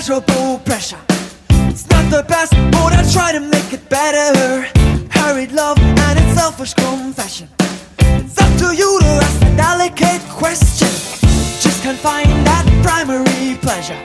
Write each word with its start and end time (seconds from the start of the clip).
pressure. 0.00 0.98
It's 1.68 1.86
not 1.90 2.10
the 2.10 2.24
best, 2.26 2.52
but 2.72 2.92
I 2.94 3.04
try 3.12 3.32
to 3.32 3.40
make 3.40 3.70
it 3.70 3.86
better. 3.90 4.62
Hurried 5.10 5.52
love 5.52 5.78
and 5.78 6.18
its 6.18 6.40
selfish 6.40 6.72
confession. 6.72 7.48
It's 7.98 8.38
up 8.40 8.50
to 8.60 8.74
you 8.74 8.98
to 8.98 9.06
ask 9.06 9.42
a 9.42 9.56
delicate 9.56 10.22
question. 10.30 10.88
Just 11.60 11.82
can't 11.82 11.98
find 11.98 12.30
that 12.46 12.64
primary 12.82 13.58
pleasure. 13.60 14.00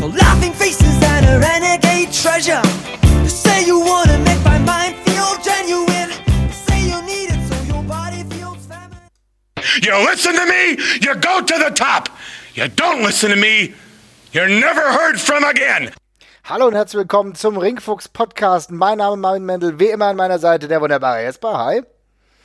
The 0.00 0.08
laughing 0.08 0.52
faces 0.52 1.02
and 1.02 1.24
a 1.24 1.38
renegade 1.38 2.12
treasure. 2.12 2.60
You 3.22 3.30
say 3.30 3.64
you 3.64 3.80
wanna 3.80 4.18
make 4.18 4.44
my 4.44 4.58
mind 4.58 4.96
feel 4.96 5.32
genuine. 5.42 6.10
You 6.46 6.52
say 6.52 6.78
you 6.90 7.00
need 7.06 7.30
it 7.32 7.40
so 7.48 7.56
your 7.72 7.82
body 7.84 8.22
feels. 8.24 8.68
You 9.82 9.94
listen 10.10 10.34
to 10.34 10.44
me, 10.44 10.76
you 11.00 11.14
go 11.14 11.40
to 11.40 11.58
the 11.64 11.72
top. 11.74 12.10
You 12.54 12.68
don't 12.68 13.02
listen 13.02 13.30
to 13.30 13.36
me, 13.36 13.72
you're 14.32 14.48
never 14.48 14.80
heard 14.80 15.20
from 15.20 15.44
again. 15.44 15.90
Hallo 16.44 16.66
und 16.66 16.74
herzlich 16.74 17.00
willkommen 17.00 17.34
zum 17.34 17.58
Ringfuchs 17.58 18.08
Podcast. 18.08 18.70
Mein 18.70 18.98
Name 18.98 19.14
ist 19.14 19.20
Marvin 19.20 19.44
Mendel, 19.44 19.78
wie 19.78 19.90
immer 19.90 20.06
an 20.06 20.16
meiner 20.16 20.38
Seite 20.38 20.68
der 20.68 20.80
wunderbare 20.80 21.22
Jesper. 21.22 21.58
Hi. 21.58 21.82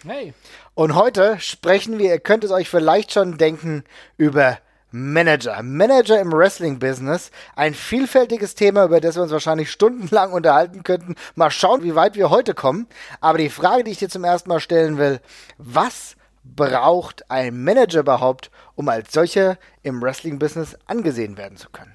Hey. 0.06 0.34
Und 0.76 0.96
heute 0.96 1.40
sprechen 1.40 1.98
wir, 1.98 2.10
ihr 2.10 2.20
könnt 2.20 2.44
es 2.44 2.52
euch 2.52 2.70
vielleicht 2.70 3.14
schon 3.14 3.38
denken, 3.38 3.86
über 4.18 4.58
Manager. 4.92 5.64
Manager 5.64 6.20
im 6.20 6.34
Wrestling-Business. 6.34 7.32
Ein 7.56 7.74
vielfältiges 7.74 8.56
Thema, 8.56 8.84
über 8.84 9.00
das 9.00 9.16
wir 9.16 9.24
uns 9.24 9.32
wahrscheinlich 9.32 9.72
stundenlang 9.72 10.34
unterhalten 10.34 10.84
könnten. 10.84 11.16
Mal 11.36 11.52
schauen, 11.52 11.84
wie 11.84 11.96
weit 11.96 12.16
wir 12.16 12.30
heute 12.30 12.54
kommen. 12.54 12.88
Aber 13.22 13.38
die 13.38 13.50
Frage, 13.50 13.86
die 13.86 13.92
ich 13.92 14.00
dir 14.00 14.10
zum 14.10 14.26
ersten 14.26 14.50
Mal 14.50 14.60
stellen 14.60 14.98
will, 14.98 15.22
was 15.58 16.17
braucht 16.56 17.30
ein 17.30 17.64
Manager 17.64 18.00
überhaupt, 18.02 18.52
um 18.76 18.90
als 18.90 19.14
solcher 19.14 19.58
im 19.84 20.02
Wrestling-Business 20.02 20.78
angesehen 20.86 21.38
werden 21.38 21.58
zu 21.58 21.70
können? 21.70 21.94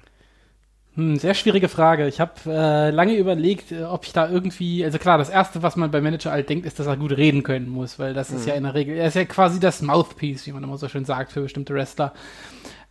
Hm, 0.95 1.17
sehr 1.17 1.33
schwierige 1.33 1.69
Frage. 1.69 2.07
Ich 2.07 2.19
habe 2.19 2.33
äh, 2.45 2.91
lange 2.91 3.15
überlegt, 3.15 3.71
äh, 3.71 3.83
ob 3.83 4.05
ich 4.05 4.13
da 4.13 4.29
irgendwie, 4.29 4.85
also 4.85 4.99
klar, 4.99 5.17
das 5.17 5.29
erste, 5.29 5.63
was 5.63 5.75
man 5.75 5.89
beim 5.89 6.03
Manager 6.03 6.31
halt 6.31 6.49
denkt, 6.49 6.67
ist, 6.67 6.79
dass 6.79 6.85
er 6.85 6.97
gut 6.97 7.17
reden 7.17 7.41
können 7.41 7.67
muss, 7.67 7.97
weil 7.97 8.13
das 8.13 8.29
ist 8.29 8.45
ja 8.45 8.53
in 8.53 8.63
der 8.63 8.75
Regel, 8.75 8.95
er 8.95 9.07
ist 9.07 9.15
ja 9.15 9.25
quasi 9.25 9.59
das 9.59 9.81
Mouthpiece, 9.81 10.45
wie 10.45 10.51
man 10.51 10.63
immer 10.63 10.77
so 10.77 10.87
schön 10.87 11.05
sagt, 11.05 11.31
für 11.31 11.41
bestimmte 11.41 11.73
Wrestler. 11.73 12.13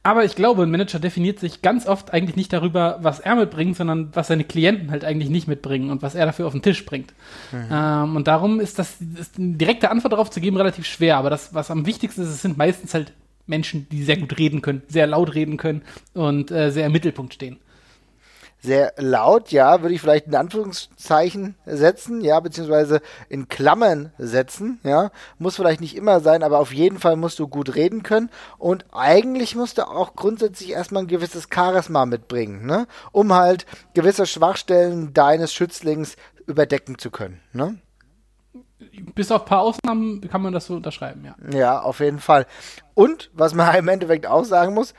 Aber 0.04 0.24
ich 0.24 0.34
glaube, 0.34 0.64
ein 0.64 0.70
Manager 0.70 0.98
definiert 0.98 1.38
sich 1.38 1.62
ganz 1.62 1.86
oft 1.86 2.12
eigentlich 2.12 2.34
nicht 2.34 2.52
darüber, 2.52 2.98
was 3.02 3.20
er 3.20 3.36
mitbringt, 3.36 3.76
sondern 3.76 4.08
was 4.12 4.26
seine 4.26 4.42
Klienten 4.42 4.90
halt 4.90 5.04
eigentlich 5.04 5.30
nicht 5.30 5.46
mitbringen 5.46 5.90
und 5.90 6.02
was 6.02 6.16
er 6.16 6.26
dafür 6.26 6.46
auf 6.46 6.52
den 6.52 6.62
Tisch 6.62 6.84
bringt. 6.84 7.14
Ähm, 7.70 8.16
und 8.16 8.26
darum 8.26 8.58
ist 8.58 8.80
das 8.80 8.96
ist 9.00 9.38
eine 9.38 9.54
direkte 9.54 9.90
Antwort 9.90 10.12
darauf 10.12 10.30
zu 10.30 10.40
geben 10.40 10.56
relativ 10.56 10.86
schwer. 10.86 11.18
Aber 11.18 11.30
das, 11.30 11.54
was 11.54 11.70
am 11.70 11.86
wichtigsten 11.86 12.22
ist, 12.22 12.28
es 12.28 12.42
sind 12.42 12.58
meistens 12.58 12.94
halt 12.94 13.12
Menschen, 13.46 13.86
die 13.90 14.02
sehr 14.02 14.16
gut 14.16 14.38
reden 14.38 14.60
können, 14.60 14.82
sehr 14.88 15.06
laut 15.06 15.34
reden 15.34 15.56
können 15.56 15.82
und 16.14 16.50
äh, 16.50 16.70
sehr 16.70 16.86
im 16.86 16.92
Mittelpunkt 16.92 17.34
stehen. 17.34 17.58
Sehr 18.62 18.94
laut, 18.96 19.50
ja, 19.50 19.82
würde 19.82 19.94
ich 19.94 20.00
vielleicht 20.00 20.26
in 20.26 20.36
Anführungszeichen 20.36 21.56
setzen, 21.66 22.22
ja, 22.22 22.38
beziehungsweise 22.38 23.00
in 23.28 23.48
Klammern 23.48 24.12
setzen, 24.18 24.78
ja, 24.84 25.10
muss 25.38 25.56
vielleicht 25.56 25.80
nicht 25.80 25.96
immer 25.96 26.20
sein, 26.20 26.44
aber 26.44 26.60
auf 26.60 26.72
jeden 26.72 27.00
Fall 27.00 27.16
musst 27.16 27.40
du 27.40 27.48
gut 27.48 27.74
reden 27.74 28.04
können 28.04 28.30
und 28.58 28.86
eigentlich 28.92 29.56
musst 29.56 29.78
du 29.78 29.88
auch 29.88 30.14
grundsätzlich 30.14 30.70
erstmal 30.70 31.02
ein 31.02 31.08
gewisses 31.08 31.48
Charisma 31.52 32.06
mitbringen, 32.06 32.64
ne, 32.64 32.86
um 33.10 33.34
halt 33.34 33.66
gewisse 33.94 34.26
Schwachstellen 34.26 35.12
deines 35.12 35.52
Schützlings 35.52 36.16
überdecken 36.46 36.98
zu 36.98 37.10
können, 37.10 37.40
ne. 37.52 37.78
Bis 39.14 39.30
auf 39.30 39.42
ein 39.42 39.48
paar 39.48 39.60
Ausnahmen 39.60 40.20
kann 40.28 40.42
man 40.42 40.52
das 40.52 40.66
so 40.66 40.74
unterschreiben, 40.74 41.24
ja. 41.24 41.34
Ja, 41.56 41.80
auf 41.80 42.00
jeden 42.00 42.18
Fall. 42.18 42.46
Und, 42.94 43.30
was 43.32 43.54
man 43.54 43.74
im 43.76 43.88
Endeffekt 43.88 44.26
auch 44.26 44.44
sagen 44.44 44.74
muss, 44.74 44.94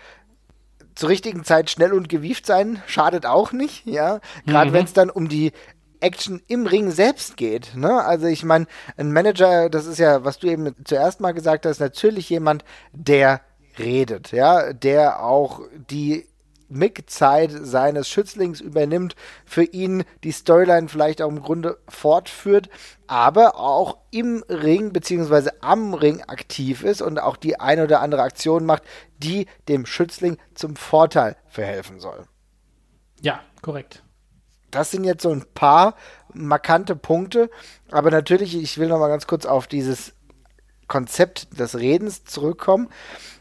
zur 0.95 1.09
richtigen 1.09 1.43
Zeit 1.43 1.69
schnell 1.69 1.93
und 1.93 2.09
gewieft 2.09 2.45
sein 2.45 2.81
schadet 2.87 3.25
auch 3.25 3.51
nicht, 3.51 3.85
ja. 3.85 4.19
Gerade 4.45 4.69
Mhm. 4.71 4.73
wenn 4.75 4.85
es 4.85 4.93
dann 4.93 5.09
um 5.09 5.27
die 5.29 5.51
Action 5.99 6.41
im 6.47 6.67
Ring 6.67 6.91
selbst 6.91 7.37
geht. 7.37 7.75
Ne? 7.75 8.03
Also 8.03 8.27
ich 8.27 8.43
meine, 8.43 8.65
ein 8.97 9.11
Manager, 9.13 9.69
das 9.69 9.85
ist 9.85 9.99
ja, 9.99 10.25
was 10.25 10.37
du 10.39 10.47
eben 10.47 10.75
zuerst 10.83 11.21
mal 11.21 11.31
gesagt 11.33 11.65
hast, 11.65 11.79
natürlich 11.79 12.29
jemand, 12.29 12.65
der 12.91 13.39
redet, 13.79 14.31
ja, 14.31 14.73
der 14.73 15.23
auch 15.23 15.61
die 15.89 16.27
Mic-Zeit 16.73 17.51
seines 17.51 18.09
Schützlings 18.09 18.61
übernimmt, 18.61 19.15
für 19.45 19.63
ihn 19.63 20.03
die 20.23 20.31
Storyline 20.31 20.89
vielleicht 20.89 21.21
auch 21.21 21.29
im 21.29 21.41
Grunde 21.41 21.77
fortführt, 21.87 22.69
aber 23.07 23.57
auch 23.57 23.97
im 24.11 24.43
Ring 24.49 24.93
beziehungsweise 24.93 25.63
am 25.63 25.93
Ring 25.93 26.21
aktiv 26.23 26.83
ist 26.83 27.01
und 27.01 27.19
auch 27.19 27.37
die 27.37 27.59
eine 27.59 27.83
oder 27.83 28.01
andere 28.01 28.23
Aktion 28.23 28.65
macht, 28.65 28.83
die 29.17 29.47
dem 29.67 29.85
Schützling 29.85 30.37
zum 30.53 30.75
Vorteil 30.75 31.35
verhelfen 31.47 31.99
soll. 31.99 32.25
Ja, 33.21 33.39
korrekt. 33.61 34.03
Das 34.71 34.91
sind 34.91 35.03
jetzt 35.03 35.21
so 35.21 35.29
ein 35.29 35.45
paar 35.53 35.95
markante 36.33 36.95
Punkte, 36.95 37.49
aber 37.91 38.09
natürlich, 38.09 38.55
ich 38.55 38.79
will 38.79 38.87
noch 38.87 38.99
mal 38.99 39.07
ganz 39.07 39.27
kurz 39.27 39.45
auf 39.45 39.67
dieses 39.67 40.13
Konzept 40.87 41.59
des 41.59 41.77
Redens 41.79 42.23
zurückkommen. 42.23 42.89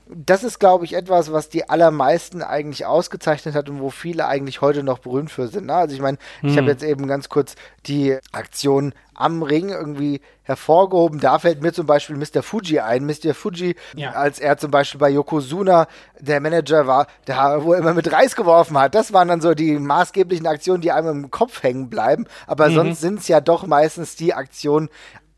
Das 0.09 0.45
ist, 0.45 0.59
glaube 0.59 0.85
ich, 0.85 0.95
etwas, 0.95 1.33
was 1.33 1.49
die 1.49 1.69
allermeisten 1.71 2.43
eigentlich 2.43 2.85
ausgezeichnet 2.87 3.55
hat 3.55 3.69
und 3.69 3.81
wo 3.81 3.91
viele 3.91 4.27
eigentlich 4.27 4.61
heute 4.61 4.83
noch 4.83 4.99
berühmt 4.99 5.31
für 5.31 5.49
sind. 5.49 5.67
Ne? 5.67 5.75
Also 5.75 5.95
ich 5.95 6.01
meine, 6.01 6.19
ich 6.43 6.57
habe 6.59 6.69
jetzt 6.69 6.83
eben 6.83 7.07
ganz 7.07 7.29
kurz 7.29 7.55
die 7.87 8.19
Aktion 8.33 8.93
am 9.15 9.43
Ring 9.43 9.69
irgendwie 9.69 10.21
hervorgehoben. 10.43 11.21
Da 11.21 11.39
fällt 11.39 11.63
mir 11.63 11.73
zum 11.73 11.87
Beispiel 11.87 12.17
Mr. 12.17 12.43
Fuji 12.43 12.81
ein. 12.81 13.07
Mr. 13.07 13.35
Fuji, 13.35 13.77
Ja. 13.95 14.11
als 14.13 14.39
er 14.39 14.57
zum 14.59 14.71
Beispiel 14.71 14.99
bei 14.99 15.11
Yokozuna 15.11 15.87
der 16.19 16.41
Manager 16.41 16.87
war, 16.87 17.07
der, 17.27 17.63
wo 17.63 17.73
er 17.73 17.79
immer 17.79 17.95
mit 17.95 18.11
Reis 18.11 18.35
geworfen 18.35 18.77
hat. 18.79 18.95
Das 18.95 19.13
waren 19.13 19.29
dann 19.29 19.41
so 19.41 19.55
die 19.55 19.79
maßgeblichen 19.79 20.47
Aktionen, 20.47 20.81
die 20.83 20.93
einem 20.93 21.25
im 21.25 21.31
Kopf 21.31 21.63
hängen 21.63 21.89
bleiben. 21.91 22.27
Aber 22.47 22.71
sonst 22.71 23.01
sind 23.01 23.21
es 23.21 23.29
ja 23.29 23.41
doch 23.41 23.67
meistens 23.67 24.17
die 24.17 24.35
Aktionen 24.35 24.89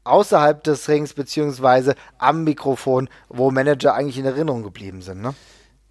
außerhalb 0.04 0.62
des 0.62 0.88
Rings 0.88 1.15
beziehungsweise 1.15 1.94
am 2.19 2.44
Mikrofon, 2.44 3.09
wo 3.28 3.50
Manager 3.50 3.94
eigentlich 3.94 4.19
in 4.19 4.25
Erinnerung 4.26 4.62
geblieben 4.62 5.03
sind. 5.03 5.22
Ne? 5.22 5.34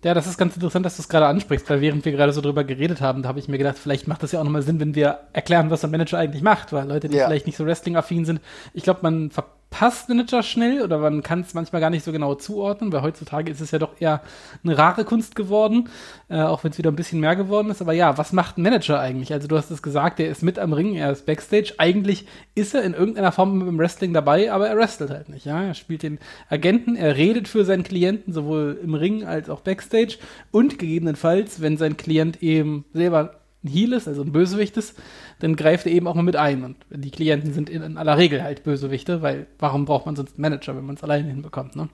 Ja, 0.04 0.14
das 0.14 0.28
ist 0.28 0.38
ganz 0.38 0.56
interessant, 0.56 0.86
dass 0.86 0.98
du 0.98 1.02
es 1.02 1.08
gerade 1.10 1.28
ansprichst, 1.28 1.70
weil 1.70 1.80
während 1.80 2.04
wir 2.04 2.12
gerade 2.12 2.34
so 2.34 2.42
drüber 2.42 2.64
geredet 2.66 3.00
haben, 3.00 3.22
da 3.24 3.30
habe 3.30 3.40
ich 3.40 3.48
mir 3.48 3.58
gedacht, 3.58 3.78
vielleicht 3.78 4.08
macht 4.08 4.22
das 4.22 4.34
ja 4.34 4.40
auch 4.40 4.44
nochmal 4.44 4.62
Sinn, 4.62 4.80
wenn 4.82 4.96
wir 4.96 5.20
erklären, 5.32 5.70
was 5.70 5.84
ein 5.86 5.92
Manager 5.92 6.18
eigentlich 6.18 6.44
macht, 6.44 6.74
weil 6.74 6.88
Leute, 6.88 7.08
die 7.08 7.16
Ja. 7.18 7.26
vielleicht 7.26 7.46
nicht 7.46 7.56
so 7.58 7.66
Wrestling-affin 7.66 8.26
sind, 8.26 8.42
ich 8.74 8.84
glaube, 8.84 9.00
man 9.02 9.32
verpasst 9.32 9.63
Manager 10.08 10.44
schnell 10.44 10.82
oder 10.82 10.98
man 10.98 11.24
kann 11.24 11.42
es 11.42 11.54
manchmal 11.54 11.82
gar 11.82 11.90
nicht 11.90 12.06
so 12.06 12.12
genau 12.12 12.36
zuordnen, 12.36 12.92
weil 12.92 13.02
heutzutage 13.02 13.52
ist 13.52 13.62
es 13.62 13.72
ja 13.72 13.80
doch 13.80 14.00
eher 14.00 14.22
eine 14.64 14.78
rare 14.78 15.04
Kunst 15.06 15.36
geworden, 15.36 15.90
äh, 16.30 16.42
auch 16.42 16.64
wenn 16.64 16.72
es 16.72 16.78
wieder 16.78 16.92
ein 16.92 16.96
bisschen 16.96 17.20
mehr 17.20 17.36
geworden 17.36 17.70
ist. 17.70 17.82
Aber 17.82 17.94
ja, 17.94 18.18
was 18.18 18.34
macht 18.34 18.58
ein 18.58 18.64
Manager 18.64 19.00
eigentlich? 19.00 19.34
Also 19.34 19.48
du 19.48 19.58
hast 19.58 19.72
es 19.72 19.82
gesagt, 19.82 20.20
er 20.20 20.30
ist 20.30 20.44
mit 20.44 20.60
am 20.60 20.74
Ring, 20.74 20.96
er 20.96 21.12
ist 21.12 21.26
Backstage. 21.26 21.74
Eigentlich 21.78 22.26
ist 22.56 22.74
er 22.74 22.84
in 22.84 22.94
irgendeiner 22.94 23.32
Form 23.32 23.68
im 23.68 23.78
Wrestling 23.78 24.14
dabei, 24.14 24.52
aber 24.52 24.68
er 24.68 24.78
wrestelt 24.78 25.10
halt 25.10 25.30
nicht. 25.30 25.46
Ja, 25.46 25.64
er 25.64 25.74
spielt 25.74 26.04
den 26.04 26.20
Agenten, 26.50 26.96
er 26.96 27.18
redet 27.18 27.48
für 27.48 27.66
seinen 27.66 27.84
Klienten 27.84 28.34
sowohl 28.34 28.80
im 28.84 28.94
Ring 28.94 29.26
als 29.26 29.50
auch 29.50 29.62
Backstage 29.62 30.18
und 30.52 30.80
gegebenenfalls, 30.80 31.62
wenn 31.62 31.78
sein 31.78 31.98
Klient 31.98 32.42
eben 32.42 32.86
selber 32.94 33.43
ein 33.64 33.70
Heel 33.70 33.94
ist, 33.94 34.08
also 34.08 34.22
ein 34.24 34.32
Bösewicht 34.32 34.76
ist, 34.78 34.96
dann 35.40 35.56
greift 35.56 35.86
er 35.86 35.92
eben 35.94 36.08
auch 36.08 36.16
mal 36.16 36.24
mit 36.24 36.36
ein. 36.36 36.64
Und 36.64 36.78
die 36.90 37.12
Klienten 37.12 37.54
sind 37.54 37.70
in, 37.70 37.98
aller 37.98 38.18
Regel 38.18 38.44
halt 38.44 38.64
Bösewichte, 38.64 39.22
weil 39.22 39.48
warum 39.60 39.86
braucht 39.86 40.06
man 40.06 40.16
sonst 40.16 40.34
einen 40.36 40.42
Manager, 40.42 40.76
wenn 40.76 40.86
man 40.86 40.96
es 40.96 41.04
alleine 41.04 41.30
hinbekommt, 41.30 41.76
ne? 41.76 41.90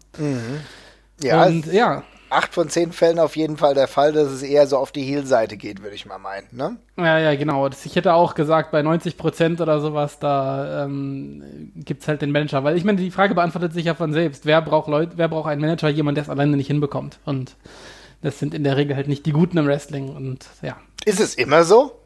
Ja, 1.21 1.45
und 1.45 1.65
es- 1.67 1.73
ja, 1.73 2.03
acht 2.29 2.53
von 2.53 2.69
zehn 2.69 2.91
Fällen 2.91 3.19
auf 3.19 3.35
jeden 3.35 3.57
Fall 3.57 3.73
der 3.73 3.87
Fall, 3.87 4.13
dass 4.13 4.29
es 4.29 4.41
eher 4.41 4.67
so 4.67 4.77
auf 4.77 4.91
die 4.91 5.01
Heel-Seite 5.03 5.57
geht, 5.57 5.81
würde 5.81 5.95
ich 5.95 6.05
mal 6.05 6.17
meinen. 6.17 6.47
Ne? 6.51 6.77
Ja, 6.97 7.19
ja, 7.19 7.35
genau. 7.35 7.67
Ich 7.67 7.95
hätte 7.95 8.13
auch 8.13 8.35
gesagt, 8.35 8.71
bei 8.71 8.81
90 8.81 9.17
Prozent 9.17 9.59
oder 9.61 9.81
sowas, 9.81 10.19
da 10.19 10.85
ähm, 10.85 11.71
gibt's 11.75 12.07
halt 12.07 12.21
den 12.21 12.31
Manager. 12.31 12.63
Weil 12.63 12.77
ich 12.77 12.83
meine, 12.85 13.01
die 13.01 13.11
Frage 13.11 13.35
beantwortet 13.35 13.73
sich 13.73 13.85
ja 13.85 13.95
von 13.95 14.13
selbst. 14.13 14.45
Wer 14.45 14.61
braucht 14.61 14.87
Leute, 14.87 15.13
wer 15.17 15.27
braucht 15.27 15.49
einen 15.49 15.61
Manager? 15.61 15.89
Jemand, 15.89 16.17
der 16.17 16.23
es 16.23 16.29
alleine 16.29 16.55
nicht 16.55 16.67
hinbekommt. 16.67 17.19
Und 17.25 17.55
das 18.21 18.39
sind 18.39 18.53
in 18.53 18.63
der 18.63 18.77
Regel 18.77 18.95
halt 18.95 19.07
nicht 19.07 19.25
die 19.25 19.31
Guten 19.31 19.57
im 19.57 19.67
Wrestling. 19.67 20.15
Und 20.15 20.45
ja. 20.61 20.77
Ist 21.05 21.19
es 21.19 21.35
immer 21.35 21.63
so? 21.63 21.99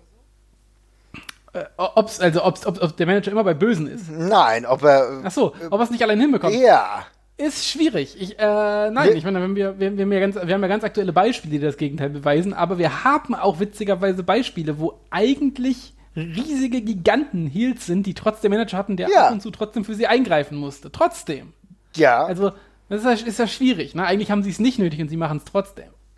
Äh, 1.53 1.65
ob's, 1.77 2.19
also 2.19 2.43
ob's, 2.43 2.65
ob, 2.65 2.81
ob 2.81 2.97
der 2.97 3.05
Manager 3.05 3.31
immer 3.31 3.43
bei 3.43 3.53
Bösen 3.53 3.87
ist. 3.87 4.09
Nein, 4.11 4.65
ob 4.65 4.83
er. 4.83 5.21
Ach 5.23 5.31
so, 5.31 5.53
ob 5.69 5.79
er 5.79 5.83
es 5.83 5.91
nicht 5.91 6.03
allein 6.03 6.19
hinbekommt. 6.19 6.55
Ja. 6.55 7.05
Ist 7.37 7.67
schwierig. 7.67 8.15
Ich, 8.19 8.37
äh, 8.37 8.91
nein, 8.91 9.15
ich 9.15 9.23
meine, 9.23 9.41
wenn 9.41 9.55
wir, 9.55 9.79
wir, 9.79 9.97
wir, 9.97 10.03
haben 10.03 10.11
ja 10.11 10.19
ganz, 10.19 10.35
wir 10.35 10.53
haben 10.53 10.61
ja 10.61 10.67
ganz 10.67 10.83
aktuelle 10.83 11.13
Beispiele, 11.13 11.53
die 11.53 11.59
das 11.59 11.77
Gegenteil 11.77 12.09
beweisen, 12.09 12.53
aber 12.53 12.77
wir 12.77 13.03
haben 13.03 13.33
auch 13.33 13.59
witzigerweise 13.59 14.23
Beispiele, 14.23 14.79
wo 14.79 14.99
eigentlich 15.09 15.93
riesige 16.15 16.81
Giganten 16.81 17.47
Heels 17.47 17.87
sind, 17.87 18.05
die 18.05 18.13
trotzdem 18.13 18.51
Manager 18.51 18.77
hatten, 18.77 18.97
der 18.97 19.09
Ja. 19.09 19.27
ab 19.27 19.33
und 19.33 19.41
zu 19.41 19.49
trotzdem 19.49 19.83
für 19.83 19.95
sie 19.95 20.05
eingreifen 20.05 20.57
musste. 20.57 20.91
Trotzdem. 20.91 21.53
Ja. 21.95 22.23
Also, 22.23 22.51
das 22.89 23.03
ist 23.03 23.21
ja, 23.21 23.27
ist 23.27 23.39
ja 23.39 23.47
schwierig. 23.47 23.95
Ne? 23.95 24.05
Eigentlich 24.05 24.29
haben 24.29 24.43
sie 24.43 24.51
es 24.51 24.59
nicht 24.59 24.77
nötig 24.77 25.01
und 25.01 25.09
sie 25.09 25.17
machen 25.17 25.37
es 25.37 25.45
trotzdem. 25.45 25.89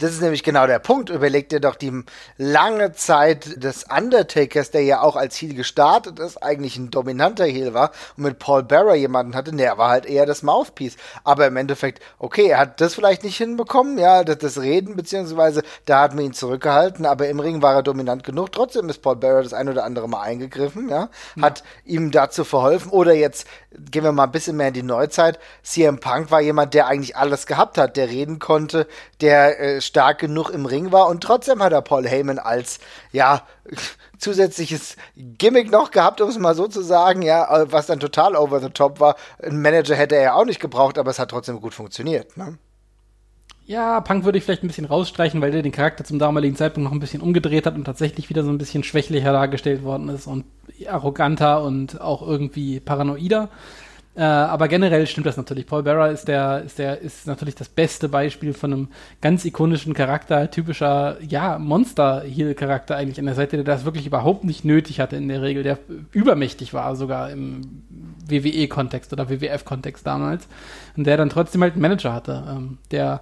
Das 0.00 0.12
ist 0.12 0.22
nämlich 0.22 0.42
genau 0.42 0.66
der 0.66 0.78
Punkt. 0.78 1.10
Überleg 1.10 1.50
dir 1.50 1.60
doch 1.60 1.76
die 1.76 2.02
lange 2.38 2.92
Zeit 2.92 3.62
des 3.62 3.84
Undertakers, 3.84 4.70
der 4.70 4.82
ja 4.82 5.02
auch 5.02 5.14
als 5.14 5.36
Heel 5.36 5.54
gestartet 5.54 6.18
ist, 6.18 6.42
eigentlich 6.42 6.78
ein 6.78 6.90
dominanter 6.90 7.44
Heel 7.44 7.74
war 7.74 7.92
und 8.16 8.24
mit 8.24 8.38
Paul 8.38 8.62
Bearer 8.62 8.94
jemanden 8.94 9.34
hatte, 9.34 9.52
der 9.52 9.76
war 9.76 9.90
halt 9.90 10.06
eher 10.06 10.24
das 10.24 10.42
Mouthpiece. 10.42 10.96
Aber 11.22 11.46
im 11.46 11.56
Endeffekt, 11.56 12.02
okay, 12.18 12.48
er 12.48 12.58
hat 12.60 12.80
das 12.80 12.94
vielleicht 12.94 13.24
nicht 13.24 13.36
hinbekommen, 13.36 13.98
ja, 13.98 14.24
das, 14.24 14.38
das 14.38 14.60
Reden, 14.60 14.96
beziehungsweise 14.96 15.62
da 15.84 16.00
hat 16.00 16.14
man 16.14 16.24
ihn 16.24 16.32
zurückgehalten, 16.32 17.04
aber 17.04 17.28
im 17.28 17.38
Ring 17.38 17.60
war 17.60 17.74
er 17.74 17.82
dominant 17.82 18.24
genug. 18.24 18.52
Trotzdem 18.52 18.88
ist 18.88 19.02
Paul 19.02 19.16
Bearer 19.16 19.42
das 19.42 19.52
ein 19.52 19.68
oder 19.68 19.84
andere 19.84 20.08
Mal 20.08 20.22
eingegriffen, 20.22 20.88
ja, 20.88 21.10
ja. 21.36 21.42
hat 21.42 21.62
ihm 21.84 22.10
dazu 22.10 22.44
verholfen. 22.44 22.90
Oder 22.90 23.12
jetzt 23.12 23.46
gehen 23.90 24.04
wir 24.04 24.12
mal 24.12 24.24
ein 24.24 24.32
bisschen 24.32 24.56
mehr 24.56 24.68
in 24.68 24.74
die 24.74 24.82
Neuzeit. 24.82 25.38
CM 25.62 26.00
Punk 26.00 26.30
war 26.30 26.40
jemand, 26.40 26.72
der 26.72 26.86
eigentlich 26.86 27.16
alles 27.16 27.46
gehabt 27.46 27.76
hat, 27.76 27.98
der 27.98 28.08
reden 28.08 28.38
konnte, 28.38 28.86
der 29.20 29.60
äh, 29.60 29.80
stark 29.90 30.18
genug 30.18 30.50
im 30.50 30.66
Ring 30.66 30.92
war 30.92 31.08
und 31.08 31.22
trotzdem 31.22 31.62
hat 31.62 31.72
er 31.72 31.82
Paul 31.82 32.06
Heyman 32.06 32.38
als, 32.38 32.78
ja, 33.12 33.42
zusätzliches 34.18 34.96
Gimmick 35.16 35.70
noch 35.70 35.90
gehabt, 35.90 36.20
um 36.20 36.28
es 36.28 36.38
mal 36.38 36.54
so 36.54 36.66
zu 36.66 36.82
sagen, 36.82 37.22
ja, 37.22 37.66
was 37.70 37.86
dann 37.86 38.00
total 38.00 38.36
over 38.36 38.60
the 38.60 38.70
top 38.70 39.00
war. 39.00 39.16
Ein 39.42 39.60
Manager 39.60 39.96
hätte 39.96 40.16
er 40.16 40.22
ja 40.22 40.34
auch 40.34 40.44
nicht 40.44 40.60
gebraucht, 40.60 40.98
aber 40.98 41.10
es 41.10 41.18
hat 41.18 41.30
trotzdem 41.30 41.60
gut 41.60 41.74
funktioniert, 41.74 42.36
ne? 42.36 42.58
Ja, 43.66 44.00
Punk 44.00 44.24
würde 44.24 44.36
ich 44.36 44.42
vielleicht 44.42 44.64
ein 44.64 44.66
bisschen 44.66 44.86
rausstreichen, 44.86 45.40
weil 45.40 45.52
der 45.52 45.62
den 45.62 45.70
Charakter 45.70 46.02
zum 46.02 46.18
damaligen 46.18 46.56
Zeitpunkt 46.56 46.84
noch 46.84 46.92
ein 46.92 46.98
bisschen 46.98 47.22
umgedreht 47.22 47.66
hat 47.66 47.76
und 47.76 47.84
tatsächlich 47.84 48.28
wieder 48.28 48.42
so 48.42 48.50
ein 48.50 48.58
bisschen 48.58 48.82
schwächlicher 48.82 49.32
dargestellt 49.32 49.84
worden 49.84 50.08
ist 50.08 50.26
und 50.26 50.44
arroganter 50.88 51.62
und 51.62 52.00
auch 52.00 52.20
irgendwie 52.20 52.80
paranoider. 52.80 53.48
Äh, 54.16 54.22
aber 54.22 54.66
generell 54.66 55.06
stimmt 55.06 55.26
das 55.26 55.36
natürlich. 55.36 55.66
Paul 55.66 55.84
Bearer 55.84 56.10
ist 56.10 56.26
der, 56.26 56.62
ist 56.62 56.78
der, 56.78 57.00
ist 57.00 57.28
natürlich 57.28 57.54
das 57.54 57.68
beste 57.68 58.08
Beispiel 58.08 58.52
von 58.52 58.72
einem 58.72 58.88
ganz 59.20 59.44
ikonischen 59.44 59.94
Charakter, 59.94 60.50
typischer, 60.50 61.16
ja, 61.22 61.58
Monster-Heel-Charakter 61.58 62.96
eigentlich 62.96 63.20
an 63.20 63.26
der 63.26 63.36
Seite, 63.36 63.56
der 63.56 63.64
das 63.64 63.84
wirklich 63.84 64.06
überhaupt 64.06 64.42
nicht 64.44 64.64
nötig 64.64 64.98
hatte 64.98 65.16
in 65.16 65.28
der 65.28 65.42
Regel, 65.42 65.62
der 65.62 65.78
übermächtig 66.10 66.74
war 66.74 66.96
sogar 66.96 67.30
im 67.30 67.84
WWE-Kontext 68.26 69.12
oder 69.12 69.30
WWF-Kontext 69.30 70.04
damals 70.04 70.48
und 70.96 71.06
der 71.06 71.16
dann 71.16 71.30
trotzdem 71.30 71.62
halt 71.62 71.74
einen 71.74 71.82
Manager 71.82 72.12
hatte, 72.12 72.44
ähm, 72.48 72.78
der 72.90 73.20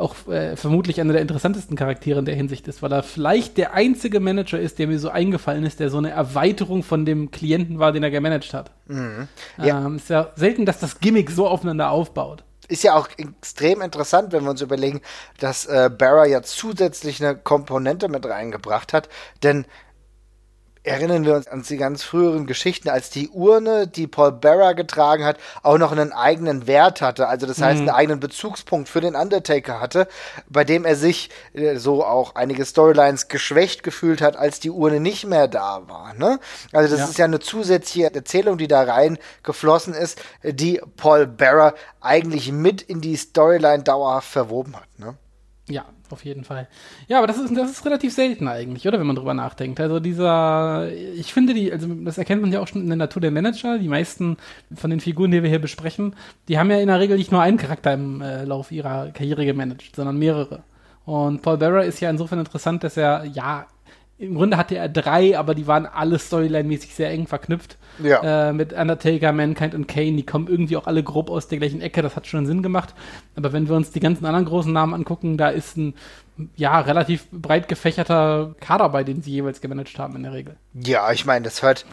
auch 0.00 0.28
äh, 0.28 0.56
vermutlich 0.56 1.00
einer 1.00 1.12
der 1.12 1.22
interessantesten 1.22 1.76
Charaktere 1.76 2.18
in 2.18 2.24
der 2.24 2.34
Hinsicht 2.34 2.66
ist, 2.68 2.82
weil 2.82 2.92
er 2.92 3.02
vielleicht 3.02 3.56
der 3.56 3.74
einzige 3.74 4.20
Manager 4.20 4.58
ist, 4.58 4.78
der 4.78 4.86
mir 4.86 4.98
so 4.98 5.10
eingefallen 5.10 5.64
ist, 5.64 5.80
der 5.80 5.90
so 5.90 5.98
eine 5.98 6.10
Erweiterung 6.10 6.82
von 6.82 7.04
dem 7.04 7.30
Klienten 7.30 7.78
war, 7.78 7.92
den 7.92 8.02
er 8.02 8.10
gemanagt 8.10 8.54
hat. 8.54 8.70
Mhm. 8.86 9.28
Ja. 9.58 9.86
Ähm, 9.86 9.96
ist 9.96 10.10
ja 10.10 10.30
selten, 10.36 10.66
dass 10.66 10.78
das 10.78 11.00
Gimmick 11.00 11.30
so 11.30 11.46
aufeinander 11.46 11.90
aufbaut 11.90 12.44
ist 12.70 12.84
ja 12.84 12.94
auch 12.94 13.08
extrem 13.16 13.80
interessant, 13.82 14.32
wenn 14.32 14.44
wir 14.44 14.50
uns 14.50 14.60
überlegen, 14.60 15.00
dass 15.40 15.66
äh, 15.66 15.90
Barra 15.90 16.26
ja 16.26 16.42
zusätzlich 16.42 17.22
eine 17.22 17.36
Komponente 17.36 18.08
mit 18.08 18.24
reingebracht 18.24 18.92
hat. 18.92 19.08
Denn 19.42 19.66
erinnern 20.82 21.24
wir 21.24 21.34
uns 21.34 21.46
an 21.46 21.62
die 21.62 21.76
ganz 21.76 22.02
früheren 22.02 22.46
Geschichten, 22.46 22.88
als 22.88 23.10
die 23.10 23.28
Urne, 23.28 23.86
die 23.86 24.06
Paul 24.06 24.32
Bearer 24.32 24.74
getragen 24.74 25.24
hat, 25.24 25.36
auch 25.62 25.76
noch 25.76 25.92
einen 25.92 26.12
eigenen 26.12 26.66
Wert 26.66 27.02
hatte. 27.02 27.28
Also 27.28 27.46
das 27.46 27.60
heißt, 27.60 27.82
mhm. 27.82 27.88
einen 27.88 27.96
eigenen 27.96 28.20
Bezugspunkt 28.20 28.88
für 28.88 29.00
den 29.00 29.14
Undertaker 29.14 29.80
hatte, 29.80 30.08
bei 30.48 30.64
dem 30.64 30.84
er 30.84 30.96
sich 30.96 31.30
äh, 31.52 31.76
so 31.76 32.04
auch 32.04 32.34
einige 32.34 32.64
Storylines 32.64 33.28
geschwächt 33.28 33.82
gefühlt 33.82 34.22
hat, 34.22 34.36
als 34.36 34.60
die 34.60 34.70
Urne 34.70 35.00
nicht 35.00 35.26
mehr 35.26 35.48
da 35.48 35.86
war. 35.86 36.14
Ne? 36.14 36.40
Also 36.72 36.90
das 36.90 37.00
ja. 37.00 37.06
ist 37.06 37.18
ja 37.18 37.24
eine 37.26 37.40
zusätzliche 37.40 38.14
Erzählung, 38.14 38.56
die 38.56 38.68
da 38.68 38.82
rein 38.82 39.18
geflossen 39.42 39.92
ist, 39.92 40.20
die 40.42 40.80
Paul 40.96 41.26
Bearer 41.26 41.74
eigentlich 42.00 42.52
mit 42.52 42.80
in 42.80 43.02
die 43.02 43.16
Storyline 43.16 43.82
dauerhaft 43.82 44.30
verwoben 44.30 44.76
hat. 44.76 44.98
Ne? 44.98 45.16
Ja, 45.68 45.84
auf 46.12 46.24
jeden 46.24 46.44
Fall. 46.44 46.68
Ja, 47.08 47.18
aber 47.18 47.26
das 47.26 47.38
ist, 47.38 47.56
das 47.56 47.70
ist 47.70 47.84
relativ 47.84 48.12
selten 48.12 48.48
eigentlich, 48.48 48.86
oder? 48.86 48.98
Wenn 48.98 49.06
man 49.06 49.16
drüber 49.16 49.34
nachdenkt. 49.34 49.80
Also 49.80 50.00
dieser, 50.00 50.90
ich 50.92 51.32
finde 51.32 51.54
die, 51.54 51.72
also 51.72 51.86
das 51.86 52.18
erkennt 52.18 52.42
man 52.42 52.52
ja 52.52 52.60
auch 52.60 52.68
schon 52.68 52.82
in 52.82 52.88
der 52.88 52.96
Natur 52.96 53.22
der 53.22 53.30
Manager. 53.30 53.78
Die 53.78 53.88
meisten 53.88 54.36
von 54.74 54.90
den 54.90 55.00
Figuren, 55.00 55.30
die 55.30 55.42
wir 55.42 55.50
hier 55.50 55.58
besprechen, 55.60 56.14
die 56.48 56.58
haben 56.58 56.70
ja 56.70 56.78
in 56.78 56.88
der 56.88 57.00
Regel 57.00 57.16
nicht 57.16 57.32
nur 57.32 57.42
einen 57.42 57.56
Charakter 57.56 57.92
im 57.94 58.20
äh, 58.20 58.44
Lauf 58.44 58.72
ihrer 58.72 59.10
Karriere 59.10 59.44
gemanagt, 59.44 59.94
sondern 59.96 60.18
mehrere. 60.18 60.62
Und 61.04 61.42
Paul 61.42 61.58
Bearer 61.58 61.84
ist 61.84 62.00
ja 62.00 62.10
insofern 62.10 62.38
interessant, 62.38 62.84
dass 62.84 62.96
er, 62.96 63.24
ja, 63.24 63.66
im 64.20 64.34
Grunde 64.34 64.58
hatte 64.58 64.76
er 64.76 64.90
drei, 64.90 65.38
aber 65.38 65.54
die 65.54 65.66
waren 65.66 65.86
alle 65.86 66.18
storyline-mäßig 66.18 66.94
sehr 66.94 67.10
eng 67.10 67.26
verknüpft. 67.26 67.78
Ja. 68.02 68.50
Äh, 68.50 68.52
mit 68.52 68.74
Undertaker, 68.74 69.32
Mankind 69.32 69.74
und 69.74 69.88
Kane, 69.88 70.12
die 70.12 70.26
kommen 70.26 70.46
irgendwie 70.46 70.76
auch 70.76 70.86
alle 70.86 71.02
grob 71.02 71.30
aus 71.30 71.48
der 71.48 71.58
gleichen 71.58 71.80
Ecke, 71.80 72.02
das 72.02 72.16
hat 72.16 72.26
schon 72.26 72.44
Sinn 72.44 72.62
gemacht. 72.62 72.94
Aber 73.34 73.54
wenn 73.54 73.68
wir 73.68 73.76
uns 73.76 73.92
die 73.92 74.00
ganzen 74.00 74.26
anderen 74.26 74.44
großen 74.44 74.72
Namen 74.72 74.92
angucken, 74.92 75.38
da 75.38 75.48
ist 75.48 75.78
ein 75.78 75.94
ja, 76.54 76.80
relativ 76.80 77.28
breit 77.30 77.68
gefächerter 77.68 78.54
Kader 78.60 78.90
bei, 78.90 79.04
den 79.04 79.22
sie 79.22 79.30
jeweils 79.30 79.62
gemanagt 79.62 79.98
haben 79.98 80.16
in 80.16 80.22
der 80.22 80.32
Regel. 80.34 80.56
Ja, 80.74 81.10
ich 81.12 81.24
meine, 81.24 81.44
das 81.44 81.62
hört 81.62 81.86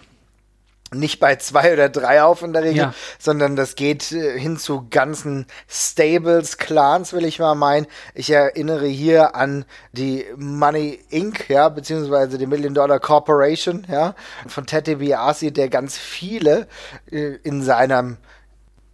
nicht 0.93 1.19
bei 1.19 1.35
zwei 1.35 1.73
oder 1.73 1.89
drei 1.89 2.23
auf 2.23 2.43
in 2.43 2.53
der 2.53 2.63
Regel, 2.63 2.77
ja. 2.77 2.93
sondern 3.19 3.55
das 3.55 3.75
geht 3.75 4.11
äh, 4.11 4.39
hin 4.39 4.57
zu 4.57 4.87
ganzen 4.89 5.45
Stables, 5.67 6.57
Clans, 6.57 7.13
will 7.13 7.25
ich 7.25 7.39
mal 7.39 7.55
meinen. 7.55 7.87
Ich 8.13 8.29
erinnere 8.29 8.87
hier 8.87 9.35
an 9.35 9.65
die 9.91 10.25
Money 10.37 10.99
Inc., 11.09 11.49
ja, 11.49 11.69
beziehungsweise 11.69 12.37
die 12.37 12.47
Million 12.47 12.73
Dollar 12.73 12.99
Corporation, 12.99 13.85
ja, 13.89 14.15
von 14.47 14.65
Ted 14.65 14.87
DiBiase, 14.87 15.51
der 15.51 15.69
ganz 15.69 15.97
viele 15.97 16.67
äh, 17.11 17.35
in 17.43 17.61
seinem 17.61 18.17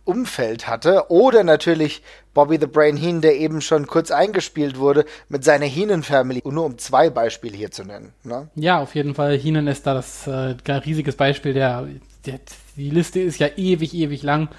Umfeld 0.05 0.67
hatte. 0.67 1.09
Oder 1.09 1.44
natürlich 1.44 2.01
Bobby 2.33 2.57
the 2.59 2.67
Brain 2.67 2.97
Heen, 2.97 3.21
der 3.21 3.38
eben 3.38 3.61
schon 3.61 3.88
kurz 3.88 4.11
eingespielt 4.11 4.77
wurde, 4.77 5.05
mit 5.29 5.44
seiner 5.44 5.65
Heenan-Family. 5.65 6.41
Nur 6.45 6.65
um 6.65 6.77
zwei 6.77 7.09
Beispiele 7.09 7.55
hier 7.55 7.71
zu 7.71 7.83
nennen. 7.83 8.13
Ne? 8.23 8.50
Ja, 8.55 8.79
auf 8.79 8.95
jeden 8.95 9.15
Fall. 9.15 9.38
Heenan 9.38 9.67
ist 9.67 9.85
da 9.88 9.94
das 9.94 10.27
äh, 10.27 10.55
riesiges 10.67 11.15
Beispiel. 11.15 11.53
Der, 11.53 11.88
der, 12.25 12.39
die 12.75 12.89
Liste 12.89 13.19
ist 13.19 13.39
ja 13.39 13.47
ewig, 13.55 13.94
ewig 13.94 14.23
lang. 14.23 14.50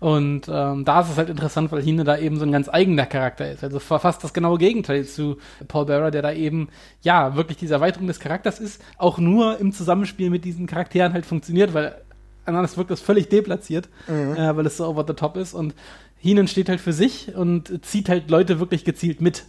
Und 0.00 0.48
ähm, 0.48 0.84
da 0.84 1.00
ist 1.00 1.10
es 1.10 1.16
halt 1.16 1.28
interessant, 1.28 1.72
weil 1.72 1.82
Hine 1.82 2.04
da 2.04 2.16
eben 2.16 2.38
so 2.38 2.44
ein 2.44 2.52
ganz 2.52 2.68
eigener 2.68 3.06
Charakter 3.06 3.50
ist. 3.50 3.64
Also 3.64 3.80
fast 3.80 4.22
das 4.22 4.32
genaue 4.32 4.58
Gegenteil 4.58 5.04
zu 5.04 5.38
Paul 5.66 5.86
Bearer, 5.86 6.10
der 6.10 6.22
da 6.22 6.32
eben, 6.32 6.68
ja, 7.02 7.34
wirklich 7.34 7.58
diese 7.58 7.74
Erweiterung 7.74 8.06
des 8.06 8.20
Charakters 8.20 8.60
ist, 8.60 8.80
auch 8.96 9.18
nur 9.18 9.58
im 9.58 9.72
Zusammenspiel 9.72 10.30
mit 10.30 10.44
diesen 10.44 10.66
Charakteren 10.66 11.12
halt 11.12 11.26
funktioniert, 11.26 11.74
weil 11.74 12.00
anders 12.56 12.76
wirkt 12.76 12.90
das 12.90 13.00
völlig 13.00 13.28
deplatziert, 13.28 13.88
mhm. 14.06 14.36
äh, 14.36 14.56
weil 14.56 14.66
es 14.66 14.76
so 14.76 14.86
over 14.86 15.04
the 15.06 15.14
top 15.14 15.36
ist. 15.36 15.54
Und 15.54 15.74
Heenan 16.16 16.48
steht 16.48 16.68
halt 16.68 16.80
für 16.80 16.92
sich 16.92 17.34
und 17.34 17.84
zieht 17.84 18.08
halt 18.08 18.30
Leute 18.30 18.60
wirklich 18.60 18.84
gezielt 18.84 19.20
mit. 19.20 19.44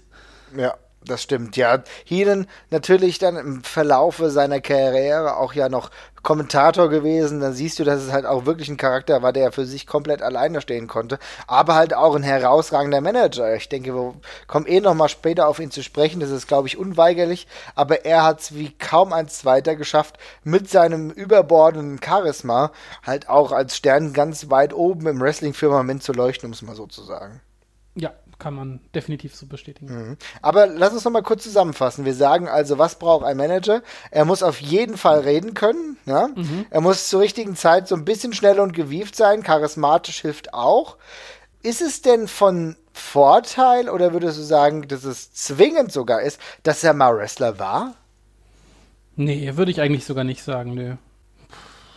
Ja 0.57 0.75
das 1.06 1.24
stimmt, 1.24 1.56
ja. 1.56 1.81
Heenan 2.04 2.48
natürlich 2.72 3.19
dann 3.19 3.38
im 3.38 3.63
Verlaufe 3.63 4.30
seiner 4.30 4.60
Karriere 4.60 5.38
auch 5.38 5.54
ja 5.54 5.69
noch 5.69 5.92
Kommentator 6.24 6.90
gewesen. 6.90 7.40
Dann 7.40 7.54
siehst 7.54 7.80
du, 7.80 7.84
dass 7.84 8.01
es 8.01 8.12
halt 8.12 8.25
auch 8.25 8.46
wirklich 8.46 8.69
ein 8.69 8.78
Charakter 8.78 9.22
war, 9.22 9.34
der 9.34 9.51
für 9.51 9.66
sich 9.66 9.88
komplett 9.88 10.22
alleine 10.22 10.62
stehen 10.62 10.88
konnte. 10.88 11.19
Aber 11.48 11.75
halt 11.75 11.94
auch 11.94 12.16
ein 12.16 12.24
herausragender 12.24 13.01
Manager. 13.01 13.56
Ich 13.56 13.69
denke, 13.69 13.94
wir 13.96 14.13
kommen 14.48 14.66
eh 14.68 14.81
noch 14.81 14.94
mal 14.94 15.10
später 15.10 15.48
auf 15.48 15.60
ihn 15.60 15.72
zu 15.72 15.84
sprechen. 15.84 16.19
Das 16.19 16.31
ist, 16.31 16.48
glaube 16.48 16.68
ich, 16.68 16.78
unweigerlich. 16.78 17.47
Aber 17.76 18.06
er 18.06 18.24
hat 18.24 18.42
es 18.42 18.56
wie 18.56 18.71
kaum 18.78 19.14
ein 19.14 19.30
Zweiter 19.30 19.76
geschafft, 19.76 20.18
mit 20.44 20.69
seinem 20.69 21.09
überbordenden 21.12 22.00
Charisma 22.04 22.71
halt 23.04 23.30
auch 23.30 23.52
als 23.52 23.78
Stern 23.78 24.14
ganz 24.14 24.50
weit 24.50 24.74
oben 24.74 25.07
im 25.07 25.21
Wrestling-Firmament 25.21 26.04
zu 26.04 26.12
leuchten, 26.12 26.47
um 26.47 26.54
es 26.54 26.62
mal 26.62 26.76
so 26.76 26.88
zu 26.88 27.04
sagen. 27.04 27.42
Ja, 27.95 28.14
kann 28.40 28.54
man 28.54 28.80
definitiv 28.96 29.36
so 29.36 29.46
bestätigen. 29.46 29.94
Mhm. 29.94 30.18
Aber 30.42 30.66
lass 30.66 30.94
uns 30.94 31.04
noch 31.04 31.12
mal 31.12 31.22
kurz 31.22 31.44
zusammenfassen. 31.44 32.06
Wir 32.06 32.16
sagen 32.16 32.48
also, 32.48 32.78
was 32.78 32.98
braucht 32.98 33.26
ein 33.26 33.38
Manager? 33.38 33.84
Er 34.12 34.26
muss 34.26 34.42
auf 34.42 34.60
jeden 34.60 34.98
Fall 34.98 35.19
reden 35.19 35.54
können. 35.54 35.98
Ja? 36.06 36.30
Mhm. 36.30 36.66
Er 36.69 36.81
muss 36.81 37.10
zur 37.10 37.22
richtigen 37.22 37.56
Zeit 37.56 37.88
so 37.88 37.96
ein 37.96 38.06
bisschen 38.06 38.34
schnell 38.34 38.60
und 38.60 38.74
gewieft 38.74 39.16
sein. 39.16 39.44
Charismatisch 39.44 40.22
hilft 40.22 40.54
auch. 40.54 40.98
Ist 41.62 41.81
es 41.81 42.02
denn 42.02 42.28
von 42.28 42.78
Vorteil 42.94 43.90
oder 43.90 44.14
würdest 44.14 44.38
du 44.38 44.44
sagen, 44.44 44.88
dass 44.88 45.04
es 45.04 45.34
zwingend 45.34 45.92
sogar 45.92 46.22
ist, 46.22 46.40
dass 46.64 46.84
er 46.84 46.94
mal 46.94 47.16
Wrestler 47.16 47.60
war? 47.60 47.96
Nee, 49.16 49.58
würde 49.58 49.72
ich 49.72 49.81
eigentlich 49.81 50.06
sogar 50.06 50.24
nicht 50.24 50.44
sagen, 50.44 50.74
nö. 50.74 50.96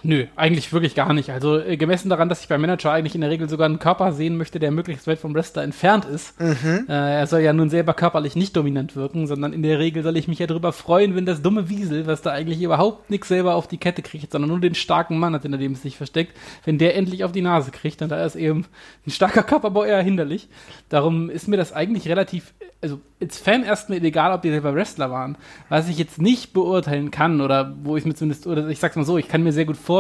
Nö, 0.05 0.27
eigentlich 0.35 0.73
wirklich 0.73 0.95
gar 0.95 1.13
nicht. 1.13 1.31
Also 1.31 1.59
äh, 1.59 1.77
gemessen 1.77 2.09
daran, 2.09 2.29
dass 2.29 2.43
ich 2.43 2.49
beim 2.49 2.61
Manager 2.61 2.91
eigentlich 2.91 3.15
in 3.15 3.21
der 3.21 3.31
Regel 3.31 3.49
sogar 3.49 3.67
einen 3.67 3.79
Körper 3.79 4.13
sehen 4.13 4.37
möchte, 4.37 4.59
der 4.59 4.73
möglichst 4.73 5.07
weit 5.07 5.21
vom 5.21 5.35
Wrestler 5.35 5.63
entfernt 5.63 6.05
ist. 6.05 6.41
Mhm. 6.41 6.87
Äh, 6.89 7.21
er 7.21 7.27
soll 7.27 7.41
ja 7.41 7.53
nun 7.53 7.71
selber 7.71 7.95
körperlich 7.95 8.35
nicht 8.35 8.57
dominant 8.57 8.97
wirken, 8.97 9.27
sondern 9.27 9.53
in 9.53 9.63
der 9.63 9.79
Regel 9.79 10.03
soll 10.03 10.17
ich 10.17 10.27
mich 10.27 10.41
ja 10.41 10.47
darüber 10.47 10.73
freuen, 10.73 11.15
wenn 11.15 11.27
das 11.27 11.43
dumme 11.43 11.69
Wiesel, 11.69 12.07
was 12.07 12.23
da 12.23 12.31
eigentlich 12.31 12.61
überhaupt 12.61 13.11
nichts 13.11 13.29
selber 13.29 13.55
auf 13.55 13.69
die 13.69 13.79
Kette 13.79 14.03
kriegt, 14.03 14.33
sondern 14.33 14.51
nur 14.51 14.61
den 14.61 14.75
starken 14.75 15.19
Mann 15.19 15.35
hat, 15.35 15.43
hinter 15.43 15.59
dem 15.59 15.73
es 15.73 15.83
sich 15.83 15.97
versteckt, 15.97 16.37
wenn 16.65 16.79
der 16.79 16.97
endlich 16.97 17.23
auf 17.23 17.33
die 17.33 17.43
Nase 17.43 17.71
kriegt, 17.71 18.01
dann 18.01 18.09
da 18.09 18.25
ist 18.25 18.37
eben 18.37 18.67
ein 19.07 19.11
starker 19.11 19.45
Körperbau 19.45 19.85
eher 19.85 20.03
hinderlich. 20.03 20.49
Darum 20.89 21.31
ist 21.31 21.47
mir 21.47 21.57
das 21.57 21.73
eigentlich 21.73 22.09
relativ, 22.09 22.55
also 22.81 23.01
als 23.21 23.39
Fan 23.39 23.63
erstmal 23.63 24.05
egal, 24.05 24.33
ob 24.33 24.43
die 24.43 24.51
selber 24.51 24.75
Wrestler 24.75 25.11
waren. 25.11 25.37
Was 25.69 25.89
ich 25.89 25.97
jetzt 25.97 26.21
nicht 26.21 26.53
beurteilen 26.53 27.13
kann 27.13 27.41
oder 27.41 27.77
wo 27.85 27.97
ich 27.97 28.05
mir 28.05 28.15
zumindest, 28.15 28.49
oder 28.49 28.69
ich 28.69 28.81
sag's 28.81 28.97
mal 28.97 29.05
so, 29.05 29.17
ich 29.17 29.29
kann 29.29 29.45
mir 29.45 29.53
sehr 29.53 29.65
gut 29.65 29.77
vorstellen, 29.77 29.92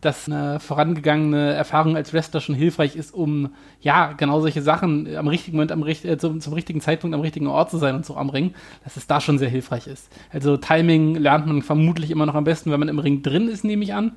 dass 0.00 0.26
eine 0.26 0.60
vorangegangene 0.60 1.52
Erfahrung 1.52 1.96
als 1.96 2.12
Wrestler 2.12 2.40
schon 2.40 2.54
hilfreich 2.54 2.96
ist, 2.96 3.12
um 3.12 3.54
ja 3.80 4.12
genau 4.12 4.40
solche 4.40 4.62
Sachen 4.62 5.14
am 5.14 5.28
richtigen 5.28 5.58
Moment, 5.58 5.72
am, 5.72 5.86
äh, 5.86 6.16
zum, 6.16 6.40
zum, 6.40 6.54
richtigen 6.54 6.80
Zeitpunkt 6.80 7.14
am 7.14 7.20
richtigen 7.20 7.46
Ort 7.46 7.70
zu 7.70 7.76
sein 7.76 7.94
und 7.94 8.06
so 8.06 8.16
am 8.16 8.30
Ring, 8.30 8.54
dass 8.82 8.96
es 8.96 9.06
da 9.06 9.20
schon 9.20 9.38
sehr 9.38 9.50
hilfreich 9.50 9.86
ist. 9.86 10.10
Also 10.32 10.56
Timing 10.56 11.16
lernt 11.16 11.46
man 11.46 11.62
vermutlich 11.62 12.10
immer 12.10 12.26
noch 12.26 12.34
am 12.34 12.44
besten, 12.44 12.70
wenn 12.70 12.80
man 12.80 12.88
im 12.88 12.98
Ring 12.98 13.22
drin 13.22 13.48
ist, 13.48 13.64
nehme 13.64 13.84
ich 13.84 13.92
an. 13.92 14.16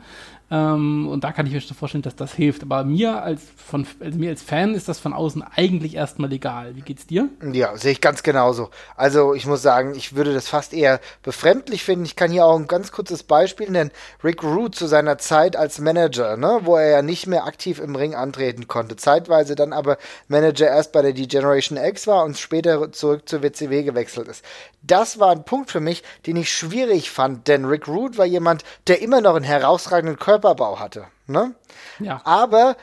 Ähm, 0.54 1.08
und 1.08 1.24
da 1.24 1.32
kann 1.32 1.48
ich 1.48 1.54
mir 1.54 1.62
schon 1.62 1.76
vorstellen, 1.76 2.04
dass 2.04 2.16
das 2.16 2.32
hilft. 2.32 2.62
Aber 2.62 2.84
mir 2.84 3.24
als, 3.24 3.42
von, 3.58 3.88
also 4.00 4.20
mir 4.20 4.30
als 4.30 4.44
Fan 4.44 4.76
ist 4.76 4.88
das 4.88 5.00
von 5.00 5.12
außen 5.12 5.42
eigentlich 5.42 5.96
erstmal 5.96 6.32
egal. 6.32 6.76
Wie 6.76 6.82
geht's 6.82 7.08
dir? 7.08 7.28
Ja, 7.52 7.76
sehe 7.76 7.94
ich 7.94 8.02
ganz 8.02 8.22
genauso. 8.22 8.70
Also 8.96 9.34
ich 9.34 9.48
muss 9.48 9.64
sagen, 9.64 9.96
ich 9.96 10.16
würde 10.16 10.32
das 10.32 10.48
fast 10.48 10.76
eher 10.76 11.00
befremdlich 11.24 11.84
finden. 11.84 12.06
Ich 12.06 12.16
kann 12.16 12.30
hier 12.30 12.46
auch 12.46 12.56
ein 12.56 12.68
ganz 12.68 12.92
kurzes 12.92 13.24
Beispiel 13.24 13.72
nennen. 13.72 13.90
Rick 14.24 14.44
Root 14.44 14.76
zu 14.76 14.86
seiner 14.86 15.18
Zeit 15.18 15.56
als 15.56 15.80
Manager, 15.80 16.38
ne, 16.38 16.60
wo 16.62 16.76
er 16.76 16.90
ja 16.90 17.02
nicht 17.02 17.26
mehr 17.26 17.46
aktiv 17.46 17.80
im 17.80 17.96
Ring 17.96 18.14
antreten 18.14 18.68
konnte. 18.68 18.96
Zeitweise 18.96 19.56
dann 19.56 19.74
aber 19.74 19.98
Manager 20.28 20.68
erst 20.68 20.92
bei 20.92 21.02
der 21.02 21.14
D-Generation 21.14 21.80
X 21.80 22.06
war 22.06 22.24
und 22.26 22.38
später 22.38 22.92
zurück 22.92 23.28
zur 23.28 23.42
WCW 23.42 23.82
gewechselt 23.82 24.28
ist. 24.28 24.46
Das 24.84 25.18
war 25.18 25.32
ein 25.32 25.46
Punkt 25.46 25.72
für 25.72 25.80
mich, 25.80 26.04
den 26.28 26.36
ich 26.36 26.52
schwierig 26.54 27.10
fand, 27.10 27.48
denn 27.48 27.66
Rick 27.66 27.88
Root 27.88 28.18
war 28.18 28.26
jemand, 28.26 28.64
der 28.88 29.02
immer 29.02 29.22
noch 29.22 29.36
einen 29.36 29.46
herausragenden 29.46 30.20
Körper 30.20 30.43
Körperbau 30.44 30.80
hatte. 30.80 31.06
Ne? 31.28 31.56
Ja. 32.00 32.22
Aber 32.26 32.76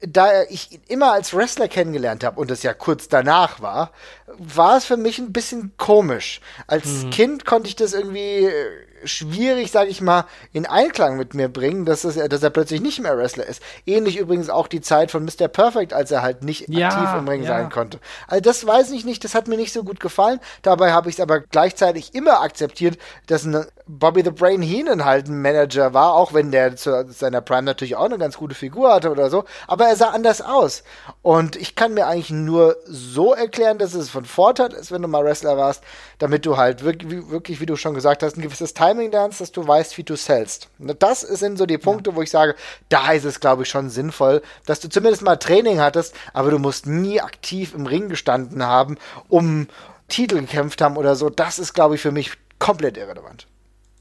da 0.00 0.44
ich 0.44 0.70
ihn 0.70 0.82
immer 0.86 1.12
als 1.12 1.34
Wrestler 1.34 1.66
kennengelernt 1.66 2.22
habe 2.22 2.40
und 2.40 2.50
es 2.52 2.62
ja 2.62 2.72
kurz 2.72 3.08
danach 3.08 3.60
war, 3.60 3.90
war 4.38 4.76
es 4.76 4.84
für 4.84 4.96
mich 4.96 5.18
ein 5.18 5.32
bisschen 5.32 5.72
komisch. 5.76 6.40
Als 6.68 6.86
mhm. 6.86 7.10
Kind 7.10 7.44
konnte 7.44 7.68
ich 7.68 7.74
das 7.74 7.94
irgendwie 7.94 8.44
äh, 8.44 8.86
schwierig, 9.04 9.70
sage 9.70 9.90
ich 9.90 10.00
mal, 10.00 10.24
in 10.52 10.66
Einklang 10.66 11.16
mit 11.16 11.34
mir 11.34 11.48
bringen, 11.48 11.84
dass, 11.84 12.04
es, 12.04 12.16
dass 12.16 12.42
er 12.42 12.50
plötzlich 12.50 12.80
nicht 12.80 13.00
mehr 13.00 13.16
Wrestler 13.16 13.46
ist. 13.46 13.62
Ähnlich 13.86 14.18
übrigens 14.18 14.50
auch 14.50 14.68
die 14.68 14.80
Zeit 14.80 15.10
von 15.10 15.24
Mr. 15.24 15.48
Perfect, 15.48 15.92
als 15.92 16.10
er 16.10 16.22
halt 16.22 16.42
nicht 16.42 16.68
ja, 16.68 16.88
aktiv 16.88 17.08
im 17.18 17.28
Ring 17.28 17.42
ja. 17.42 17.48
sein 17.48 17.70
konnte. 17.70 18.00
Also 18.26 18.42
das 18.42 18.66
weiß 18.66 18.90
ich 18.92 19.04
nicht, 19.04 19.24
das 19.24 19.34
hat 19.34 19.48
mir 19.48 19.56
nicht 19.56 19.72
so 19.72 19.84
gut 19.84 20.00
gefallen. 20.00 20.40
Dabei 20.62 20.92
habe 20.92 21.08
ich 21.08 21.16
es 21.16 21.20
aber 21.20 21.40
gleichzeitig 21.40 22.14
immer 22.14 22.40
akzeptiert, 22.40 22.98
dass 23.26 23.44
ein 23.44 23.66
Bobby 23.88 24.22
the 24.22 24.30
Brain 24.30 24.60
Heenan 24.60 25.04
halt 25.06 25.28
ein 25.28 25.40
Manager 25.40 25.94
war, 25.94 26.12
auch 26.12 26.34
wenn 26.34 26.52
der 26.52 26.76
zu 26.76 27.06
seiner 27.10 27.40
Prime 27.40 27.62
natürlich 27.62 27.96
auch 27.96 28.04
eine 28.04 28.18
ganz 28.18 28.36
gute 28.36 28.54
Figur 28.54 28.92
hatte 28.92 29.10
oder 29.10 29.30
so, 29.30 29.44
aber 29.66 29.86
er 29.86 29.96
sah 29.96 30.10
anders 30.10 30.42
aus. 30.42 30.82
Und 31.22 31.56
ich 31.56 31.74
kann 31.74 31.94
mir 31.94 32.06
eigentlich 32.06 32.30
nur 32.30 32.76
so 32.84 33.32
erklären, 33.32 33.78
dass 33.78 33.94
es 33.94 34.10
von 34.10 34.26
Vorteil 34.26 34.74
ist, 34.74 34.92
wenn 34.92 35.00
du 35.00 35.08
mal 35.08 35.24
Wrestler 35.24 35.56
warst, 35.56 35.82
damit 36.18 36.44
du 36.44 36.58
halt 36.58 36.84
wirklich, 36.84 37.30
wirklich 37.30 37.60
wie 37.60 37.66
du 37.66 37.76
schon 37.76 37.94
gesagt 37.94 38.22
hast, 38.22 38.36
ein 38.36 38.42
gewisses 38.42 38.74
Timing 38.88 39.10
lernst, 39.10 39.40
dass 39.40 39.52
du 39.52 39.66
weißt, 39.66 39.98
wie 39.98 40.02
du 40.02 40.16
sellst. 40.16 40.68
Das 40.78 41.20
sind 41.20 41.58
so 41.58 41.66
die 41.66 41.78
Punkte, 41.78 42.10
ja. 42.10 42.16
wo 42.16 42.22
ich 42.22 42.30
sage, 42.30 42.54
da 42.88 43.12
ist 43.12 43.24
es, 43.24 43.40
glaube 43.40 43.62
ich, 43.62 43.68
schon 43.68 43.90
sinnvoll, 43.90 44.42
dass 44.66 44.80
du 44.80 44.88
zumindest 44.88 45.22
mal 45.22 45.36
Training 45.36 45.80
hattest, 45.80 46.14
aber 46.32 46.50
du 46.50 46.58
musst 46.58 46.86
nie 46.86 47.20
aktiv 47.20 47.74
im 47.74 47.86
Ring 47.86 48.08
gestanden 48.08 48.62
haben, 48.62 48.96
um 49.28 49.68
Titel 50.08 50.40
gekämpft 50.40 50.80
haben 50.80 50.96
oder 50.96 51.16
so. 51.16 51.28
Das 51.28 51.58
ist, 51.58 51.74
glaube 51.74 51.96
ich, 51.96 52.00
für 52.00 52.12
mich 52.12 52.32
komplett 52.58 52.96
irrelevant. 52.96 53.46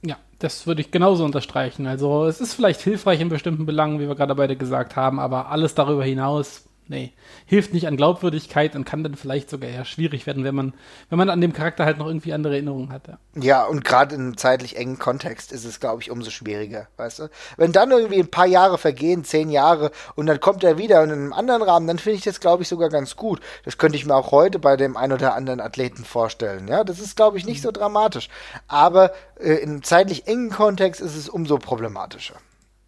Ja, 0.04 0.18
das 0.40 0.68
würde 0.68 0.82
ich 0.82 0.92
genauso 0.92 1.26
unterstreichen. 1.26 1.86
Also 1.86 2.26
es 2.26 2.40
ist 2.40 2.54
vielleicht 2.54 2.82
hilfreich 2.82 3.20
in 3.20 3.30
bestimmten 3.30 3.66
Belangen, 3.66 4.00
wie 4.00 4.08
wir 4.08 4.16
gerade 4.16 4.36
beide 4.36 4.56
gesagt 4.56 4.96
haben, 4.96 5.20
aber 5.20 5.52
alles 5.52 5.76
darüber 5.76 6.04
hinaus 6.04 6.64
nee, 6.90 7.14
hilft 7.46 7.74
nicht 7.74 7.88
an 7.88 7.98
Glaubwürdigkeit 7.98 8.76
und 8.76 8.86
kann 8.86 9.04
dann 9.04 9.16
vielleicht 9.16 9.50
sogar 9.50 9.70
eher 9.70 9.86
schwierig 9.86 10.26
werden, 10.26 10.44
wenn 10.44 10.56
man, 10.56 10.74
wenn 11.10 11.18
man 11.18 11.30
an 11.30 11.42
dem 11.42 11.54
Charakter 11.54 11.86
halt 11.86 11.98
noch 11.98 12.08
irgendwie 12.08 12.34
andere 12.34 12.54
Erinnerungen 12.54 12.92
hat. 12.92 13.08
Ja, 13.08 13.18
ja 13.36 13.66
und 13.66 13.84
gerade 13.84 14.16
in 14.16 14.22
einem 14.22 14.38
zeitlich 14.38 14.78
engen 14.78 15.00
Kontext 15.00 15.52
ist 15.52 15.66
es, 15.66 15.80
glaube 15.80 16.02
ich, 16.02 16.12
umso 16.12 16.32
schwieriger, 16.32 16.88
weißt 16.98 17.20
du? 17.20 17.30
Wenn 17.58 17.72
dann 17.72 17.92
irgendwie 17.92 18.20
ein 18.20 18.32
paar 18.32 18.46
Jahre 18.46 18.78
vergehen, 18.78 19.24
zehn 19.24 19.50
Jahre, 19.50 19.92
und 20.16 20.28
dann 20.28 20.40
kommt 20.40 20.64
er 20.64 20.78
wieder 20.78 21.04
in 21.04 21.12
einem 21.12 21.34
anderen 21.34 21.62
Rahmen, 21.62 21.88
dann 21.88 22.00
finde 22.00 22.18
ich 22.18 22.24
das, 22.24 22.40
glaube 22.40 22.64
ich, 22.64 22.70
sogar 22.70 22.90
ganz 22.90 23.16
gut. 23.16 23.42
Das 23.66 23.78
könnte 23.78 23.98
ich 23.98 24.06
mir 24.06 24.16
auch 24.16 24.32
heute 24.32 24.60
bei 24.60 24.78
dem 24.78 24.98
ein 24.98 25.12
oder 25.12 25.36
anderen 25.36 25.60
Athleten 25.60 26.06
vorstellen. 26.06 26.68
Ja, 26.68 26.84
das 26.84 27.00
ist, 27.00 27.16
glaube 27.16 27.38
ich, 27.38 27.46
nicht 27.46 27.62
so 27.62 27.72
dramatisch. 27.72 28.30
Aber 28.68 29.12
äh, 29.40 29.54
in 29.56 29.70
einem 29.70 29.84
zeitlich 29.84 30.28
engen 30.28 30.50
Kontext 30.50 31.02
ist 31.02 31.16
es 31.16 31.30
umso 31.30 31.58
problematischer. 31.58 32.36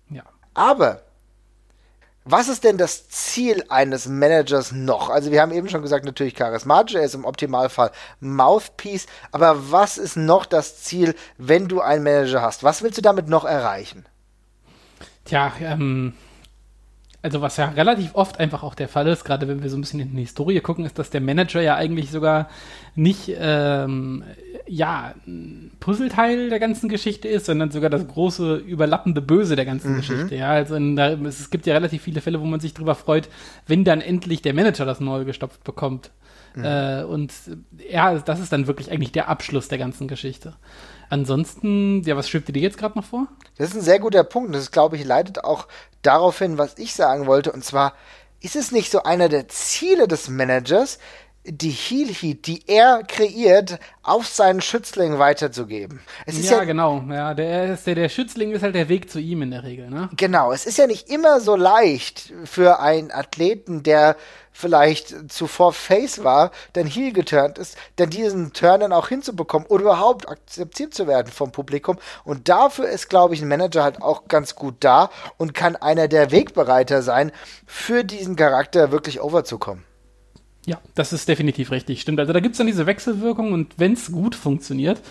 Ja. 0.09 0.23
Aber 0.53 1.01
was 2.25 2.47
ist 2.47 2.63
denn 2.63 2.77
das 2.77 3.09
Ziel 3.09 3.63
eines 3.69 4.07
Managers 4.07 4.71
noch? 4.71 5.09
Also 5.09 5.31
wir 5.31 5.41
haben 5.41 5.51
eben 5.51 5.69
schon 5.69 5.81
gesagt, 5.81 6.05
natürlich 6.05 6.35
charismatisch, 6.35 6.95
er 6.95 7.03
ist 7.03 7.15
im 7.15 7.25
Optimalfall 7.25 7.91
Mouthpiece, 8.19 9.07
aber 9.31 9.71
was 9.71 9.97
ist 9.97 10.15
noch 10.15 10.45
das 10.45 10.83
Ziel, 10.83 11.15
wenn 11.37 11.67
du 11.67 11.81
einen 11.81 12.03
Manager 12.03 12.41
hast? 12.41 12.63
Was 12.63 12.83
willst 12.83 12.97
du 12.97 13.01
damit 13.01 13.29
noch 13.29 13.45
erreichen? 13.45 14.05
Tja, 15.25 15.53
ähm, 15.61 16.13
also 17.21 17.41
was 17.41 17.57
ja 17.57 17.69
relativ 17.69 18.15
oft 18.15 18.39
einfach 18.39 18.63
auch 18.63 18.75
der 18.75 18.87
Fall 18.87 19.07
ist, 19.07 19.25
gerade 19.25 19.47
wenn 19.47 19.61
wir 19.61 19.69
so 19.69 19.77
ein 19.77 19.81
bisschen 19.81 19.99
in 19.99 20.15
die 20.15 20.21
Historie 20.21 20.59
gucken, 20.61 20.85
ist, 20.85 20.97
dass 20.97 21.09
der 21.09 21.19
Manager 21.19 21.61
ja 21.61 21.75
eigentlich 21.75 22.11
sogar 22.11 22.49
nicht 22.95 23.31
ähm, 23.37 24.23
ja 24.67 25.13
ein 25.27 25.71
Puzzleteil 25.79 26.49
der 26.49 26.59
ganzen 26.59 26.87
Geschichte 26.87 27.27
ist, 27.27 27.47
sondern 27.47 27.71
sogar 27.71 27.89
das 27.89 28.07
große 28.07 28.55
überlappende 28.55 29.21
Böse 29.21 29.57
der 29.57 29.65
ganzen 29.65 29.93
mhm. 29.93 29.97
Geschichte. 29.97 30.35
Ja, 30.35 30.51
also 30.51 30.75
in, 30.75 30.95
da, 30.95 31.11
es 31.11 31.49
gibt 31.49 31.65
ja 31.65 31.73
relativ 31.73 32.03
viele 32.03 32.21
Fälle, 32.21 32.39
wo 32.39 32.45
man 32.45 32.61
sich 32.61 32.73
darüber 32.73 32.95
freut, 32.95 33.27
wenn 33.67 33.83
dann 33.83 33.99
endlich 33.99 34.41
der 34.41 34.53
Manager 34.53 34.85
das 34.85 35.01
neu 35.01 35.25
gestopft 35.25 35.63
bekommt. 35.65 36.11
Mhm. 36.55 36.63
Äh, 36.63 37.03
und 37.03 37.33
ja, 37.91 38.17
das 38.17 38.39
ist 38.39 38.53
dann 38.53 38.67
wirklich 38.67 38.91
eigentlich 38.91 39.11
der 39.11 39.27
Abschluss 39.27 39.67
der 39.67 39.77
ganzen 39.77 40.07
Geschichte. 40.07 40.53
Ansonsten, 41.09 42.03
ja, 42.03 42.15
was 42.15 42.29
schwebt 42.29 42.47
dir 42.47 42.61
jetzt 42.61 42.77
gerade 42.77 42.97
noch 42.97 43.05
vor? 43.05 43.27
Das 43.57 43.69
ist 43.69 43.75
ein 43.75 43.81
sehr 43.81 43.99
guter 43.99 44.23
Punkt. 44.23 44.53
Das, 44.53 44.71
glaube 44.71 44.95
ich, 44.95 45.03
leitet 45.03 45.43
auch 45.43 45.67
darauf 46.01 46.37
hin, 46.39 46.57
was 46.57 46.77
ich 46.77 46.93
sagen 46.93 47.25
wollte. 47.25 47.51
Und 47.51 47.65
zwar, 47.65 47.93
ist 48.41 48.55
es 48.55 48.71
nicht 48.71 48.91
so 48.91 49.03
einer 49.03 49.27
der 49.27 49.47
Ziele 49.47 50.07
des 50.07 50.29
Managers, 50.29 50.99
die 51.51 51.71
Heal 51.71 52.09
Heat, 52.09 52.45
die 52.47 52.63
er 52.67 53.03
kreiert, 53.07 53.79
auf 54.03 54.27
seinen 54.27 54.61
Schützling 54.61 55.19
weiterzugeben. 55.19 55.99
Es 56.25 56.43
ja, 56.49 56.57
ja, 56.57 56.63
genau. 56.63 57.03
Ja, 57.09 57.33
der, 57.33 57.75
der, 57.75 57.95
der 57.95 58.09
Schützling 58.09 58.51
ist 58.51 58.63
halt 58.63 58.75
der 58.75 58.89
Weg 58.89 59.09
zu 59.09 59.19
ihm 59.19 59.41
in 59.41 59.51
der 59.51 59.63
Regel. 59.63 59.89
Ne? 59.89 60.09
Genau. 60.15 60.51
Es 60.51 60.65
ist 60.65 60.77
ja 60.77 60.87
nicht 60.87 61.09
immer 61.09 61.39
so 61.39 61.55
leicht 61.55 62.33
für 62.45 62.79
einen 62.79 63.11
Athleten, 63.11 63.83
der 63.83 64.15
vielleicht 64.51 65.31
zuvor 65.31 65.73
Face 65.73 66.23
war, 66.23 66.51
dann 66.73 66.85
Heel 66.85 67.13
geturnt 67.13 67.57
ist, 67.57 67.77
dann 67.95 68.09
diesen 68.09 68.51
Turn 68.51 68.81
dann 68.81 68.93
auch 68.93 69.07
hinzubekommen 69.07 69.67
oder 69.67 69.83
überhaupt 69.83 70.27
akzeptiert 70.27 70.93
zu 70.93 71.07
werden 71.07 71.31
vom 71.31 71.51
Publikum. 71.51 71.97
Und 72.25 72.49
dafür 72.49 72.89
ist, 72.89 73.09
glaube 73.09 73.33
ich, 73.33 73.41
ein 73.41 73.47
Manager 73.47 73.83
halt 73.83 74.01
auch 74.01 74.27
ganz 74.27 74.55
gut 74.55 74.75
da 74.81 75.09
und 75.37 75.53
kann 75.53 75.75
einer 75.75 76.07
der 76.07 76.31
Wegbereiter 76.31 77.01
sein, 77.01 77.31
für 77.65 78.03
diesen 78.03 78.35
Charakter 78.35 78.91
wirklich 78.91 79.21
overzukommen. 79.21 79.88
Ja, 80.69 80.79
das 80.93 81.13
ist 81.13 81.27
definitiv 81.27 81.71
richtig, 81.71 81.99
stimmt. 81.99 82.19
Also 82.19 82.31
da 82.31 82.39
gibt 82.39 82.53
es 82.53 82.59
dann 82.59 82.67
diese 82.67 82.85
Wechselwirkung 82.85 83.53
und 83.53 83.73
wenn 83.77 83.93
es 83.93 84.11
gut 84.11 84.35
funktioniert, 84.35 85.01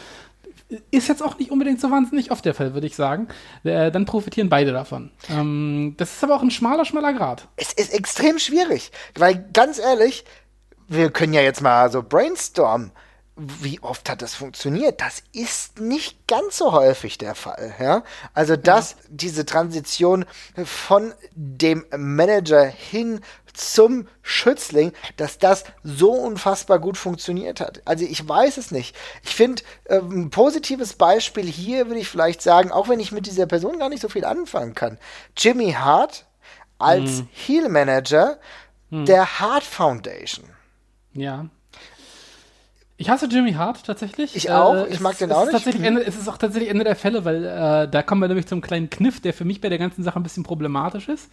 ist 0.92 1.08
jetzt 1.08 1.20
auch 1.20 1.36
nicht 1.36 1.50
unbedingt 1.50 1.80
so 1.80 1.90
wahnsinnig 1.90 2.30
oft 2.30 2.44
der 2.44 2.54
Fall, 2.54 2.74
würde 2.74 2.86
ich 2.86 2.94
sagen. 2.94 3.26
Äh, 3.64 3.90
dann 3.90 4.04
profitieren 4.04 4.48
beide 4.48 4.70
davon. 4.70 5.10
Ähm, 5.28 5.94
das 5.96 6.12
ist 6.14 6.22
aber 6.22 6.36
auch 6.36 6.42
ein 6.42 6.52
schmaler, 6.52 6.84
schmaler 6.84 7.12
Grad. 7.12 7.48
Es 7.56 7.72
ist 7.72 7.92
extrem 7.92 8.38
schwierig, 8.38 8.92
weil 9.16 9.48
ganz 9.52 9.80
ehrlich, 9.80 10.24
wir 10.86 11.10
können 11.10 11.32
ja 11.32 11.40
jetzt 11.40 11.60
mal 11.60 11.90
so 11.90 12.04
brainstormen. 12.04 12.92
Wie 13.38 13.80
oft 13.80 14.10
hat 14.10 14.20
das 14.20 14.34
funktioniert? 14.34 15.00
Das 15.00 15.22
ist 15.32 15.78
nicht 15.78 16.26
ganz 16.26 16.58
so 16.58 16.72
häufig 16.72 17.18
der 17.18 17.34
Fall. 17.34 17.74
Ja? 17.78 18.02
Also, 18.34 18.56
dass 18.56 18.92
ja. 18.92 18.96
diese 19.10 19.46
Transition 19.46 20.24
von 20.64 21.14
dem 21.34 21.86
Manager 21.96 22.64
hin 22.64 23.20
zum 23.58 24.06
Schützling, 24.22 24.92
dass 25.16 25.38
das 25.38 25.64
so 25.82 26.12
unfassbar 26.12 26.78
gut 26.78 26.96
funktioniert 26.96 27.60
hat. 27.60 27.82
Also 27.84 28.04
ich 28.04 28.26
weiß 28.26 28.56
es 28.56 28.70
nicht. 28.70 28.96
Ich 29.24 29.34
finde, 29.34 29.62
äh, 29.84 29.98
ein 29.98 30.30
positives 30.30 30.94
Beispiel 30.94 31.46
hier 31.46 31.88
würde 31.88 32.00
ich 32.00 32.08
vielleicht 32.08 32.40
sagen, 32.40 32.70
auch 32.70 32.88
wenn 32.88 33.00
ich 33.00 33.12
mit 33.12 33.26
dieser 33.26 33.46
Person 33.46 33.78
gar 33.78 33.88
nicht 33.88 34.00
so 34.00 34.08
viel 34.08 34.24
anfangen 34.24 34.74
kann. 34.74 34.98
Jimmy 35.36 35.72
Hart 35.72 36.26
als 36.78 37.18
hm. 37.18 37.28
Heel 37.32 37.68
Manager 37.68 38.38
hm. 38.90 39.04
der 39.06 39.40
Hart 39.40 39.64
Foundation. 39.64 40.48
Ja. 41.12 41.46
Ich 43.00 43.08
hasse 43.08 43.26
Jimmy 43.26 43.52
Hart 43.52 43.84
tatsächlich. 43.84 44.34
Ich 44.34 44.50
auch. 44.50 44.74
Äh, 44.74 44.88
ich 44.88 44.98
mag 44.98 45.16
den 45.18 45.30
auch 45.30 45.46
nicht. 45.46 45.66
Ende, 45.80 46.04
es 46.04 46.16
ist 46.18 46.28
auch 46.28 46.36
tatsächlich 46.36 46.68
Ende 46.68 46.82
der 46.82 46.96
Fälle, 46.96 47.24
weil 47.24 47.44
äh, 47.44 47.88
da 47.88 48.02
kommen 48.02 48.20
wir 48.20 48.26
nämlich 48.26 48.48
zum 48.48 48.60
kleinen 48.60 48.90
Kniff, 48.90 49.20
der 49.20 49.32
für 49.32 49.44
mich 49.44 49.60
bei 49.60 49.68
der 49.68 49.78
ganzen 49.78 50.02
Sache 50.02 50.18
ein 50.18 50.24
bisschen 50.24 50.42
problematisch 50.42 51.08
ist. 51.08 51.30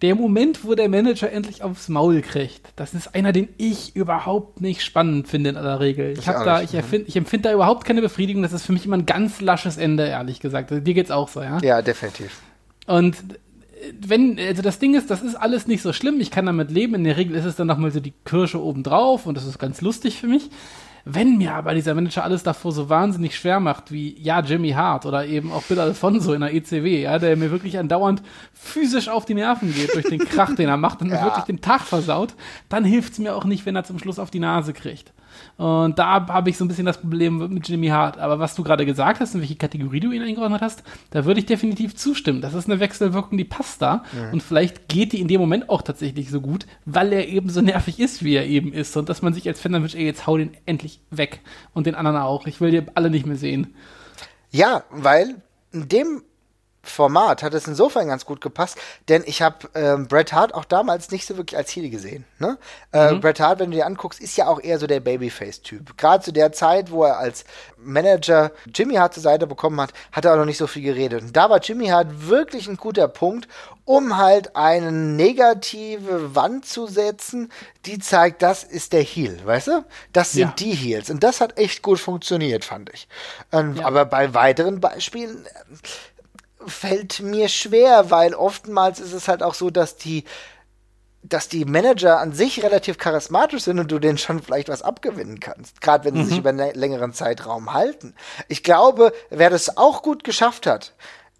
Der 0.00 0.14
Moment, 0.14 0.64
wo 0.64 0.76
der 0.76 0.88
Manager 0.88 1.32
endlich 1.32 1.64
aufs 1.64 1.88
Maul 1.88 2.22
kriegt, 2.22 2.68
das 2.76 2.94
ist 2.94 3.16
einer, 3.16 3.32
den 3.32 3.48
ich 3.56 3.96
überhaupt 3.96 4.60
nicht 4.60 4.84
spannend 4.84 5.26
finde 5.26 5.50
in 5.50 5.56
aller 5.56 5.80
Regel. 5.80 6.14
Ich, 6.16 6.28
hab 6.28 6.44
da, 6.44 6.62
ich, 6.62 6.74
ich 6.74 7.16
empfinde 7.16 7.48
da 7.48 7.52
überhaupt 7.52 7.84
keine 7.84 8.00
Befriedigung. 8.00 8.44
Das 8.44 8.52
ist 8.52 8.64
für 8.64 8.72
mich 8.72 8.86
immer 8.86 8.96
ein 8.96 9.06
ganz 9.06 9.40
lasches 9.40 9.76
Ende, 9.76 10.06
ehrlich 10.06 10.38
gesagt. 10.38 10.70
Also, 10.70 10.84
dir 10.84 10.94
geht's 10.94 11.10
auch 11.10 11.28
so, 11.28 11.42
ja? 11.42 11.58
Ja, 11.64 11.82
definitiv. 11.82 12.30
Und 12.86 13.16
wenn, 14.00 14.38
also 14.38 14.62
das 14.62 14.78
Ding 14.78 14.94
ist, 14.94 15.10
das 15.10 15.22
ist 15.22 15.34
alles 15.34 15.66
nicht 15.66 15.82
so 15.82 15.92
schlimm. 15.92 16.20
Ich 16.20 16.30
kann 16.30 16.46
damit 16.46 16.70
leben. 16.70 16.94
In 16.94 17.02
der 17.02 17.16
Regel 17.16 17.34
ist 17.34 17.44
es 17.44 17.56
dann 17.56 17.66
nochmal 17.66 17.90
so 17.90 17.98
die 17.98 18.14
Kirsche 18.24 18.62
obendrauf 18.62 19.26
und 19.26 19.36
das 19.36 19.46
ist 19.46 19.58
ganz 19.58 19.80
lustig 19.80 20.20
für 20.20 20.28
mich 20.28 20.50
Wenn 21.10 21.38
mir 21.38 21.54
aber 21.54 21.72
dieser 21.72 21.94
Manager 21.94 22.22
alles 22.22 22.42
davor 22.42 22.70
so 22.70 22.90
wahnsinnig 22.90 23.34
schwer 23.34 23.60
macht, 23.60 23.90
wie 23.90 24.14
ja 24.20 24.40
Jimmy 24.40 24.72
Hart 24.72 25.06
oder 25.06 25.24
eben 25.24 25.50
auch 25.50 25.62
Bill 25.62 25.80
Alfonso 25.80 26.34
in 26.34 26.42
der 26.42 26.52
ECW, 26.52 27.00
ja, 27.00 27.18
der 27.18 27.34
mir 27.34 27.50
wirklich 27.50 27.78
andauernd 27.78 28.22
physisch 28.52 29.08
auf 29.08 29.24
die 29.24 29.32
Nerven 29.32 29.72
geht 29.72 29.94
durch 29.94 30.04
den 30.04 30.18
Krach, 30.18 30.54
den 30.54 30.68
er 30.68 30.76
macht 30.76 31.00
und 31.00 31.08
mir 31.08 31.22
wirklich 31.22 31.46
den 31.46 31.62
Tag 31.62 31.80
versaut, 31.80 32.34
dann 32.68 32.84
hilft 32.84 33.14
es 33.14 33.18
mir 33.20 33.34
auch 33.34 33.46
nicht, 33.46 33.64
wenn 33.64 33.74
er 33.74 33.84
zum 33.84 33.98
Schluss 33.98 34.18
auf 34.18 34.30
die 34.30 34.38
Nase 34.38 34.74
kriegt. 34.74 35.14
Und 35.58 35.98
da 35.98 36.24
habe 36.28 36.50
ich 36.50 36.56
so 36.56 36.64
ein 36.64 36.68
bisschen 36.68 36.86
das 36.86 37.00
Problem 37.00 37.38
mit 37.52 37.68
Jimmy 37.68 37.88
Hart. 37.88 38.16
Aber 38.16 38.38
was 38.38 38.54
du 38.54 38.62
gerade 38.62 38.86
gesagt 38.86 39.18
hast, 39.18 39.34
in 39.34 39.40
welche 39.40 39.56
Kategorie 39.56 39.98
du 39.98 40.12
ihn 40.12 40.22
eingeordnet 40.22 40.60
hast, 40.60 40.84
da 41.10 41.24
würde 41.24 41.40
ich 41.40 41.46
definitiv 41.46 41.96
zustimmen. 41.96 42.40
Das 42.40 42.54
ist 42.54 42.70
eine 42.70 42.78
Wechselwirkung, 42.78 43.36
die 43.36 43.44
passt 43.44 43.82
da. 43.82 44.04
Mhm. 44.12 44.34
Und 44.34 44.42
vielleicht 44.44 44.88
geht 44.88 45.12
die 45.12 45.20
in 45.20 45.26
dem 45.26 45.40
Moment 45.40 45.68
auch 45.68 45.82
tatsächlich 45.82 46.30
so 46.30 46.40
gut, 46.40 46.66
weil 46.84 47.12
er 47.12 47.26
eben 47.26 47.50
so 47.50 47.60
nervig 47.60 47.98
ist, 47.98 48.22
wie 48.22 48.36
er 48.36 48.46
eben 48.46 48.72
ist. 48.72 48.96
Und 48.96 49.08
dass 49.08 49.20
man 49.20 49.34
sich 49.34 49.48
als 49.48 49.60
Fan 49.60 49.72
dann 49.72 49.82
wünscht, 49.82 49.96
ey, 49.96 50.04
jetzt 50.04 50.28
hau 50.28 50.36
den 50.36 50.52
endlich 50.64 51.00
weg. 51.10 51.40
Und 51.74 51.88
den 51.88 51.96
anderen 51.96 52.18
auch. 52.18 52.46
Ich 52.46 52.60
will 52.60 52.70
die 52.70 52.82
alle 52.94 53.10
nicht 53.10 53.26
mehr 53.26 53.34
sehen. 53.34 53.74
Ja, 54.52 54.84
weil 54.92 55.42
in 55.72 55.88
dem 55.88 56.22
Format 56.90 57.42
hat 57.42 57.54
es 57.54 57.66
insofern 57.66 58.08
ganz 58.08 58.24
gut 58.24 58.40
gepasst, 58.40 58.78
denn 59.08 59.22
ich 59.26 59.42
habe 59.42 59.68
ähm, 59.74 60.08
Bret 60.08 60.32
Hart 60.32 60.54
auch 60.54 60.64
damals 60.64 61.10
nicht 61.10 61.26
so 61.26 61.36
wirklich 61.36 61.56
als 61.56 61.70
Heel 61.70 61.90
gesehen. 61.90 62.24
Ne? 62.38 62.58
Äh, 62.92 63.12
mhm. 63.12 63.20
Bret 63.20 63.40
Hart, 63.40 63.58
wenn 63.58 63.70
du 63.70 63.76
dir 63.76 63.86
anguckst, 63.86 64.20
ist 64.20 64.36
ja 64.36 64.46
auch 64.46 64.60
eher 64.60 64.78
so 64.78 64.86
der 64.86 65.00
Babyface-Typ. 65.00 65.96
Gerade 65.96 66.24
zu 66.24 66.32
der 66.32 66.52
Zeit, 66.52 66.90
wo 66.90 67.04
er 67.04 67.18
als 67.18 67.44
Manager 67.76 68.50
Jimmy 68.74 68.94
Hart 68.94 69.14
zur 69.14 69.22
Seite 69.22 69.46
bekommen 69.46 69.80
hat, 69.80 69.92
hat 70.12 70.24
er 70.24 70.32
auch 70.32 70.38
noch 70.38 70.44
nicht 70.44 70.58
so 70.58 70.66
viel 70.66 70.82
geredet. 70.82 71.22
Und 71.22 71.36
da 71.36 71.50
war 71.50 71.60
Jimmy 71.60 71.88
Hart 71.88 72.28
wirklich 72.28 72.68
ein 72.68 72.76
guter 72.76 73.08
Punkt, 73.08 73.48
um 73.88 74.18
halt 74.18 74.54
eine 74.54 74.92
negative 74.92 76.34
Wand 76.34 76.66
zu 76.66 76.86
setzen, 76.86 77.50
die 77.86 77.98
zeigt, 77.98 78.42
das 78.42 78.62
ist 78.62 78.92
der 78.92 79.02
Heel, 79.02 79.40
weißt 79.42 79.68
du? 79.68 79.84
Das 80.12 80.32
sind 80.32 80.48
ja. 80.48 80.54
die 80.58 80.74
Heels. 80.74 81.08
Und 81.08 81.24
das 81.24 81.40
hat 81.40 81.56
echt 81.56 81.82
gut 81.82 81.98
funktioniert, 81.98 82.66
fand 82.66 82.90
ich. 82.92 83.08
Ähm, 83.50 83.76
ja. 83.76 83.86
Aber 83.86 84.04
bei 84.04 84.34
weiteren 84.34 84.80
Beispielen 84.80 85.46
fällt 86.68 87.20
mir 87.20 87.48
schwer, 87.48 88.10
weil 88.10 88.34
oftmals 88.34 89.00
ist 89.00 89.12
es 89.12 89.28
halt 89.28 89.42
auch 89.42 89.54
so, 89.54 89.70
dass 89.70 89.96
die 89.96 90.24
dass 91.22 91.48
die 91.48 91.64
Manager 91.64 92.20
an 92.20 92.32
sich 92.32 92.62
relativ 92.62 92.96
charismatisch 92.96 93.64
sind 93.64 93.78
und 93.80 93.90
du 93.90 93.98
denen 93.98 94.18
schon 94.18 94.40
vielleicht 94.40 94.68
was 94.68 94.82
abgewinnen 94.82 95.40
kannst, 95.40 95.80
gerade 95.80 96.04
wenn 96.04 96.14
sie 96.14 96.22
mhm. 96.22 96.28
sich 96.28 96.38
über 96.38 96.50
einen 96.50 96.74
längeren 96.74 97.12
Zeitraum 97.12 97.74
halten. 97.74 98.14
Ich 98.46 98.62
glaube, 98.62 99.12
wer 99.28 99.50
das 99.50 99.76
auch 99.76 100.02
gut 100.02 100.22
geschafft 100.22 100.66
hat, 100.66 100.94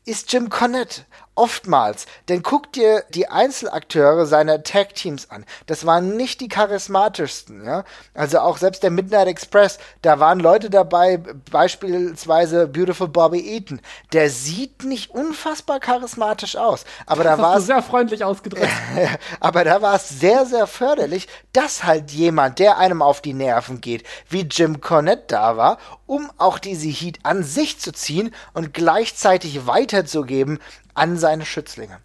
ist 0.05 0.33
Jim 0.33 0.49
Cornette 0.49 1.03
oftmals. 1.39 2.07
Denn 2.29 2.43
guck 2.43 2.73
dir 2.73 3.05
die 3.11 3.29
Einzelakteure 3.29 4.27
seiner 4.27 4.63
Tag-Teams 4.63 5.31
an. 5.31 5.45
Das 5.67 5.87
waren 5.87 6.17
nicht 6.17 6.41
die 6.41 6.49
charismatischsten. 6.49 7.65
Ja? 7.65 7.85
Also 8.13 8.41
auch 8.41 8.59
selbst 8.59 8.83
der 8.83 8.91
Midnight 8.91 9.29
Express, 9.29 9.79
da 10.03 10.19
waren 10.19 10.41
Leute 10.41 10.69
dabei, 10.69 11.19
beispielsweise 11.51 12.67
Beautiful 12.67 13.09
Bobby 13.09 13.55
Eaton. 13.55 13.81
Der 14.13 14.31
sieht 14.31 14.83
nicht 14.83 15.11
unfassbar 15.11 15.79
charismatisch 15.79 16.57
aus. 16.57 16.85
Aber 17.07 17.23
das 17.23 17.37
da 17.37 17.43
war 17.43 17.57
es 17.57 17.67
sehr 17.67 17.83
freundlich 17.83 18.25
ausgedrückt. 18.25 18.69
aber 19.41 19.65
da 19.65 19.81
war 19.81 19.95
es 19.95 20.09
sehr, 20.09 20.45
sehr 20.45 20.67
förderlich, 20.67 21.29
dass 21.53 21.85
halt 21.85 22.11
jemand, 22.11 22.59
der 22.59 22.79
einem 22.79 23.01
auf 23.01 23.23
die 23.23 23.35
Nerven 23.35 23.81
geht, 23.81 24.05
wie 24.29 24.43
Jim 24.43 24.81
Cornette 24.81 25.25
da 25.29 25.57
war, 25.57 25.79
um 26.07 26.31
auch 26.39 26.59
diese 26.59 26.89
Heat 26.89 27.21
an 27.23 27.45
sich 27.45 27.79
zu 27.79 27.93
ziehen 27.93 28.35
und 28.55 28.75
gleichzeitig 28.75 29.67
weiterzugeben 29.67 30.59
an 30.99 31.17
seine 31.17 31.45
Schützlinge. 31.45 31.99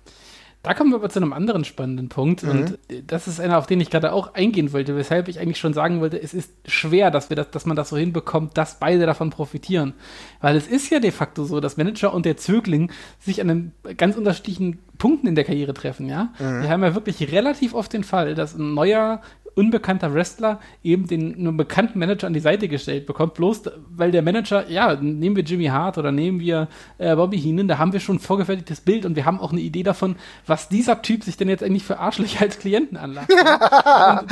Da 0.64 0.74
kommen 0.74 0.92
wir 0.92 0.96
aber 0.96 1.10
zu 1.10 1.20
einem 1.20 1.34
anderen 1.34 1.66
spannenden 1.66 2.08
Punkt 2.08 2.42
mhm. 2.42 2.50
und 2.50 2.80
das 3.06 3.28
ist 3.28 3.42
einer, 3.42 3.58
auf 3.58 3.66
den 3.66 3.82
ich 3.82 3.90
gerade 3.90 4.14
auch 4.14 4.34
eingehen 4.34 4.72
wollte, 4.72 4.96
weshalb 4.96 5.28
ich 5.28 5.42
eigentlich 5.42 5.60
schon 5.60 5.74
sagen 5.74 6.00
wollte, 6.00 6.22
es 6.22 6.34
ist 6.34 6.54
schwer, 6.66 7.12
dass 7.12 7.30
wir 7.30 7.36
das, 7.36 7.52
dass 7.52 7.66
man 7.66 7.76
das 7.76 7.90
so 7.90 7.98
hinbekommt, 7.98 8.58
dass 8.58 8.80
beide 8.80 9.06
davon 9.06 9.30
profitieren, 9.30 9.94
weil 10.40 10.56
es 10.56 10.68
ist 10.68 10.90
ja 10.90 11.02
de 11.02 11.12
facto 11.12 11.44
so, 11.44 11.60
dass 11.60 11.76
Manager 11.76 12.14
und 12.14 12.26
der 12.26 12.38
Zögling 12.38 12.94
sich 13.20 13.42
an 13.42 13.50
einem 13.50 13.72
ganz 13.98 14.16
unterschiedlichen 14.16 14.80
Punkten 14.98 15.28
in 15.28 15.36
der 15.36 15.44
Karriere 15.44 15.74
treffen, 15.74 16.08
ja. 16.08 16.32
Mhm. 16.40 16.62
Wir 16.62 16.70
haben 16.70 16.84
ja 16.84 16.96
wirklich 16.96 17.30
relativ 17.34 17.74
oft 17.74 17.92
den 17.92 18.06
Fall, 18.06 18.34
dass 18.34 18.56
ein 18.56 18.74
neuer 18.74 19.22
unbekannter 19.56 20.14
Wrestler 20.14 20.60
eben 20.84 21.08
den 21.08 21.36
einen 21.36 21.58
bekannten 21.58 22.00
Manager 22.00 22.28
an 22.28 22.34
die 22.34 22.40
Seite 22.40 22.68
gestellt 22.68 23.06
bekommt, 23.06 23.36
bloß 23.36 23.64
weil 23.90 24.12
der 24.12 24.22
Manager, 24.22 24.70
ja, 24.70 24.96
nehmen 24.96 25.36
wir 25.36 25.44
Jimmy 25.44 25.66
Hart 25.66 25.98
oder 25.98 26.12
nehmen 26.12 26.40
wir 26.40 26.68
äh, 26.98 27.16
Bobby 27.16 27.40
Heenan, 27.40 27.68
da 27.68 27.78
haben 27.78 27.94
wir 27.94 28.00
schon 28.00 28.18
ein 28.18 28.20
vorgefertigtes 28.20 28.82
Bild 28.82 29.06
und 29.06 29.16
wir 29.16 29.26
haben 29.26 29.40
auch 29.40 29.52
eine 29.52 29.62
Idee 29.62 29.84
davon, 29.84 30.16
was 30.46 30.70
dieser 30.70 31.02
Typ 31.02 31.24
sich 31.24 31.38
denn 31.38 31.50
jetzt 31.50 31.64
eigentlich 31.64 31.84
für 31.84 32.00
Arschlöcher 32.00 32.42
als 32.42 32.60
Klienten 32.60 32.98
anlagt. 32.98 33.30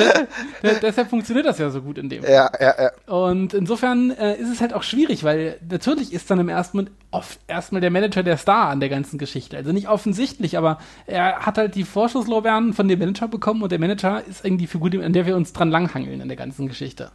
deshalb, 0.64 0.82
deshalb, 0.82 1.10
funktioniert 1.10 1.46
das 1.46 1.58
ja 1.58 1.70
so 1.70 1.82
gut 1.82 1.98
in 1.98 2.10
dem. 2.10 2.24
Ja, 2.24 2.50
ja, 2.60 2.76
ja. 2.78 3.14
Und 3.14 3.54
insofern 3.54 4.12
äh, 4.12 4.36
ist 4.38 4.50
es 4.50 4.62
halt 4.62 4.74
auch 4.74 4.84
schwierig, 4.84 5.24
weil 5.24 5.58
natürlich 5.70 6.14
ist 6.14 6.32
dann 6.32 6.40
im 6.40 6.50
ersten 6.50 6.78
Moment 6.78 6.96
oft 7.12 7.40
erstmal 7.48 7.82
der 7.82 7.92
Manager 7.92 8.24
der 8.24 8.38
Star 8.38 8.70
an 8.70 8.80
der 8.80 8.90
ganzen 8.90 9.18
Geschichte. 9.18 9.58
Also 9.58 9.72
nicht 9.72 9.90
offensichtlich, 9.90 10.58
aber 10.58 10.80
er 11.06 11.40
hat 11.40 11.58
halt 11.58 11.76
die 11.76 11.84
Vorschusslorbeeren 11.84 12.74
von 12.74 12.88
dem 12.88 13.00
Manager 13.00 13.28
bekommen 13.28 13.62
und 13.62 13.72
der 13.72 13.80
Manager 13.80 14.24
ist 14.26 14.46
irgendwie 14.46 14.62
die 14.62 14.68
Figur, 14.68 14.90
an 15.12 15.14
der 15.14 15.26
wir 15.26 15.36
uns 15.36 15.52
dran 15.52 15.70
langhangeln 15.70 16.22
in 16.22 16.30
der 16.30 16.38
ganzen 16.38 16.70
Geschichte. 16.70 17.12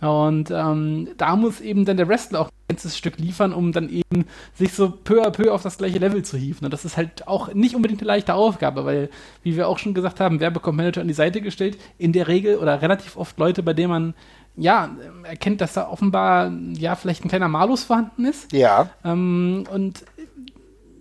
Und 0.00 0.50
ähm, 0.50 1.08
da 1.18 1.36
muss 1.36 1.60
eben 1.60 1.84
dann 1.84 1.98
der 1.98 2.08
Wrestler 2.08 2.40
auch 2.40 2.46
ein 2.46 2.68
ganzes 2.68 2.96
Stück 2.96 3.18
liefern, 3.18 3.52
um 3.52 3.72
dann 3.72 3.90
eben 3.90 4.24
sich 4.54 4.72
so 4.72 4.90
peu 4.90 5.22
à 5.22 5.30
peu 5.30 5.52
auf 5.52 5.62
das 5.62 5.76
gleiche 5.76 5.98
Level 5.98 6.24
zu 6.24 6.38
hieven. 6.38 6.64
Und 6.64 6.72
das 6.72 6.86
ist 6.86 6.96
halt 6.96 7.28
auch 7.28 7.52
nicht 7.52 7.76
unbedingt 7.76 8.00
eine 8.00 8.06
leichte 8.06 8.32
Aufgabe, 8.32 8.86
weil, 8.86 9.10
wie 9.42 9.56
wir 9.56 9.68
auch 9.68 9.76
schon 9.76 9.92
gesagt 9.92 10.20
haben, 10.20 10.40
wer 10.40 10.50
bekommt 10.50 10.78
Manager 10.78 11.02
an 11.02 11.08
die 11.08 11.12
Seite 11.14 11.42
gestellt? 11.42 11.76
In 11.98 12.14
der 12.14 12.28
Regel 12.28 12.56
oder 12.56 12.80
relativ 12.80 13.18
oft 13.18 13.38
Leute, 13.38 13.62
bei 13.62 13.74
denen 13.74 13.90
man 13.90 14.14
ja, 14.56 14.96
erkennt, 15.24 15.60
dass 15.60 15.74
da 15.74 15.86
offenbar 15.86 16.50
ja 16.78 16.96
vielleicht 16.96 17.26
ein 17.26 17.28
kleiner 17.28 17.48
Malus 17.48 17.84
vorhanden 17.84 18.24
ist. 18.24 18.50
Ja. 18.54 18.88
Ähm, 19.04 19.64
und 19.70 20.02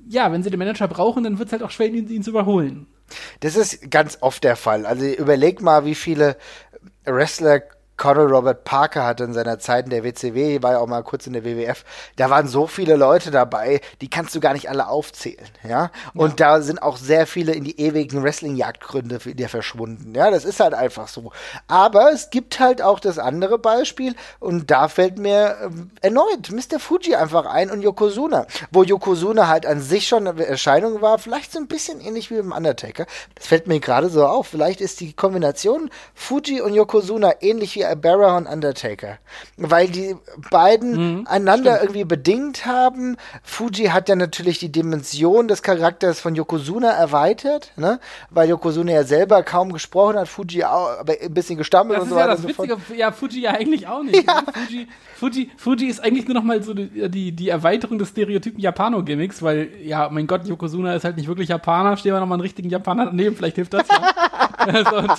ja, 0.09 0.29
wenn 0.33 0.43
sie 0.43 0.49
den 0.49 0.59
Manager 0.59 0.89
brauchen, 0.89 1.23
dann 1.23 1.39
wird 1.39 1.47
es 1.47 1.53
halt 1.53 1.63
auch 1.63 1.71
schwer, 1.71 1.87
ihn, 1.87 2.09
ihn 2.09 2.23
zu 2.23 2.31
überholen. 2.31 2.87
Das 3.39 3.55
ist 3.55 3.89
ganz 3.89 4.17
oft 4.21 4.43
der 4.43 4.55
Fall. 4.55 4.85
Also 4.85 5.05
überleg 5.05 5.61
mal, 5.61 5.85
wie 5.85 5.95
viele 5.95 6.37
Wrestler 7.05 7.61
Conor 7.97 8.29
Robert 8.29 8.63
Parker 8.63 9.05
hatte 9.05 9.23
in 9.23 9.33
seiner 9.33 9.57
Zeit 9.59 9.85
in 9.85 9.89
der 9.89 10.03
WCW, 10.03 10.61
war 10.61 10.73
ja 10.73 10.79
auch 10.79 10.87
mal 10.87 11.03
kurz 11.03 11.25
in 11.25 11.33
der 11.33 11.43
WWF, 11.43 11.83
da 12.15 12.29
waren 12.29 12.47
so 12.47 12.67
viele 12.67 12.95
Leute 12.95 13.31
dabei, 13.31 13.81
die 14.01 14.09
kannst 14.09 14.35
du 14.35 14.39
gar 14.39 14.53
nicht 14.53 14.69
alle 14.69 14.87
aufzählen, 14.87 15.47
ja. 15.67 15.89
Und 16.13 16.39
ja. 16.39 16.47
da 16.57 16.61
sind 16.61 16.81
auch 16.81 16.97
sehr 16.97 17.25
viele 17.25 17.53
in 17.53 17.63
die 17.63 17.79
ewigen 17.79 18.23
Wrestling-Jagdgründe 18.23 19.17
dir 19.33 19.49
verschwunden, 19.49 20.13
ja. 20.15 20.29
Das 20.29 20.45
ist 20.45 20.59
halt 20.59 20.75
einfach 20.75 21.07
so. 21.07 21.31
Aber 21.67 22.11
es 22.11 22.29
gibt 22.29 22.59
halt 22.59 22.83
auch 22.83 22.99
das 22.99 23.17
andere 23.17 23.57
Beispiel 23.57 24.15
und 24.39 24.69
da 24.69 24.87
fällt 24.89 25.17
mir 25.17 25.57
äh, 26.01 26.05
erneut 26.07 26.51
Mr. 26.51 26.79
Fuji 26.79 27.15
einfach 27.15 27.47
ein 27.47 27.71
und 27.71 27.81
Yokozuna, 27.81 28.45
wo 28.71 28.83
Yokozuna 28.83 29.47
halt 29.47 29.65
an 29.65 29.81
sich 29.81 30.07
schon 30.07 30.27
eine 30.27 30.45
Erscheinung 30.45 31.01
war, 31.01 31.17
vielleicht 31.17 31.51
so 31.51 31.59
ein 31.59 31.67
bisschen 31.67 31.99
ähnlich 31.99 32.29
wie 32.29 32.35
im 32.35 32.51
Undertaker. 32.51 33.07
Das 33.33 33.47
fällt 33.47 33.65
mir 33.65 33.79
gerade 33.79 34.09
so 34.09 34.25
auf. 34.27 34.47
Vielleicht 34.47 34.81
ist 34.81 34.99
die 34.99 35.13
Kombination 35.13 35.89
Fuji 36.13 36.61
und 36.61 36.75
Yokozuna 36.75 37.41
ähnlich 37.41 37.75
wie 37.75 37.86
Barra 37.95 38.37
und 38.37 38.47
Undertaker. 38.47 39.17
Weil 39.57 39.87
die 39.87 40.15
beiden 40.51 41.19
mhm, 41.19 41.27
einander 41.27 41.75
stimmt. 41.75 41.83
irgendwie 41.83 42.05
bedingt 42.05 42.65
haben. 42.65 43.17
Fuji 43.43 43.85
hat 43.85 44.09
ja 44.09 44.15
natürlich 44.15 44.59
die 44.59 44.71
Dimension 44.71 45.47
des 45.47 45.61
Charakters 45.61 46.19
von 46.19 46.35
Yokozuna 46.35 46.91
erweitert, 46.91 47.71
ne? 47.75 47.99
Weil 48.29 48.49
Yokozuna 48.49 48.91
ja 48.91 49.03
selber 49.03 49.43
kaum 49.43 49.73
gesprochen 49.73 50.17
hat, 50.17 50.27
Fuji 50.27 50.63
auch, 50.63 50.99
aber 50.99 51.13
ein 51.21 51.33
bisschen 51.33 51.57
gestammelt 51.57 51.97
das 51.97 52.03
und 52.03 52.09
so 52.09 52.15
weiter. 52.15 52.27
Das 52.27 52.39
ist 52.39 52.45
ja 52.45 52.53
das 52.53 52.67
Witzige, 52.69 52.99
ja, 52.99 53.11
Fuji 53.11 53.41
ja 53.41 53.51
eigentlich 53.51 53.87
auch 53.87 54.03
nicht. 54.03 54.17
Ja. 54.27 54.43
Fuji, 54.51 54.87
Fuji, 55.15 55.51
Fuji 55.57 55.87
ist 55.87 55.99
eigentlich 55.99 56.27
nur 56.27 56.35
noch 56.35 56.43
mal 56.43 56.61
so 56.61 56.73
die, 56.73 57.09
die, 57.09 57.31
die 57.31 57.49
Erweiterung 57.49 57.97
des 57.97 58.09
Stereotypen 58.09 58.59
Japano-Gimmicks, 58.59 59.41
weil, 59.41 59.69
ja, 59.83 60.09
mein 60.09 60.27
Gott, 60.27 60.45
Yokozuna 60.45 60.95
ist 60.95 61.05
halt 61.05 61.17
nicht 61.17 61.27
wirklich 61.27 61.49
Japaner, 61.49 61.95
stehen 61.97 62.13
wir 62.13 62.19
noch 62.19 62.27
mal 62.27 62.35
einen 62.35 62.41
richtigen 62.41 62.69
Japaner 62.69 63.05
daneben, 63.05 63.35
vielleicht 63.35 63.55
hilft 63.55 63.73
das 63.73 63.87
ja. 63.87 64.46
also, 64.57 65.13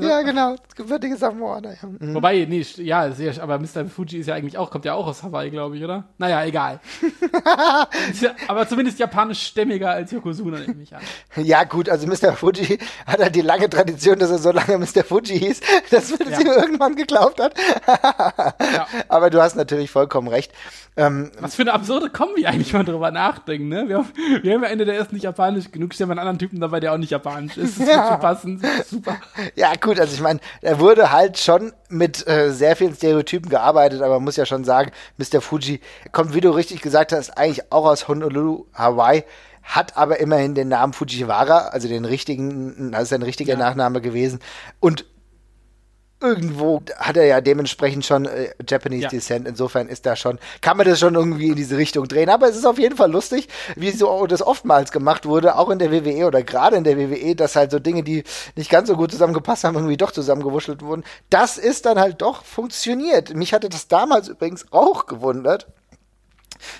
ja, 0.00 0.22
genau, 0.22 0.56
gebürtige 0.74 1.16
Samoaner. 1.16 1.72
Ja. 1.72 1.88
Mhm. 1.88 2.14
Wobei, 2.14 2.46
nee, 2.48 2.64
ja, 2.76 3.10
sehr, 3.12 3.42
aber 3.42 3.58
Mr. 3.58 3.86
Fuji 3.86 4.18
ist 4.18 4.26
ja 4.26 4.34
eigentlich 4.34 4.56
auch, 4.58 4.70
kommt 4.70 4.84
ja 4.84 4.94
auch 4.94 5.06
aus 5.06 5.22
Hawaii, 5.22 5.50
glaube 5.50 5.76
ich, 5.76 5.84
oder? 5.84 6.04
Naja, 6.18 6.44
egal. 6.44 6.80
ja, 8.20 8.30
aber 8.48 8.66
zumindest 8.66 8.98
japanisch 8.98 9.42
stämmiger 9.42 9.90
als 9.90 10.10
Yokozuna, 10.10 10.58
nehme 10.60 10.82
ich 10.82 10.94
an. 10.94 11.02
Ja, 11.36 11.64
gut, 11.64 11.88
also 11.88 12.06
Mr. 12.06 12.32
Fuji 12.32 12.78
hat 13.06 13.20
halt 13.20 13.34
die 13.34 13.42
lange 13.42 13.68
Tradition, 13.68 14.18
dass 14.18 14.30
er 14.30 14.38
so 14.38 14.52
lange 14.52 14.78
Mr. 14.78 15.04
Fuji 15.04 15.38
hieß, 15.38 15.60
dass 15.90 16.18
man 16.18 16.30
ja. 16.30 16.40
ihm 16.40 16.46
irgendwann 16.46 16.96
geglaubt 16.96 17.40
hat. 17.40 17.54
ja. 18.74 18.86
Aber 19.08 19.30
du 19.30 19.40
hast 19.42 19.56
natürlich 19.56 19.90
vollkommen 19.90 20.28
recht. 20.28 20.52
Ähm, 20.96 21.30
Was 21.40 21.54
für 21.54 21.62
eine 21.62 21.72
absurde 21.72 22.10
Kombi 22.10 22.46
eigentlich 22.46 22.72
mal 22.72 22.84
drüber 22.84 23.10
nachdenken, 23.10 23.68
ne? 23.68 23.88
Wir, 23.88 23.98
haben, 23.98 24.08
wir 24.42 24.54
haben 24.54 24.62
ja 24.62 24.68
Ende 24.68 24.84
der 24.84 24.96
ersten 24.96 25.14
nicht 25.14 25.22
japanisch 25.24 25.70
genug, 25.70 25.94
stellen 25.94 26.10
wir 26.10 26.12
einen 26.12 26.20
anderen 26.20 26.38
Typen 26.38 26.60
dabei, 26.60 26.80
der 26.80 26.92
auch 26.92 26.98
nicht 26.98 27.09
japanisch 27.10 27.56
ist. 27.56 27.80
Das 27.80 27.88
ja. 27.88 27.96
wird 27.96 28.08
schon 28.08 28.20
passen. 28.20 28.62
Super. 28.88 29.16
Ja, 29.54 29.74
gut, 29.74 30.00
also 30.00 30.14
ich 30.14 30.20
meine, 30.20 30.40
er 30.62 30.80
wurde 30.80 31.12
halt 31.12 31.38
schon 31.38 31.72
mit 31.88 32.26
äh, 32.26 32.52
sehr 32.52 32.76
vielen 32.76 32.94
Stereotypen 32.94 33.50
gearbeitet, 33.50 34.02
aber 34.02 34.14
man 34.14 34.24
muss 34.24 34.36
ja 34.36 34.46
schon 34.46 34.64
sagen, 34.64 34.92
Mr. 35.18 35.40
Fuji 35.40 35.80
kommt, 36.12 36.34
wie 36.34 36.40
du 36.40 36.50
richtig 36.50 36.82
gesagt 36.82 37.12
hast, 37.12 37.36
eigentlich 37.36 37.72
auch 37.72 37.86
aus 37.86 38.08
Honolulu, 38.08 38.66
Hawaii 38.74 39.24
hat 39.62 39.96
aber 39.96 40.20
immerhin 40.20 40.54
den 40.54 40.68
Namen 40.68 40.92
Fujiwara, 40.92 41.68
also 41.68 41.86
den 41.86 42.04
richtigen, 42.04 42.92
das 42.92 43.04
ist 43.04 43.12
ein 43.12 43.22
richtiger 43.22 43.54
ja. 43.54 43.58
Nachname 43.58 44.00
gewesen. 44.00 44.40
Und 44.80 45.04
irgendwo 46.20 46.82
hat 46.96 47.16
er 47.16 47.24
ja 47.24 47.40
dementsprechend 47.40 48.04
schon 48.04 48.26
äh, 48.26 48.50
Japanese 48.68 49.04
Ja. 49.04 49.08
Descent. 49.08 49.48
Insofern 49.48 49.88
ist 49.88 50.06
da 50.06 50.16
schon, 50.16 50.38
kann 50.60 50.76
man 50.76 50.86
das 50.86 50.98
schon 51.00 51.14
irgendwie 51.14 51.48
in 51.48 51.56
diese 51.56 51.76
Richtung 51.76 52.06
drehen. 52.08 52.28
Aber 52.28 52.48
es 52.48 52.56
ist 52.56 52.66
auf 52.66 52.78
jeden 52.78 52.96
Fall 52.96 53.10
lustig, 53.10 53.48
wie 53.76 53.90
so 53.90 54.26
das 54.26 54.42
oftmals 54.42 54.92
gemacht 54.92 55.26
wurde, 55.26 55.56
auch 55.56 55.70
in 55.70 55.78
der 55.78 55.90
WWE 55.90 56.26
oder 56.26 56.42
gerade 56.42 56.76
in 56.76 56.84
der 56.84 56.98
WWE, 56.98 57.34
dass 57.34 57.56
halt 57.56 57.70
so 57.70 57.78
Dinge, 57.78 58.02
die 58.02 58.24
nicht 58.56 58.70
ganz 58.70 58.88
so 58.88 58.96
gut 58.96 59.10
zusammengepasst 59.12 59.64
haben, 59.64 59.74
irgendwie 59.76 59.96
doch 59.96 60.12
zusammengewuschelt 60.12 60.82
wurden. 60.82 61.04
Das 61.30 61.58
ist 61.58 61.86
dann 61.86 61.98
halt 61.98 62.20
doch 62.22 62.44
funktioniert. 62.44 63.34
Mich 63.34 63.52
hatte 63.52 63.68
das 63.68 63.88
damals 63.88 64.28
übrigens 64.28 64.66
auch 64.70 65.06
gewundert 65.06 65.66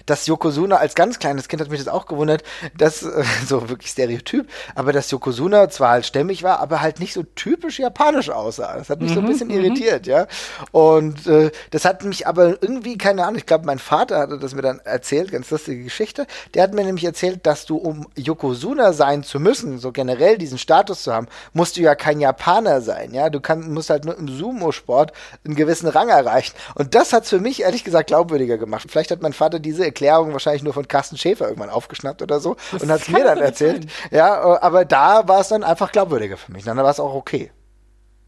dass 0.07 0.27
Yokozuna 0.27 0.77
als 0.77 0.95
ganz 0.95 1.19
kleines 1.19 1.49
Kind 1.49 1.63
hat 1.63 1.71
mich 1.71 1.81
das 1.81 1.89
auch 1.89 2.07
gewundert, 2.07 2.43
dass, 2.77 3.03
äh, 3.03 3.25
so 3.47 3.69
wirklich 3.69 3.91
Stereotyp, 3.91 4.49
aber 4.75 4.93
dass 4.93 5.11
Yokozuna 5.11 5.69
zwar 5.69 5.91
halt 5.91 6.07
stämmig 6.07 6.43
war, 6.43 6.61
aber 6.61 6.81
halt 6.81 7.01
nicht 7.01 7.13
so 7.13 7.23
typisch 7.23 7.79
japanisch 7.79 8.31
aussah. 8.31 8.77
Das 8.77 8.91
hat 8.91 9.01
mich 9.01 9.13
so 9.13 9.21
ein 9.21 9.27
bisschen 9.27 9.51
irritiert, 9.51 10.07
ja. 10.07 10.27
Und 10.73 11.27
äh, 11.27 11.51
das 11.71 11.85
hat 11.85 12.05
mich 12.05 12.27
aber 12.27 12.63
irgendwie, 12.63 12.99
keine 12.99 13.25
Ahnung, 13.25 13.37
ich 13.37 13.47
glaube, 13.47 13.67
mein 13.67 13.79
Vater 13.79 14.19
hatte 14.19 14.39
das 14.39 14.55
mir 14.55 14.63
dann 14.63 14.81
erzählt, 14.81 15.33
ganz 15.33 15.51
lustige 15.51 15.83
Geschichte. 15.83 16.27
Der 16.55 16.63
hat 16.63 16.75
mir 16.75 16.85
nämlich 16.85 17.05
erzählt, 17.05 17.47
dass 17.47 17.67
du, 17.67 17.77
um 17.77 18.07
Yokozuna 18.17 18.93
sein 18.93 19.23
zu 19.23 19.41
müssen, 19.41 19.79
so 19.79 19.93
generell 19.93 20.39
diesen 20.39 20.59
Status 20.59 21.03
zu 21.03 21.13
haben, 21.13 21.27
musst 21.53 21.77
du 21.77 21.81
ja 21.81 21.95
kein 21.95 22.21
Japaner 22.21 22.81
sein, 22.81 23.15
ja. 23.15 23.31
Du 23.31 23.41
kann, 23.41 23.73
musst 23.73 23.91
halt 23.91 24.05
nur 24.05 24.17
im 24.17 24.29
Sumo-Sport 24.29 25.13
einen 25.45 25.55
gewissen 25.55 25.89
Rang 25.89 26.09
erreichen. 26.09 26.55
Und 26.75 26.95
das 26.95 27.13
hat's 27.13 27.31
für 27.31 27.41
mich 27.41 27.63
ehrlich 27.63 27.85
gesagt 27.85 28.09
glaubwürdiger 28.09 28.59
gemacht. 28.59 28.87
Vielleicht 28.89 29.11
hat 29.11 29.23
mein 29.23 29.33
Vater 29.33 29.59
diese 29.71 29.85
Erklärung 29.85 30.33
wahrscheinlich 30.33 30.63
nur 30.63 30.73
von 30.75 30.87
Carsten 30.89 31.17
Schäfer 31.17 31.47
irgendwann 31.49 31.71
aufgeschnappt 31.71 32.23
oder 32.23 32.41
so 32.41 32.57
Das 32.73 32.83
und 32.83 32.91
hat's 32.91 33.05
kann 33.05 33.15
mir 33.15 33.25
dann 33.25 33.39
erzählt. 33.39 33.85
sein. 33.85 33.91
Ja, 34.11 34.55
äh, 34.55 34.59
aber 34.61 34.85
da 34.85 35.27
war 35.29 35.41
es 35.41 35.49
dann 35.49 35.63
einfach 35.65 35.93
glaubwürdiger 35.93 36.37
für 36.37 36.53
mich. 36.53 36.65
Dann 36.65 36.77
war 36.77 36.91
es 36.91 37.01
auch 37.01 37.15
okay. 37.15 37.51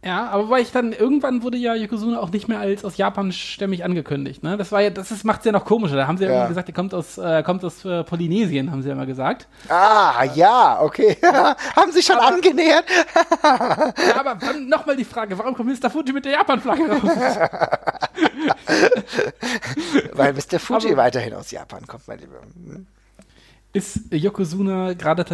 Ja, 0.05 0.27
aber 0.31 0.51
weil 0.51 0.63
ich 0.63 0.73
dann, 0.73 0.93
irgendwann 0.93 1.45
wurde 1.45 1.57
ja 1.59 1.77
Yokozuna 1.77 2.19
auch 2.19 2.31
nicht 2.31 2.49
mehr 2.49 2.59
als 2.59 2.85
aus 2.85 2.97
Japan 2.97 3.31
stämmig 3.31 3.85
angekündigt, 3.85 4.43
ne? 4.43 4.57
Das 4.57 4.73
war 4.73 4.81
ja, 4.81 4.91
das 4.91 5.13
ist, 5.13 5.23
macht's 5.25 5.45
ja 5.45 5.53
noch 5.53 5.65
komischer. 5.65 5.95
Da 5.95 6.09
haben 6.09 6.19
sie 6.19 6.25
ja, 6.25 6.31
Ja. 6.33 6.39
immer 6.41 6.49
gesagt, 6.49 6.69
er 6.69 6.75
kommt 6.75 6.93
aus, 6.93 7.19
äh, 7.19 7.45
kommt 7.45 7.65
aus 7.65 7.85
äh, 7.85 8.03
Polynesien, 8.03 8.73
haben 8.73 8.83
sie 8.83 8.89
ja 8.89 8.95
immer 8.97 9.07
gesagt. 9.07 9.47
Ah, 9.69 10.25
ja, 10.35 10.81
okay. 10.83 11.17
Haben 11.77 11.93
Sie 11.93 12.03
schon 12.03 12.19
angenähert? 12.19 12.85
Ja, 13.45 14.19
aber 14.21 14.35
dann 14.35 14.69
nochmal 14.69 14.97
die 14.97 15.05
Frage, 15.05 15.39
warum 15.39 15.55
kommt 15.55 15.69
Mr. 15.81 15.89
Fuji 15.91 16.13
mit 16.13 16.25
der 16.25 16.33
Japan-Flagge 16.33 16.91
raus? 16.91 17.03
Weil 20.13 20.33
Mr. 20.33 20.59
Fuji 20.59 20.89
Aber- 20.89 20.97
weiterhin 21.03 21.35
aus 21.35 21.51
Japan 21.51 21.87
kommt, 21.87 22.07
mein 22.09 22.19
Lieber. 22.19 22.41
Ist 23.75 24.13
Yokozuna 24.13 24.93
gerade, 24.93 25.25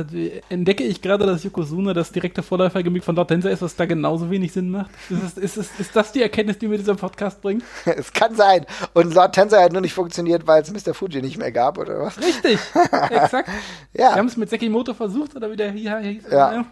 entdecke 0.49 0.85
ich 0.85 1.03
gerade, 1.03 1.27
dass 1.27 1.43
Yokozuna 1.43 1.93
das 1.93 2.13
direkte 2.13 2.45
Vorläufergimmick 2.45 3.03
von 3.03 3.17
Lord 3.17 3.27
Tensei 3.27 3.51
ist, 3.51 3.63
was 3.63 3.75
da 3.75 3.85
genauso 3.85 4.31
wenig 4.31 4.53
Sinn 4.53 4.71
macht? 4.71 4.93
Ist, 5.11 5.39
ist, 5.39 5.57
es, 5.57 5.81
ist 5.81 5.97
das 5.97 6.13
die 6.13 6.23
Erkenntnis, 6.23 6.57
die 6.57 6.69
mir 6.69 6.79
dieser 6.79 6.95
Podcast 6.95 7.43
bringt? 7.43 7.65
Es 7.85 8.13
kann 8.13 8.37
sein. 8.37 8.65
Und 8.95 9.13
Lord 9.13 9.35
Tensei 9.35 9.61
hat 9.61 9.73
nur 9.73 9.81
nicht 9.81 9.93
funktioniert, 9.93 10.47
weil 10.47 10.63
es 10.63 10.73
Mr. 10.73 10.95
Fuji 10.95 11.21
nicht 11.21 11.37
mehr 11.37 11.51
gab, 11.51 11.79
oder 11.79 11.99
was? 11.99 12.17
Richtig, 12.19 12.61
exakt. 13.11 13.49
Ja. 13.93 14.11
Wir 14.11 14.15
haben 14.15 14.29
es 14.29 14.37
mit 14.37 14.51
Sekimoto 14.51 14.95
versucht, 14.95 15.35
oder 15.35 15.51
wie 15.51 15.57
der 15.57 15.73
hier 15.73 15.99
hieß. 15.99 16.25
Ja. 16.31 16.65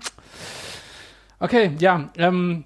Okay, 1.40 1.72
ja, 1.80 2.10
ähm, 2.16 2.64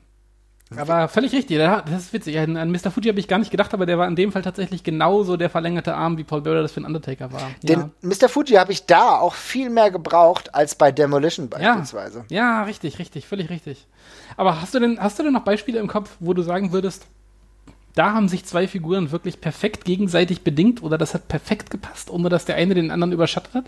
aber 0.77 1.09
völlig 1.09 1.33
richtig. 1.33 1.59
Das 1.59 1.91
ist 1.91 2.13
witzig. 2.13 2.39
An, 2.39 2.57
an 2.57 2.71
Mr. 2.71 2.91
Fuji 2.91 3.09
habe 3.09 3.19
ich 3.19 3.27
gar 3.27 3.39
nicht 3.39 3.51
gedacht, 3.51 3.75
aber 3.75 3.87
der 3.87 3.99
war 3.99 4.07
in 4.07 4.17
dem 4.17 4.31
Fall 4.31 4.43
tatsächlich 4.43 4.85
genauso 4.85 5.37
der 5.37 5.51
verlängerte 5.51 5.95
Arm, 5.95 6.17
wie 6.17 6.25
Paul 6.25 6.43
Bearer 6.43 6.63
das 6.63 6.73
für 6.73 6.79
einen 6.79 6.87
Undertaker 6.87 7.33
war. 7.33 7.51
Den 7.63 7.91
Mr. 8.03 8.29
Fuji 8.29 8.55
habe 8.55 8.73
ich 8.73 8.87
da 8.87 9.19
auch 9.19 9.35
viel 9.35 9.71
mehr 9.71 9.91
gebraucht 9.91 10.55
als 10.55 10.75
bei 10.77 10.93
Demolition 10.93 11.51
ja. 11.59 11.75
beispielsweise. 11.75 12.25
Ja, 12.29 12.63
richtig, 12.63 12.99
richtig, 12.99 13.27
völlig 13.27 13.51
richtig. 13.51 13.87
Aber 14.37 14.61
hast 14.61 14.75
du 14.75 14.79
denn, 14.79 15.01
hast 15.01 15.19
du 15.19 15.25
denn 15.25 15.33
noch 15.33 15.45
Beispiele 15.45 15.81
im 15.81 15.89
Kopf, 15.89 16.17
wo 16.21 16.35
du 16.35 16.43
sagen 16.43 16.73
würdest, 16.73 17.07
da 17.95 18.13
haben 18.13 18.29
sich 18.29 18.45
zwei 18.45 18.69
Figuren 18.69 19.11
wirklich 19.11 19.41
perfekt 19.41 19.85
gegenseitig 19.85 20.43
bedingt 20.43 20.83
oder 20.83 20.97
das 20.97 21.15
hat 21.15 21.27
perfekt 21.27 21.71
gepasst, 21.71 22.11
ohne 22.11 22.29
dass 22.29 22.45
der 22.45 22.57
eine 22.57 22.75
den 22.75 22.91
anderen 22.91 23.13
überschattet 23.13 23.55
hat? 23.55 23.65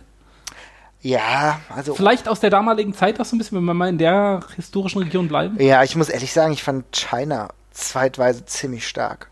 Ja, 1.02 1.60
also. 1.74 1.94
Vielleicht 1.94 2.28
aus 2.28 2.38
der 2.40 2.50
damaligen 2.50 2.94
Zeit 2.94 3.20
auch 3.20 3.24
so 3.24 3.34
ein 3.34 3.38
bisschen, 3.38 3.58
wenn 3.58 3.64
wir 3.64 3.74
mal 3.74 3.88
in 3.88 3.98
der 3.98 4.40
historischen 4.54 5.02
Region 5.02 5.28
bleiben. 5.28 5.60
Ja, 5.60 5.82
ich 5.82 5.96
muss 5.96 6.08
ehrlich 6.08 6.32
sagen, 6.32 6.52
ich 6.52 6.62
fand 6.62 6.84
China 6.96 7.48
zeitweise 7.72 8.44
ziemlich 8.44 8.86
stark. 8.86 9.28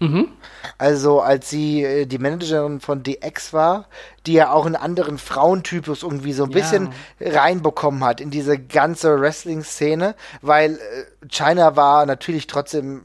Mhm. 0.00 0.28
Also 0.76 1.20
als 1.22 1.48
sie 1.48 1.82
äh, 1.82 2.06
die 2.06 2.18
Managerin 2.18 2.80
von 2.80 3.02
DX 3.02 3.52
war, 3.54 3.86
die 4.26 4.34
ja 4.34 4.50
auch 4.50 4.66
einen 4.66 4.76
anderen 4.76 5.16
Frauentypus 5.16 6.02
irgendwie 6.02 6.32
so 6.34 6.44
ein 6.44 6.50
Ja. 6.50 6.58
bisschen 6.58 6.90
reinbekommen 7.20 8.04
hat 8.04 8.20
in 8.20 8.30
diese 8.30 8.58
ganze 8.58 9.18
Wrestling-Szene, 9.20 10.14
weil 10.42 10.72
äh, 10.74 11.26
China 11.30 11.76
war 11.76 12.04
natürlich 12.04 12.46
trotzdem 12.46 13.04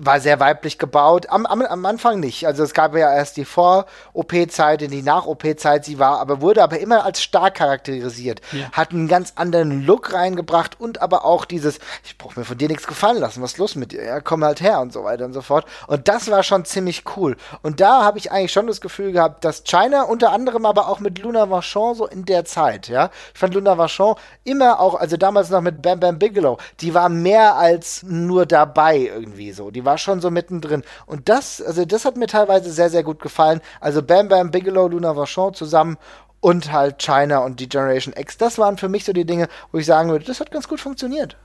war 0.00 0.18
sehr 0.18 0.40
weiblich 0.40 0.76
gebaut. 0.78 1.26
Am, 1.30 1.46
am, 1.46 1.62
am 1.62 1.86
Anfang 1.86 2.18
nicht. 2.18 2.46
Also 2.46 2.64
es 2.64 2.74
gab 2.74 2.96
ja 2.96 3.14
erst 3.14 3.36
die 3.36 3.44
Vor-OP-Zeit 3.44 4.82
und 4.82 4.90
die 4.90 5.02
Nach-OP-Zeit. 5.02 5.84
Sie 5.84 6.00
war, 6.00 6.18
aber 6.18 6.40
wurde 6.40 6.64
aber 6.64 6.80
immer 6.80 7.04
als 7.04 7.22
stark 7.22 7.54
charakterisiert. 7.54 8.40
Ja. 8.50 8.72
Hat 8.72 8.90
einen 8.90 9.06
ganz 9.06 9.34
anderen 9.36 9.86
Look 9.86 10.12
reingebracht 10.12 10.80
und 10.80 11.00
aber 11.00 11.24
auch 11.24 11.44
dieses, 11.44 11.78
ich 12.04 12.18
brauche 12.18 12.40
mir 12.40 12.44
von 12.44 12.58
dir 12.58 12.66
nichts 12.66 12.88
gefallen 12.88 13.18
lassen. 13.18 13.40
Was 13.40 13.52
ist 13.52 13.58
los 13.58 13.76
mit 13.76 13.92
dir? 13.92 14.04
Ja, 14.04 14.20
komm 14.20 14.42
halt 14.42 14.60
her 14.60 14.80
und 14.80 14.92
so 14.92 15.04
weiter 15.04 15.24
und 15.24 15.32
so 15.32 15.42
fort. 15.42 15.64
Und 15.86 16.08
das 16.08 16.28
war 16.28 16.42
schon 16.42 16.64
ziemlich 16.64 17.04
cool. 17.16 17.36
Und 17.62 17.80
da 17.80 18.02
habe 18.02 18.18
ich 18.18 18.32
eigentlich 18.32 18.52
schon 18.52 18.66
das 18.66 18.80
Gefühl 18.80 19.12
gehabt, 19.12 19.44
dass 19.44 19.62
China 19.62 20.02
unter 20.02 20.32
anderem 20.32 20.66
aber 20.66 20.88
auch 20.88 20.98
mit 20.98 21.20
Luna 21.20 21.50
Vachon 21.50 21.94
so 21.94 22.06
in 22.06 22.24
der 22.24 22.44
Zeit, 22.44 22.88
ja. 22.88 23.10
Ich 23.32 23.38
fand 23.38 23.54
Luna 23.54 23.78
Vachon 23.78 24.16
immer 24.42 24.80
auch, 24.80 24.96
also 24.96 25.16
damals 25.16 25.50
noch 25.50 25.60
mit 25.60 25.82
Bam 25.82 26.00
Bam 26.00 26.18
Bigelow, 26.18 26.58
die 26.80 26.94
war 26.94 27.08
mehr 27.08 27.54
als 27.54 28.02
nur 28.02 28.44
dabei 28.44 28.98
irgendwie 28.98 29.52
so. 29.52 29.67
Die 29.70 29.84
war 29.84 29.98
schon 29.98 30.20
so 30.20 30.30
mittendrin. 30.30 30.82
Und 31.06 31.28
das, 31.28 31.62
also 31.62 31.84
das 31.84 32.04
hat 32.04 32.16
mir 32.16 32.26
teilweise 32.26 32.70
sehr, 32.70 32.90
sehr 32.90 33.02
gut 33.02 33.20
gefallen. 33.20 33.60
Also 33.80 34.02
Bam 34.02 34.28
Bam 34.28 34.50
Bigelow, 34.50 34.88
Luna 34.88 35.16
Vachon 35.16 35.54
zusammen 35.54 35.98
und 36.40 36.72
halt 36.72 36.98
China 36.98 37.38
und 37.38 37.60
die 37.60 37.68
Generation 37.68 38.14
X. 38.16 38.36
Das 38.38 38.58
waren 38.58 38.78
für 38.78 38.88
mich 38.88 39.04
so 39.04 39.12
die 39.12 39.24
Dinge, 39.24 39.48
wo 39.72 39.78
ich 39.78 39.86
sagen 39.86 40.10
würde, 40.10 40.24
das 40.24 40.40
hat 40.40 40.50
ganz 40.50 40.68
gut 40.68 40.80
funktioniert. 40.80 41.36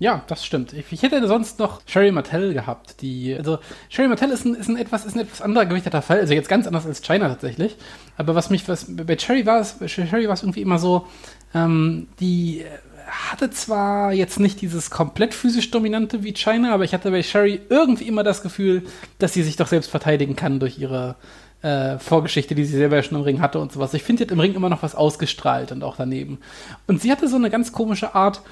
Ja, 0.00 0.24
das 0.26 0.44
stimmt. 0.44 0.72
Ich, 0.72 1.02
hätte 1.02 1.26
sonst 1.28 1.60
noch 1.60 1.80
Sherry 1.86 2.10
Martell 2.10 2.52
gehabt, 2.52 3.00
die, 3.00 3.34
also 3.34 3.58
Sherry 3.88 4.08
Martell 4.08 4.30
ist 4.30 4.44
ein, 4.44 4.54
ist 4.54 4.68
ein 4.68 4.76
etwas, 4.76 5.04
ist 5.04 5.14
ein 5.14 5.20
etwas 5.20 5.40
anderer 5.40 5.66
gewichteter 5.66 6.02
Fall, 6.02 6.18
also 6.18 6.34
jetzt 6.34 6.48
ganz 6.48 6.66
anders 6.66 6.84
als 6.84 7.00
China 7.00 7.28
tatsächlich. 7.28 7.76
Aber 8.16 8.34
was 8.34 8.50
mich, 8.50 8.68
was 8.68 8.86
bei 8.88 9.16
Sherry 9.16 9.46
war 9.46 9.60
es, 9.60 9.76
Sherry 9.86 10.26
war 10.26 10.34
es 10.34 10.42
irgendwie 10.42 10.62
immer 10.62 10.78
so, 10.78 11.06
ähm, 11.54 12.08
die 12.18 12.64
hatte 13.06 13.50
zwar 13.50 14.12
jetzt 14.12 14.40
nicht 14.40 14.60
dieses 14.60 14.90
komplett 14.90 15.34
physisch 15.34 15.70
dominante 15.70 16.22
wie 16.22 16.32
China, 16.32 16.72
aber 16.72 16.84
ich 16.84 16.94
hatte 16.94 17.10
bei 17.10 17.22
Sherry 17.22 17.60
irgendwie 17.68 18.08
immer 18.08 18.22
das 18.22 18.42
Gefühl, 18.42 18.82
dass 19.18 19.32
sie 19.32 19.42
sich 19.42 19.56
doch 19.56 19.66
selbst 19.66 19.90
verteidigen 19.90 20.36
kann 20.36 20.60
durch 20.60 20.78
ihre 20.78 21.16
äh, 21.62 21.98
Vorgeschichte, 21.98 22.54
die 22.54 22.64
sie 22.64 22.76
selber 22.76 23.02
schon 23.02 23.18
im 23.18 23.24
Ring 23.24 23.40
hatte 23.40 23.58
und 23.58 23.72
sowas. 23.72 23.94
Ich 23.94 24.02
finde, 24.02 24.20
sie 24.20 24.24
hat 24.26 24.32
im 24.32 24.40
Ring 24.40 24.54
immer 24.54 24.68
noch 24.68 24.82
was 24.82 24.94
ausgestrahlt 24.94 25.72
und 25.72 25.82
auch 25.82 25.96
daneben. 25.96 26.38
Und 26.86 27.00
sie 27.00 27.10
hatte 27.10 27.28
so 27.28 27.36
eine 27.36 27.50
ganz 27.50 27.72
komische 27.72 28.14
Art, 28.14 28.42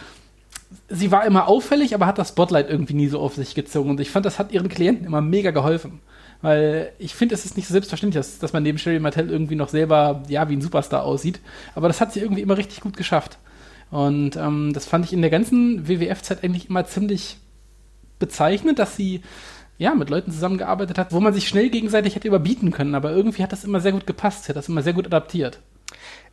sie 0.89 1.11
war 1.11 1.25
immer 1.25 1.49
auffällig, 1.49 1.95
aber 1.95 2.07
hat 2.07 2.19
das 2.19 2.31
Spotlight 2.31 2.71
irgendwie 2.71 2.95
nie 2.95 3.09
so 3.09 3.21
auf 3.21 3.35
sich 3.35 3.55
gezogen. 3.55 3.91
Und 3.91 4.01
ich 4.01 4.11
fand, 4.11 4.27
das 4.27 4.39
hat 4.39 4.53
ihren 4.53 4.69
Klienten 4.69 5.07
immer 5.07 5.21
mega 5.21 5.51
geholfen. 5.51 6.01
Weil 6.41 6.93
ich 6.99 7.15
finde, 7.15 7.35
es 7.35 7.45
ist 7.45 7.57
nicht 7.57 7.69
so 7.69 7.73
selbstverständlich, 7.73 8.19
dass, 8.19 8.39
dass 8.39 8.53
man 8.53 8.65
neben 8.65 8.79
Sherry 8.79 8.99
Martell 8.99 9.31
irgendwie 9.31 9.55
noch 9.55 9.69
selber, 9.69 10.23
ja, 10.29 10.49
wie 10.49 10.57
ein 10.57 10.63
Superstar 10.63 11.05
aussieht. 11.05 11.41
Aber 11.75 11.89
das 11.89 12.01
hat 12.01 12.13
sie 12.13 12.21
irgendwie 12.21 12.43
immer 12.43 12.57
richtig 12.57 12.81
gut 12.81 12.97
geschafft. 12.97 13.39
Und 13.93 14.37
ähm, 14.37 14.73
das 14.73 14.87
fand 14.87 15.05
ich 15.05 15.13
in 15.13 15.21
der 15.21 15.31
ganzen 15.31 15.87
WWF-Zeit 15.87 16.43
eigentlich 16.43 16.71
immer 16.71 16.87
ziemlich 16.87 17.37
bezeichnend, 18.19 18.79
dass 18.79 18.97
sie 18.97 19.21
ja 19.77 19.95
mit 19.95 20.09
Leuten 20.09 20.33
zusammengearbeitet 20.33 20.97
hat, 20.97 21.13
wo 21.13 21.21
man 21.21 21.35
sich 21.35 21.47
schnell 21.47 21.69
gegenseitig 21.69 22.15
hätte 22.15 22.27
überbieten 22.27 22.71
können. 22.71 22.95
Aber 22.95 23.13
irgendwie 23.13 23.43
hat 23.43 23.53
das 23.53 23.65
immer 23.65 23.81
sehr 23.81 23.93
gut 23.93 24.07
gepasst. 24.07 24.45
Sie 24.45 24.49
hat 24.49 24.57
das 24.57 24.71
immer 24.71 24.83
sehr 24.83 24.95
gut 24.95 25.05
adaptiert. 25.05 25.61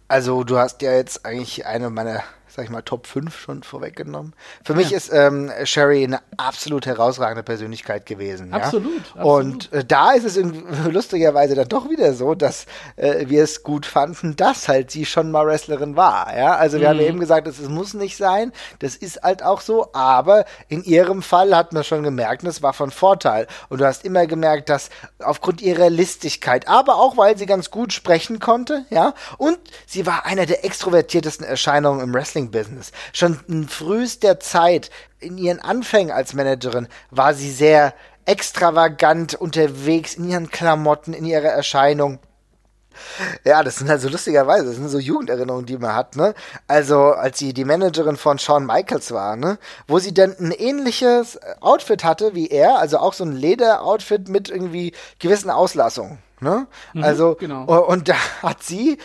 Also 0.08 0.46
du 0.46 0.58
hast 0.58 0.82
ja 0.82 0.94
jetzt 0.94 1.26
eigentlich 1.26 1.66
eine 1.66 1.90
meiner, 1.90 2.24
sag 2.60 2.66
ich 2.66 2.72
mal, 2.72 2.82
Top 2.82 3.08
5 3.08 3.40
schon 3.40 3.64
vorweggenommen. 3.64 4.34
Für 4.66 4.74
mich 4.74 4.92
ist 4.92 5.14
ähm, 5.14 5.50
Sherry 5.64 6.04
eine 6.04 6.20
absolut 6.36 6.86
herausragende 6.86 7.42
Persönlichkeit 7.42 8.06
gewesen. 8.06 8.54
Absolut, 8.54 8.98
Ja? 9.16 9.22
absolut. 9.22 9.46
Und 9.46 9.72
äh, 9.72 9.86
da 9.86 10.12
ist 10.12 10.26
es 10.26 10.36
in, 10.36 10.66
lustigerweise 10.92 11.56
dann 11.56 11.70
doch 11.70 11.90
wieder 11.90 12.14
so, 12.14 12.36
dass 12.36 12.66
äh, 12.98 13.30
wir 13.30 13.46
es 13.46 13.64
gut 13.64 13.86
fanden, 13.86 14.36
dass 14.36 14.68
halt 14.68 14.92
sie 14.92 15.06
schon 15.06 15.32
mal 15.32 15.48
Wrestlerin 15.48 15.96
war. 15.96 16.36
Ja? 16.38 16.58
Also 16.58 16.82
wir 16.82 16.90
haben 16.90 17.00
ja 17.00 17.08
eben 17.08 17.22
gesagt, 17.22 17.48
es, 17.48 17.62
muss 17.70 17.94
nicht 17.94 18.18
sein. 18.18 18.52
Das 18.80 18.98
ist 18.98 19.24
halt 19.24 19.42
auch 19.42 19.62
so. 19.62 19.94
Aber 19.94 20.44
in 20.68 20.84
ihrem 20.84 21.22
Fall 21.22 21.56
hat 21.56 21.72
man 21.72 21.86
schon 21.86 22.04
gemerkt, 22.04 22.44
es 22.44 22.62
war 22.62 22.74
von 22.74 22.92
Vorteil. 22.92 23.48
Und 23.70 23.80
du 23.80 23.86
hast 23.86 24.04
immer 24.04 24.28
gemerkt, 24.28 24.68
dass 24.68 24.90
aufgrund 25.20 25.62
ihrer 25.62 25.90
Listigkeit, 25.90 26.68
aber 26.68 26.96
auch 26.96 27.16
weil 27.16 27.38
sie 27.38 27.46
ganz 27.46 27.72
gut 27.72 27.94
sprechen 27.94 28.40
konnte, 28.40 28.84
ja, 28.90 29.14
und 29.38 29.58
sie 29.86 30.06
war 30.06 30.26
einer 30.26 30.46
der 30.46 30.66
extrovertiertesten 30.66 31.46
Erscheinungen 31.46 32.02
im 32.02 32.14
Wrestling-Business. 32.50 32.92
Schon 33.14 33.40
in 33.48 33.68
frühester 33.68 34.40
Zeit, 34.40 34.90
in 35.20 35.38
ihren 35.38 35.60
Anfängen 35.60 36.12
als 36.12 36.34
Managerin, 36.34 36.88
war 37.12 37.34
sie 37.34 37.52
sehr 37.52 37.94
extravagant 38.26 39.36
unterwegs 39.36 40.16
in 40.16 40.30
ihren 40.30 40.50
Klamotten, 40.50 41.14
in 41.14 41.26
ihrer 41.26 41.50
Erscheinung. 41.50 42.20
Ja, 43.46 43.64
das 43.64 43.78
sind 43.78 43.90
halt 43.90 44.02
so 44.02 44.10
lustigerweise, 44.10 44.66
das 44.66 44.76
sind 44.76 44.90
so 44.90 45.00
Jugenderinnerungen, 45.00 45.66
die 45.66 45.78
man 45.78 45.96
hat, 45.96 46.18
ne? 46.18 46.34
Also, 46.68 47.12
als 47.12 47.40
sie 47.40 47.54
die 47.54 47.64
Managerin 47.64 48.18
von 48.18 48.40
Shawn 48.40 48.66
Michaels 48.66 49.12
war, 49.12 49.38
ne? 49.38 49.58
Wo 49.88 50.00
sie 50.00 50.14
dann 50.14 50.36
ein 50.38 50.52
ähnliches 50.52 51.40
Outfit 51.62 52.04
hatte 52.04 52.36
wie 52.36 52.48
er, 52.48 52.78
also 52.78 52.98
auch 52.98 53.14
so 53.14 53.24
ein 53.24 53.32
Lederoutfit 53.32 54.28
mit 54.28 54.50
irgendwie 54.50 54.94
gewissen 55.20 55.50
Auslassungen. 55.50 56.18
Ne? 56.42 56.68
Mhm, 56.94 57.04
also, 57.04 57.36
genau. 57.36 57.64
und 57.64 58.08
da 58.08 58.16
hat 58.42 58.64
sie 58.64 58.98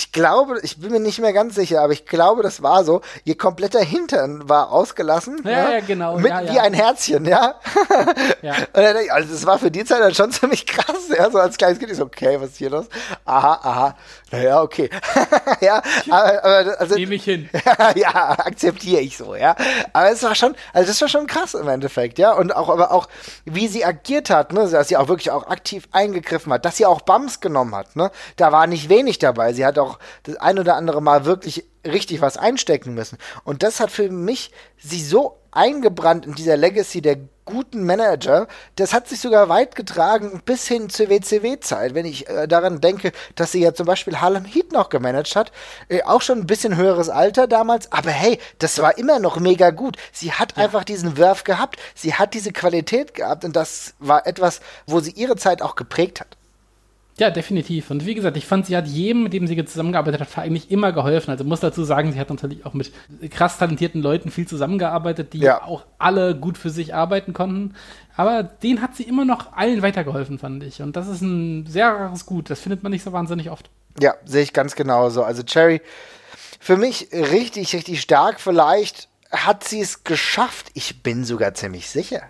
ich 0.00 0.12
glaube, 0.12 0.58
ich 0.62 0.78
bin 0.78 0.92
mir 0.92 0.98
nicht 0.98 1.18
mehr 1.18 1.34
ganz 1.34 1.54
sicher, 1.54 1.82
aber 1.82 1.92
ich 1.92 2.06
glaube, 2.06 2.42
das 2.42 2.62
war 2.62 2.84
so. 2.84 3.02
Ihr 3.24 3.36
kompletter 3.36 3.80
Hintern 3.80 4.48
war 4.48 4.72
ausgelassen. 4.72 5.42
Ja, 5.44 5.50
ja, 5.50 5.70
ja, 5.72 5.80
genau, 5.80 6.16
Mit, 6.16 6.30
ja, 6.30 6.40
ja. 6.40 6.52
Wie 6.54 6.58
ein 6.58 6.72
Herzchen, 6.72 7.26
ja. 7.26 7.56
Ja. 8.42 8.54
Und 8.72 8.76
dann 8.82 8.96
also 9.10 9.34
das 9.34 9.44
war 9.44 9.58
für 9.58 9.70
die 9.70 9.84
Zeit 9.84 10.00
dann 10.00 10.14
schon 10.14 10.30
ziemlich 10.32 10.66
krass, 10.66 11.10
ja, 11.14 11.30
so 11.30 11.38
als 11.38 11.58
kleines 11.58 11.78
Kind. 11.78 11.90
Ich 11.90 11.98
so, 11.98 12.04
okay, 12.04 12.40
was 12.40 12.50
ist 12.50 12.56
hier 12.56 12.70
los? 12.70 12.86
Aha, 13.26 13.60
aha. 13.62 13.96
Naja, 14.30 14.62
okay. 14.62 14.88
ja, 15.60 15.82
aber, 16.08 16.44
aber 16.44 16.80
also, 16.80 16.94
Nehme 16.94 17.16
ich 17.16 17.24
hin. 17.24 17.50
ja, 17.94 18.30
akzeptiere 18.38 19.02
ich 19.02 19.18
so, 19.18 19.34
ja. 19.34 19.54
Aber 19.92 20.10
es 20.10 20.22
war 20.22 20.34
schon, 20.34 20.56
also 20.72 20.88
das 20.88 21.00
war 21.02 21.08
schon 21.08 21.26
krass 21.26 21.52
im 21.52 21.68
Endeffekt, 21.68 22.18
ja. 22.18 22.32
Und 22.32 22.56
auch, 22.56 22.70
aber 22.70 22.92
auch, 22.92 23.06
wie 23.44 23.68
sie 23.68 23.84
agiert 23.84 24.30
hat, 24.30 24.54
ne, 24.54 24.66
dass 24.66 24.88
sie 24.88 24.96
auch 24.96 25.08
wirklich 25.08 25.30
auch 25.30 25.48
aktiv 25.48 25.88
eingegriffen 25.92 26.52
hat, 26.54 26.64
dass 26.64 26.78
sie 26.78 26.86
auch 26.86 27.02
Bums 27.02 27.40
genommen 27.40 27.74
hat, 27.74 27.96
ne. 27.96 28.10
Da 28.36 28.50
war 28.50 28.66
nicht 28.66 28.88
wenig 28.88 29.18
dabei. 29.18 29.52
Sie 29.52 29.66
hat 29.66 29.78
auch 29.78 29.89
das 30.24 30.36
ein 30.36 30.58
oder 30.58 30.76
andere 30.76 31.00
Mal 31.02 31.24
wirklich 31.24 31.64
richtig 31.86 32.20
was 32.20 32.36
einstecken 32.36 32.94
müssen. 32.94 33.18
Und 33.44 33.62
das 33.62 33.80
hat 33.80 33.90
für 33.90 34.10
mich 34.10 34.50
sie 34.78 35.02
so 35.02 35.38
eingebrannt 35.52 36.26
in 36.26 36.34
dieser 36.34 36.56
Legacy 36.56 37.00
der 37.00 37.16
guten 37.44 37.84
Manager. 37.84 38.46
Das 38.76 38.92
hat 38.92 39.08
sich 39.08 39.20
sogar 39.20 39.48
weit 39.48 39.74
getragen 39.74 40.40
bis 40.44 40.68
hin 40.68 40.88
zur 40.88 41.08
WCW-Zeit. 41.08 41.94
Wenn 41.94 42.06
ich 42.06 42.28
äh, 42.28 42.46
daran 42.46 42.80
denke, 42.80 43.12
dass 43.34 43.52
sie 43.52 43.60
ja 43.60 43.74
zum 43.74 43.86
Beispiel 43.86 44.20
Harlem 44.20 44.44
Heat 44.44 44.72
noch 44.72 44.88
gemanagt 44.88 45.34
hat, 45.34 45.50
äh, 45.88 46.02
auch 46.04 46.22
schon 46.22 46.38
ein 46.38 46.46
bisschen 46.46 46.76
höheres 46.76 47.08
Alter 47.08 47.46
damals, 47.48 47.90
aber 47.92 48.10
hey, 48.10 48.38
das 48.58 48.80
war 48.80 48.96
immer 48.98 49.18
noch 49.18 49.40
mega 49.40 49.70
gut. 49.70 49.96
Sie 50.12 50.32
hat 50.32 50.56
einfach 50.56 50.84
diesen 50.84 51.18
Wurf 51.18 51.44
gehabt, 51.44 51.80
sie 51.94 52.14
hat 52.14 52.34
diese 52.34 52.52
Qualität 52.52 53.14
gehabt 53.14 53.44
und 53.44 53.56
das 53.56 53.94
war 53.98 54.26
etwas, 54.26 54.60
wo 54.86 55.00
sie 55.00 55.12
ihre 55.12 55.36
Zeit 55.36 55.62
auch 55.62 55.74
geprägt 55.74 56.20
hat. 56.20 56.36
Ja, 57.20 57.28
definitiv. 57.28 57.90
Und 57.90 58.06
wie 58.06 58.14
gesagt, 58.14 58.38
ich 58.38 58.46
fand, 58.46 58.64
sie 58.64 58.74
hat 58.74 58.86
jedem, 58.86 59.24
mit 59.24 59.34
dem 59.34 59.46
sie 59.46 59.62
zusammengearbeitet 59.62 60.22
hat, 60.22 60.38
eigentlich 60.38 60.70
immer 60.70 60.90
geholfen. 60.90 61.30
Also 61.30 61.44
muss 61.44 61.60
dazu 61.60 61.84
sagen, 61.84 62.12
sie 62.14 62.18
hat 62.18 62.30
natürlich 62.30 62.64
auch 62.64 62.72
mit 62.72 62.92
krass 63.30 63.58
talentierten 63.58 64.00
Leuten 64.00 64.30
viel 64.30 64.48
zusammengearbeitet, 64.48 65.34
die 65.34 65.40
Ja. 65.40 65.62
auch 65.62 65.84
alle 65.98 66.34
gut 66.34 66.56
für 66.56 66.70
sich 66.70 66.94
arbeiten 66.94 67.34
konnten. 67.34 67.74
Aber 68.16 68.42
den 68.42 68.80
hat 68.80 68.96
sie 68.96 69.02
immer 69.02 69.26
noch 69.26 69.52
allen 69.52 69.82
weitergeholfen, 69.82 70.38
fand 70.38 70.62
ich. 70.64 70.80
Und 70.80 70.96
das 70.96 71.08
ist 71.08 71.20
ein 71.20 71.66
sehr 71.66 71.88
rares 71.88 72.24
Gut. 72.24 72.48
Das 72.48 72.58
findet 72.58 72.82
man 72.82 72.90
nicht 72.90 73.04
so 73.04 73.12
wahnsinnig 73.12 73.50
oft. 73.50 73.68
Ja, 74.00 74.14
sehe 74.24 74.42
ich 74.42 74.54
ganz 74.54 74.74
genauso. 74.74 75.22
Also 75.22 75.42
Cherry, 75.42 75.82
für 76.58 76.78
mich 76.78 77.08
richtig, 77.12 77.74
richtig 77.74 78.00
stark. 78.00 78.40
Vielleicht 78.40 79.08
hat 79.30 79.62
sie 79.64 79.82
es 79.82 80.04
geschafft. 80.04 80.70
Ich 80.72 81.02
bin 81.02 81.26
sogar 81.26 81.52
ziemlich 81.52 81.90
sicher. 81.90 82.22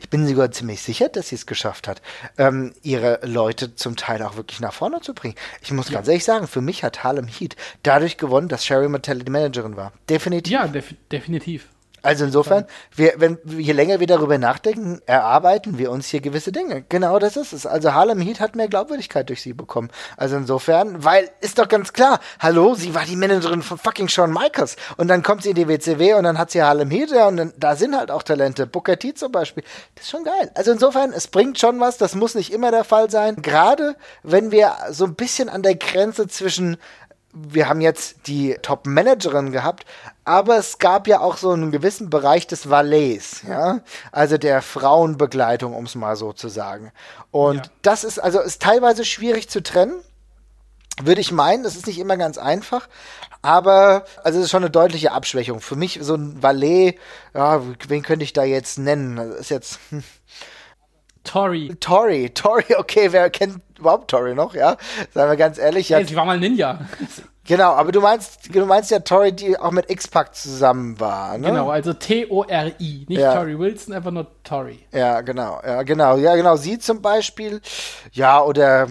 Ich 0.00 0.08
bin 0.08 0.26
sogar 0.26 0.50
ziemlich 0.50 0.82
sicher, 0.82 1.08
dass 1.08 1.28
sie 1.28 1.36
es 1.36 1.46
geschafft 1.46 1.86
hat, 1.86 2.02
ähm, 2.38 2.72
ihre 2.82 3.20
Leute 3.22 3.74
zum 3.76 3.96
Teil 3.96 4.22
auch 4.22 4.36
wirklich 4.36 4.60
nach 4.60 4.72
vorne 4.72 5.00
zu 5.00 5.14
bringen. 5.14 5.34
Ich 5.60 5.70
muss 5.72 5.90
ganz 5.90 6.08
ehrlich 6.08 6.24
sagen, 6.24 6.48
für 6.48 6.62
mich 6.62 6.82
hat 6.82 7.04
Harlem 7.04 7.28
Heat 7.28 7.54
dadurch 7.82 8.16
gewonnen, 8.16 8.48
dass 8.48 8.64
Sherry 8.64 8.88
Martelli 8.88 9.24
die 9.24 9.30
Managerin 9.30 9.76
war. 9.76 9.92
Definitiv. 10.08 10.52
Ja, 10.52 10.66
def 10.66 10.94
definitiv. 11.12 11.68
Also 12.02 12.24
insofern, 12.24 12.66
wir, 12.94 13.14
wenn, 13.16 13.38
je 13.44 13.72
länger 13.72 14.00
wir 14.00 14.06
darüber 14.06 14.38
nachdenken, 14.38 15.00
erarbeiten 15.06 15.78
wir 15.78 15.90
uns 15.90 16.08
hier 16.08 16.20
gewisse 16.20 16.52
Dinge. 16.52 16.84
Genau 16.88 17.18
das 17.18 17.36
ist 17.36 17.52
es. 17.52 17.66
Also 17.66 17.92
Harlem 17.94 18.20
Heat 18.20 18.40
hat 18.40 18.56
mehr 18.56 18.68
Glaubwürdigkeit 18.68 19.28
durch 19.28 19.42
sie 19.42 19.52
bekommen. 19.52 19.90
Also 20.16 20.36
insofern, 20.36 21.04
weil 21.04 21.30
ist 21.40 21.58
doch 21.58 21.68
ganz 21.68 21.92
klar, 21.92 22.20
hallo, 22.38 22.74
sie 22.74 22.94
war 22.94 23.04
die 23.04 23.16
Managerin 23.16 23.62
von 23.62 23.78
fucking 23.78 24.08
Shawn 24.08 24.32
Michaels 24.32 24.76
und 24.96 25.08
dann 25.08 25.22
kommt 25.22 25.42
sie 25.42 25.50
in 25.50 25.56
die 25.56 25.68
WCW 25.68 26.14
und 26.14 26.24
dann 26.24 26.38
hat 26.38 26.50
sie 26.50 26.62
Harlem 26.62 26.90
Heat 26.90 27.10
ja, 27.10 27.28
und 27.28 27.36
dann, 27.36 27.52
da 27.56 27.76
sind 27.76 27.96
halt 27.96 28.10
auch 28.10 28.22
Talente. 28.22 28.66
Booker 28.66 28.98
T 28.98 29.14
zum 29.14 29.32
Beispiel. 29.32 29.64
Das 29.94 30.04
ist 30.04 30.10
schon 30.10 30.24
geil. 30.24 30.50
Also 30.54 30.72
insofern, 30.72 31.12
es 31.12 31.28
bringt 31.28 31.58
schon 31.58 31.80
was, 31.80 31.98
das 31.98 32.14
muss 32.14 32.34
nicht 32.34 32.52
immer 32.52 32.70
der 32.70 32.84
Fall 32.84 33.10
sein. 33.10 33.36
Gerade 33.36 33.96
wenn 34.22 34.50
wir 34.50 34.74
so 34.90 35.04
ein 35.04 35.14
bisschen 35.14 35.48
an 35.48 35.62
der 35.62 35.74
Grenze 35.74 36.28
zwischen 36.28 36.78
wir 37.32 37.68
haben 37.68 37.80
jetzt 37.80 38.26
die 38.26 38.56
Top-Managerin 38.60 39.52
gehabt, 39.52 39.84
aber 40.30 40.58
es 40.58 40.78
gab 40.78 41.08
ja 41.08 41.18
auch 41.20 41.36
so 41.36 41.50
einen 41.50 41.72
gewissen 41.72 42.08
Bereich 42.08 42.46
des 42.46 42.70
Valets, 42.70 43.42
ja, 43.48 43.80
also 44.12 44.38
der 44.38 44.62
Frauenbegleitung, 44.62 45.74
um 45.74 45.86
es 45.86 45.96
mal 45.96 46.14
so 46.14 46.32
zu 46.32 46.48
sagen. 46.48 46.92
Und 47.32 47.56
Ja. 47.66 47.72
das 47.82 48.04
ist 48.04 48.20
also 48.20 48.38
ist 48.38 48.62
teilweise 48.62 49.04
schwierig 49.04 49.48
zu 49.50 49.60
trennen, 49.60 50.00
würde 51.02 51.20
ich 51.20 51.32
meinen. 51.32 51.64
Das 51.64 51.74
ist 51.74 51.88
nicht 51.88 51.98
immer 51.98 52.16
ganz 52.16 52.38
einfach, 52.38 52.88
aber 53.42 54.04
also 54.22 54.38
es 54.38 54.44
ist 54.44 54.50
schon 54.52 54.62
eine 54.62 54.70
deutliche 54.70 55.10
Abschwächung. 55.10 55.60
Für 55.60 55.74
mich 55.74 55.98
so 56.00 56.14
ein 56.14 56.40
Valet, 56.40 56.96
ja, 57.34 57.60
wen 57.88 58.02
könnte 58.04 58.22
ich 58.22 58.32
da 58.32 58.44
jetzt 58.44 58.78
nennen? 58.78 59.16
Das 59.16 59.34
ist 59.40 59.50
jetzt 59.50 59.80
hm, 59.90 60.04
Tori. 61.24 61.74
Tori, 61.80 62.30
Tori, 62.30 62.76
okay, 62.78 63.10
wer 63.10 63.30
kennt 63.30 63.62
überhaupt 63.78 64.08
Tori 64.08 64.36
noch, 64.36 64.54
ja? 64.54 64.76
Sagen 65.12 65.30
wir 65.30 65.36
ganz 65.36 65.58
ehrlich, 65.58 65.88
ja, 65.88 65.98
Hey, 65.98 66.06
sie 66.06 66.14
war 66.14 66.24
mal 66.24 66.38
Ninja. 66.38 66.86
Genau, 67.50 67.72
aber 67.72 67.90
du 67.90 68.00
meinst, 68.00 68.54
du 68.54 68.64
meinst 68.64 68.92
ja 68.92 69.00
Tori, 69.00 69.32
die 69.32 69.58
auch 69.58 69.72
mit 69.72 69.90
X-Pac 69.90 70.36
zusammen 70.36 71.00
war, 71.00 71.36
ne? 71.36 71.48
Genau, 71.48 71.68
also 71.68 71.92
T-O-R-I. 71.92 73.06
Nicht 73.08 73.18
Ja. 73.20 73.34
Tori 73.34 73.58
Wilson, 73.58 73.92
einfach 73.92 74.12
nur 74.12 74.28
Tori. 74.44 74.86
Ja, 74.92 75.20
genau, 75.22 75.60
ja, 75.66 75.82
genau, 75.82 76.16
ja, 76.16 76.36
genau. 76.36 76.54
Sie 76.54 76.78
zum 76.78 77.02
Beispiel, 77.02 77.60
ja, 78.12 78.40
oder 78.40 78.86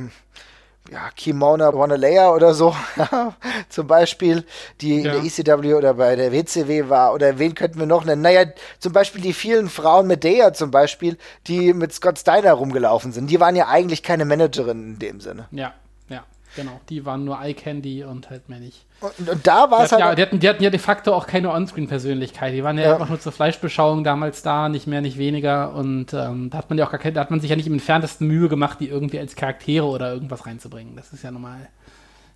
ja, 0.92 1.10
Kimona 1.16 1.74
Wanalea 1.74 2.32
oder 2.34 2.54
so, 2.54 2.76
zum 3.70 3.88
Beispiel, 3.88 4.44
die 4.82 5.04
Ja. 5.04 5.14
in 5.14 5.22
der 5.22 5.24
ECW 5.24 5.76
oder 5.76 5.94
bei 5.94 6.18
der 6.18 6.34
WCW 6.34 6.90
war, 6.90 7.14
oder 7.14 7.40
wen 7.40 7.56
könnten 7.56 7.80
wir 7.80 7.86
noch 7.86 8.04
nennen? 8.04 8.24
Naja, 8.24 8.44
zum 8.80 8.92
Beispiel 8.92 9.22
die 9.22 9.32
vielen 9.34 9.70
Frauen 9.70 10.06
mit 10.08 10.26
Dea 10.26 10.52
zum 10.52 10.70
Beispiel, 10.70 11.18
die 11.48 11.72
mit 11.74 11.94
Scott 11.94 12.20
Steiner 12.20 12.52
rumgelaufen 12.54 13.14
sind, 13.14 13.28
die 13.30 13.40
waren 13.40 13.56
ja 13.56 13.70
eigentlich 13.70 14.04
keine 14.04 14.26
Managerinnen 14.26 14.96
in 14.96 15.00
dem 15.00 15.22
Sinne. 15.22 15.48
Ja, 15.52 15.74
ja, 16.10 16.24
genau. 16.62 16.80
Die 16.90 17.06
waren 17.06 17.26
nur 17.26 17.40
Eye 17.42 17.54
Candy 17.54 18.04
und 18.04 18.30
halt 18.30 18.50
mehr 18.50 18.60
nicht. 18.60 18.86
Und, 19.02 19.30
und 19.30 19.48
da 19.48 19.72
war 19.72 19.80
Die 19.80 19.86
es 19.86 19.92
hatten, 19.92 20.04
halt. 20.04 20.12
ja, 20.12 20.16
die, 20.16 20.22
hatten, 20.24 20.40
die 20.40 20.50
hatten 20.50 20.64
ja 20.64 20.70
de 20.70 20.80
facto 20.80 21.14
auch 21.14 21.26
keine 21.28 21.52
Onscreen-Persönlichkeit. 21.52 22.54
Die 22.54 22.64
waren 22.64 22.78
ja, 22.78 22.84
Ja. 22.86 22.94
einfach 22.94 23.10
nur 23.10 23.20
zur 23.20 23.32
Fleischbeschauung 23.32 24.04
damals 24.04 24.42
da, 24.42 24.70
nicht 24.70 24.88
mehr, 24.88 25.02
nicht 25.02 25.18
weniger. 25.18 25.74
Und 25.74 26.14
ähm, 26.14 26.50
da 26.50 26.58
hat 26.58 26.70
man 26.70 26.78
ja 26.78 26.86
auch 26.86 26.92
gar 26.92 27.00
keine, 27.00 27.14
da 27.14 27.22
hat 27.22 27.32
man 27.32 27.40
sich 27.42 27.50
ja 27.50 27.56
nicht 27.56 27.68
im 27.68 27.74
entferntesten 27.74 28.28
Mühe 28.28 28.50
gemacht, 28.50 28.80
die 28.80 28.90
irgendwie 28.90 29.20
als 29.20 29.36
Charaktere 29.36 29.86
oder 29.86 30.14
irgendwas 30.14 30.46
reinzubringen. 30.46 30.96
Das 30.96 31.14
ist 31.14 31.24
ja 31.24 31.32
normal. 31.32 31.70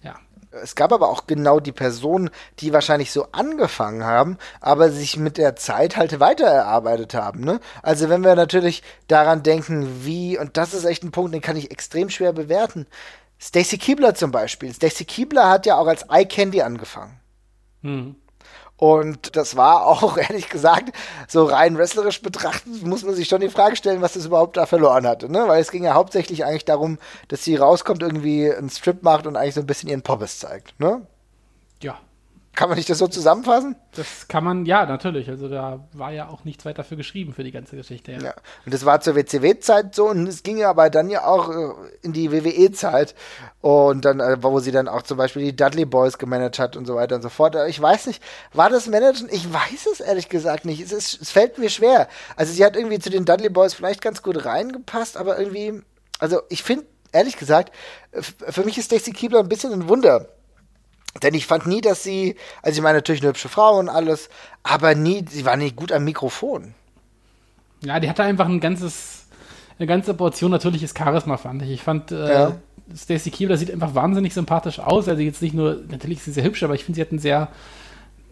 Ja. 0.03 0.15
Es 0.62 0.75
gab 0.75 0.93
aber 0.93 1.09
auch 1.09 1.25
genau 1.25 1.59
die 1.59 1.71
Personen, 1.71 2.29
die 2.59 2.73
wahrscheinlich 2.73 3.12
so 3.12 3.25
angefangen 3.31 4.03
haben, 4.03 4.38
aber 4.62 4.91
sich 4.91 5.17
mit 5.17 5.38
der 5.39 5.55
Zeit 5.55 5.97
halt 5.97 6.19
weiter 6.19 6.45
erarbeitet 6.45 7.15
haben. 7.15 7.43
Ne? 7.43 7.59
Also 7.81 8.07
wenn 8.07 8.23
wir 8.23 8.36
natürlich 8.36 8.83
daran 9.07 9.41
denken, 9.41 10.05
wie, 10.05 10.38
und 10.38 10.55
das 10.57 10.75
ist 10.75 10.86
echt 10.86 11.03
ein 11.03 11.12
Punkt, 11.12 11.33
den 11.33 11.41
kann 11.41 11.55
ich 11.55 11.71
extrem 11.71 12.09
schwer 12.12 12.33
bewerten. 12.33 12.86
Stacy 13.43 13.77
Keebler 13.77 14.15
zum 14.15 14.32
Beispiel. 14.32 14.73
Stacy 14.73 15.03
Keebler 15.03 15.49
hat 15.49 15.65
ja 15.65 15.77
auch 15.77 15.88
als 15.88 16.03
Eye 16.10 16.25
Candy 16.25 16.62
angefangen. 16.62 17.19
Hm. 17.82 18.15
Und 18.77 19.36
das 19.36 19.58
war 19.58 19.86
auch, 19.86 20.17
ehrlich 20.29 20.49
gesagt, 20.49 20.95
so 21.27 21.43
rein 21.43 21.77
wrestlerisch 21.77 22.21
betrachtet, 22.21 22.84
muss 22.84 23.03
man 23.03 23.15
sich 23.15 23.27
schon 23.27 23.41
die 23.41 23.49
Frage 23.49 23.75
stellen, 23.75 24.01
was 24.01 24.13
das 24.13 24.25
überhaupt 24.25 24.56
da 24.56 24.65
verloren 24.65 25.06
hatte. 25.06 25.29
Ne? 25.29 25.45
Weil 25.47 25.62
es 25.62 25.71
ging 25.71 25.84
ja 25.84 25.93
hauptsächlich 25.93 26.45
eigentlich 26.45 26.63
darum, 26.63 26.97
dass 27.27 27.43
sie 27.43 27.58
rauskommt, 27.58 28.01
irgendwie 28.01 28.49
einen 28.49 28.69
Strip 28.69 29.03
macht 29.03 29.27
und 29.27 29.36
eigentlich 29.36 29.56
so 29.56 29.60
ein 29.60 29.67
bisschen 29.67 29.89
ihren 29.89 30.03
Poppes 30.03 30.39
zeigt. 30.39 30.79
Ne? 30.79 31.06
Kann 32.55 32.69
man 32.69 32.77
nicht 32.77 32.87
das 32.87 32.99
so 32.99 33.07
zusammenfassen? 33.07 33.75
Das 33.95 34.27
kann 34.27 34.43
man, 34.43 34.67
ja, 34.67 34.85
natürlich. 34.85 35.27
Also 35.27 35.49
da 35.49 35.79
war 35.91 36.11
ja 36.11 36.29
auch 36.29 36.43
nichts 36.43 36.65
weiter 36.65 36.83
für 36.83 36.95
geschrieben 36.95 37.33
für 37.33 37.43
die 37.43 37.51
ganze 37.51 37.75
Geschichte. 37.75 38.11
Ja. 38.11 38.19
Ja. 38.21 38.33
Und 38.63 38.73
das 38.73 38.85
war 38.85 39.01
zur 39.01 39.15
WCW-Zeit 39.15 39.95
so 39.95 40.07
und 40.07 40.27
es 40.27 40.43
ging 40.43 40.57
ja 40.57 40.69
aber 40.69 40.91
dann 40.91 41.09
ja 41.09 41.25
auch 41.25 41.49
äh, 41.49 41.71
in 42.03 42.13
die 42.13 42.31
WWE-Zeit 42.31 43.15
und 43.61 44.05
dann, 44.05 44.19
äh, 44.19 44.37
wo 44.43 44.59
sie 44.59 44.71
dann 44.71 44.87
auch 44.87 45.01
zum 45.01 45.17
Beispiel 45.17 45.43
die 45.43 45.55
Dudley 45.55 45.85
Boys 45.85 46.19
gemanagt 46.19 46.59
hat 46.59 46.77
und 46.77 46.85
so 46.85 46.93
weiter 46.93 47.15
und 47.15 47.23
so 47.23 47.29
fort. 47.29 47.55
Ich 47.67 47.81
weiß 47.81 48.05
nicht, 48.05 48.21
war 48.53 48.69
das 48.69 48.85
Managen? 48.87 49.29
Ich 49.31 49.51
weiß 49.51 49.87
es 49.91 49.99
ehrlich 49.99 50.29
gesagt 50.29 50.65
nicht. 50.65 50.79
Es, 50.79 50.91
ist, 50.91 51.23
es 51.23 51.31
fällt 51.31 51.57
mir 51.57 51.69
schwer. 51.69 52.07
Also 52.35 52.53
sie 52.53 52.63
hat 52.63 52.75
irgendwie 52.75 52.99
zu 52.99 53.09
den 53.09 53.25
Dudley 53.25 53.49
Boys 53.49 53.73
vielleicht 53.73 54.01
ganz 54.01 54.21
gut 54.21 54.45
reingepasst, 54.45 55.17
aber 55.17 55.39
irgendwie, 55.39 55.81
also 56.19 56.41
ich 56.49 56.61
finde, 56.61 56.85
ehrlich 57.13 57.37
gesagt, 57.37 57.73
für 58.11 58.63
mich 58.63 58.77
ist 58.77 58.85
Stacy 58.85 59.11
Keebler 59.11 59.39
ein 59.39 59.49
bisschen 59.49 59.73
ein 59.73 59.89
Wunder. 59.89 60.27
Denn 61.21 61.34
ich 61.36 61.45
fand 61.45 61.67
nie, 61.67 61.82
dass 61.82 62.04
sie, 62.04 62.36
also 62.63 62.78
ich 62.78 62.84
meine 62.84 62.97
natürlich 62.97 63.21
eine 63.21 63.30
hübsche 63.30 63.49
Frau 63.49 63.78
und 63.78 63.88
alles, 63.89 64.30
aber 64.63 64.95
nie, 64.95 65.23
sie 65.30 65.45
war 65.45 65.58
nicht 65.58 65.76
gut 65.76 65.91
am 65.91 66.04
Mikrofon. 66.06 66.73
Ja, 67.84 67.99
die 67.99 68.10
hatte 68.10 68.23
einfach 68.23 68.47
ein 68.47 68.60
ganzes, 68.60 69.26
eine 69.78 69.88
ganze 69.88 70.13
Portion 70.13 70.52
natürliches 70.52 70.93
Charisma, 70.97 71.38
fand 71.38 71.62
ich. 71.62 71.69
Ich 71.69 71.82
fand, 71.84 72.12
äh, 72.12 72.32
Ja. 72.32 72.56
Stacey 72.95 73.30
Keebler 73.32 73.58
sieht 73.58 73.71
einfach 73.71 73.95
wahnsinnig 73.95 74.34
sympathisch 74.34 74.80
aus. 74.80 75.08
Also 75.08 75.21
jetzt 75.21 75.41
nicht 75.41 75.54
nur, 75.54 75.82
natürlich 75.89 76.17
ist 76.17 76.26
sie 76.26 76.32
sehr 76.32 76.43
hübsch, 76.43 76.63
aber 76.63 76.76
ich 76.76 76.84
finde, 76.84 76.95
sie 76.97 77.02
hat 77.02 77.12
ein 77.12 77.19
sehr, 77.19 77.47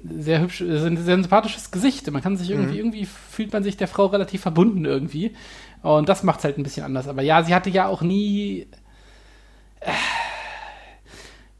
sehr 0.03 0.41
hübsch, 0.41 0.61
äh, 0.61 0.85
ein 0.85 0.97
sehr 0.97 1.15
sympathisches 1.17 1.71
Gesicht. 1.71 2.09
Man 2.11 2.21
kann 2.21 2.35
sich 2.35 2.49
irgendwie, 2.49 2.77
irgendwie 2.79 3.05
fühlt 3.05 3.53
man 3.53 3.63
sich 3.63 3.77
der 3.77 3.87
Frau 3.87 4.07
relativ 4.07 4.41
verbunden 4.41 4.85
irgendwie. 4.85 5.35
Und 5.83 6.09
das 6.09 6.23
macht 6.23 6.39
es 6.39 6.45
halt 6.45 6.57
ein 6.57 6.63
bisschen 6.63 6.83
anders. 6.83 7.07
Aber 7.07 7.21
ja, 7.21 7.43
sie 7.43 7.53
hatte 7.55 7.69
ja 7.69 7.87
auch 7.87 8.01
nie. 8.01 8.67
Äh, 9.79 9.91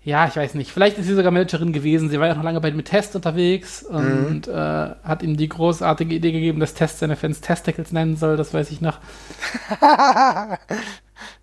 ja, 0.04 0.28
ich 0.28 0.36
weiß 0.36 0.56
nicht. 0.56 0.72
Vielleicht 0.72 0.98
ist 0.98 1.06
sie 1.06 1.14
sogar 1.14 1.32
Managerin 1.32 1.74
gewesen. 1.74 2.10
Sie 2.10 2.20
war 2.20 2.28
ja 2.28 2.34
noch 2.34 2.44
lange 2.44 2.60
bei 2.60 2.72
mit 2.72 2.88
Test 2.88 3.16
unterwegs 3.16 3.84
und 3.84 4.48
mhm. 4.48 4.54
äh, 4.54 4.96
hat 5.04 5.22
ihm 5.22 5.38
die 5.38 5.48
großartige 5.48 6.16
Idee 6.16 6.32
gegeben, 6.32 6.60
dass 6.60 6.74
Test 6.74 7.00
seine 7.00 7.16
Fans 7.16 7.42
Testicles 7.42 7.92
nennen 7.92 8.16
soll. 8.16 8.36
Das 8.36 8.52
weiß 8.52 8.72
ich 8.72 8.82
noch. 8.82 8.98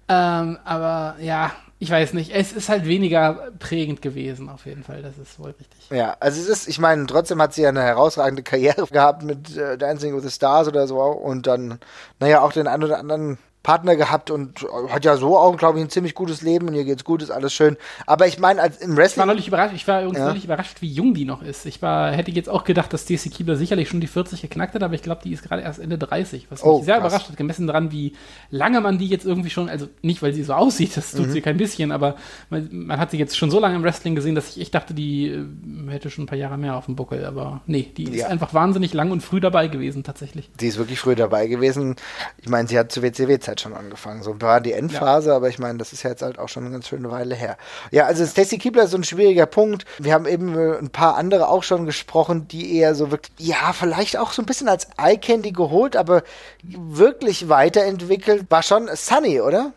ähm, 0.08 0.58
aber 0.64 1.16
ja, 1.20 1.52
ich 1.78 1.90
weiß 1.90 2.14
nicht. 2.14 2.34
Es 2.34 2.52
ist 2.52 2.68
halt 2.68 2.86
weniger 2.86 3.52
prägend 3.60 4.02
gewesen, 4.02 4.48
auf 4.48 4.66
jeden 4.66 4.82
Fall. 4.82 5.02
Das 5.02 5.18
ist 5.18 5.38
wohl 5.38 5.50
richtig. 5.50 5.90
Ja, 5.90 6.16
also 6.18 6.40
es 6.40 6.48
ist, 6.48 6.68
ich 6.68 6.80
meine, 6.80 7.06
trotzdem 7.06 7.40
hat 7.40 7.54
sie 7.54 7.62
ja 7.62 7.68
eine 7.68 7.82
herausragende 7.82 8.42
Karriere 8.42 8.84
gehabt 8.90 9.22
mit 9.22 9.56
äh, 9.56 9.78
Dancing 9.78 10.16
with 10.16 10.24
the 10.24 10.30
Stars 10.30 10.66
oder 10.66 10.88
so 10.88 10.98
und 10.98 11.46
dann, 11.46 11.78
naja, 12.18 12.40
auch 12.40 12.50
den 12.50 12.66
einen 12.66 12.82
oder 12.82 12.98
anderen 12.98 13.38
Partner 13.62 13.96
gehabt 13.96 14.30
und 14.30 14.64
hat 14.88 15.04
ja 15.04 15.16
so 15.16 15.36
auch, 15.36 15.56
glaube 15.56 15.78
ich, 15.78 15.84
ein 15.84 15.90
ziemlich 15.90 16.14
gutes 16.14 16.42
Leben 16.42 16.68
und 16.68 16.74
ihr 16.74 16.84
geht's 16.84 17.04
gut, 17.04 17.22
ist 17.22 17.30
alles 17.30 17.52
schön. 17.52 17.76
Aber 18.06 18.26
ich 18.26 18.38
meine, 18.38 18.62
als 18.62 18.78
im 18.78 18.96
Wrestling. 18.96 19.08
Ich 19.08 19.18
war 19.18 19.26
neulich 19.26 19.48
überrascht, 19.48 19.74
ich 19.74 19.88
war 19.88 20.00
übrigens 20.00 20.20
ja. 20.20 20.26
neulich 20.26 20.44
überrascht, 20.44 20.80
wie 20.80 20.88
jung 20.88 21.12
die 21.12 21.24
noch 21.24 21.42
ist. 21.42 21.66
Ich 21.66 21.82
war, 21.82 22.12
hätte 22.12 22.30
jetzt 22.30 22.48
auch 22.48 22.64
gedacht, 22.64 22.92
dass 22.92 23.02
Stacey 23.02 23.30
Keebler 23.30 23.56
sicherlich 23.56 23.88
schon 23.88 24.00
die 24.00 24.06
40 24.06 24.40
geknackt 24.40 24.74
hat, 24.74 24.82
aber 24.82 24.94
ich 24.94 25.02
glaube, 25.02 25.20
die 25.24 25.32
ist 25.32 25.42
gerade 25.42 25.62
erst 25.62 25.80
Ende 25.80 25.98
30, 25.98 26.46
was 26.50 26.62
mich 26.62 26.70
oh, 26.70 26.82
sehr 26.82 26.98
krass. 26.98 27.12
überrascht 27.12 27.28
hat, 27.30 27.36
gemessen 27.36 27.66
daran, 27.66 27.92
wie 27.92 28.14
lange 28.50 28.80
man 28.80 28.96
die 28.96 29.08
jetzt 29.08 29.26
irgendwie 29.26 29.50
schon, 29.50 29.68
also 29.68 29.88
nicht, 30.02 30.22
weil 30.22 30.32
sie 30.32 30.44
so 30.44 30.54
aussieht, 30.54 30.96
das 30.96 31.10
tut 31.10 31.26
mhm. 31.26 31.32
sie 31.32 31.40
kein 31.40 31.56
bisschen, 31.56 31.92
aber 31.92 32.16
man, 32.50 32.68
man, 32.70 32.98
hat 32.98 33.10
sie 33.10 33.18
jetzt 33.18 33.36
schon 33.36 33.50
so 33.50 33.60
lange 33.60 33.76
im 33.76 33.82
Wrestling 33.82 34.14
gesehen, 34.14 34.34
dass 34.34 34.56
ich 34.56 34.62
echt 34.62 34.74
dachte, 34.74 34.94
die 34.94 35.28
äh, 35.28 35.44
hätte 35.88 36.10
schon 36.10 36.24
ein 36.24 36.28
paar 36.28 36.38
Jahre 36.38 36.56
mehr 36.56 36.76
auf 36.76 36.86
dem 36.86 36.96
Buckel, 36.96 37.24
aber 37.24 37.60
nee, 37.66 37.92
die 37.96 38.04
ja. 38.04 38.10
ist 38.10 38.24
einfach 38.24 38.54
wahnsinnig 38.54 38.94
lang 38.94 39.10
und 39.10 39.20
früh 39.20 39.40
dabei 39.40 39.68
gewesen, 39.68 40.04
tatsächlich. 40.04 40.50
Die 40.60 40.68
ist 40.68 40.78
wirklich 40.78 41.00
früh 41.00 41.16
dabei 41.16 41.48
gewesen. 41.48 41.96
Ich 42.38 42.48
meine, 42.48 42.68
sie 42.68 42.78
hat 42.78 42.92
zur 42.92 43.02
WCW-Zeit 43.48 43.60
schon 43.60 43.74
angefangen, 43.74 44.22
so 44.22 44.40
war 44.40 44.60
die 44.60 44.72
Endphase, 44.72 45.30
ja. 45.30 45.36
aber 45.36 45.48
ich 45.48 45.58
meine, 45.58 45.78
das 45.78 45.92
ist 45.92 46.02
ja 46.02 46.10
jetzt 46.10 46.22
halt 46.22 46.38
auch 46.38 46.48
schon 46.48 46.64
eine 46.64 46.72
ganz 46.72 46.88
schöne 46.88 47.10
Weile 47.10 47.34
her. 47.34 47.56
Ja, 47.90 48.06
also 48.06 48.24
Stacy 48.26 48.58
Keebler 48.58 48.84
ist 48.84 48.90
so 48.90 48.98
ein 48.98 49.04
schwieriger 49.04 49.46
Punkt. 49.46 49.84
Wir 49.98 50.12
haben 50.12 50.26
eben 50.26 50.56
ein 50.56 50.90
paar 50.90 51.16
andere 51.16 51.48
auch 51.48 51.62
schon 51.62 51.86
gesprochen, 51.86 52.48
die 52.48 52.76
eher 52.76 52.94
so 52.94 53.10
wirklich, 53.10 53.32
ja, 53.38 53.72
vielleicht 53.72 54.16
auch 54.16 54.32
so 54.32 54.42
ein 54.42 54.46
bisschen 54.46 54.68
als 54.68 54.88
Eye 54.98 55.18
Candy 55.18 55.52
geholt, 55.52 55.96
aber 55.96 56.22
wirklich 56.62 57.48
weiterentwickelt 57.48 58.46
war 58.50 58.62
schon 58.62 58.88
Sunny, 58.94 59.40
oder? 59.40 59.72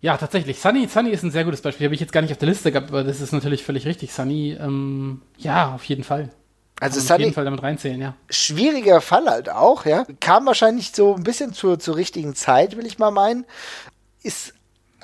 Ja, 0.00 0.16
tatsächlich. 0.16 0.58
Sunny, 0.58 0.88
Sunny 0.88 1.10
ist 1.10 1.22
ein 1.22 1.30
sehr 1.30 1.44
gutes 1.44 1.62
Beispiel. 1.62 1.86
Habe 1.86 1.94
ich 1.94 2.00
jetzt 2.00 2.12
gar 2.12 2.22
nicht 2.22 2.32
auf 2.32 2.38
der 2.38 2.48
Liste 2.48 2.72
gehabt, 2.72 2.88
aber 2.88 3.04
das 3.04 3.20
ist 3.20 3.32
natürlich 3.32 3.62
völlig 3.62 3.86
richtig. 3.86 4.12
Sunny, 4.12 4.56
ähm, 4.60 5.22
ja, 5.38 5.72
auf 5.72 5.84
jeden 5.84 6.02
Fall. 6.02 6.30
Also 6.82 7.00
Kann 7.00 7.14
auf 7.14 7.20
jeden 7.20 7.34
Fall 7.34 7.44
damit 7.44 7.62
reinzählen, 7.62 8.00
ja. 8.00 8.14
Schwieriger 8.28 9.00
Fall 9.00 9.26
halt 9.26 9.48
auch, 9.48 9.86
ja. 9.86 10.04
Kam 10.18 10.46
wahrscheinlich 10.46 10.90
so 10.92 11.14
ein 11.14 11.22
bisschen 11.22 11.52
zur, 11.52 11.78
zur 11.78 11.94
richtigen 11.94 12.34
Zeit, 12.34 12.76
will 12.76 12.86
ich 12.86 12.98
mal 12.98 13.12
meinen. 13.12 13.46
Ist 14.24 14.52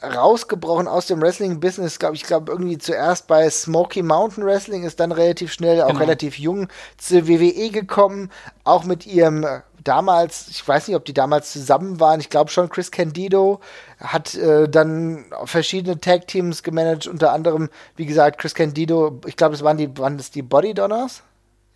rausgebrochen 0.02 0.88
aus 0.88 1.06
dem 1.06 1.22
Wrestling-Business, 1.22 2.00
glaube 2.00 2.16
ich, 2.16 2.24
glaube 2.24 2.50
irgendwie 2.50 2.78
zuerst 2.78 3.28
bei 3.28 3.48
Smoky 3.48 4.02
Mountain 4.02 4.44
Wrestling, 4.44 4.82
ist 4.82 4.98
dann 4.98 5.12
relativ 5.12 5.52
schnell, 5.52 5.82
auch 5.82 5.88
genau. 5.88 6.00
relativ 6.00 6.36
jung 6.38 6.68
zur 6.96 7.28
WWE 7.28 7.70
gekommen, 7.70 8.30
auch 8.64 8.82
mit 8.82 9.06
ihrem 9.06 9.44
äh, 9.44 9.60
damals, 9.84 10.48
ich 10.48 10.66
weiß 10.66 10.88
nicht, 10.88 10.96
ob 10.96 11.04
die 11.04 11.14
damals 11.14 11.52
zusammen 11.52 12.00
waren, 12.00 12.18
ich 12.18 12.28
glaube 12.28 12.50
schon, 12.50 12.68
Chris 12.70 12.90
Candido 12.90 13.60
hat 14.00 14.34
äh, 14.34 14.68
dann 14.68 15.26
verschiedene 15.44 16.00
Tag-Teams 16.00 16.64
gemanagt, 16.64 17.06
unter 17.06 17.32
anderem, 17.32 17.68
wie 17.94 18.06
gesagt, 18.06 18.38
Chris 18.38 18.54
Candido, 18.54 19.20
ich 19.26 19.36
glaube, 19.36 19.54
es 19.54 19.62
waren 19.62 19.76
die, 19.76 19.96
waren 19.96 20.16
das 20.16 20.30
die 20.30 20.42
Body 20.42 20.74
Donners? 20.74 21.22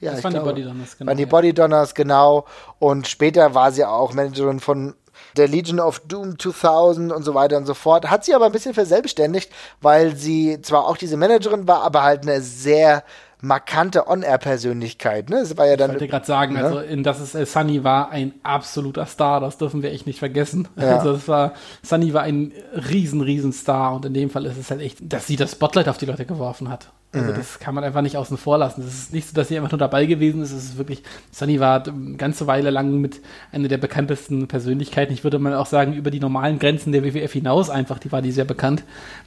Ja, 0.03 0.13
das 0.13 0.25
waren 0.25 0.33
glaube, 0.33 0.55
die 0.55 0.63
Body 0.63 0.65
Donners, 0.65 0.99
genau. 0.99 1.09
Waren 1.09 1.17
die 1.17 1.27
Body 1.27 1.55
Donners, 1.55 1.95
genau. 1.95 2.45
Und 2.81 3.07
später 3.07 3.55
war 3.55 3.71
sie 3.71 3.85
auch 3.85 4.13
Managerin 4.13 4.59
von 4.59 4.95
der 5.37 5.47
Legion 5.47 5.79
of 5.79 6.01
Doom 6.01 6.39
2000 6.39 7.13
und 7.13 7.23
so 7.23 7.35
weiter 7.35 7.57
und 7.57 7.67
so 7.67 7.75
fort. 7.75 8.11
Hat 8.11 8.25
sie 8.25 8.35
aber 8.35 8.47
ein 8.47 8.53
bisschen 8.53 8.75
verselbstständigt, 8.75 9.53
weil 9.81 10.17
sie 10.17 10.61
zwar 10.61 10.89
auch 10.89 10.97
diese 10.97 11.17
Managerin 11.17 11.69
war, 11.69 11.85
aber 11.85 12.03
halt 12.03 12.23
eine 12.23 12.41
sehr 12.41 13.05
markante 13.43 14.07
On-Air-Persönlichkeit. 14.07 15.29
Ne? 15.29 15.41
Das 15.41 15.57
war 15.59 15.67
ja 15.67 15.77
dann. 15.77 15.91
Ich 15.91 15.95
wollte 15.95 16.09
gerade 16.09 16.27
sagen, 16.27 16.55
ne? 16.55 16.65
also 16.65 16.79
in 16.79 17.03
das 17.03 17.21
ist 17.21 17.35
äh, 17.35 17.45
Sunny 17.45 17.83
war 17.83 18.11
ein 18.11 18.33
absoluter 18.45 19.05
Star, 19.05 19.41
das 19.41 19.59
dürfen 19.59 19.83
wir 19.83 19.91
echt 19.91 20.07
nicht 20.07 20.21
vergessen. 20.21 20.69
Ja. 20.77 20.97
Also 20.99 21.13
das 21.13 21.29
war 21.29 21.53
Sunny 21.83 22.15
war 22.15 22.23
ein 22.23 22.53
riesen, 22.89 23.21
riesen 23.21 23.53
Star 23.53 23.97
und 23.97 24.07
in 24.07 24.15
dem 24.15 24.31
Fall 24.31 24.47
ist 24.47 24.57
es 24.57 24.71
halt 24.71 24.81
echt, 24.81 24.99
dass 25.03 25.27
sie 25.27 25.37
das 25.37 25.53
Spotlight 25.53 25.89
auf 25.89 25.99
die 25.99 26.07
Leute 26.07 26.25
geworfen 26.25 26.71
hat. 26.71 26.91
Also 27.13 27.33
mhm. 27.33 27.37
das 27.37 27.59
kann 27.59 27.75
man 27.75 27.83
einfach 27.83 28.01
nicht 28.01 28.17
außen 28.17 28.39
vor 28.39 28.59
lassen. 28.59 28.81
Es 28.83 28.95
ist 28.95 29.13
nicht 29.13 29.29
so, 29.29 29.35
dass 29.35 29.49
sie 29.49 29.57
einfach 29.57 29.73
nur 29.73 29.79
dabei 29.79 30.07
gewesen 30.07 30.41
ist. 30.41 30.53
Es 30.53 30.65
ist 30.65 30.79
wirklich, 30.79 31.03
Sunny 31.33 31.59
war 31.59 31.87
eine 31.87 32.17
ganze 32.17 32.47
Weile 32.47 32.71
lang 32.71 33.01
mit 33.01 33.21
einer 33.51 33.69
der 33.69 33.77
bekanntesten 33.77 34.47
Persönlichkeiten. 34.47 35.13
Ich 35.13 35.25
würde 35.25 35.41
mal 35.41 35.55
auch 35.55 35.67
sagen, 35.67 35.93
über 35.95 36.11
die 36.13 36.21
normalen 36.21 36.59
Grenzen 36.59 36.93
der 36.93 37.05
WWF 37.05 37.33
hinaus 37.33 37.71
einfach, 37.71 37.99
die 37.99 38.13
war 38.13 38.23
die 38.23 38.33
sehr 38.33 38.47
bekannt. 38.47 38.85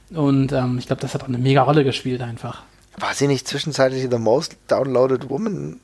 Und 0.10 0.52
ähm, 0.54 0.78
ich 0.80 0.88
glaube, 0.88 1.02
das 1.02 1.14
hat 1.14 1.24
auch 1.24 1.28
eine 1.28 1.38
mega 1.38 1.62
Rolle 1.62 1.84
gespielt 1.84 2.22
einfach. 2.22 2.64
War 2.98 3.14
sie 3.14 3.28
nicht 3.28 3.48
zwischenzeitlich 3.48 4.08
the 4.10 4.18
most 4.18 4.58
downloaded 4.68 5.30
woman? 5.30 5.80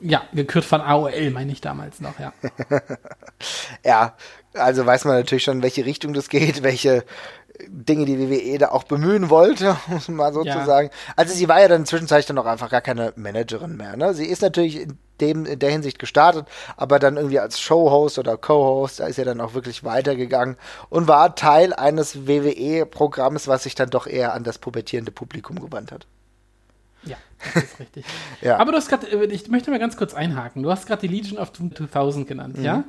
Ja, 0.00 0.22
gekürt 0.32 0.64
von 0.64 0.80
AOL, 0.80 1.30
meine 1.30 1.52
ich 1.52 1.60
damals 1.60 2.00
noch, 2.00 2.18
ja. 2.18 2.32
ja, 3.84 4.16
also 4.54 4.84
weiß 4.84 5.04
man 5.04 5.16
natürlich 5.16 5.44
schon, 5.44 5.58
in 5.58 5.62
welche 5.62 5.84
Richtung 5.84 6.12
das 6.12 6.28
geht, 6.28 6.64
welche 6.64 7.04
Dinge 7.68 8.04
die 8.06 8.18
WWE 8.18 8.58
da 8.58 8.68
auch 8.70 8.84
bemühen 8.84 9.30
wollte, 9.30 9.76
muss 9.86 10.08
man 10.08 10.16
mal 10.16 10.32
so 10.32 10.44
ja. 10.44 10.58
zu 10.58 10.66
sagen. 10.66 10.90
Also 11.16 11.34
sie 11.34 11.48
war 11.48 11.60
ja 11.60 11.68
dann 11.68 11.86
zwischenzeitlich 11.86 12.26
dann 12.26 12.38
auch 12.38 12.46
einfach 12.46 12.70
gar 12.70 12.80
keine 12.80 13.12
Managerin 13.16 13.76
mehr. 13.76 13.96
Ne? 13.96 14.14
Sie 14.14 14.26
ist 14.26 14.42
natürlich 14.42 14.80
in, 14.80 14.98
dem, 15.20 15.46
in 15.46 15.58
der 15.58 15.70
Hinsicht 15.70 15.98
gestartet, 15.98 16.48
aber 16.76 16.98
dann 16.98 17.16
irgendwie 17.16 17.38
als 17.38 17.60
Showhost 17.60 18.18
oder 18.18 18.36
Co-Host, 18.36 19.00
da 19.00 19.06
ist 19.06 19.18
er 19.18 19.24
dann 19.24 19.40
auch 19.40 19.54
wirklich 19.54 19.84
weitergegangen 19.84 20.56
und 20.88 21.06
war 21.06 21.36
Teil 21.36 21.72
eines 21.72 22.26
WWE-Programms, 22.26 23.46
was 23.46 23.64
sich 23.64 23.74
dann 23.74 23.90
doch 23.90 24.06
eher 24.06 24.34
an 24.34 24.42
das 24.42 24.58
pubertierende 24.58 25.12
Publikum 25.12 25.60
gewandt 25.60 25.92
hat. 25.92 26.06
Das 27.54 27.64
ist 27.64 27.80
richtig. 27.80 28.04
ja. 28.40 28.58
Aber 28.58 28.72
du 28.72 28.78
hast 28.78 28.88
gerade, 28.88 29.06
äh, 29.06 29.26
ich 29.26 29.48
möchte 29.48 29.70
mal 29.70 29.78
ganz 29.78 29.96
kurz 29.96 30.14
einhaken. 30.14 30.62
Du 30.62 30.70
hast 30.70 30.86
gerade 30.86 31.06
die 31.06 31.14
Legion 31.14 31.38
of 31.38 31.52
2000 31.52 32.26
genannt, 32.26 32.58
mhm. 32.58 32.64
ja? 32.64 32.84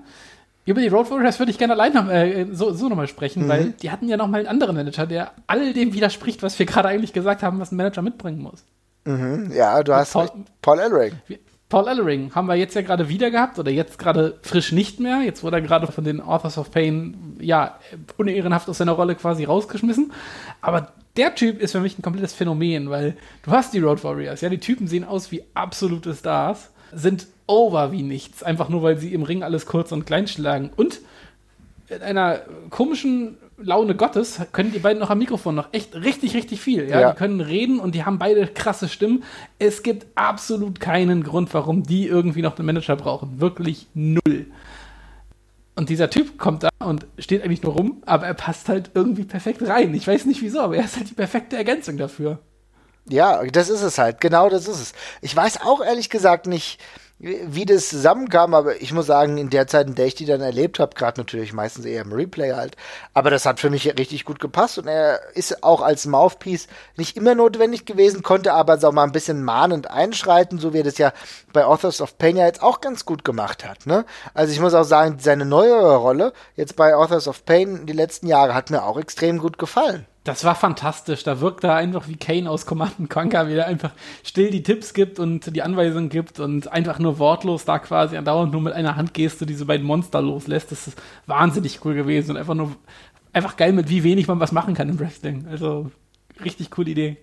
Über 0.65 0.79
die 0.79 0.87
Road 0.87 1.11
Warriors 1.11 1.39
würde 1.39 1.51
ich 1.51 1.57
gerne 1.57 1.73
allein 1.73 1.93
noch, 1.93 2.09
äh, 2.09 2.47
so, 2.51 2.71
so 2.71 2.87
nochmal 2.87 3.07
sprechen, 3.07 3.43
mhm. 3.43 3.49
weil 3.49 3.71
die 3.71 3.91
hatten 3.91 4.07
ja 4.07 4.15
nochmal 4.15 4.41
einen 4.41 4.49
anderen 4.49 4.75
Manager, 4.75 5.05
der 5.05 5.31
all 5.45 5.73
dem 5.73 5.93
widerspricht, 5.93 6.41
was 6.41 6.57
wir 6.57 6.65
gerade 6.65 6.87
eigentlich 6.87 7.11
gesagt 7.11 7.43
haben, 7.43 7.59
was 7.59 7.71
ein 7.71 7.75
Manager 7.75 8.01
mitbringen 8.01 8.41
muss. 8.41 8.63
Mhm. 9.05 9.51
Ja, 9.53 9.83
du 9.83 9.93
hast 9.93 10.13
Paul, 10.13 10.29
Paul 10.61 10.79
Ellering. 10.79 11.13
Paul 11.73 11.87
Ellering 11.87 12.35
haben 12.35 12.45
wir 12.45 12.53
jetzt 12.53 12.75
ja 12.75 12.83
gerade 12.83 13.09
wieder 13.09 13.31
gehabt 13.31 13.57
oder 13.57 13.71
jetzt 13.71 13.97
gerade 13.97 14.37
frisch 14.43 14.71
nicht 14.71 14.99
mehr. 14.99 15.21
Jetzt 15.21 15.41
wurde 15.41 15.57
er 15.57 15.61
gerade 15.63 15.91
von 15.91 16.03
den 16.03 16.21
Authors 16.21 16.59
of 16.59 16.69
Pain 16.69 17.35
ja 17.39 17.79
unehrenhaft 18.15 18.69
aus 18.69 18.77
seiner 18.77 18.91
Rolle 18.91 19.15
quasi 19.15 19.45
rausgeschmissen. 19.45 20.11
Aber 20.61 20.93
der 21.17 21.33
Typ 21.33 21.59
ist 21.59 21.71
für 21.71 21.79
mich 21.79 21.97
ein 21.97 22.03
komplettes 22.03 22.35
Phänomen, 22.35 22.91
weil 22.91 23.17
du 23.41 23.49
hast 23.49 23.73
die 23.73 23.79
Road 23.79 24.03
Warriors, 24.03 24.41
ja, 24.41 24.49
die 24.49 24.59
Typen 24.59 24.85
sehen 24.85 25.03
aus 25.03 25.31
wie 25.31 25.45
absolute 25.55 26.13
Stars, 26.13 26.69
sind 26.93 27.25
over 27.47 27.91
wie 27.91 28.03
nichts, 28.03 28.43
einfach 28.43 28.69
nur 28.69 28.83
weil 28.83 28.99
sie 28.99 29.11
im 29.11 29.23
Ring 29.23 29.41
alles 29.41 29.65
kurz 29.65 29.91
und 29.91 30.05
klein 30.05 30.27
schlagen. 30.27 30.69
Und 30.75 31.01
in 31.89 32.03
einer 32.03 32.41
komischen 32.69 33.37
Laune 33.57 33.95
Gottes 33.95 34.39
können 34.51 34.71
die 34.71 34.79
beiden 34.79 34.99
noch 34.99 35.09
am 35.09 35.19
Mikrofon 35.19 35.55
noch 35.55 35.69
echt 35.71 35.95
richtig, 35.95 36.33
richtig 36.35 36.61
viel. 36.61 36.89
Ja? 36.89 36.99
ja? 36.99 37.11
Die 37.11 37.17
können 37.17 37.41
reden 37.41 37.79
und 37.79 37.95
die 37.95 38.03
haben 38.03 38.19
beide 38.19 38.47
krasse 38.47 38.87
Stimmen. 38.89 39.23
Es 39.59 39.83
gibt 39.83 40.07
absolut 40.15 40.79
keinen 40.79 41.23
Grund, 41.23 41.53
warum 41.53 41.83
die 41.83 42.07
irgendwie 42.07 42.41
noch 42.41 42.57
einen 42.57 42.65
Manager 42.65 42.95
brauchen. 42.95 43.39
Wirklich 43.39 43.87
null. 43.93 44.47
Und 45.75 45.89
dieser 45.89 46.09
Typ 46.09 46.37
kommt 46.37 46.63
da 46.63 46.69
und 46.79 47.07
steht 47.17 47.43
eigentlich 47.43 47.63
nur 47.63 47.73
rum, 47.73 48.03
aber 48.05 48.27
er 48.27 48.35
passt 48.35 48.69
halt 48.69 48.91
irgendwie 48.93 49.23
perfekt 49.23 49.67
rein. 49.67 49.93
Ich 49.95 50.07
weiß 50.07 50.25
nicht 50.25 50.41
wieso, 50.41 50.59
aber 50.59 50.77
er 50.77 50.85
ist 50.85 50.97
halt 50.97 51.09
die 51.09 51.15
perfekte 51.15 51.57
Ergänzung 51.57 51.97
dafür. 51.97 52.39
Ja, 53.09 53.43
das 53.43 53.69
ist 53.69 53.81
es 53.81 53.97
halt. 53.97 54.21
Genau 54.21 54.49
das 54.49 54.67
ist 54.67 54.81
es. 54.81 54.93
Ich 55.21 55.35
weiß 55.35 55.61
auch 55.61 55.83
ehrlich 55.83 56.09
gesagt 56.09 56.47
nicht, 56.47 56.79
wie 57.23 57.65
das 57.65 57.87
zusammenkam, 57.87 58.53
aber 58.53 58.81
ich 58.81 58.91
muss 58.91 59.05
sagen, 59.05 59.37
in 59.37 59.49
der 59.49 59.65
Zeit, 59.67 59.87
in 59.87 59.95
der 59.95 60.07
ich 60.07 60.15
die 60.15 60.25
dann 60.25 60.41
erlebt 60.41 60.77
habe, 60.79 60.93
gerade 60.93 61.21
natürlich 61.21 61.53
meistens 61.53 61.85
eher 61.85 62.01
im 62.01 62.11
Replay 62.11 62.51
halt, 62.51 62.75
aber 63.13 63.29
das 63.29 63.45
hat 63.45 63.61
für 63.61 63.69
mich 63.69 63.85
richtig 63.97 64.25
gut 64.25 64.41
gepasst 64.41 64.77
und 64.77 64.87
er 64.87 65.21
ist 65.33 65.63
auch 65.63 65.81
als 65.81 66.05
Mouthpiece 66.05 66.67
nicht 66.97 67.15
immer 67.15 67.33
notwendig 67.33 67.85
gewesen, 67.85 68.23
konnte 68.23 68.53
aber 68.53 68.77
so 68.77 68.91
mal 68.91 69.05
ein 69.05 69.13
bisschen 69.13 69.41
mahnend 69.41 69.89
einschreiten, 69.89 70.59
so 70.59 70.73
wie 70.73 70.79
er 70.79 70.83
das 70.83 70.97
ja 70.97 71.13
bei 71.53 71.65
Authors 71.65 72.01
of 72.01 72.17
Pain 72.17 72.35
ja 72.35 72.45
jetzt 72.45 72.61
auch 72.61 72.81
ganz 72.81 73.05
gut 73.05 73.23
gemacht 73.23 73.63
hat, 73.63 73.85
ne? 73.85 74.05
Also 74.33 74.51
ich 74.51 74.59
muss 74.59 74.73
auch 74.73 74.83
sagen, 74.83 75.17
seine 75.19 75.45
neuere 75.45 75.95
Rolle 75.95 76.33
jetzt 76.57 76.75
bei 76.75 76.93
Authors 76.93 77.29
of 77.29 77.45
Pain 77.45 77.85
die 77.85 77.93
letzten 77.93 78.27
Jahre 78.27 78.53
hat 78.53 78.69
mir 78.69 78.83
auch 78.83 78.99
extrem 78.99 79.37
gut 79.37 79.57
gefallen. 79.57 80.05
Das 80.23 80.45
war 80.45 80.55
fantastisch. 80.55 81.23
Da 81.23 81.41
wirkt 81.41 81.65
er 81.65 81.75
einfach 81.75 82.07
wie 82.07 82.15
Kane 82.15 82.49
aus 82.49 82.65
Command 82.65 83.09
Conquer, 83.09 83.47
wie 83.49 83.55
er 83.55 83.67
einfach 83.67 83.91
still 84.23 84.51
die 84.51 84.63
Tipps 84.63 84.93
gibt 84.93 85.19
und 85.19 85.53
die 85.53 85.61
Anweisungen 85.61 86.09
gibt 86.09 86.39
und 86.39 86.71
einfach 86.71 86.97
nur 86.99 87.19
wortlos 87.19 87.65
da 87.65 87.79
quasi 87.79 88.15
andauernd 88.15 88.53
nur 88.53 88.61
mit 88.61 88.73
einer 88.73 88.95
Handgeste 88.95 89.45
diese 89.45 89.65
beiden 89.65 89.85
Monster 89.85 90.21
loslässt. 90.21 90.71
Das 90.71 90.87
ist 90.87 91.01
wahnsinnig 91.25 91.83
cool 91.83 91.93
gewesen 91.93 92.31
und 92.31 92.37
einfach 92.37 92.53
nur 92.53 92.73
einfach 93.33 93.57
geil 93.57 93.73
mit 93.73 93.89
wie 93.89 94.03
wenig 94.03 94.27
man 94.27 94.39
was 94.39 94.53
machen 94.53 94.75
kann 94.75 94.87
im 94.87 94.99
Wrestling. 94.99 95.45
Also 95.49 95.91
richtig 96.43 96.71
coole 96.71 96.91
Idee. 96.91 97.17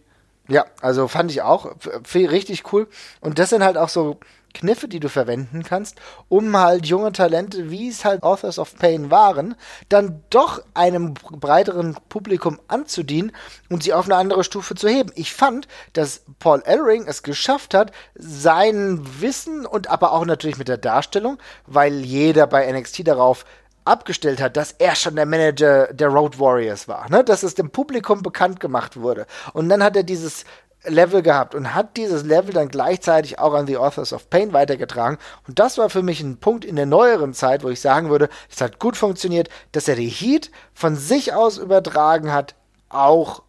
Ja, 0.48 0.66
also 0.82 1.08
fand 1.08 1.30
ich 1.30 1.42
auch 1.42 1.76
richtig 2.14 2.72
cool. 2.72 2.88
Und 3.20 3.38
das 3.38 3.50
sind 3.50 3.62
halt 3.62 3.78
auch 3.78 3.88
so 3.88 4.18
Kniffe, 4.52 4.88
die 4.88 5.00
du 5.00 5.08
verwenden 5.08 5.62
kannst, 5.62 5.96
um 6.28 6.56
halt 6.56 6.86
junge 6.86 7.12
Talente, 7.12 7.70
wie 7.70 7.88
es 7.88 8.04
halt 8.04 8.22
Authors 8.22 8.58
of 8.58 8.76
Pain 8.76 9.10
waren, 9.10 9.54
dann 9.88 10.22
doch 10.30 10.62
einem 10.74 11.14
breiteren 11.14 11.96
Publikum 12.08 12.60
anzudienen 12.68 13.32
und 13.68 13.82
sie 13.82 13.92
auf 13.92 14.06
eine 14.06 14.16
andere 14.16 14.44
Stufe 14.44 14.74
zu 14.74 14.88
heben. 14.88 15.12
Ich 15.14 15.32
fand, 15.32 15.68
dass 15.92 16.22
Paul 16.38 16.62
Ellering 16.64 17.06
es 17.06 17.22
geschafft 17.22 17.74
hat, 17.74 17.92
sein 18.14 19.00
Wissen 19.20 19.66
und 19.66 19.88
aber 19.88 20.12
auch 20.12 20.24
natürlich 20.24 20.58
mit 20.58 20.68
der 20.68 20.78
Darstellung, 20.78 21.38
weil 21.66 22.00
jeder 22.00 22.46
bei 22.46 22.70
NXT 22.70 23.06
darauf 23.06 23.44
abgestellt 23.84 24.40
hat, 24.40 24.56
dass 24.56 24.72
er 24.72 24.94
schon 24.94 25.16
der 25.16 25.26
Manager 25.26 25.92
der 25.92 26.08
Road 26.08 26.38
Warriors 26.38 26.86
war, 26.86 27.10
ne? 27.10 27.24
dass 27.24 27.42
es 27.42 27.54
dem 27.54 27.70
Publikum 27.70 28.22
bekannt 28.22 28.60
gemacht 28.60 28.96
wurde. 28.96 29.26
Und 29.52 29.68
dann 29.68 29.82
hat 29.82 29.96
er 29.96 30.02
dieses 30.02 30.44
Level 30.84 31.22
gehabt 31.22 31.54
und 31.54 31.74
hat 31.74 31.96
dieses 31.96 32.24
Level 32.24 32.54
dann 32.54 32.68
gleichzeitig 32.68 33.38
auch 33.38 33.52
an 33.52 33.66
The 33.66 33.76
Authors 33.76 34.12
of 34.12 34.30
Pain 34.30 34.52
weitergetragen. 34.52 35.18
Und 35.46 35.58
das 35.58 35.78
war 35.78 35.90
für 35.90 36.02
mich 36.02 36.20
ein 36.22 36.38
Punkt 36.38 36.64
in 36.64 36.76
der 36.76 36.86
neueren 36.86 37.34
Zeit, 37.34 37.62
wo 37.62 37.68
ich 37.68 37.80
sagen 37.80 38.08
würde, 38.08 38.28
es 38.50 38.60
hat 38.60 38.78
gut 38.78 38.96
funktioniert, 38.96 39.48
dass 39.72 39.88
er 39.88 39.96
die 39.96 40.08
Heat 40.08 40.50
von 40.72 40.96
sich 40.96 41.34
aus 41.34 41.58
übertragen 41.58 42.32
hat, 42.32 42.54
auch 42.88 43.42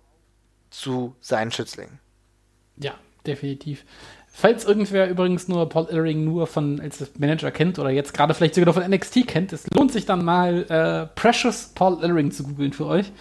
zu 0.70 1.16
seinen 1.20 1.52
Schützlingen. 1.52 2.00
Ja, 2.78 2.94
definitiv. 3.26 3.86
Falls 4.34 4.64
irgendwer 4.66 5.10
übrigens 5.10 5.48
nur 5.50 5.68
Paul 5.68 5.88
Ellering 5.90 6.24
nur 6.24 6.48
von 6.48 6.80
als 6.80 7.06
Manager 7.18 7.52
kennt 7.52 7.80
oder 7.80 7.90
jetzt 7.90 8.14
gerade 8.14 8.34
vielleicht 8.34 8.56
sogar 8.56 8.74
noch 8.74 8.82
von 8.82 8.90
NXT 8.90 9.28
kennt, 9.28 9.54
es 9.54 9.68
lohnt 9.76 9.92
sich 9.92 10.06
dann 10.06 10.24
mal 10.24 10.64
äh, 10.70 11.20
Precious 11.20 11.72
Paul 11.76 12.02
Ellering 12.02 12.32
zu 12.32 12.44
googeln 12.44 12.72
für 12.72 12.86
euch. 12.86 13.12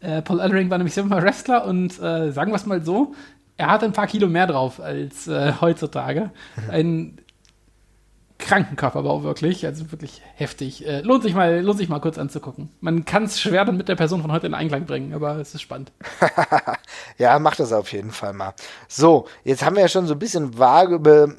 Äh, 0.00 0.22
Paul 0.22 0.40
Ellering 0.40 0.70
war 0.70 0.78
nämlich 0.78 0.94
selber 0.94 1.10
mal 1.10 1.22
Wrestler 1.22 1.66
und 1.66 2.00
äh, 2.00 2.32
sagen 2.32 2.52
wir 2.52 2.56
es 2.56 2.66
mal 2.66 2.82
so, 2.82 3.14
er 3.56 3.68
hat 3.68 3.84
ein 3.84 3.92
paar 3.92 4.06
Kilo 4.06 4.28
mehr 4.28 4.46
drauf 4.46 4.80
als 4.80 5.28
äh, 5.28 5.54
heutzutage. 5.60 6.30
Ein 6.70 7.18
Krankenkörperbau 8.38 9.22
wirklich, 9.22 9.64
also 9.64 9.90
wirklich 9.90 10.20
heftig. 10.34 10.86
Äh, 10.86 11.00
lohnt 11.00 11.22
sich 11.22 11.34
mal, 11.34 11.60
lohnt 11.60 11.78
sich 11.78 11.88
mal 11.88 12.00
kurz 12.00 12.18
anzugucken. 12.18 12.70
Man 12.80 13.04
kann 13.04 13.24
es 13.24 13.40
schwer 13.40 13.64
dann 13.64 13.76
mit 13.76 13.88
der 13.88 13.96
Person 13.96 14.20
von 14.20 14.30
heute 14.30 14.46
in 14.46 14.54
Einklang 14.54 14.84
bringen, 14.84 15.14
aber 15.14 15.36
es 15.36 15.54
ist 15.54 15.62
spannend. 15.62 15.90
ja, 17.18 17.38
macht 17.38 17.60
das 17.60 17.72
auf 17.72 17.90
jeden 17.92 18.10
Fall 18.10 18.34
mal. 18.34 18.54
So, 18.88 19.26
jetzt 19.44 19.64
haben 19.64 19.76
wir 19.76 19.82
ja 19.82 19.88
schon 19.88 20.06
so 20.06 20.14
ein 20.14 20.18
bisschen 20.18 20.58
vage 20.58 20.96
über 20.96 21.34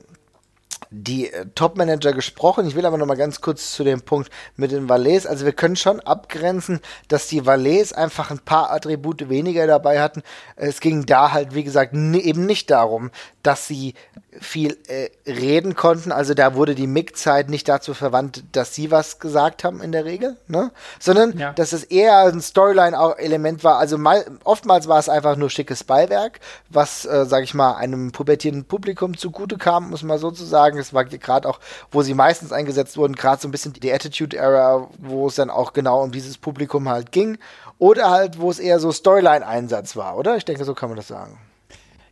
die 0.90 1.32
äh, 1.32 1.46
Top-Manager 1.56 2.14
gesprochen. 2.14 2.68
Ich 2.68 2.76
will 2.76 2.86
aber 2.86 2.98
noch 2.98 3.06
mal 3.06 3.18
ganz 3.18 3.42
kurz 3.42 3.72
zu 3.72 3.84
dem 3.84 4.02
Punkt 4.02 4.30
mit 4.56 4.72
den 4.72 4.90
Valets. 4.90 5.26
Also 5.26 5.46
wir 5.46 5.54
können 5.54 5.76
schon 5.76 6.00
abgrenzen, 6.00 6.82
dass 7.08 7.28
die 7.28 7.46
Valets 7.46 7.94
einfach 7.94 8.32
ein 8.32 8.40
paar 8.40 8.72
Attribute 8.72 9.30
weniger 9.30 9.68
dabei 9.68 10.02
hatten. 10.02 10.24
Es 10.56 10.80
ging 10.80 11.06
da 11.06 11.32
halt, 11.32 11.54
wie 11.54 11.64
gesagt, 11.64 11.94
eben 11.94 12.46
nicht 12.46 12.70
darum, 12.72 13.12
dass 13.44 13.68
sie 13.68 13.94
viel 14.40 14.78
äh, 14.88 15.10
reden 15.30 15.76
konnten. 15.76 16.12
Also 16.12 16.34
da 16.34 16.56
wurde 16.56 16.76
die 16.76 16.88
Mic-Zeit 16.88 17.50
nicht 17.50 17.68
dazu 17.68 17.94
verwandt, 17.94 18.44
dass 18.52 18.76
sie 18.76 18.92
was 18.92 19.20
gesagt 19.20 19.64
haben 19.64 19.82
in 19.82 19.92
der 19.92 20.06
Regel, 20.06 20.38
ne? 20.48 20.72
sondern 21.00 21.38
ja. 21.38 21.54
dass 21.54 21.74
es 21.74 21.84
eher 21.84 22.20
ein 22.20 22.42
Storyline-Element 22.42 23.64
war. 23.64 23.78
Also 23.78 23.98
mal, 23.98 24.26
oftmals 24.44 24.88
war 24.88 25.00
es 25.00 25.10
einfach 25.10 25.36
nur 25.36 25.50
schickes 25.50 25.84
Beiwerk, 25.84 26.40
was, 26.70 27.06
äh, 27.06 27.26
sag 27.26 27.44
ich 27.44 27.54
mal, 27.54 27.76
einem 27.76 28.12
pubertierenden 28.12 28.66
Publikum 28.66 29.18
zugute 29.18 29.58
kam, 29.58 29.90
muss 29.90 30.04
man 30.04 30.20
so 30.20 30.32
zu 30.32 30.46
sagen. 30.68 30.78
Es 30.80 30.94
war 30.94 31.06
gerade 31.06 31.48
auch, 31.48 31.60
wo 31.92 32.02
sie 32.02 32.14
meistens 32.14 32.52
eingesetzt 32.52 32.98
wurden, 32.98 33.16
gerade 33.16 33.42
so 33.42 33.48
ein 33.48 33.52
bisschen 33.52 33.74
die 33.74 33.92
Attitude-Era, 33.92 34.90
wo 35.00 35.28
es 35.28 35.36
dann 35.36 35.50
auch 35.50 35.74
genau 35.74 36.04
um 36.04 36.12
dieses 36.12 36.38
Publikum 36.38 36.90
halt 36.90 37.12
ging. 37.12 37.38
Oder 37.80 38.10
halt, 38.10 38.40
wo 38.40 38.50
es 38.50 38.60
eher 38.60 38.80
so 38.80 38.92
Storyline-Einsatz 38.92 39.96
war, 39.96 40.18
oder? 40.18 40.36
Ich 40.38 40.46
denke, 40.46 40.64
so 40.66 40.74
kann 40.74 40.90
man 40.90 40.98
das 40.98 41.08
sagen. 41.08 41.38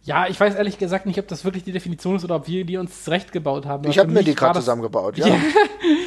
Ja, 0.04 0.28
ich 0.28 0.40
weiß 0.40 0.54
ehrlich 0.54 0.78
gesagt 0.78 1.08
nicht, 1.08 1.18
ob 1.18 1.28
das 1.28 1.44
wirklich 1.46 1.64
die 1.64 1.72
Definition 1.72 2.16
ist 2.16 2.24
oder 2.24 2.36
ob 2.36 2.48
wir 2.48 2.64
die 2.64 2.78
uns 2.78 3.04
zurechtgebaut 3.04 3.66
haben. 3.66 3.90
Ich 3.90 3.98
habe 3.98 4.12
mir 4.12 4.24
die 4.24 4.36
gerade 4.36 4.60
zusammengebaut, 4.60 5.18
ja. 5.18 5.26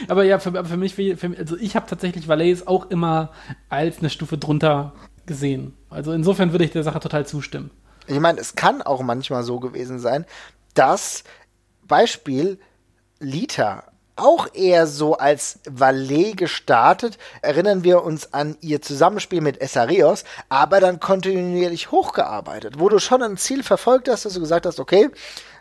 aber 0.08 0.22
ja, 0.22 0.38
für, 0.38 0.64
für 0.64 0.76
mich, 0.76 0.94
für, 0.94 1.36
also 1.36 1.56
ich 1.56 1.74
habe 1.74 1.86
tatsächlich 1.88 2.28
Valais 2.28 2.64
auch 2.66 2.90
immer 2.90 3.32
als 3.68 3.98
eine 3.98 4.08
Stufe 4.08 4.38
drunter 4.38 4.92
gesehen. 5.26 5.74
Also 5.90 6.12
insofern 6.12 6.52
würde 6.52 6.64
ich 6.64 6.70
der 6.70 6.84
Sache 6.84 7.00
total 7.00 7.26
zustimmen. 7.26 7.72
Ich 8.06 8.20
meine, 8.20 8.38
es 8.38 8.54
kann 8.54 8.82
auch 8.82 9.02
manchmal 9.02 9.42
so 9.42 9.58
gewesen 9.58 9.98
sein, 9.98 10.26
dass 10.74 11.24
Beispiel 11.88 12.58
Lita 13.18 13.84
auch 14.18 14.48
eher 14.52 14.86
so 14.86 15.16
als 15.16 15.60
Valet 15.68 16.36
gestartet. 16.36 17.18
Erinnern 17.40 17.84
wir 17.84 18.02
uns 18.02 18.32
an 18.34 18.56
ihr 18.60 18.82
Zusammenspiel 18.82 19.40
mit 19.40 19.60
Essarios, 19.60 20.24
aber 20.48 20.80
dann 20.80 21.00
kontinuierlich 21.00 21.90
hochgearbeitet, 21.90 22.78
wo 22.78 22.88
du 22.88 22.98
schon 22.98 23.22
ein 23.22 23.36
Ziel 23.36 23.62
verfolgt 23.62 24.08
hast, 24.08 24.24
dass 24.24 24.34
du 24.34 24.40
gesagt 24.40 24.66
hast, 24.66 24.80
okay, 24.80 25.08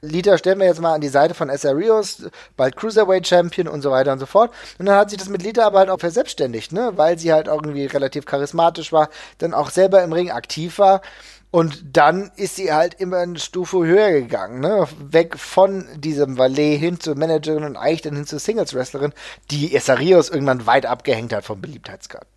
Lita 0.02 0.38
stellen 0.38 0.60
wir 0.60 0.68
jetzt 0.68 0.82
mal 0.82 0.94
an 0.94 1.02
die 1.02 1.08
Seite 1.08 1.34
von 1.34 1.50
Essarios, 1.50 2.24
bald 2.56 2.76
Cruiserweight 2.76 3.28
Champion 3.28 3.68
und 3.68 3.82
so 3.82 3.92
weiter 3.92 4.12
und 4.12 4.20
so 4.20 4.26
fort. 4.26 4.52
Und 4.78 4.86
dann 4.86 4.96
hat 4.96 5.10
sich 5.10 5.20
das 5.20 5.30
mit 5.30 5.44
Lita 5.44 5.66
aber 5.66 5.80
halt 5.80 5.90
auch 5.90 6.00
verselbstständigt, 6.00 6.72
ne, 6.72 6.94
weil 6.96 7.18
sie 7.18 7.34
halt 7.34 7.48
irgendwie 7.48 7.86
relativ 7.86 8.26
charismatisch 8.26 8.92
war, 8.92 9.10
dann 9.40 9.54
auch 9.54 9.70
selber 9.70 10.04
im 10.04 10.14
Ring 10.14 10.32
aktiv 10.32 10.80
war. 10.80 11.02
Und 11.50 11.96
dann 11.96 12.32
ist 12.36 12.58
sie 12.58 12.74
halt 12.74 12.96
immer 12.96 13.18
eine 13.18 13.40
Stufe 13.40 13.78
höher 13.78 14.12
gegangen, 14.12 14.60
ne? 14.60 14.86
Weg 15.00 15.40
von 15.40 15.86
diesem 15.96 16.38
Valet 16.38 16.78
hin 16.78 17.00
zur 17.00 17.16
Managerin 17.16 17.64
und 17.64 17.78
eigentlich 17.78 18.02
dann 18.02 18.16
hin 18.16 18.26
zur 18.26 18.40
Singles-Wrestlerin, 18.40 19.14
die 19.50 19.74
Esarios 19.74 20.30
irgendwann 20.30 20.66
weit 20.66 20.86
abgehängt 20.86 21.34
hat 21.34 21.46
vom 21.46 21.62
Beliebtheitsgrad. 21.62 22.28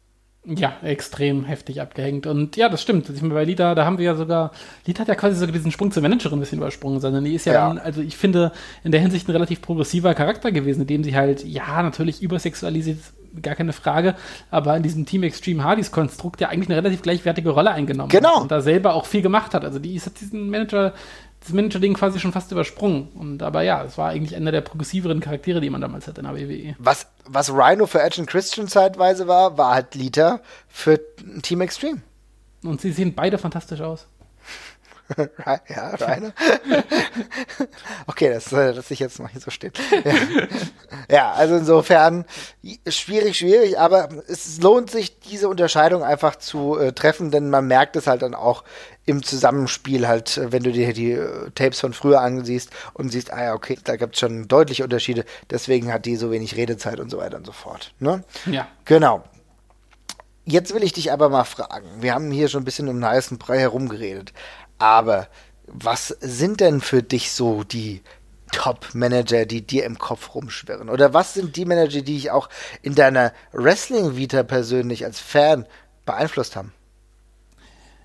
Ja, 0.44 0.78
extrem 0.82 1.44
heftig 1.44 1.82
abgehängt. 1.82 2.26
Und 2.26 2.56
ja, 2.56 2.70
das 2.70 2.80
stimmt. 2.80 3.10
Ich 3.10 3.20
meine, 3.20 3.34
bei 3.34 3.44
Lita, 3.44 3.74
da 3.74 3.84
haben 3.84 3.98
wir 3.98 4.06
ja 4.06 4.14
sogar, 4.14 4.52
Lita 4.86 5.00
hat 5.00 5.08
ja 5.08 5.14
quasi 5.14 5.36
sogar 5.36 5.52
diesen 5.52 5.70
Sprung 5.70 5.90
zur 5.90 6.02
Managerin 6.02 6.38
ein 6.38 6.40
bisschen 6.40 6.58
übersprungen, 6.58 7.00
sondern 7.00 7.24
die 7.24 7.34
ist 7.34 7.44
ja, 7.44 7.52
ja. 7.52 7.68
Dann, 7.68 7.78
also 7.78 8.00
ich 8.00 8.16
finde, 8.16 8.52
in 8.82 8.90
der 8.90 9.02
Hinsicht 9.02 9.28
ein 9.28 9.32
relativ 9.32 9.60
progressiver 9.60 10.14
Charakter 10.14 10.50
gewesen, 10.50 10.82
in 10.82 10.86
dem 10.86 11.04
sie 11.04 11.14
halt, 11.14 11.44
ja, 11.44 11.82
natürlich 11.82 12.22
übersexualisiert 12.22 12.98
gar 13.42 13.54
keine 13.54 13.72
Frage, 13.72 14.14
aber 14.50 14.76
in 14.76 14.82
diesem 14.82 15.06
Team 15.06 15.22
Extreme 15.22 15.64
Hardys 15.64 15.92
Konstrukt 15.92 16.40
ja 16.40 16.48
eigentlich 16.48 16.68
eine 16.68 16.76
relativ 16.76 17.02
gleichwertige 17.02 17.50
Rolle 17.50 17.70
eingenommen 17.70 18.08
genau. 18.08 18.36
hat 18.36 18.42
und 18.42 18.50
da 18.50 18.60
selber 18.60 18.94
auch 18.94 19.06
viel 19.06 19.22
gemacht 19.22 19.54
hat. 19.54 19.64
Also 19.64 19.78
die 19.78 19.94
ist, 19.94 20.06
hat 20.06 20.20
diesen 20.20 20.50
Manager, 20.50 20.92
das 21.40 21.52
Manager-Ding 21.52 21.94
quasi 21.94 22.18
schon 22.18 22.32
fast 22.32 22.52
übersprungen. 22.52 23.08
Und 23.14 23.42
aber 23.42 23.62
ja, 23.62 23.84
es 23.84 23.96
war 23.98 24.10
eigentlich 24.10 24.36
einer 24.36 24.52
der 24.52 24.60
progressiveren 24.60 25.20
Charaktere, 25.20 25.60
die 25.60 25.70
man 25.70 25.80
damals 25.80 26.06
hatte 26.06 26.20
in 26.20 26.26
der 26.26 26.36
WWE. 26.36 26.74
Was, 26.78 27.06
was 27.26 27.52
Rhino 27.52 27.86
für 27.86 28.02
Edge 28.02 28.24
Christian 28.26 28.68
zeitweise 28.68 29.28
war, 29.28 29.56
war 29.56 29.74
halt 29.74 29.94
Lita 29.94 30.40
für 30.68 31.00
Team 31.42 31.60
Extreme. 31.60 32.02
Und 32.62 32.80
sie 32.80 32.92
sehen 32.92 33.14
beide 33.14 33.38
fantastisch 33.38 33.80
aus. 33.80 34.06
Ja, 35.68 35.88
Rainer. 35.96 36.32
okay, 38.06 38.30
das 38.30 38.52
äh, 38.52 38.72
lasse 38.72 38.92
ich 38.94 39.00
jetzt 39.00 39.18
mal 39.18 39.28
hier 39.28 39.40
so 39.40 39.50
stehen. 39.50 39.72
Ja. 40.04 40.12
ja, 41.10 41.32
also 41.32 41.56
insofern 41.56 42.24
schwierig, 42.86 43.38
schwierig, 43.38 43.78
aber 43.78 44.08
es 44.28 44.60
lohnt 44.60 44.90
sich, 44.90 45.18
diese 45.20 45.48
Unterscheidung 45.48 46.02
einfach 46.02 46.36
zu 46.36 46.78
äh, 46.78 46.92
treffen, 46.92 47.30
denn 47.30 47.50
man 47.50 47.66
merkt 47.66 47.96
es 47.96 48.06
halt 48.06 48.22
dann 48.22 48.34
auch 48.34 48.64
im 49.06 49.22
Zusammenspiel 49.22 50.06
halt, 50.06 50.36
äh, 50.36 50.52
wenn 50.52 50.62
du 50.62 50.72
dir 50.72 50.92
die 50.92 51.12
äh, 51.12 51.50
Tapes 51.54 51.80
von 51.80 51.92
früher 51.92 52.20
ansiehst 52.20 52.70
und 52.94 53.10
siehst, 53.10 53.32
ah 53.32 53.42
ja, 53.42 53.54
okay, 53.54 53.78
da 53.82 53.96
gibt 53.96 54.14
es 54.14 54.20
schon 54.20 54.48
deutliche 54.48 54.84
Unterschiede, 54.84 55.24
deswegen 55.50 55.92
hat 55.92 56.06
die 56.06 56.16
so 56.16 56.30
wenig 56.30 56.56
Redezeit 56.56 57.00
und 57.00 57.10
so 57.10 57.18
weiter 57.18 57.36
und 57.36 57.46
so 57.46 57.52
fort. 57.52 57.92
Ne? 57.98 58.24
Ja. 58.46 58.68
Genau. 58.84 59.24
Jetzt 60.44 60.74
will 60.74 60.82
ich 60.82 60.92
dich 60.92 61.12
aber 61.12 61.28
mal 61.28 61.44
fragen. 61.44 61.86
Wir 62.00 62.14
haben 62.14 62.30
hier 62.30 62.48
schon 62.48 62.62
ein 62.62 62.64
bisschen 62.64 62.88
um 62.88 62.96
den 62.96 63.06
heißen 63.06 63.38
Brei 63.38 63.58
herumgeredet. 63.58 64.32
Aber 64.80 65.28
was 65.66 66.08
sind 66.20 66.60
denn 66.60 66.80
für 66.80 67.02
dich 67.02 67.30
so 67.30 67.62
die 67.62 68.02
Top-Manager, 68.50 69.46
die 69.46 69.64
dir 69.64 69.84
im 69.84 69.98
Kopf 69.98 70.34
rumschwirren? 70.34 70.88
Oder 70.88 71.14
was 71.14 71.34
sind 71.34 71.54
die 71.54 71.66
Manager, 71.66 72.02
die 72.02 72.14
dich 72.14 72.30
auch 72.32 72.48
in 72.82 72.94
deiner 72.94 73.32
Wrestling-Vita 73.52 74.42
persönlich 74.42 75.04
als 75.04 75.20
Fan 75.20 75.66
beeinflusst 76.06 76.56
haben? 76.56 76.72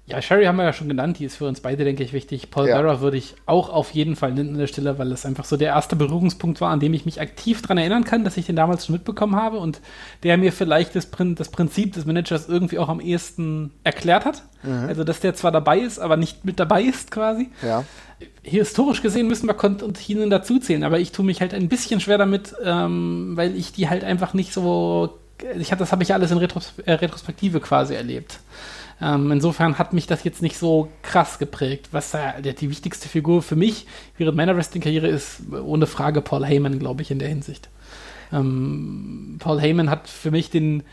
Ja, 0.08 0.22
Sherry 0.22 0.45
haben 0.45 0.58
wir 0.58 0.66
ja 0.66 0.74
schon 0.74 0.88
genannt, 0.88 1.18
die 1.18 1.26
ist 1.26 1.38
für 1.38 1.47
uns 1.47 1.62
beide, 1.62 1.84
denke 1.84 2.03
ich, 2.03 2.14
wichtig. 2.14 2.51
Paul 2.51 2.68
ja. 2.70 2.80
Bearer 2.80 3.01
würde 3.01 3.18
ich 3.18 3.34
auch 3.47 3.70
auf 3.70 3.89
jeden 3.91 4.16
Fall 4.16 4.34
nennen 4.34 4.49
an 4.49 4.60
der 4.60 4.68
Stelle, 4.68 4.99
weil 4.99 5.12
es 5.12 5.26
einfach 5.26 5.45
so 5.45 5.58
der 5.58 5.70
erste 5.70 5.95
Berührungspunkt 5.95 6.62
war, 6.62 6.70
an 6.70 6.80
dem 6.80 6.93
ich 6.93 7.06
mich 7.06 7.20
aktiv 7.20 7.64
daran 7.64 7.80
erinnern 7.80 8.03
kann, 8.03 8.24
dass 8.24 8.38
ich 8.38 8.45
den 8.45 8.56
damals 8.56 8.86
schon 8.86 8.93
mitbekommen 8.93 9.36
habe 9.36 9.58
und 9.58 9.82
der 10.22 10.38
mir 10.38 10.51
vielleicht 10.51 10.95
das, 10.95 11.10
das 11.10 11.49
Prinzip 11.49 11.93
des 11.93 12.06
Managers 12.06 12.47
irgendwie 12.47 12.78
auch 12.78 12.89
am 12.89 12.99
ehesten 12.99 13.72
erklärt 13.84 14.26
hat. 14.26 14.43
Mhm. 14.62 14.86
Also, 14.88 15.03
dass 15.03 15.22
der 15.22 15.34
zwar 15.34 15.51
dabei 15.51 15.80
ist, 15.80 15.97
aber 15.97 16.18
nicht 16.18 16.45
mit 16.45 16.60
dabei 16.60 16.84
ist 16.84 17.10
quasi. 17.10 17.49
Ja. 17.64 17.84
Historisch 18.43 19.01
gesehen 19.01 19.28
müssen 19.28 19.47
wir 19.47 19.56
Continen 19.56 20.30
dazuzählen, 20.30 20.84
aber 20.84 20.99
ich 20.99 21.14
tue 21.14 21.26
mich 21.26 21.41
halt 21.41 21.56
ein 21.56 21.68
bisschen 21.68 21.99
schwer 21.99 22.20
damit, 22.20 22.53
ähm, 22.64 23.32
weil 23.34 23.56
ich 23.56 23.74
die 23.74 23.89
halt 23.89 24.03
einfach 24.03 24.36
nicht 24.36 24.53
so. 24.53 25.18
Ich 25.60 25.70
das 25.70 25.91
habe 25.91 26.03
ich 26.03 26.14
alles 26.14 26.32
in 26.32 26.38
Retros 26.38 26.74
äh, 26.86 26.93
Retrospektive 26.93 27.60
quasi 27.60 27.95
erlebt. 27.95 28.39
Ähm, 29.02 29.32
insofern 29.32 29.78
hat 29.78 29.93
mich 29.93 30.08
das 30.08 30.24
jetzt 30.24 30.41
nicht 30.41 30.58
so 30.58 30.89
krass 31.02 31.38
geprägt. 31.38 31.89
Was 31.91 32.14
äh, 32.14 32.41
die 32.41 32.70
wichtigste 32.70 33.10
Figur 33.10 33.41
für 33.41 33.56
mich 33.56 33.88
während 34.18 34.38
meiner 34.38 34.56
Wrestling-Karriere 34.56 35.08
ist, 35.08 35.41
ohne 35.52 35.86
Frage 35.86 36.22
Paul 36.22 36.46
Heyman, 36.46 36.80
glaube 36.80 37.02
ich, 37.02 37.12
in 37.12 37.20
der 37.20 37.28
Hinsicht. 37.28 37.70
Ähm, 38.32 39.36
Paul 39.39 39.60
Heyman 39.60 39.89
hat 39.89 40.08
für 40.08 40.32
mich 40.32 40.50
den 40.50 40.84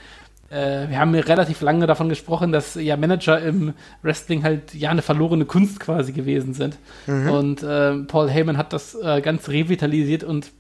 äh, 0.51 0.89
wir 0.91 0.99
haben 0.99 1.15
ja 1.15 1.23
relativ 1.23 1.63
lange 1.63 1.87
davon 1.87 2.09
gesprochen, 2.09 2.53
dass 2.53 2.75
ja 2.75 2.97
Manager 2.97 3.41
im 3.41 3.73
Wrestling 4.03 4.43
halt 4.43 4.75
ja 4.75 4.91
eine 4.91 5.03
verlorene 5.03 5.47
Kunst 5.47 5.81
quasi 5.81 6.13
gewesen 6.13 6.53
sind. 6.53 6.79
Mhm. 7.07 7.31
Und 7.31 7.63
äh, 7.63 7.95
Paul 8.01 8.29
Heyman 8.29 8.59
hat 8.59 8.73
das 8.73 8.95
äh, 8.95 9.23
ganz 9.23 9.49
revitalisiert 9.49 10.25
und 10.25 10.51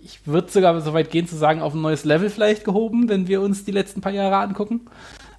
ich 0.00 0.24
würde 0.24 0.50
sogar 0.50 0.80
so 0.80 0.94
weit 0.94 1.10
gehen 1.10 1.26
zu 1.26 1.36
sagen, 1.36 1.60
auf 1.60 1.74
ein 1.74 1.82
neues 1.82 2.04
Level 2.04 2.30
vielleicht 2.30 2.64
gehoben, 2.64 3.08
wenn 3.08 3.26
wir 3.26 3.42
uns 3.42 3.64
die 3.64 3.72
letzten 3.72 4.00
paar 4.00 4.12
Jahre 4.12 4.36
angucken 4.36 4.82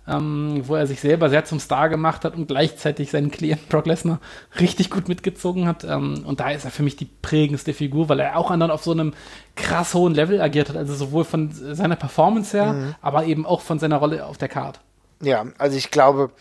ähm, 0.07 0.61
wo 0.65 0.75
er 0.75 0.87
sich 0.87 0.99
selber 0.99 1.29
sehr 1.29 1.45
zum 1.45 1.59
Star 1.59 1.89
gemacht 1.89 2.23
hat 2.23 2.35
und 2.35 2.47
gleichzeitig 2.47 3.11
seinen 3.11 3.31
Klienten 3.31 3.67
Brock 3.67 3.85
Lesnar 3.85 4.19
richtig 4.59 4.89
gut 4.89 5.07
mitgezogen 5.07 5.67
hat. 5.67 5.83
Ähm, 5.83 6.23
und 6.25 6.39
da 6.39 6.49
ist 6.51 6.65
er 6.65 6.71
für 6.71 6.83
mich 6.83 6.95
die 6.95 7.09
prägendste 7.21 7.73
Figur, 7.73 8.09
weil 8.09 8.19
er 8.19 8.37
auch 8.37 8.51
anderen 8.51 8.71
auf 8.71 8.83
so 8.83 8.91
einem 8.91 9.13
krass 9.55 9.93
hohen 9.93 10.13
Level 10.13 10.41
agiert 10.41 10.69
hat. 10.69 10.77
Also 10.77 10.95
sowohl 10.95 11.25
von 11.25 11.51
seiner 11.51 11.95
Performance 11.95 12.55
her, 12.55 12.73
mhm. 12.73 12.95
aber 13.01 13.25
eben 13.25 13.45
auch 13.45 13.61
von 13.61 13.79
seiner 13.79 13.97
Rolle 13.97 14.25
auf 14.25 14.37
der 14.37 14.49
Card. 14.49 14.79
Ja, 15.21 15.45
also 15.57 15.77
ich 15.77 15.91
glaube, 15.91 16.31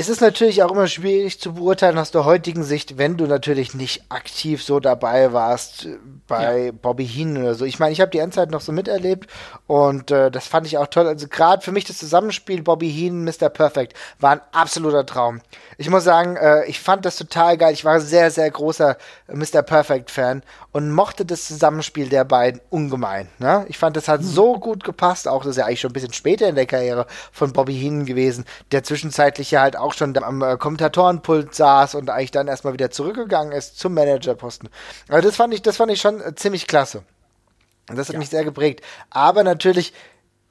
es 0.00 0.08
ist 0.08 0.20
natürlich 0.20 0.62
auch 0.62 0.70
immer 0.70 0.86
schwierig 0.86 1.40
zu 1.40 1.54
beurteilen 1.54 1.98
aus 1.98 2.12
der 2.12 2.24
heutigen 2.24 2.62
Sicht, 2.62 2.98
wenn 2.98 3.16
du 3.16 3.26
natürlich 3.26 3.74
nicht 3.74 4.04
aktiv 4.10 4.62
so 4.62 4.78
dabei 4.78 5.32
warst 5.32 5.86
äh, 5.86 5.96
bei 6.28 6.66
ja. 6.66 6.72
Bobby 6.72 7.04
Heenan 7.04 7.42
oder 7.42 7.54
so. 7.56 7.64
Ich 7.64 7.80
meine, 7.80 7.90
ich 7.90 8.00
habe 8.00 8.12
die 8.12 8.20
Endzeit 8.20 8.52
noch 8.52 8.60
so 8.60 8.70
miterlebt 8.70 9.28
und 9.66 10.12
äh, 10.12 10.30
das 10.30 10.46
fand 10.46 10.68
ich 10.68 10.78
auch 10.78 10.86
toll. 10.86 11.08
Also 11.08 11.26
gerade 11.26 11.62
für 11.62 11.72
mich 11.72 11.84
das 11.84 11.98
Zusammenspiel 11.98 12.62
Bobby 12.62 12.88
Heenan, 12.88 13.24
Mr. 13.24 13.48
Perfect 13.48 13.94
war 14.20 14.30
ein 14.30 14.40
absoluter 14.52 15.04
Traum. 15.04 15.40
Ich 15.78 15.90
muss 15.90 16.04
sagen, 16.04 16.36
äh, 16.36 16.64
ich 16.66 16.78
fand 16.78 17.04
das 17.04 17.16
total 17.16 17.58
geil. 17.58 17.72
Ich 17.72 17.84
war 17.84 18.00
sehr, 18.00 18.30
sehr 18.30 18.48
großer 18.52 18.96
Mr. 19.26 19.62
Perfect 19.62 20.12
Fan 20.12 20.44
und 20.70 20.92
mochte 20.92 21.24
das 21.24 21.46
Zusammenspiel 21.46 22.08
der 22.08 22.24
beiden 22.24 22.60
ungemein. 22.70 23.28
Ne? 23.38 23.66
Ich 23.68 23.78
fand, 23.78 23.96
das 23.96 24.06
hat 24.06 24.20
mhm. 24.20 24.26
so 24.26 24.60
gut 24.60 24.84
gepasst. 24.84 25.26
Auch 25.26 25.42
das 25.42 25.50
ist 25.50 25.56
ja 25.56 25.66
eigentlich 25.66 25.80
schon 25.80 25.90
ein 25.90 25.94
bisschen 25.94 26.12
später 26.12 26.48
in 26.48 26.54
der 26.54 26.66
Karriere 26.66 27.06
von 27.32 27.52
Bobby 27.52 27.74
Heenan 27.74 28.06
gewesen, 28.06 28.44
der 28.70 28.84
zwischenzeitlich 28.84 29.50
ja 29.50 29.62
halt 29.62 29.76
auch 29.76 29.87
schon 29.92 30.16
am 30.18 30.42
äh, 30.42 30.56
Kommentatorenpult 30.56 31.54
saß 31.54 31.94
und 31.94 32.10
eigentlich 32.10 32.30
dann 32.30 32.48
erstmal 32.48 32.72
wieder 32.72 32.90
zurückgegangen 32.90 33.52
ist 33.52 33.78
zum 33.78 33.94
Managerposten. 33.94 34.68
Also 35.08 35.28
das 35.28 35.36
fand 35.36 35.54
ich, 35.54 35.62
das 35.62 35.76
fand 35.76 35.92
ich 35.92 36.00
schon 36.00 36.20
äh, 36.20 36.34
ziemlich 36.34 36.66
klasse. 36.66 37.02
Das 37.86 38.08
hat 38.08 38.14
ja. 38.14 38.18
mich 38.18 38.28
sehr 38.28 38.44
geprägt. 38.44 38.82
Aber 39.10 39.44
natürlich 39.44 39.92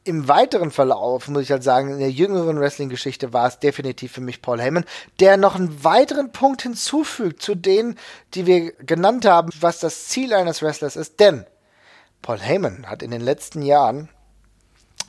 im 0.08 0.28
weiteren 0.30 0.72
Verlauf, 0.72 1.28
muss 1.28 1.44
ich 1.44 1.52
halt 1.52 1.64
sagen, 1.64 1.92
in 1.92 2.00
der 2.00 2.10
jüngeren 2.10 2.60
Wrestling-Geschichte 2.60 3.34
war 3.34 3.48
es 3.48 3.60
definitiv 3.60 4.14
für 4.14 4.22
mich 4.22 4.42
Paul 4.42 4.62
Heyman, 4.62 4.86
der 5.20 5.36
noch 5.36 5.56
einen 5.56 5.84
weiteren 5.84 6.32
Punkt 6.32 6.62
hinzufügt 6.62 7.42
zu 7.42 7.56
denen, 7.56 8.00
die 8.34 8.46
wir 8.46 8.72
genannt 8.74 9.26
haben, 9.26 9.50
was 9.60 9.80
das 9.80 10.08
Ziel 10.08 10.34
eines 10.34 10.62
Wrestlers 10.62 10.96
ist. 10.96 11.20
Denn 11.20 11.46
Paul 12.22 12.40
Heyman 12.40 12.90
hat 12.90 13.04
in 13.04 13.12
den 13.12 13.22
letzten 13.22 13.62
Jahren 13.62 14.10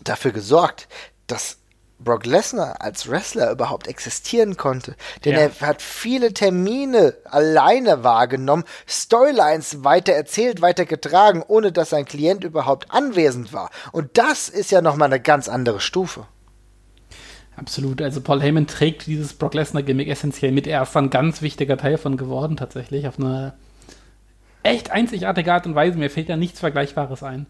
dafür 0.02 0.32
gesorgt, 0.32 0.88
dass 1.28 1.58
Brock 1.98 2.26
Lesnar 2.26 2.80
als 2.80 3.08
Wrestler 3.08 3.50
überhaupt 3.50 3.88
existieren 3.88 4.56
konnte. 4.56 4.94
Denn 5.24 5.32
ja. 5.32 5.40
er 5.40 5.60
hat 5.60 5.82
viele 5.82 6.32
Termine 6.32 7.14
alleine 7.24 8.04
wahrgenommen, 8.04 8.64
Storylines 8.86 9.84
weiter 9.84 10.12
erzählt, 10.12 10.60
weiter 10.62 10.84
getragen, 10.86 11.42
ohne 11.46 11.72
dass 11.72 11.90
sein 11.90 12.04
Klient 12.04 12.44
überhaupt 12.44 12.90
anwesend 12.90 13.52
war. 13.52 13.70
Und 13.92 14.16
das 14.16 14.48
ist 14.48 14.70
ja 14.70 14.80
nochmal 14.80 15.06
eine 15.06 15.20
ganz 15.20 15.48
andere 15.48 15.80
Stufe. 15.80 16.26
Absolut. 17.56 18.00
Also 18.00 18.20
Paul 18.20 18.40
Heyman 18.40 18.68
trägt 18.68 19.06
dieses 19.06 19.34
Brock 19.34 19.54
Lesnar-Gimmick 19.54 20.08
essentiell 20.08 20.52
mit. 20.52 20.68
Er 20.68 20.82
ist 20.82 20.96
ein 20.96 21.10
ganz 21.10 21.42
wichtiger 21.42 21.76
Teil 21.76 21.98
von 21.98 22.16
geworden, 22.16 22.56
tatsächlich, 22.56 23.08
auf 23.08 23.18
eine 23.18 23.54
echt 24.62 24.92
einzigartige 24.92 25.52
Art 25.52 25.66
und 25.66 25.74
Weise. 25.74 25.98
Mir 25.98 26.10
fällt 26.10 26.28
ja 26.28 26.36
nichts 26.36 26.60
Vergleichbares 26.60 27.24
ein. 27.24 27.46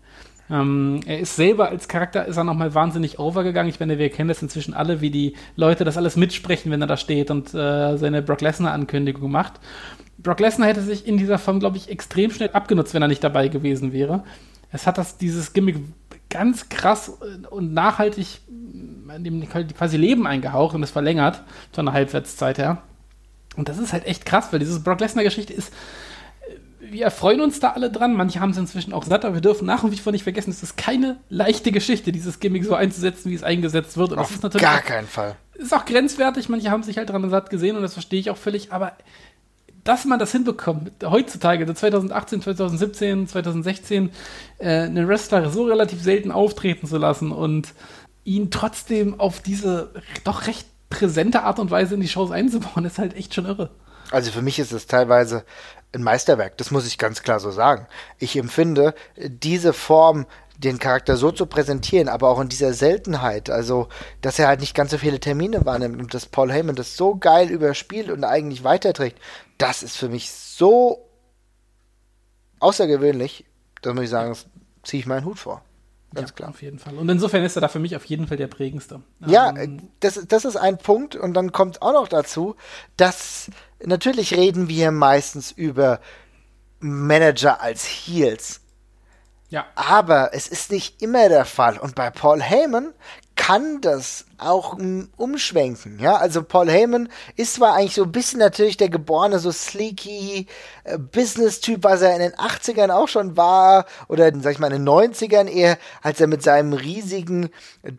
Ähm, 0.50 1.00
er 1.06 1.20
ist 1.20 1.36
selber 1.36 1.68
als 1.68 1.88
Charakter 1.88 2.24
ist 2.26 2.36
er 2.36 2.44
nochmal 2.44 2.74
wahnsinnig 2.74 3.18
overgegangen. 3.18 3.70
Ich 3.70 3.80
meine, 3.80 3.98
wir 3.98 4.08
kennen 4.10 4.28
das 4.28 4.42
inzwischen 4.42 4.74
alle, 4.74 5.00
wie 5.00 5.10
die 5.10 5.34
Leute 5.56 5.84
das 5.84 5.96
alles 5.96 6.16
mitsprechen, 6.16 6.70
wenn 6.72 6.80
er 6.80 6.86
da 6.86 6.96
steht 6.96 7.30
und 7.30 7.54
äh, 7.54 7.96
seine 7.96 8.22
Brock 8.22 8.40
Lesnar-Ankündigung 8.40 9.30
macht. 9.30 9.54
Brock 10.18 10.40
Lesnar 10.40 10.68
hätte 10.68 10.82
sich 10.82 11.06
in 11.06 11.16
dieser 11.16 11.38
Form, 11.38 11.60
glaube 11.60 11.76
ich, 11.76 11.90
extrem 11.90 12.30
schnell 12.30 12.50
abgenutzt, 12.52 12.94
wenn 12.94 13.02
er 13.02 13.08
nicht 13.08 13.22
dabei 13.22 13.48
gewesen 13.48 13.92
wäre. 13.92 14.24
Es 14.72 14.86
hat 14.86 14.98
das, 14.98 15.16
dieses 15.16 15.52
Gimmick 15.52 15.76
ganz 16.30 16.68
krass 16.68 17.12
und 17.50 17.72
nachhaltig 17.72 18.40
in 18.48 19.24
dem 19.24 19.48
quasi 19.48 19.96
Leben 19.96 20.26
eingehaucht 20.26 20.74
und 20.74 20.82
es 20.82 20.90
verlängert 20.90 21.42
von 21.72 21.86
der 21.86 21.94
Halbwertszeit 21.94 22.58
her. 22.58 22.82
Und 23.56 23.68
das 23.68 23.78
ist 23.78 23.92
halt 23.92 24.06
echt 24.06 24.26
krass, 24.26 24.52
weil 24.52 24.58
diese 24.58 24.80
Brock 24.80 25.00
Lesnar-Geschichte 25.00 25.52
ist 25.52 25.72
wir 26.90 27.04
erfreuen 27.04 27.40
uns 27.40 27.60
da 27.60 27.70
alle 27.70 27.90
dran. 27.90 28.14
Manche 28.14 28.40
haben 28.40 28.50
es 28.50 28.56
inzwischen 28.56 28.92
auch 28.92 29.04
satt, 29.04 29.24
aber 29.24 29.34
wir 29.34 29.40
dürfen 29.40 29.66
nach 29.66 29.82
und 29.82 29.98
vor 30.00 30.12
nicht 30.12 30.22
vergessen, 30.22 30.50
es 30.50 30.62
ist 30.62 30.76
keine 30.76 31.18
leichte 31.28 31.72
Geschichte, 31.72 32.12
dieses 32.12 32.40
Gimmick 32.40 32.64
so 32.64 32.74
einzusetzen, 32.74 33.30
wie 33.30 33.34
es 33.34 33.42
eingesetzt 33.42 33.96
wird. 33.96 34.12
Und 34.12 34.18
Auf 34.18 34.28
das 34.28 34.36
ist 34.36 34.42
natürlich 34.42 34.66
gar 34.66 34.80
keinen 34.80 35.06
Fall. 35.06 35.36
Ist 35.54 35.74
auch 35.74 35.84
grenzwertig. 35.84 36.48
Manche 36.48 36.70
haben 36.70 36.82
sich 36.82 36.98
halt 36.98 37.10
dran 37.10 37.28
satt 37.30 37.50
gesehen 37.50 37.76
und 37.76 37.82
das 37.82 37.94
verstehe 37.94 38.20
ich 38.20 38.30
auch 38.30 38.36
völlig. 38.36 38.72
Aber 38.72 38.92
dass 39.84 40.04
man 40.04 40.18
das 40.18 40.32
hinbekommt, 40.32 40.92
heutzutage, 41.04 41.72
2018, 41.72 42.42
2017, 42.42 43.28
2016, 43.28 44.10
äh, 44.58 44.82
einen 44.82 45.08
Wrestler 45.08 45.50
so 45.50 45.64
relativ 45.64 46.02
selten 46.02 46.30
auftreten 46.30 46.86
zu 46.86 46.98
lassen 46.98 47.32
und 47.32 47.72
ihn 48.24 48.50
trotzdem 48.50 49.18
auf 49.18 49.40
diese 49.40 49.90
doch 50.24 50.46
recht 50.46 50.66
präsente 50.90 51.42
Art 51.42 51.58
und 51.58 51.70
Weise 51.70 51.94
in 51.94 52.00
die 52.00 52.08
Shows 52.08 52.30
einzubauen, 52.30 52.84
ist 52.84 52.98
halt 52.98 53.16
echt 53.16 53.34
schon 53.34 53.46
irre. 53.46 53.70
Also 54.10 54.30
für 54.30 54.42
mich 54.42 54.58
ist 54.58 54.72
es 54.72 54.86
teilweise 54.86 55.44
ein 55.92 56.02
Meisterwerk, 56.02 56.56
das 56.58 56.70
muss 56.70 56.86
ich 56.86 56.98
ganz 56.98 57.22
klar 57.22 57.40
so 57.40 57.50
sagen. 57.50 57.86
Ich 58.18 58.36
empfinde 58.36 58.94
diese 59.16 59.72
Form, 59.72 60.26
den 60.58 60.78
Charakter 60.78 61.16
so 61.16 61.30
zu 61.30 61.46
präsentieren, 61.46 62.08
aber 62.08 62.28
auch 62.28 62.40
in 62.40 62.48
dieser 62.48 62.74
Seltenheit, 62.74 63.48
also 63.48 63.88
dass 64.20 64.38
er 64.38 64.48
halt 64.48 64.60
nicht 64.60 64.74
ganz 64.74 64.90
so 64.90 64.98
viele 64.98 65.20
Termine 65.20 65.64
wahrnimmt 65.64 66.00
und 66.00 66.12
dass 66.14 66.26
Paul 66.26 66.52
Heyman 66.52 66.74
das 66.74 66.96
so 66.96 67.14
geil 67.14 67.48
überspielt 67.48 68.10
und 68.10 68.24
eigentlich 68.24 68.64
weiterträgt, 68.64 69.20
das 69.56 69.82
ist 69.82 69.96
für 69.96 70.08
mich 70.08 70.30
so 70.30 71.08
außergewöhnlich, 72.58 73.44
da 73.82 73.94
muss 73.94 74.04
ich 74.04 74.10
sagen, 74.10 74.36
ziehe 74.82 75.00
ich 75.00 75.06
meinen 75.06 75.24
Hut 75.24 75.38
vor. 75.38 75.62
Ganz 76.14 76.30
ja, 76.30 76.34
klar. 76.34 76.50
Auf 76.50 76.62
jeden 76.62 76.78
Fall. 76.78 76.96
Und 76.96 77.08
insofern 77.08 77.44
ist 77.44 77.56
er 77.56 77.60
da 77.60 77.68
für 77.68 77.78
mich 77.78 77.94
auf 77.94 78.04
jeden 78.06 78.26
Fall 78.26 78.38
der 78.38 78.46
prägendste. 78.46 79.02
Ja, 79.26 79.54
ähm, 79.56 79.90
das, 80.00 80.18
das 80.26 80.46
ist 80.46 80.56
ein 80.56 80.78
Punkt. 80.78 81.16
Und 81.16 81.34
dann 81.34 81.52
kommt 81.52 81.82
auch 81.82 81.92
noch 81.92 82.08
dazu, 82.08 82.56
dass 82.96 83.50
natürlich 83.84 84.34
reden 84.34 84.68
wir 84.68 84.90
meistens 84.90 85.50
über 85.52 86.00
Manager 86.80 87.60
als 87.60 87.84
Heels. 87.84 88.60
Ja. 89.50 89.66
Aber 89.74 90.30
es 90.34 90.48
ist 90.48 90.70
nicht 90.70 91.02
immer 91.02 91.28
der 91.28 91.44
Fall. 91.44 91.78
Und 91.78 91.94
bei 91.94 92.10
Paul 92.10 92.42
Heyman 92.42 92.92
kann 93.34 93.80
das 93.80 94.26
auch 94.38 94.76
umschwenken. 95.16 95.98
Ja, 95.98 96.16
also 96.16 96.42
Paul 96.42 96.70
Heyman 96.70 97.08
ist 97.36 97.54
zwar 97.54 97.74
eigentlich 97.74 97.94
so 97.94 98.04
ein 98.04 98.12
bisschen 98.12 98.38
natürlich 98.38 98.76
der 98.76 98.88
geborene, 98.88 99.38
so 99.38 99.50
sleeky 99.50 100.46
äh, 100.84 100.98
Business-Typ, 100.98 101.82
was 101.84 102.02
er 102.02 102.14
in 102.14 102.20
den 102.20 102.32
80ern 102.32 102.90
auch 102.90 103.08
schon 103.08 103.36
war, 103.36 103.86
oder 104.08 104.30
sag 104.40 104.52
ich 104.52 104.58
mal 104.58 104.72
in 104.72 104.84
den 104.84 104.88
90ern 104.88 105.48
eher, 105.48 105.78
als 106.02 106.20
er 106.20 106.26
mit 106.26 106.42
seinem 106.42 106.72
riesigen 106.72 107.50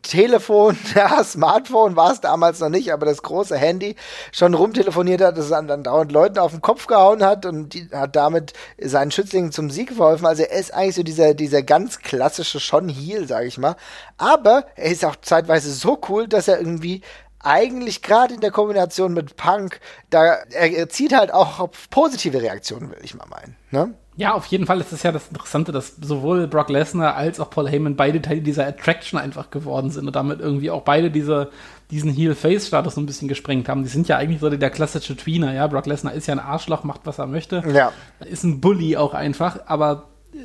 Telefon, 0.01 0.77
ja, 0.95 1.23
Smartphone 1.23 1.95
war 1.95 2.11
es 2.11 2.21
damals 2.21 2.59
noch 2.59 2.69
nicht, 2.69 2.93
aber 2.93 3.05
das 3.05 3.21
große 3.21 3.57
Handy 3.57 3.95
schon 4.31 4.53
rumtelefoniert 4.53 5.21
hat, 5.21 5.37
das 5.37 5.49
dann 5.49 5.83
dauernd 5.83 6.11
Leuten 6.11 6.39
auf 6.39 6.51
den 6.51 6.61
Kopf 6.61 6.87
gehauen 6.87 7.23
hat 7.23 7.45
und 7.45 7.73
die, 7.73 7.89
hat 7.91 8.15
damit 8.15 8.53
seinen 8.79 9.11
Schützlingen 9.11 9.51
zum 9.51 9.69
Sieg 9.69 9.93
verholfen. 9.93 10.25
Also 10.25 10.43
er 10.43 10.59
ist 10.59 10.73
eigentlich 10.73 10.95
so 10.95 11.03
dieser, 11.03 11.33
dieser 11.33 11.63
ganz 11.63 11.99
klassische 11.99 12.59
Schon 12.59 12.89
Heel, 12.89 13.27
sag 13.27 13.45
ich 13.45 13.57
mal. 13.57 13.75
Aber 14.17 14.65
er 14.75 14.91
ist 14.91 15.05
auch 15.05 15.15
zeitweise 15.17 15.71
so 15.71 15.99
cool, 16.09 16.27
dass 16.33 16.47
er 16.47 16.59
irgendwie 16.59 17.01
eigentlich 17.41 18.01
gerade 18.01 18.33
in 18.33 18.41
der 18.41 18.51
Kombination 18.51 19.13
mit 19.13 19.37
Punk, 19.37 19.79
da 20.09 20.39
er 20.51 20.89
zieht 20.89 21.13
halt 21.15 21.33
auch 21.33 21.59
auf 21.59 21.89
positive 21.89 22.41
Reaktionen, 22.41 22.91
will 22.91 22.99
ich 23.01 23.15
mal 23.15 23.27
meinen. 23.27 23.55
Ne? 23.71 23.93
Ja, 24.17 24.33
auf 24.33 24.47
jeden 24.47 24.65
Fall 24.65 24.81
ist 24.81 24.91
es 24.91 25.03
ja 25.03 25.13
das 25.13 25.29
Interessante, 25.29 25.71
dass 25.71 25.95
sowohl 25.95 26.47
Brock 26.47 26.67
Lesnar 26.67 27.15
als 27.15 27.39
auch 27.39 27.49
Paul 27.49 27.69
Heyman 27.69 27.95
beide 27.95 28.21
Teile 28.21 28.41
dieser 28.41 28.67
Attraction 28.67 29.17
einfach 29.17 29.49
geworden 29.49 29.91
sind 29.91 30.07
und 30.07 30.15
damit 30.17 30.41
irgendwie 30.41 30.69
auch 30.71 30.81
beide 30.81 31.09
diese, 31.09 31.51
diesen 31.89 32.11
Heel-Face-Status 32.11 32.95
so 32.95 32.99
ein 32.99 33.05
bisschen 33.05 33.29
gesprengt 33.29 33.69
haben. 33.69 33.83
Die 33.83 33.89
sind 33.89 34.09
ja 34.09 34.17
eigentlich 34.17 34.41
so 34.41 34.49
der 34.49 34.69
klassische 34.71 35.15
Tweener, 35.15 35.53
ja. 35.53 35.65
Brock 35.67 35.85
Lesnar 35.85 36.13
ist 36.13 36.27
ja 36.27 36.33
ein 36.33 36.41
Arschloch, 36.41 36.83
macht 36.83 37.01
was 37.05 37.17
er 37.17 37.27
möchte. 37.27 37.63
Ja. 37.73 37.93
Ist 38.19 38.43
ein 38.43 38.59
Bully 38.59 38.97
auch 38.97 39.13
einfach, 39.13 39.59
aber 39.67 40.09
äh, 40.33 40.37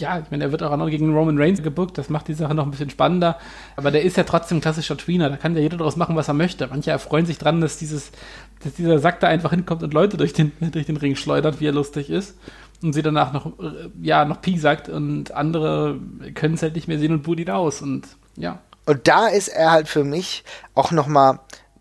ja, 0.00 0.18
ich 0.18 0.30
meine, 0.30 0.44
er 0.44 0.52
wird 0.52 0.62
auch 0.62 0.76
noch 0.76 0.88
gegen 0.88 1.14
Roman 1.14 1.38
Reigns 1.38 1.62
gebuckt, 1.62 1.98
das 1.98 2.08
macht 2.08 2.28
die 2.28 2.34
Sache 2.34 2.54
noch 2.54 2.64
ein 2.64 2.70
bisschen 2.70 2.90
spannender. 2.90 3.38
Aber 3.76 3.90
der 3.90 4.02
ist 4.02 4.16
ja 4.16 4.24
trotzdem 4.24 4.58
ein 4.58 4.60
klassischer 4.60 4.96
Tweener, 4.96 5.30
da 5.30 5.36
kann 5.36 5.54
ja 5.54 5.60
jeder 5.62 5.78
daraus 5.78 5.96
machen, 5.96 6.16
was 6.16 6.28
er 6.28 6.34
möchte. 6.34 6.66
Manche 6.68 6.90
erfreuen 6.90 7.26
sich 7.26 7.38
dran, 7.38 7.60
dass, 7.60 7.78
dieses, 7.78 8.12
dass 8.62 8.74
dieser 8.74 8.98
Sack 8.98 9.20
da 9.20 9.28
einfach 9.28 9.50
hinkommt 9.50 9.82
und 9.82 9.94
Leute 9.94 10.16
durch 10.16 10.32
den, 10.32 10.52
durch 10.72 10.86
den 10.86 10.96
Ring 10.96 11.16
schleudert, 11.16 11.60
wie 11.60 11.66
er 11.66 11.72
lustig 11.72 12.10
ist. 12.10 12.36
Und 12.82 12.92
sie 12.92 13.02
danach 13.02 13.32
noch, 13.32 13.52
ja, 14.02 14.24
noch 14.24 14.42
Pi 14.42 14.58
sagt 14.58 14.88
und 14.88 15.32
andere 15.32 15.98
können 16.34 16.54
es 16.54 16.62
halt 16.62 16.74
nicht 16.74 16.88
mehr 16.88 16.98
sehen 16.98 17.12
und 17.12 17.22
buhen 17.22 17.38
ihn 17.38 17.50
aus. 17.50 17.80
Und 17.80 18.06
ja. 18.36 18.60
Und 18.84 19.08
da 19.08 19.28
ist 19.28 19.48
er 19.48 19.72
halt 19.72 19.88
für 19.88 20.04
mich 20.04 20.44
auch 20.74 20.90
nochmal 20.92 21.40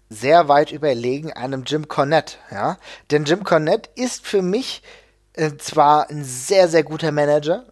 sehr 0.10 0.48
weit 0.48 0.72
überlegen 0.72 1.34
einem 1.34 1.64
Jim 1.66 1.88
Cornette, 1.88 2.38
ja. 2.52 2.78
Denn 3.12 3.26
Jim 3.26 3.44
Cornette 3.44 3.90
ist 3.96 4.26
für 4.26 4.42
mich 4.42 4.82
äh, 5.34 5.58
zwar 5.58 6.10
ein 6.10 6.24
sehr, 6.24 6.68
sehr 6.68 6.84
guter 6.84 7.12
Manager, 7.12 7.66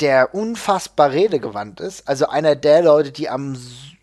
der 0.00 0.34
unfassbar 0.34 1.12
redegewandt 1.12 1.80
ist. 1.80 2.08
Also 2.08 2.28
einer 2.28 2.56
der 2.56 2.82
Leute, 2.82 3.12
die 3.12 3.28
am 3.28 3.56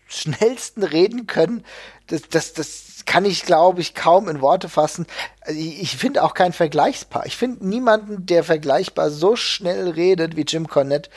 schnellsten 0.08 0.82
reden 0.82 1.26
können. 1.26 1.64
Das, 2.06 2.22
das, 2.28 2.52
das 2.52 3.04
kann 3.06 3.24
ich, 3.24 3.42
glaube 3.44 3.80
ich, 3.80 3.94
kaum 3.94 4.28
in 4.28 4.40
Worte 4.40 4.68
fassen. 4.68 5.06
Also 5.40 5.58
Ich, 5.58 5.82
ich 5.82 5.96
finde 5.96 6.22
auch 6.22 6.34
kein 6.34 6.52
Vergleichspaar. 6.52 7.26
Ich 7.26 7.36
finde 7.36 7.66
niemanden, 7.66 8.26
der 8.26 8.44
vergleichbar 8.44 9.10
so 9.10 9.36
schnell 9.36 9.90
redet 9.90 10.36
wie 10.36 10.42
Jim 10.42 10.68
Cornette 10.68 11.10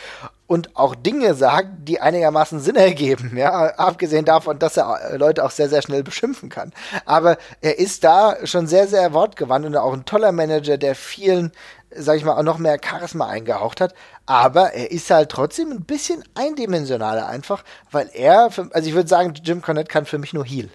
und 0.48 0.76
auch 0.78 0.95
Dinge 0.95 1.34
sagt, 1.34 1.70
die 1.88 2.00
einigermaßen 2.00 2.60
Sinn 2.60 2.78
ergeben. 2.78 3.38
Ja, 3.38 3.76
abgesehen 3.76 4.26
davon, 4.26 4.60
dass 4.60 4.78
er 4.78 5.12
äh, 5.12 5.18
Leute 5.18 5.43
auch 5.43 5.52
sehr, 5.52 5.70
sehr 5.70 5.82
schnell 5.82 6.04
beschimpfen 6.04 6.50
kann. 6.50 6.74
Aber 7.06 7.38
er 7.62 7.78
ist 7.78 8.04
da 8.04 8.36
schon 8.45 8.66
sehr, 8.66 8.88
sehr 8.88 9.14
wortgewandt 9.14 9.66
und 9.66 9.76
auch 9.76 9.93
ein 9.93 10.06
toller 10.06 10.32
Manager, 10.32 10.78
der 10.78 10.95
vielen, 10.95 11.52
sag 11.91 12.18
ich 12.18 12.24
mal, 12.24 12.38
auch 12.38 12.43
noch 12.43 12.58
mehr 12.58 12.80
Charisma 12.84 13.28
eingehaucht 13.28 13.82
hat. 13.82 13.93
Aber 14.26 14.74
er 14.74 14.91
ist 14.91 15.10
halt 15.12 15.30
trotzdem 15.30 15.72
ein 15.72 15.84
bisschen 15.84 16.24
eindimensionaler 16.36 17.28
einfach, 17.28 17.64
weil 17.91 18.10
er, 18.14 18.50
also 18.72 18.88
ich 18.88 18.93
würde 18.93 19.10
sagen, 19.10 19.34
Jim 19.43 19.62
Cornette 19.62 19.91
kann 19.91 20.06
für 20.06 20.18
mich 20.18 20.34
nur 20.34 20.45
Heal. 20.45 20.70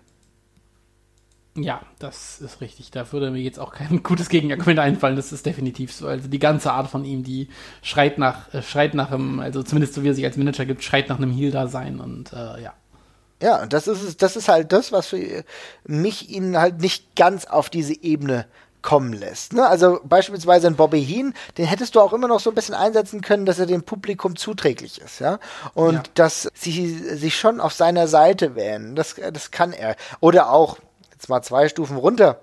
Ja, 1.54 1.82
das 1.98 2.40
ist 2.40 2.60
richtig. 2.62 2.90
Da 2.92 3.12
würde 3.12 3.30
mir 3.30 3.40
jetzt 3.42 3.58
auch 3.58 3.74
kein 3.74 4.02
gutes 4.02 4.28
Gegenargument 4.30 4.78
einfallen. 4.78 5.16
Das 5.16 5.32
ist 5.32 5.44
definitiv 5.44 5.92
so. 5.92 6.06
Also 6.06 6.28
die 6.28 6.38
ganze 6.38 6.72
Art 6.72 6.88
von 6.88 7.04
ihm, 7.04 7.22
die 7.24 7.48
schreit 7.82 8.16
nach, 8.18 8.52
äh, 8.54 8.62
schreit 8.62 8.94
nach 8.94 9.10
einem, 9.12 9.38
also 9.40 9.62
zumindest 9.62 9.94
so 9.94 10.02
wie 10.02 10.08
er 10.08 10.14
sich 10.14 10.24
als 10.24 10.36
Manager 10.38 10.64
gibt, 10.64 10.82
schreit 10.82 11.08
nach 11.10 11.18
einem 11.18 11.30
Heal-Dasein 11.30 12.00
und 12.00 12.32
äh, 12.32 12.62
ja. 12.62 12.72
Ja, 13.42 13.66
das 13.66 13.86
ist, 13.88 14.02
es- 14.02 14.16
das 14.16 14.36
ist 14.36 14.48
halt 14.48 14.72
das, 14.72 14.92
was 14.92 15.08
für 15.08 15.44
mich 15.84 16.30
ihn 16.30 16.56
halt 16.56 16.80
nicht 16.80 17.16
ganz 17.16 17.44
auf 17.44 17.68
diese 17.70 17.92
Ebene 18.02 18.46
kommen 18.82 19.12
lässt. 19.12 19.52
Ne? 19.52 19.66
Also 19.66 20.00
beispielsweise 20.04 20.66
ein 20.68 20.76
Bobby 20.76 21.04
Heen, 21.04 21.34
den 21.58 21.66
hättest 21.66 21.94
du 21.94 22.00
auch 22.00 22.12
immer 22.12 22.28
noch 22.28 22.40
so 22.40 22.50
ein 22.50 22.54
bisschen 22.54 22.74
einsetzen 22.74 23.20
können, 23.20 23.44
dass 23.46 23.58
er 23.58 23.66
dem 23.66 23.82
Publikum 23.82 24.36
zuträglich 24.36 25.00
ist, 25.00 25.20
ja. 25.20 25.38
Und 25.74 25.94
Ja. 25.94 26.02
dass 26.14 26.48
sie 26.54 26.88
sich 26.98 27.36
schon 27.36 27.60
auf 27.60 27.72
seiner 27.74 28.08
Seite 28.08 28.54
wählen. 28.54 28.94
Das, 28.96 29.16
das 29.32 29.50
kann 29.50 29.72
er. 29.72 29.96
Oder 30.20 30.50
auch, 30.50 30.78
mal 31.28 31.42
zwei 31.42 31.68
Stufen 31.68 31.96
runter, 31.96 32.40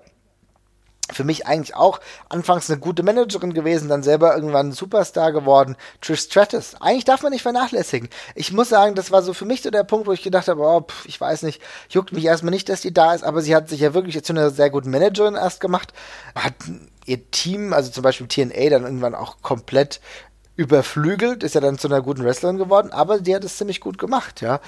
für 1.12 1.24
mich 1.24 1.46
eigentlich 1.46 1.74
auch 1.74 2.00
anfangs 2.28 2.70
eine 2.70 2.78
gute 2.78 3.02
Managerin 3.02 3.54
gewesen, 3.54 3.88
dann 3.88 4.02
selber 4.02 4.34
irgendwann 4.34 4.68
ein 4.68 4.72
Superstar 4.72 5.32
geworden. 5.32 5.76
Trish 6.00 6.20
Stratus. 6.20 6.76
Eigentlich 6.80 7.04
darf 7.04 7.22
man 7.22 7.32
nicht 7.32 7.42
vernachlässigen. 7.42 8.08
Ich 8.34 8.52
muss 8.52 8.68
sagen, 8.68 8.94
das 8.94 9.10
war 9.10 9.22
so 9.22 9.34
für 9.34 9.44
mich 9.44 9.62
so 9.62 9.70
der 9.70 9.84
Punkt, 9.84 10.06
wo 10.06 10.12
ich 10.12 10.22
gedacht 10.22 10.48
habe, 10.48 10.62
oh, 10.62 10.80
pff, 10.82 11.06
ich 11.06 11.20
weiß 11.20 11.42
nicht, 11.42 11.60
juckt 11.88 12.12
mich 12.12 12.24
erstmal 12.24 12.52
nicht, 12.52 12.68
dass 12.68 12.80
die 12.80 12.94
da 12.94 13.14
ist, 13.14 13.24
aber 13.24 13.42
sie 13.42 13.54
hat 13.54 13.68
sich 13.68 13.80
ja 13.80 13.94
wirklich 13.94 14.22
zu 14.22 14.32
einer 14.32 14.50
sehr 14.50 14.70
guten 14.70 14.90
Managerin 14.90 15.34
erst 15.34 15.60
gemacht, 15.60 15.92
hat 16.34 16.54
ihr 17.06 17.30
Team, 17.30 17.72
also 17.72 17.90
zum 17.90 18.02
Beispiel 18.02 18.28
TNA, 18.28 18.70
dann 18.70 18.84
irgendwann 18.84 19.14
auch 19.14 19.42
komplett 19.42 20.00
überflügelt, 20.56 21.42
ist 21.42 21.54
ja 21.54 21.60
dann 21.60 21.78
zu 21.78 21.88
einer 21.88 22.02
guten 22.02 22.24
Wrestlerin 22.24 22.58
geworden, 22.58 22.92
aber 22.92 23.20
die 23.20 23.34
hat 23.34 23.44
es 23.44 23.56
ziemlich 23.56 23.80
gut 23.80 23.98
gemacht, 23.98 24.42
ja. 24.42 24.60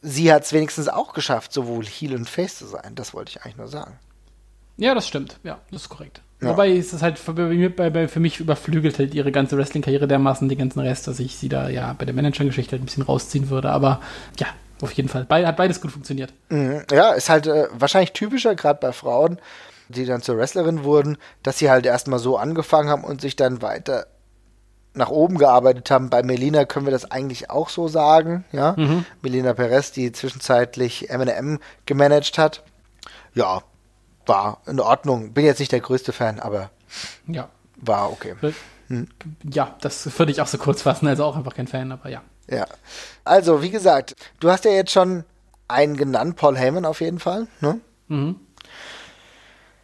Sie 0.00 0.32
hat 0.32 0.44
es 0.44 0.52
wenigstens 0.52 0.88
auch 0.88 1.12
geschafft, 1.12 1.52
sowohl 1.52 1.84
Heel 1.84 2.14
und 2.14 2.28
Face 2.28 2.58
zu 2.58 2.66
sein. 2.66 2.94
Das 2.94 3.14
wollte 3.14 3.30
ich 3.30 3.42
eigentlich 3.42 3.56
nur 3.56 3.68
sagen. 3.68 3.98
Ja, 4.76 4.94
das 4.94 5.08
stimmt. 5.08 5.38
Ja, 5.42 5.58
das 5.70 5.82
ist 5.82 5.88
korrekt. 5.88 6.20
Ja. 6.40 6.50
Wobei 6.50 6.70
ist 6.70 6.92
es 6.92 7.02
halt 7.02 7.18
für, 7.18 7.34
für 7.34 8.20
mich 8.20 8.38
überflügelt 8.38 8.98
halt 8.98 9.12
ihre 9.12 9.32
ganze 9.32 9.58
Wrestling-Karriere 9.58 10.06
dermaßen, 10.06 10.48
den 10.48 10.58
ganzen 10.58 10.78
Rest, 10.80 11.08
dass 11.08 11.18
ich 11.18 11.36
sie 11.36 11.48
da 11.48 11.68
ja 11.68 11.94
bei 11.94 12.04
der 12.04 12.14
Manager-Geschichte 12.14 12.72
halt 12.72 12.82
ein 12.82 12.86
bisschen 12.86 13.02
rausziehen 13.02 13.50
würde. 13.50 13.70
Aber 13.70 14.00
ja, 14.38 14.46
auf 14.80 14.92
jeden 14.92 15.08
Fall. 15.08 15.24
Beid, 15.24 15.46
hat 15.46 15.56
beides 15.56 15.80
gut 15.80 15.90
funktioniert. 15.90 16.32
Mhm. 16.48 16.84
Ja, 16.92 17.12
ist 17.12 17.28
halt 17.28 17.48
äh, 17.48 17.66
wahrscheinlich 17.72 18.12
typischer, 18.12 18.54
gerade 18.54 18.78
bei 18.80 18.92
Frauen, 18.92 19.40
die 19.88 20.04
dann 20.04 20.22
zur 20.22 20.36
Wrestlerin 20.36 20.84
wurden, 20.84 21.18
dass 21.42 21.58
sie 21.58 21.70
halt 21.70 21.84
erstmal 21.84 22.20
so 22.20 22.36
angefangen 22.36 22.88
haben 22.88 23.02
und 23.02 23.20
sich 23.20 23.34
dann 23.34 23.62
weiter 23.62 24.06
nach 24.94 25.10
oben 25.10 25.38
gearbeitet 25.38 25.90
haben. 25.90 26.10
Bei 26.10 26.22
Melina 26.22 26.64
können 26.64 26.86
wir 26.86 26.90
das 26.90 27.10
eigentlich 27.10 27.50
auch 27.50 27.68
so 27.68 27.88
sagen, 27.88 28.44
ja. 28.52 28.74
Melina 29.22 29.54
Perez, 29.54 29.92
die 29.92 30.10
zwischenzeitlich 30.12 31.10
M&M 31.10 31.58
gemanagt 31.86 32.38
hat. 32.38 32.62
Ja, 33.34 33.62
war 34.26 34.60
in 34.66 34.80
Ordnung. 34.80 35.32
Bin 35.32 35.44
jetzt 35.44 35.58
nicht 35.60 35.72
der 35.72 35.80
größte 35.80 36.12
Fan, 36.12 36.40
aber 36.40 36.70
Ja. 37.26 37.48
war 37.76 38.10
okay. 38.10 38.34
Ja, 39.44 39.76
das 39.80 40.18
würde 40.18 40.32
ich 40.32 40.40
auch 40.40 40.46
so 40.46 40.58
kurz 40.58 40.82
fassen. 40.82 41.06
Also 41.06 41.24
auch 41.24 41.36
einfach 41.36 41.54
kein 41.54 41.66
Fan, 41.68 41.92
aber 41.92 42.08
ja. 42.08 42.22
Ja. 42.50 42.66
Also, 43.24 43.62
wie 43.62 43.70
gesagt, 43.70 44.16
du 44.40 44.50
hast 44.50 44.64
ja 44.64 44.70
jetzt 44.70 44.90
schon 44.90 45.24
einen 45.68 45.96
genannt, 45.98 46.36
Paul 46.36 46.56
Heyman 46.56 46.86
auf 46.86 47.00
jeden 47.02 47.18
Fall, 47.18 47.46
ne? 47.60 47.78
Mhm. 48.08 48.36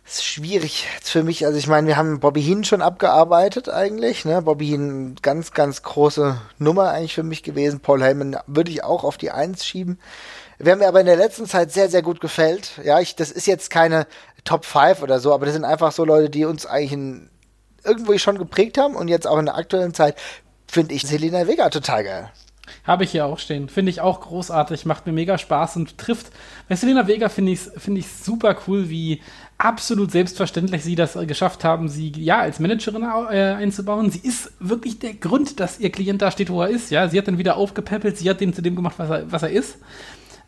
Ist 0.07 0.25
schwierig 0.25 0.87
für 1.03 1.23
mich. 1.23 1.47
Also 1.47 1.59
ich 1.59 1.67
meine, 1.67 1.87
wir 1.87 1.97
haben 1.97 2.21
Bobby 2.21 2.43
Heen 2.43 2.65
schon 2.65 2.83
abgearbeitet 2.83 3.69
eigentlich. 3.69 4.25
Ne? 4.25 4.43
Bobby 4.43 4.69
Heen, 4.69 5.17
ganz, 5.23 5.53
ganz 5.53 5.83
große 5.83 6.41
Nummer 6.59 6.91
eigentlich 6.91 7.15
für 7.15 7.23
mich 7.23 7.43
gewesen. 7.43 7.81
Paul 7.81 8.03
Heyman 8.03 8.37
würde 8.47 8.71
ich 8.71 8.85
auch 8.85 9.05
auf 9.05 9.17
die 9.17 9.31
Eins 9.31 9.65
schieben. 9.65 9.99
Wer 10.59 10.77
mir 10.77 10.89
aber 10.89 11.01
in 11.01 11.07
der 11.07 11.17
letzten 11.17 11.47
Zeit 11.47 11.73
sehr, 11.73 11.89
sehr 11.89 12.03
gut 12.03 12.21
gefällt, 12.21 12.81
ja, 12.85 13.01
ich, 13.01 13.17
das 13.17 13.31
ist 13.31 13.47
jetzt 13.47 13.71
keine 13.71 14.07
Top 14.45 14.65
5 14.65 15.03
oder 15.03 15.19
so, 15.19 15.33
aber 15.33 15.47
das 15.47 15.55
sind 15.55 15.65
einfach 15.65 15.91
so 15.91 16.05
Leute, 16.05 16.31
die 16.31 16.45
uns 16.45 16.67
eigentlich 16.67 16.93
in, 16.93 17.31
irgendwo 17.83 18.17
schon 18.19 18.39
geprägt 18.39 18.79
haben 18.79 18.95
und 18.95 19.09
jetzt 19.09 19.27
auch 19.27 19.39
in 19.39 19.47
der 19.47 19.57
aktuellen 19.57 19.95
Zeit 19.95 20.17
finde 20.67 20.95
ich 20.95 21.03
Selena 21.03 21.47
Vega 21.47 21.71
total 21.71 22.05
geil. 22.05 22.31
Habe 22.85 23.05
ich 23.05 23.11
hier 23.11 23.27
auch 23.27 23.39
stehen. 23.39 23.69
Finde 23.69 23.91
ich 23.91 24.01
auch 24.01 24.21
großartig, 24.21 24.87
macht 24.87 25.07
mir 25.07 25.13
mega 25.13 25.39
Spaß 25.39 25.77
und 25.77 25.99
trifft. 25.99 26.29
Bei 26.69 26.77
Selena 26.77 27.07
Vega 27.07 27.29
finde 27.29 27.53
ich 27.53 27.61
es 27.61 27.83
find 27.83 27.99
ich's 27.99 28.25
super 28.25 28.57
cool, 28.67 28.89
wie 28.89 29.23
absolut 29.65 30.11
selbstverständlich 30.11 30.85
sie 30.85 30.95
das 30.95 31.17
äh, 31.17 31.25
geschafft 31.25 31.65
haben, 31.65 31.89
sie 31.89 32.13
ja 32.17 32.41
als 32.41 32.61
Managerin 32.61 33.03
äh, 33.03 33.55
einzubauen. 33.55 34.11
Sie 34.11 34.21
ist 34.21 34.53
wirklich 34.61 34.99
der 34.99 35.15
Grund, 35.15 35.59
dass 35.59 35.81
ihr 35.81 35.91
Klient 35.91 36.21
da 36.21 36.31
steht, 36.31 36.51
wo 36.51 36.63
er 36.63 36.69
ist. 36.69 36.91
Ja, 36.91 37.09
sie 37.09 37.19
hat 37.19 37.27
dann 37.27 37.39
wieder 37.39 37.57
aufgepäppelt, 37.57 38.19
sie 38.19 38.29
hat 38.29 38.41
den 38.41 38.53
zu 38.53 38.61
dem 38.61 38.77
gemacht, 38.77 38.99
was 38.99 39.09
er, 39.09 39.33
was 39.33 39.43
er 39.43 39.51
ist. 39.51 39.79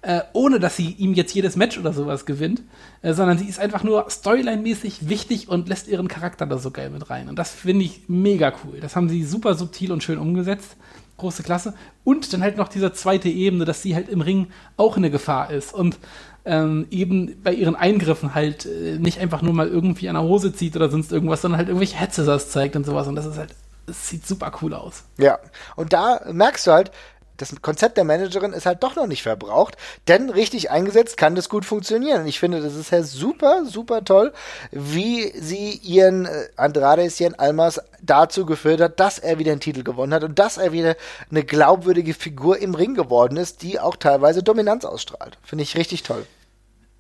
Äh, 0.02 0.20
ohne 0.34 0.60
dass 0.60 0.76
sie 0.76 0.90
ihm 0.98 1.14
jetzt 1.14 1.34
jedes 1.34 1.56
Match 1.56 1.78
oder 1.78 1.94
sowas 1.94 2.26
gewinnt, 2.26 2.62
äh, 3.00 3.14
sondern 3.14 3.38
sie 3.38 3.46
ist 3.46 3.58
einfach 3.58 3.82
nur 3.82 4.06
storyline-mäßig 4.08 5.08
wichtig 5.08 5.48
und 5.48 5.68
lässt 5.68 5.88
ihren 5.88 6.08
Charakter 6.08 6.46
da 6.46 6.58
so 6.58 6.70
geil 6.70 6.90
mit 6.90 7.08
rein. 7.08 7.28
Und 7.30 7.38
das 7.38 7.50
finde 7.50 7.86
ich 7.86 8.02
mega 8.06 8.52
cool. 8.64 8.78
Das 8.80 8.94
haben 8.94 9.08
sie 9.08 9.24
super 9.24 9.54
subtil 9.54 9.90
und 9.92 10.04
schön 10.04 10.18
umgesetzt. 10.18 10.76
Große 11.16 11.42
Klasse. 11.42 11.72
Und 12.04 12.30
dann 12.34 12.42
halt 12.42 12.58
noch 12.58 12.68
diese 12.68 12.92
zweite 12.92 13.30
Ebene, 13.30 13.64
dass 13.64 13.80
sie 13.80 13.94
halt 13.94 14.10
im 14.10 14.20
Ring 14.20 14.48
auch 14.76 14.98
eine 14.98 15.10
Gefahr 15.10 15.50
ist 15.50 15.72
und 15.72 15.98
ähm, 16.46 16.86
eben 16.90 17.42
bei 17.42 17.52
ihren 17.52 17.76
Eingriffen 17.76 18.34
halt 18.34 18.66
äh, 18.66 18.98
nicht 18.98 19.18
einfach 19.18 19.42
nur 19.42 19.52
mal 19.52 19.68
irgendwie 19.68 20.08
an 20.08 20.14
der 20.14 20.22
Hose 20.22 20.54
zieht 20.54 20.76
oder 20.76 20.88
sonst 20.88 21.12
irgendwas, 21.12 21.42
sondern 21.42 21.58
halt 21.58 21.68
irgendwelche 21.68 21.96
Headscissors 21.96 22.50
zeigt 22.50 22.76
und 22.76 22.86
sowas. 22.86 23.08
Und 23.08 23.16
das 23.16 23.26
ist 23.26 23.36
halt, 23.36 23.54
es 23.86 24.08
sieht 24.08 24.26
super 24.26 24.52
cool 24.62 24.72
aus. 24.72 25.04
Ja, 25.18 25.38
und 25.74 25.92
da 25.92 26.20
merkst 26.32 26.66
du 26.66 26.72
halt, 26.72 26.92
das 27.36 27.54
Konzept 27.62 27.96
der 27.96 28.04
Managerin 28.04 28.52
ist 28.52 28.66
halt 28.66 28.82
doch 28.82 28.96
noch 28.96 29.06
nicht 29.06 29.22
verbraucht, 29.22 29.76
denn 30.08 30.30
richtig 30.30 30.70
eingesetzt 30.70 31.16
kann 31.16 31.34
das 31.34 31.48
gut 31.48 31.64
funktionieren. 31.64 32.26
Ich 32.26 32.38
finde, 32.38 32.60
das 32.60 32.74
ist 32.74 32.90
ja 32.90 33.02
super, 33.02 33.64
super 33.64 34.04
toll, 34.04 34.32
wie 34.70 35.32
sie 35.38 35.80
ihren 35.82 36.26
äh, 36.26 36.48
Andrade 36.56 37.08
Cien 37.08 37.34
Almas 37.34 37.80
dazu 38.02 38.46
geführt 38.46 38.80
hat, 38.80 39.00
dass 39.00 39.18
er 39.18 39.38
wieder 39.38 39.52
einen 39.52 39.60
Titel 39.60 39.82
gewonnen 39.82 40.14
hat 40.14 40.24
und 40.24 40.38
dass 40.38 40.58
er 40.58 40.72
wieder 40.72 40.96
eine 41.30 41.44
glaubwürdige 41.44 42.14
Figur 42.14 42.58
im 42.58 42.74
Ring 42.74 42.94
geworden 42.94 43.36
ist, 43.36 43.62
die 43.62 43.80
auch 43.80 43.96
teilweise 43.96 44.42
Dominanz 44.42 44.84
ausstrahlt. 44.84 45.38
Finde 45.42 45.62
ich 45.62 45.76
richtig 45.76 46.02
toll. 46.02 46.26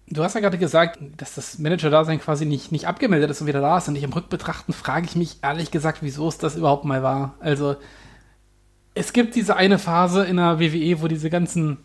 Du 0.08 0.22
hast 0.22 0.34
ja 0.34 0.40
gerade 0.40 0.58
gesagt, 0.58 1.00
dass 1.16 1.34
das 1.34 1.58
Manager-Dasein 1.58 2.20
quasi 2.20 2.44
nicht, 2.44 2.70
nicht 2.70 2.86
abgemeldet 2.86 3.28
ist 3.30 3.40
und 3.40 3.48
wieder 3.48 3.60
da 3.60 3.78
ist. 3.78 3.88
Und 3.88 3.96
ich 3.96 4.04
im 4.04 4.12
Rückbetrachten 4.12 4.72
frage 4.72 5.06
ich 5.06 5.16
mich 5.16 5.38
ehrlich 5.42 5.72
gesagt, 5.72 5.98
wieso 6.00 6.28
es 6.28 6.38
das 6.38 6.54
überhaupt 6.54 6.84
mal 6.84 7.02
war. 7.02 7.34
Also, 7.40 7.74
es 8.96 9.12
gibt 9.12 9.34
diese 9.34 9.56
eine 9.56 9.78
Phase 9.78 10.24
in 10.24 10.36
der 10.36 10.58
WWE, 10.58 11.02
wo 11.02 11.06
diese 11.06 11.28
ganzen, 11.28 11.76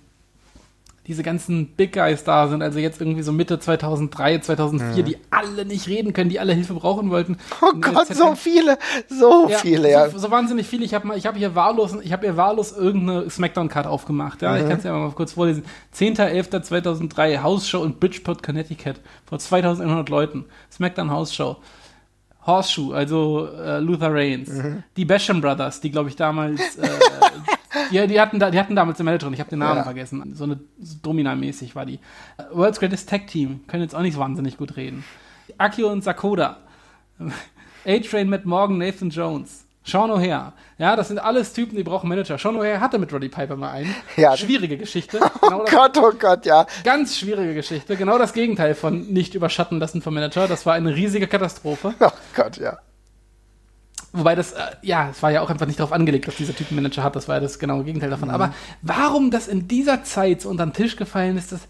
diese 1.07 1.23
ganzen 1.23 1.67
Big 1.67 1.91
Guys 1.91 2.23
da 2.23 2.47
sind, 2.47 2.63
also 2.63 2.79
jetzt 2.79 3.01
irgendwie 3.01 3.21
so 3.21 3.33
Mitte 3.33 3.59
2003, 3.59 4.39
2004, 4.39 5.03
die 5.03 5.17
alle 5.29 5.65
nicht 5.65 5.87
reden 5.87 6.13
können, 6.13 6.29
die 6.29 6.39
alle 6.39 6.53
Hilfe 6.53 6.73
brauchen 6.73 7.09
wollten. 7.09 7.37
Oh 7.61 7.73
Gott, 7.81 8.07
so 8.07 8.35
viele, 8.35 8.77
so 9.09 9.49
ja, 9.49 9.57
viele, 9.57 9.91
ja. 9.91 10.09
So, 10.09 10.19
so 10.19 10.31
wahnsinnig 10.31 10.67
viele. 10.67 10.85
Ich 10.85 10.93
habe 10.93 11.05
mal, 11.05 11.17
ich 11.17 11.25
habe 11.25 11.37
hier 11.37 11.53
wahllos, 11.53 11.97
ich 12.01 12.13
habe 12.13 12.27
hier 12.27 12.37
wahllos 12.37 12.71
irgendeine 12.71 13.29
Smackdown-Card 13.29 13.87
aufgemacht. 13.87 14.41
Ja, 14.41 14.55
ich 14.55 14.63
kann 14.63 14.77
es 14.77 14.85
ja 14.85 14.93
mal 14.93 15.11
kurz 15.11 15.33
vorlesen. 15.33 15.65
10.11.2003 15.93 17.41
Hausshow 17.43 17.83
in 17.83 17.95
Bridgeport, 17.95 18.41
Connecticut 18.41 19.01
vor 19.25 19.37
2.100 19.37 20.09
Leuten. 20.09 20.45
Smackdown 20.71 21.11
Hausshow. 21.11 21.57
Horseshoe, 22.45 22.93
also 22.95 23.47
äh, 23.47 23.79
Luther 23.79 24.13
Reigns. 24.13 24.49
Die 24.97 25.05
Basham 25.05 25.41
Brothers, 25.41 25.79
die 25.81 25.91
glaube 25.91 26.09
ich 26.09 26.15
damals, 26.15 26.75
äh, 26.77 26.87
die, 27.91 28.07
die, 28.07 28.19
hatten 28.19 28.39
da, 28.39 28.49
die 28.51 28.59
hatten 28.59 28.75
damals 28.75 28.99
eine 28.99 29.05
Managerin, 29.05 29.33
ich 29.33 29.39
habe 29.39 29.49
den 29.49 29.59
Namen 29.59 29.77
Ja. 29.77 29.83
vergessen. 29.83 30.33
So 30.35 30.45
eine 30.45 30.59
so 30.79 30.95
Domina-mäßig 31.03 31.75
war 31.75 31.85
die. 31.85 31.99
World's 32.51 32.79
Greatest 32.79 33.09
Tag 33.09 33.27
Team, 33.27 33.61
können 33.67 33.83
jetzt 33.83 33.95
auch 33.95 34.01
nicht 34.01 34.17
wahnsinnig 34.17 34.57
gut 34.57 34.75
reden. 34.75 35.03
Akio 35.57 35.89
und 35.91 36.03
Sakoda. 36.03 36.57
A-Train 37.85 38.29
mit 38.29 38.45
Morgan, 38.45 38.77
Nathan 38.77 39.09
Jones. 39.09 39.60
Sean 39.83 40.11
O'Hare. 40.11 40.53
Ja, 40.77 40.95
das 40.95 41.07
sind 41.07 41.19
alles 41.19 41.53
Typen, 41.53 41.75
die 41.75 41.83
brauchen 41.83 42.07
Manager. 42.07 42.37
Sean 42.37 42.55
O'Hare 42.55 42.79
hatte 42.79 42.99
mit 42.99 43.11
Roddy 43.11 43.29
Piper 43.29 43.55
mal 43.55 43.71
einen. 43.71 43.95
Ja. 44.15 44.37
Schwierige 44.37 44.77
Geschichte. 44.77 45.19
Oh 45.41 45.47
Genau 45.47 45.65
das, 45.65 45.71
Gott, 45.73 45.97
oh 45.97 46.11
Gott, 46.17 46.45
ja. 46.45 46.65
ganz 46.83 47.17
schwierige 47.17 47.53
Geschichte. 47.55 47.95
Genau 47.97 48.17
das 48.17 48.33
Gegenteil 48.33 48.75
von 48.75 49.07
nicht 49.07 49.33
überschatten 49.33 49.79
lassen 49.79 50.01
vom 50.01 50.13
Manager. 50.13 50.47
Das 50.47 50.65
war 50.65 50.73
eine 50.75 50.95
riesige 50.95 51.27
Katastrophe. 51.27 51.93
Oh 52.01 52.11
Gott, 52.35 52.57
ja. 52.57 52.77
Wobei 54.13 54.35
das, 54.35 54.51
äh, 54.53 54.59
ja, 54.81 55.09
es 55.09 55.23
war 55.23 55.31
ja 55.31 55.41
auch 55.41 55.49
einfach 55.49 55.65
nicht 55.65 55.79
darauf 55.79 55.93
angelegt, 55.93 56.27
dass 56.27 56.35
dieser 56.35 56.55
Typ 56.55 56.67
einen 56.69 56.77
Manager 56.81 57.03
hat. 57.03 57.15
Das 57.15 57.27
war 57.27 57.35
ja 57.35 57.41
das 57.41 57.59
genaue 57.59 57.83
Gegenteil 57.83 58.09
davon. 58.09 58.29
Aber 58.29 58.53
warum 58.81 59.31
das 59.31 59.47
in 59.47 59.67
dieser 59.67 60.03
Zeit 60.03 60.41
so 60.41 60.49
unter 60.49 60.65
den 60.65 60.73
Tisch 60.73 60.95
gefallen 60.97 61.37
ist, 61.37 61.51
das, 61.51 61.61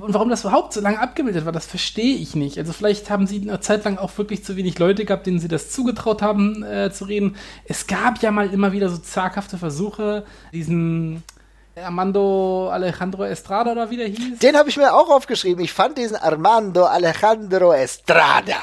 und 0.00 0.14
warum 0.14 0.30
das 0.30 0.44
überhaupt 0.44 0.72
so 0.72 0.80
lange 0.80 0.98
abgebildet 0.98 1.44
war, 1.44 1.52
das 1.52 1.66
verstehe 1.66 2.16
ich 2.16 2.34
nicht. 2.34 2.58
Also 2.58 2.72
vielleicht 2.72 3.10
haben 3.10 3.26
sie 3.26 3.40
eine 3.40 3.60
Zeit 3.60 3.84
lang 3.84 3.98
auch 3.98 4.16
wirklich 4.16 4.44
zu 4.44 4.56
wenig 4.56 4.78
Leute 4.78 5.04
gehabt, 5.04 5.26
denen 5.26 5.40
sie 5.40 5.48
das 5.48 5.70
zugetraut 5.70 6.22
haben 6.22 6.62
äh, 6.62 6.90
zu 6.90 7.04
reden. 7.04 7.36
Es 7.64 7.86
gab 7.86 8.22
ja 8.22 8.30
mal 8.30 8.52
immer 8.52 8.72
wieder 8.72 8.88
so 8.88 8.96
zaghafte 8.96 9.58
Versuche, 9.58 10.24
diesen 10.52 11.22
Armando 11.74 12.68
Alejandro 12.70 13.24
Estrada 13.24 13.72
oder 13.72 13.90
wie 13.90 13.96
der 13.96 14.08
hieß. 14.08 14.40
Den 14.40 14.56
habe 14.56 14.68
ich 14.68 14.76
mir 14.76 14.92
auch 14.94 15.08
aufgeschrieben. 15.08 15.64
Ich 15.64 15.72
fand 15.72 15.96
diesen 15.96 16.16
Armando 16.16 16.84
Alejandro 16.84 17.72
Estrada 17.72 18.56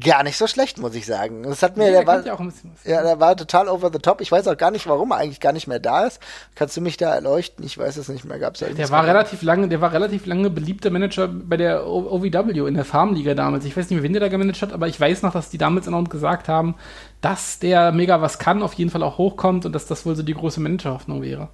gar 0.00 0.22
nicht 0.22 0.38
so 0.38 0.46
schlecht, 0.46 0.78
muss 0.78 0.94
ich 0.94 1.04
sagen. 1.04 1.42
Das 1.42 1.62
hat 1.62 1.76
mir, 1.76 1.90
der 1.90 2.04
der 2.04 2.06
war, 2.06 2.24
ja 2.24 2.36
ja, 2.84 3.02
der 3.02 3.20
war 3.20 3.36
total 3.36 3.68
over 3.68 3.90
the 3.92 3.98
top. 3.98 4.20
Ich 4.22 4.32
weiß 4.32 4.48
auch 4.48 4.56
gar 4.56 4.70
nicht, 4.70 4.86
warum 4.86 5.10
er 5.10 5.18
eigentlich 5.18 5.40
gar 5.40 5.52
nicht 5.52 5.66
mehr 5.66 5.80
da 5.80 6.06
ist. 6.06 6.18
Kannst 6.54 6.76
du 6.76 6.80
mich 6.80 6.96
da 6.96 7.14
erleuchten? 7.14 7.64
Ich 7.64 7.76
weiß 7.76 7.98
es 7.98 8.08
nicht 8.08 8.24
mehr. 8.24 8.38
Gab's 8.38 8.60
da 8.60 8.66
Der 8.66 8.90
war 8.90 9.04
relativ 9.04 9.42
lange, 9.42 9.68
der 9.68 9.80
war 9.82 9.92
relativ 9.92 10.24
lange 10.24 10.48
beliebter 10.48 10.90
Manager 10.90 11.28
bei 11.28 11.56
der 11.58 11.86
O- 11.86 12.08
OVW 12.10 12.66
in 12.66 12.74
der 12.74 12.84
Farmliga 12.86 13.34
damals. 13.34 13.64
Ich 13.66 13.76
weiß 13.76 13.90
nicht 13.90 13.96
mehr, 13.96 14.02
wen 14.02 14.12
der 14.14 14.20
da 14.20 14.28
gemanagt 14.28 14.62
hat, 14.62 14.72
aber 14.72 14.88
ich 14.88 14.98
weiß 14.98 15.22
noch, 15.22 15.32
dass 15.32 15.50
die 15.50 15.58
damals 15.58 15.88
auch 15.88 16.04
gesagt 16.08 16.48
haben, 16.48 16.74
dass 17.20 17.58
der 17.58 17.92
mega 17.92 18.20
was 18.22 18.38
kann, 18.38 18.62
auf 18.62 18.74
jeden 18.74 18.90
Fall 18.90 19.02
auch 19.02 19.18
hochkommt 19.18 19.66
und 19.66 19.72
dass 19.74 19.86
das 19.86 20.06
wohl 20.06 20.16
so 20.16 20.22
die 20.22 20.34
große 20.34 20.60
Managerhoffnung 20.60 21.22
wäre. 21.22 21.48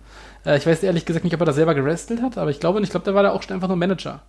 Äh, 0.44 0.56
ich 0.58 0.66
weiß 0.66 0.82
ehrlich 0.82 1.04
gesagt 1.04 1.24
nicht, 1.24 1.34
ob 1.34 1.40
er 1.40 1.46
da 1.46 1.52
selber 1.52 1.74
gerestelt 1.74 2.22
hat, 2.22 2.38
aber 2.38 2.50
ich 2.50 2.60
glaube 2.60 2.80
nicht. 2.80 2.88
Ich 2.88 2.90
glaube, 2.92 3.04
der 3.04 3.14
war 3.14 3.22
da 3.22 3.30
auch 3.30 3.42
schon 3.42 3.54
einfach 3.54 3.68
nur 3.68 3.76
Manager. 3.76 4.20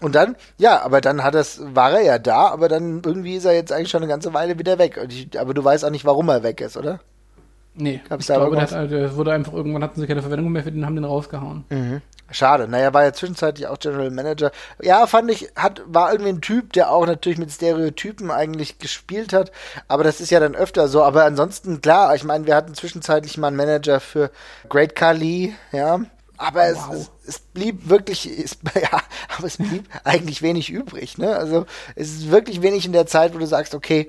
Und 0.00 0.14
dann, 0.14 0.36
ja, 0.58 0.82
aber 0.82 1.00
dann 1.00 1.22
hat 1.22 1.34
es, 1.34 1.60
war 1.74 1.92
er 1.92 2.02
ja 2.02 2.18
da, 2.18 2.48
aber 2.48 2.68
dann 2.68 3.02
irgendwie 3.04 3.36
ist 3.36 3.44
er 3.44 3.54
jetzt 3.54 3.72
eigentlich 3.72 3.90
schon 3.90 4.02
eine 4.02 4.10
ganze 4.10 4.34
Weile 4.34 4.58
wieder 4.58 4.78
weg. 4.78 5.00
Ich, 5.08 5.38
aber 5.38 5.54
du 5.54 5.62
weißt 5.64 5.84
auch 5.84 5.90
nicht, 5.90 6.04
warum 6.04 6.28
er 6.28 6.42
weg 6.42 6.60
ist, 6.60 6.76
oder? 6.76 7.00
Nee, 7.74 8.00
Gab's 8.08 8.24
ich 8.24 8.26
da 8.26 8.34
glaube, 8.36 8.56
der, 8.56 8.70
hat, 8.70 8.90
der 8.90 9.16
wurde 9.16 9.32
einfach 9.32 9.52
irgendwann 9.52 9.82
hatten 9.84 10.00
sie 10.00 10.06
keine 10.06 10.22
Verwendung 10.22 10.50
mehr 10.50 10.64
für 10.64 10.72
den, 10.72 10.84
haben 10.84 10.96
den 10.96 11.04
rausgehauen. 11.04 11.64
Schade. 12.30 12.68
Naja, 12.68 12.92
war 12.94 13.04
ja 13.04 13.12
zwischenzeitlich 13.12 13.66
auch 13.66 13.78
General 13.78 14.10
Manager. 14.10 14.52
Ja, 14.80 15.06
fand 15.06 15.30
ich, 15.30 15.50
hat, 15.56 15.82
war 15.86 16.12
irgendwie 16.12 16.30
ein 16.32 16.40
Typ, 16.40 16.72
der 16.72 16.90
auch 16.90 17.06
natürlich 17.06 17.38
mit 17.38 17.50
Stereotypen 17.50 18.30
eigentlich 18.30 18.78
gespielt 18.78 19.32
hat. 19.32 19.50
Aber 19.88 20.04
das 20.04 20.20
ist 20.20 20.30
ja 20.30 20.38
dann 20.40 20.54
öfter 20.54 20.88
so. 20.88 21.02
Aber 21.02 21.24
ansonsten, 21.24 21.80
klar, 21.80 22.14
ich 22.14 22.24
meine, 22.24 22.46
wir 22.46 22.54
hatten 22.54 22.74
zwischenzeitlich 22.74 23.36
mal 23.38 23.48
einen 23.48 23.56
Manager 23.56 24.00
für 24.00 24.30
Great 24.68 24.94
Khali, 24.94 25.54
ja. 25.72 26.00
Aber 26.36 26.64
es, 26.64 26.78
Wow. 26.78 26.94
es, 26.94 27.10
es 27.26 27.38
blieb 27.40 27.88
wirklich, 27.90 28.26
es, 28.26 28.56
ja, 28.74 29.00
aber 29.36 29.46
es 29.46 29.58
blieb 29.58 29.86
eigentlich 30.04 30.40
wenig 30.40 30.70
übrig, 30.70 31.18
ne? 31.18 31.36
Also, 31.36 31.66
es 31.96 32.08
ist 32.12 32.30
wirklich 32.30 32.62
wenig 32.62 32.86
in 32.86 32.92
der 32.92 33.06
Zeit, 33.06 33.34
wo 33.34 33.38
du 33.38 33.46
sagst, 33.46 33.74
okay, 33.74 34.08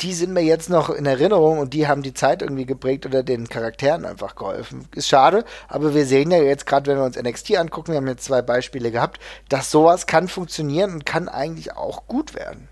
die 0.00 0.12
sind 0.12 0.32
mir 0.32 0.42
jetzt 0.42 0.70
noch 0.70 0.90
in 0.90 1.06
Erinnerung 1.06 1.58
und 1.58 1.74
die 1.74 1.88
haben 1.88 2.02
die 2.02 2.14
Zeit 2.14 2.42
irgendwie 2.42 2.66
geprägt 2.66 3.04
oder 3.04 3.22
den 3.22 3.48
Charakteren 3.48 4.04
einfach 4.04 4.36
geholfen. 4.36 4.86
Ist 4.94 5.08
schade, 5.08 5.44
aber 5.68 5.94
wir 5.94 6.06
sehen 6.06 6.30
ja 6.30 6.38
jetzt 6.38 6.66
gerade, 6.66 6.90
wenn 6.90 6.98
wir 6.98 7.04
uns 7.04 7.20
NXT 7.20 7.56
angucken, 7.56 7.92
wir 7.92 7.96
haben 7.96 8.06
jetzt 8.06 8.24
zwei 8.24 8.42
Beispiele 8.42 8.90
gehabt, 8.90 9.20
dass 9.48 9.70
sowas 9.70 10.06
kann 10.06 10.28
funktionieren 10.28 10.92
und 10.92 11.06
kann 11.06 11.28
eigentlich 11.28 11.76
auch 11.76 12.06
gut 12.06 12.34
werden. 12.34 12.68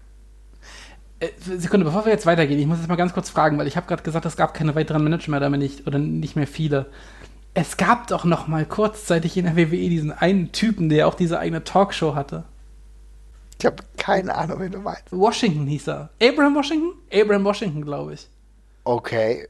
Äh, 1.20 1.31
Sekunde, 1.41 1.85
bevor 1.85 2.05
wir 2.05 2.12
jetzt 2.12 2.26
weitergehen, 2.26 2.61
ich 2.61 2.66
muss 2.66 2.79
jetzt 2.79 2.89
mal 2.89 2.97
ganz 2.97 3.12
kurz 3.12 3.29
fragen, 3.29 3.59
weil 3.59 3.66
ich 3.66 3.76
habe 3.76 3.87
gerade 3.87 4.03
gesagt, 4.03 4.24
es 4.24 4.37
gab 4.37 4.55
keine 4.55 4.74
weiteren 4.74 5.03
Manager 5.03 5.33
mehr, 5.33 5.41
damit 5.41 5.61
nicht, 5.61 5.87
oder 5.87 5.99
nicht 5.99 6.37
mehr 6.37 6.47
viele. 6.47 6.87
Es 7.55 7.76
gab 7.76 8.07
doch 8.07 8.24
noch 8.24 8.47
mal 8.47 8.64
kurzzeitig 8.64 9.37
in 9.37 9.47
der 9.47 9.57
WWE 9.57 9.89
diesen 9.89 10.12
einen 10.12 10.53
Typen, 10.53 10.89
der 10.89 11.09
auch 11.09 11.14
diese 11.14 11.41
eigene 11.41 11.64
Talkshow 11.64 12.14
hatte. 12.14 12.45
Ich 13.61 13.66
habe 13.66 13.76
keine 13.96 14.34
Ahnung, 14.34 14.61
wen 14.61 14.72
du 14.72 14.78
meinst. 14.78 15.11
Washington 15.11 15.66
hieß 15.66 15.88
er. 15.88 16.11
Abraham 16.22 16.54
Washington? 16.54 16.92
Abraham 17.12 17.44
Washington, 17.44 17.84
glaube 17.84 18.14
ich. 18.14 18.28
Okay, 18.84 19.48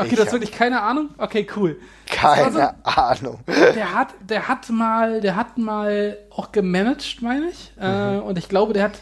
Okay, 0.00 0.10
Ich 0.14 0.20
hab- 0.20 0.30
wirklich 0.32 0.52
keine 0.52 0.80
Ahnung? 0.82 1.10
Okay, 1.18 1.44
cool. 1.56 1.76
keine 2.06 2.52
Das 2.52 2.54
war 2.54 2.74
Ahnung. 3.10 3.40
Der 3.48 3.94
hat, 3.94 4.08
der 4.28 4.46
hat 4.46 4.70
mal, 4.70 5.20
der 5.20 5.34
hat 5.34 5.58
mal 5.58 6.16
auch 6.30 6.52
gemanagt, 6.52 7.20
meine 7.20 7.48
ich. 7.48 7.72
Äh, 7.80 8.18
und 8.18 8.38
ich 8.38 8.48
glaube, 8.48 8.74
der 8.74 8.84
hat 8.84 9.00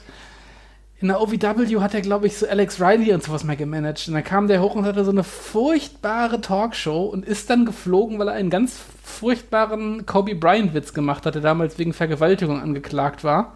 in 0.98 1.08
der 1.08 1.20
OVW 1.20 1.78
hat 1.80 1.92
er, 1.92 2.00
glaube 2.00 2.26
ich, 2.26 2.38
so 2.38 2.48
Alex 2.48 2.80
Riley 2.80 3.12
und 3.12 3.22
sowas 3.22 3.44
mal 3.44 3.56
gemanagt. 3.58 4.08
Und 4.08 4.14
dann 4.14 4.24
kam 4.24 4.48
der 4.48 4.62
hoch 4.62 4.74
und 4.74 4.86
hatte 4.86 5.04
so 5.04 5.10
eine 5.10 5.22
furchtbare 5.24 6.40
Talkshow 6.40 7.04
und 7.04 7.26
ist 7.26 7.50
dann 7.50 7.66
geflogen, 7.66 8.18
weil 8.18 8.28
er 8.28 8.34
einen 8.34 8.48
ganz 8.48 8.78
furchtbaren 9.04 10.06
Kobe 10.06 10.34
Bryant-Witz 10.34 10.94
gemacht 10.94 11.26
hat, 11.26 11.34
der 11.34 11.42
damals 11.42 11.78
wegen 11.78 11.92
Vergewaltigung 11.92 12.58
angeklagt 12.62 13.22
war. 13.22 13.52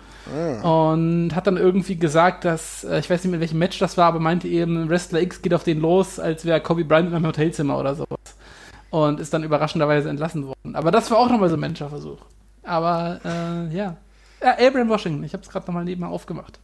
Und 0.62 1.34
hat 1.34 1.46
dann 1.46 1.56
irgendwie 1.56 1.96
gesagt, 1.96 2.44
dass, 2.44 2.84
äh, 2.84 2.98
ich 2.98 3.10
weiß 3.10 3.24
nicht 3.24 3.30
mehr, 3.30 3.36
in 3.36 3.40
welchem 3.40 3.58
Match 3.58 3.78
das 3.78 3.96
war, 3.96 4.06
aber 4.06 4.20
meinte 4.20 4.48
eben, 4.48 4.88
Wrestler 4.88 5.20
X 5.22 5.42
geht 5.42 5.54
auf 5.54 5.64
den 5.64 5.80
los, 5.80 6.20
als 6.20 6.44
wäre 6.44 6.60
Kobe 6.60 6.84
Bryant 6.84 7.08
in 7.08 7.14
einem 7.14 7.26
Hotelzimmer 7.26 7.78
oder 7.78 7.94
sowas 7.94 8.18
und 8.90 9.20
ist 9.20 9.32
dann 9.32 9.44
überraschenderweise 9.44 10.08
entlassen 10.08 10.46
worden. 10.46 10.74
Aber 10.74 10.90
das 10.90 11.10
war 11.10 11.18
auch 11.18 11.28
nochmal 11.30 11.48
so 11.48 11.56
ein 11.56 11.60
Menschenversuch. 11.60 12.18
Aber 12.62 13.20
äh, 13.24 13.74
ja. 13.74 13.96
ja. 14.42 14.58
Abraham 14.58 14.88
Washington, 14.88 15.24
ich 15.24 15.32
habe 15.32 15.42
es 15.42 15.48
gerade 15.48 15.66
nochmal 15.66 15.84
nebenher 15.84 16.10
aufgemacht. 16.10 16.58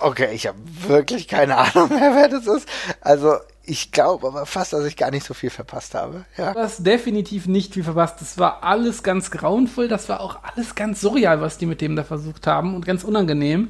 Okay, 0.00 0.30
ich 0.32 0.46
habe 0.46 0.58
wirklich 0.88 1.28
keine 1.28 1.56
Ahnung 1.56 1.88
mehr, 1.90 2.12
wer 2.14 2.28
das 2.28 2.46
ist. 2.46 2.68
Also, 3.00 3.34
ich 3.70 3.92
glaube 3.92 4.26
aber 4.26 4.46
fast, 4.46 4.72
dass 4.72 4.84
ich 4.84 4.96
gar 4.96 5.10
nicht 5.10 5.24
so 5.24 5.32
viel 5.32 5.50
verpasst 5.50 5.94
habe. 5.94 6.24
Ja. 6.36 6.52
Das 6.52 6.82
definitiv 6.82 7.46
nicht 7.46 7.76
wie 7.76 7.82
verpasst. 7.82 8.20
Das 8.20 8.36
war 8.36 8.64
alles 8.64 9.02
ganz 9.02 9.30
grauenvoll. 9.30 9.86
Das 9.86 10.08
war 10.08 10.20
auch 10.20 10.38
alles 10.42 10.74
ganz 10.74 11.00
surreal, 11.00 11.40
was 11.40 11.56
die 11.56 11.66
mit 11.66 11.80
dem 11.80 11.94
da 11.94 12.02
versucht 12.02 12.46
haben 12.46 12.74
und 12.74 12.84
ganz 12.84 13.04
unangenehm. 13.04 13.68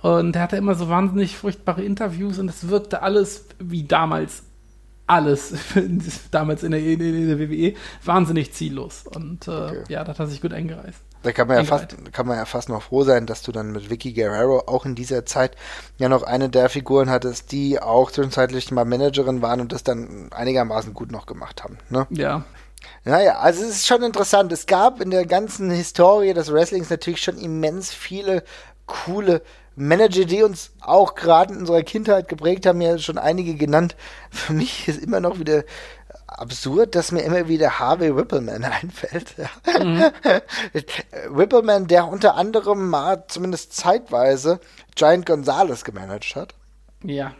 Und 0.00 0.36
er 0.36 0.42
hatte 0.42 0.56
immer 0.56 0.76
so 0.76 0.88
wahnsinnig 0.88 1.36
furchtbare 1.36 1.82
Interviews 1.82 2.38
und 2.38 2.48
es 2.48 2.68
wirkte 2.68 3.02
alles 3.02 3.46
wie 3.58 3.84
damals 3.84 4.44
alles 5.06 5.54
damals 6.30 6.62
in 6.62 6.70
der, 6.70 6.80
in 6.80 7.28
der 7.28 7.38
WWE 7.38 7.74
wahnsinnig 8.04 8.52
ziellos. 8.52 9.04
Und 9.06 9.48
äh, 9.48 9.82
ja, 9.88 10.04
da 10.04 10.08
hat 10.08 10.20
er 10.20 10.26
sich 10.26 10.40
gut 10.40 10.52
eingereist. 10.52 11.02
Da 11.22 11.32
kann 11.32 11.48
man, 11.48 11.58
ja 11.58 11.64
fast, 11.64 12.12
kann 12.12 12.26
man 12.26 12.36
ja 12.36 12.44
fast 12.44 12.68
noch 12.68 12.82
froh 12.82 13.04
sein, 13.04 13.26
dass 13.26 13.42
du 13.42 13.52
dann 13.52 13.70
mit 13.72 13.90
Vicky 13.90 14.12
Guerrero 14.12 14.64
auch 14.66 14.84
in 14.84 14.94
dieser 14.94 15.24
Zeit 15.24 15.56
ja 15.98 16.08
noch 16.08 16.22
eine 16.22 16.48
der 16.48 16.68
Figuren 16.68 17.10
hattest, 17.10 17.52
die 17.52 17.80
auch 17.80 18.10
zwischenzeitlich 18.10 18.70
mal 18.70 18.84
Managerin 18.84 19.42
waren 19.42 19.60
und 19.60 19.72
das 19.72 19.84
dann 19.84 20.30
einigermaßen 20.32 20.94
gut 20.94 21.12
noch 21.12 21.26
gemacht 21.26 21.62
haben. 21.62 21.78
Ne? 21.90 22.06
Ja. 22.10 22.44
Naja, 23.04 23.38
also 23.38 23.62
es 23.62 23.70
ist 23.70 23.86
schon 23.86 24.02
interessant. 24.02 24.52
Es 24.52 24.66
gab 24.66 25.00
in 25.00 25.10
der 25.10 25.26
ganzen 25.26 25.70
Historie 25.70 26.34
des 26.34 26.52
Wrestlings 26.52 26.90
natürlich 26.90 27.22
schon 27.22 27.38
immens 27.38 27.92
viele 27.92 28.42
coole 28.86 29.42
Manager, 29.74 30.24
die 30.24 30.42
uns 30.42 30.72
auch 30.80 31.14
gerade 31.14 31.54
in 31.54 31.60
unserer 31.60 31.82
Kindheit 31.82 32.28
geprägt 32.28 32.66
haben, 32.66 32.80
ja 32.80 32.98
schon 32.98 33.18
einige 33.18 33.54
genannt. 33.54 33.96
Für 34.30 34.52
mich 34.52 34.86
ist 34.88 35.02
immer 35.02 35.20
noch 35.20 35.38
wieder 35.38 35.64
absurd, 36.38 36.94
dass 36.94 37.12
mir 37.12 37.22
immer 37.22 37.48
wieder 37.48 37.78
Harvey 37.78 38.16
Whippleman 38.16 38.64
einfällt. 38.82 39.34
Ja. 39.36 40.12
Whippleman, 41.30 41.86
der 41.86 42.08
unter 42.08 42.34
anderem 42.34 42.88
mal 42.88 43.24
zumindest 43.28 43.74
zeitweise 43.74 44.60
Giant 44.94 45.26
Gonzalez 45.26 45.84
gemanagt 45.84 46.36
hat. 46.36 46.54
Ja. 47.02 47.34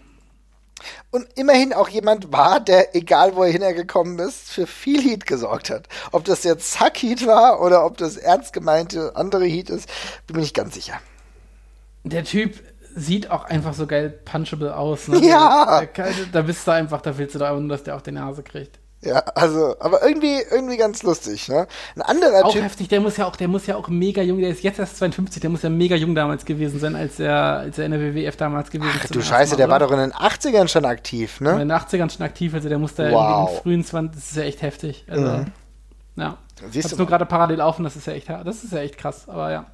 Und 1.11 1.26
immerhin 1.36 1.72
auch 1.72 1.88
jemand 1.88 2.32
war, 2.32 2.59
der, 2.59 2.97
egal 2.97 3.36
wo 3.36 3.45
er 3.45 3.53
hingekommen 3.53 4.18
ist, 4.18 4.51
für 4.51 4.66
viel 4.66 5.01
Heat 5.01 5.26
gesorgt 5.26 5.70
hat. 5.70 5.88
Ob 6.11 6.24
das 6.24 6.43
jetzt 6.43 6.72
Zack-Heat 6.72 7.26
war 7.26 7.61
oder 7.61 7.84
ob 7.84 7.99
das 7.99 8.16
ernst 8.16 8.53
gemeinte 8.53 9.12
andere 9.14 9.45
Heat 9.45 9.70
ist, 9.70 9.88
bin 10.26 10.36
mir 10.36 10.43
nicht 10.43 10.57
ganz 10.57 10.74
sicher. 10.74 10.95
Der 12.05 12.24
Typ 12.24 12.61
sieht 12.95 13.30
auch 13.30 13.45
einfach 13.45 13.74
so 13.74 13.86
geil 13.86 14.11
punchable 14.11 14.76
aus. 14.76 15.09
Ne? 15.09 15.20
Ja. 15.22 15.82
Da 16.32 16.43
bist 16.43 16.66
du 16.66 16.72
einfach, 16.72 17.01
da 17.01 17.16
willst 17.16 17.34
du 17.34 17.38
da 17.38 17.53
nur, 17.53 17.68
dass 17.68 17.84
der 17.84 17.97
auf 17.97 18.03
die 18.03 18.12
Nase 18.12 18.43
kriegt. 18.43 18.78
Ja, 19.05 19.18
also, 19.34 19.74
aber 19.80 20.07
irgendwie, 20.07 20.38
irgendwie 20.50 20.76
ganz 20.76 21.03
lustig, 21.03 21.48
ne? 21.48 21.66
Ein 21.96 22.03
anderer 22.03 22.44
Auch 22.44 22.53
Typ. 22.53 22.62
heftig, 22.62 22.88
der 22.88 23.00
muss 23.00 23.16
ja 23.16 23.26
auch, 23.26 23.34
der 23.34 23.48
muss 23.48 23.66
ja 23.66 23.74
auch 23.74 23.88
mega 23.88 24.22
jung, 24.22 24.38
der 24.40 24.50
ist 24.50 24.62
jetzt 24.62 24.78
erst 24.78 24.96
52, 24.98 25.40
der 25.40 25.50
muss 25.50 25.62
ja 25.62 25.70
mega 25.70 25.96
jung 25.96 26.14
damals 26.14 26.44
gewesen 26.44 26.78
sein, 26.78 26.94
als 26.94 27.18
er, 27.18 27.34
als 27.59 27.78
er 27.78 27.86
in 27.86 27.90
der 27.90 28.00
WWF 28.00 28.36
damals 28.36 28.70
gewesen 28.70 28.92
Ach 28.96 29.03
ist. 29.05 29.12
du 29.14 29.20
Scheiße, 29.20 29.57
der 29.57 29.68
war 29.68 29.80
doch 29.80 29.90
in 29.90 29.98
den 29.98 30.12
80ern 30.12 30.68
schon 30.68 30.84
aktiv, 30.84 31.40
in 31.40 31.46
ne? 31.46 31.59
den 31.59 31.72
80ern 31.72 32.11
schon 32.11 32.24
aktiv, 32.24 32.55
also 32.55 32.68
der 32.68 32.78
muss 32.78 32.94
da 32.94 33.11
Wow. 33.11 33.11
Mhm. 33.11 33.11
irgendwie 33.11 33.74
in 33.74 33.80
den 33.80 33.84
frühen 33.84 33.84
20, 33.84 34.14
das 34.20 34.30
ist 34.30 34.36
ja 34.36 34.42
echt 34.44 34.62
heftig. 34.62 35.05
Also, 35.09 35.26
ja. 36.16 36.36
Siehst 36.70 36.84
Hab's 36.84 36.90
du 36.90 36.96
nur 36.98 37.07
mal. 37.07 37.11
gerade 37.11 37.26
parallel 37.26 37.61
auf 37.61 37.78
und 37.78 37.84
das 37.84 37.96
ist 37.96 38.07
ja 38.07 38.12
echt, 38.12 38.28
das 38.28 38.62
ist 38.62 38.72
ja 38.72 38.78
echt 38.78 38.96
krass, 38.98 39.28
aber 39.28 39.50
ja. 39.50 39.66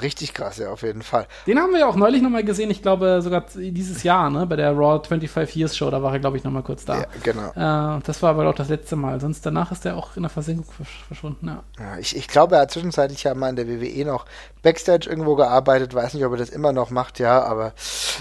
Richtig 0.00 0.34
krass, 0.34 0.58
ja, 0.58 0.70
auf 0.70 0.82
jeden 0.82 1.02
Fall. 1.02 1.26
Den 1.46 1.58
haben 1.58 1.72
wir 1.72 1.80
ja 1.80 1.86
auch 1.86 1.96
neulich 1.96 2.22
nochmal 2.22 2.44
gesehen, 2.44 2.70
ich 2.70 2.82
glaube 2.82 3.20
sogar 3.22 3.44
dieses 3.54 4.02
Jahr, 4.02 4.30
ne, 4.30 4.46
bei 4.46 4.56
der 4.56 4.72
Raw 4.72 5.02
25 5.02 5.56
Years 5.56 5.76
Show, 5.76 5.90
da 5.90 6.02
war 6.02 6.12
er, 6.12 6.20
glaube 6.20 6.36
ich, 6.36 6.44
nochmal 6.44 6.62
kurz 6.62 6.84
da. 6.84 6.98
Ja, 7.00 7.06
genau. 7.22 7.50
Äh, 7.50 8.00
das 8.04 8.22
war 8.22 8.30
aber 8.30 8.48
auch 8.48 8.54
das 8.54 8.68
letzte 8.68 8.96
Mal. 8.96 9.20
Sonst 9.20 9.44
danach 9.44 9.72
ist 9.72 9.84
er 9.86 9.96
auch 9.96 10.16
in 10.16 10.22
der 10.22 10.30
Versenkung 10.30 10.66
versch 10.72 11.04
verschwunden. 11.06 11.48
Ja. 11.48 11.62
Ja, 11.78 11.98
ich, 11.98 12.16
ich 12.16 12.28
glaube, 12.28 12.56
er 12.56 12.62
hat 12.62 12.70
zwischenzeitlich 12.70 13.22
ja 13.24 13.34
mal 13.34 13.50
in 13.50 13.56
der 13.56 13.68
WWE 13.68 14.04
noch 14.04 14.26
Backstage 14.62 15.08
irgendwo 15.08 15.34
gearbeitet. 15.36 15.94
Weiß 15.94 16.14
nicht, 16.14 16.24
ob 16.24 16.32
er 16.32 16.38
das 16.38 16.50
immer 16.50 16.72
noch 16.72 16.90
macht, 16.90 17.18
ja, 17.18 17.42
aber 17.42 17.72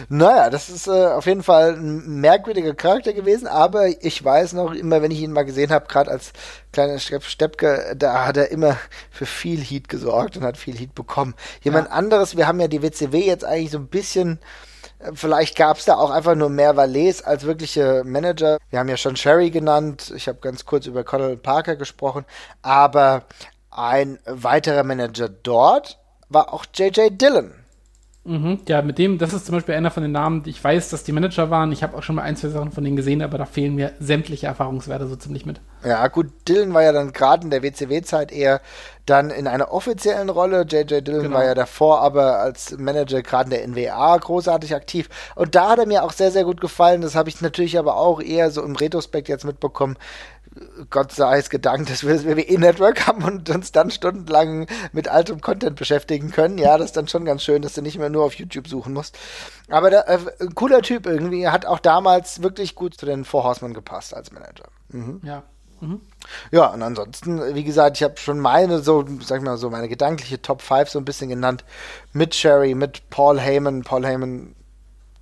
naja, 0.10 0.50
das 0.50 0.70
ist 0.70 0.88
äh, 0.88 1.08
auf 1.08 1.26
jeden 1.26 1.44
Fall 1.44 1.74
ein 1.74 2.20
merkwürdiger 2.22 2.74
Charakter 2.74 3.14
gewesen. 3.14 3.48
Aber 3.48 3.88
ich 3.88 4.24
weiß 4.24 4.54
noch, 4.54 4.74
immer 4.74 5.02
wenn 5.02 5.12
ich 5.12 5.20
ihn 5.22 5.32
mal 5.34 5.44
gesehen 5.46 5.72
habe, 5.72 5.88
gerade 5.88 6.12
als 6.12 6.32
kleiner 6.72 7.00
Stepp- 7.00 7.24
Steppke, 7.24 7.94
da 7.98 8.26
hat 8.26 8.38
er 8.38 8.52
immer 8.52 8.78
für 9.12 9.26
viel 9.26 9.60
Heat 9.62 9.90
gesorgt 9.90 10.38
und 10.38 10.44
hat 10.44 10.58
viel 10.58 10.78
Heat 10.78 10.96
bekommen. 10.96 11.36
Jemand 11.62 11.88
Ja. 11.90 11.94
anderes, 11.94 12.38
wir 12.38 12.48
haben 12.48 12.60
ja 12.60 12.68
die 12.68 12.82
WCW 12.82 13.20
jetzt 13.20 13.46
eigentlich 13.46 13.72
so 13.72 13.78
ein 13.80 13.88
bisschen 13.88 14.40
Vielleicht 15.14 15.56
gab 15.58 15.78
es 15.78 15.86
da 15.86 15.96
auch 15.96 16.10
einfach 16.10 16.36
nur 16.36 16.50
mehr 16.50 16.76
Valets 16.76 17.22
als 17.22 17.46
wirkliche 17.46 18.04
Manager. 18.06 18.58
Wir 18.70 18.80
haben 18.80 18.90
ja 18.90 18.98
schon 18.98 19.16
Sherry 19.16 19.50
genannt. 19.50 20.12
Ich 20.14 20.28
habe 20.28 20.40
ganz 20.42 20.66
kurz 20.66 20.88
über 20.88 21.06
Conor 21.06 21.38
Parker 21.38 21.78
gesprochen. 21.78 22.26
Aber 22.62 23.24
ein 23.72 24.20
weiterer 24.26 24.84
Manager 24.84 25.30
dort 25.30 26.00
war 26.30 26.54
auch 26.54 26.66
JJ 26.74 27.10
Dillon. 27.12 27.54
Mhm, 28.26 28.60
ja, 28.68 28.82
mit 28.82 28.98
dem, 28.98 29.18
das 29.18 29.34
ist 29.34 29.46
zum 29.46 29.56
Beispiel 29.56 29.76
einer 29.76 29.92
von 29.92 30.04
den 30.04 30.12
Namen, 30.12 30.44
die 30.44 30.50
ich 30.50 30.64
weiß, 30.64 30.90
dass 30.90 31.04
die 31.04 31.14
Manager 31.14 31.50
waren. 31.50 31.72
Ich 31.72 31.82
habe 31.82 31.98
auch 31.98 32.04
schon 32.04 32.16
mal 32.16 32.22
ein, 32.22 32.36
zwei 32.36 32.50
Sachen 32.50 32.72
von 32.72 32.84
denen 32.84 32.96
gesehen, 32.96 33.22
aber 33.22 33.38
da 33.38 33.46
fehlen 33.46 33.76
mir 33.76 33.94
sämtliche 34.00 34.46
Erfahrungswerte 34.46 35.08
so 35.08 35.16
ziemlich 35.16 35.46
mit. 35.46 35.62
Ja, 35.84 36.06
gut, 36.10 36.28
Dylan 36.48 36.74
war 36.74 36.84
ja 36.84 36.92
dann 36.92 37.14
gerade 37.14 37.46
in 37.46 37.50
der 37.50 37.64
WCW-Zeit 37.64 38.32
eher 38.32 38.62
dann 39.06 39.32
in 39.32 39.48
einer 39.48 39.72
offiziellen 39.72 40.30
Rolle. 40.30 40.66
JJ 40.70 41.02
Dillon 41.02 41.24
genau. 41.24 41.38
war 41.38 41.46
ja 41.46 41.56
davor 41.56 42.02
aber 42.02 42.40
als 42.40 42.78
Manager 42.78 43.24
gerade 43.24 43.56
in 43.56 43.74
der 43.74 43.92
NWA 43.94 44.18
großartig 44.18 44.76
aktiv. 44.76 45.10
Und 45.36 45.56
da 45.56 45.70
hat 45.70 45.80
er 45.80 45.88
mir 45.88 46.04
auch 46.04 46.12
sehr, 46.12 46.32
sehr 46.32 46.44
gut 46.44 46.62
gefallen. 46.62 47.02
Das 47.02 47.16
habe 47.16 47.30
ich 47.30 47.42
natürlich 47.42 47.80
aber 47.80 47.96
auch 47.96 48.22
eher 48.22 48.52
so 48.52 48.64
im 48.64 48.76
Retrospekt 48.76 49.30
jetzt 49.30 49.46
mitbekommen. 49.46 49.98
Gott 50.90 51.12
sei 51.12 51.38
es 51.38 51.50
gedankt, 51.50 51.90
dass 51.90 52.04
wir 52.04 52.14
das 52.14 52.26
WWE-Network 52.26 53.08
haben 53.08 53.24
und 53.24 53.50
uns 53.50 53.72
dann 53.72 53.92
stundenlang 53.92 54.68
mit 54.92 55.08
altem 55.08 55.42
Content 55.42 55.76
beschäftigen 55.76 56.32
können. 56.32 56.58
Ja, 56.58 56.78
das 56.78 56.88
ist 56.88 56.98
dann 56.98 57.08
schon 57.08 57.26
ganz 57.26 57.44
schön, 57.44 57.62
dass 57.62 57.74
du 57.74 57.82
nicht 57.82 57.98
mehr 57.98 58.10
nur 58.10 58.24
auf 58.24 58.34
YouTube 58.34 58.68
suchen 58.68 58.94
musst. 58.94 59.18
Aber 59.70 59.90
der, 59.90 60.08
äh, 60.10 60.20
ein 60.42 60.56
cooler 60.56 60.82
Typ 60.82 61.06
irgendwie, 61.06 61.48
hat 61.48 61.66
auch 61.66 61.80
damals 61.80 62.42
wirklich 62.42 62.76
gut 62.76 62.96
zu 62.96 63.06
den 63.06 63.26
Four 63.26 63.44
Horsemen 63.44 63.74
gepasst 63.74 64.14
als 64.14 64.32
Manager. 64.32 64.66
Mhm. 64.90 65.22
Ja. 65.24 65.44
Mhm. 65.82 66.02
Ja, 66.52 66.68
und 66.68 66.82
ansonsten, 66.82 67.56
wie 67.56 67.64
gesagt, 67.64 67.98
ich 67.98 68.04
habe 68.04 68.18
schon 68.18 68.40
meine, 68.40 68.80
so, 68.80 69.06
sag 69.22 69.38
ich 69.38 69.44
mal, 69.44 69.58
so 69.58 69.70
meine 69.70 69.88
gedankliche 69.88 70.42
Top 70.42 70.62
5 70.62 70.90
so 70.90 71.00
ein 71.00 71.06
bisschen 71.06 71.30
genannt. 71.30 71.64
Mit 72.12 72.36
Sherry, 72.36 72.76
mit 72.76 73.10
Paul 73.10 73.40
Heyman. 73.40 73.84
Paul 73.84 74.06
Heyman 74.06 74.56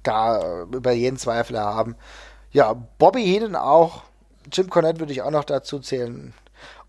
da 0.03 0.63
über 0.63 0.91
jeden 0.91 1.17
Zweifel 1.17 1.59
haben. 1.59 1.95
Ja, 2.51 2.73
Bobby 2.97 3.23
Heenan 3.23 3.55
auch. 3.55 4.03
Jim 4.51 4.69
Cornette 4.69 4.99
würde 4.99 5.13
ich 5.13 5.21
auch 5.21 5.31
noch 5.31 5.43
dazu 5.43 5.79
zählen. 5.79 6.33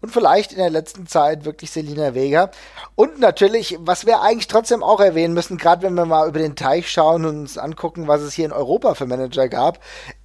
Und 0.01 0.13
vielleicht 0.13 0.53
in 0.53 0.59
der 0.59 0.71
letzten 0.71 1.07
Zeit 1.09 1.45
wirklich 1.45 1.73
Selina 1.73 2.15
Vega. 2.15 2.51
Und 2.95 3.19
natürlich, 3.19 3.77
was 3.81 4.07
wir 4.07 4.23
eigentlich 4.23 4.47
trotzdem 4.47 4.85
auch 4.85 5.01
erwähnen 5.01 5.35
müssen, 5.35 5.59
gerade 5.59 5.83
wenn 5.83 5.95
wir 5.95 6.07
mal 6.07 6.29
über 6.29 6.39
den 6.39 6.55
Teich 6.55 6.89
schauen 6.91 7.25
und 7.25 7.41
uns 7.41 7.59
angucken, 7.59 8.07
was 8.07 8.21
es 8.21 8.33
hier 8.33 8.45
in 8.45 8.53
Europa 8.53 8.95
für 8.95 9.07
Manager 9.07 9.49
gab, 9.49 9.81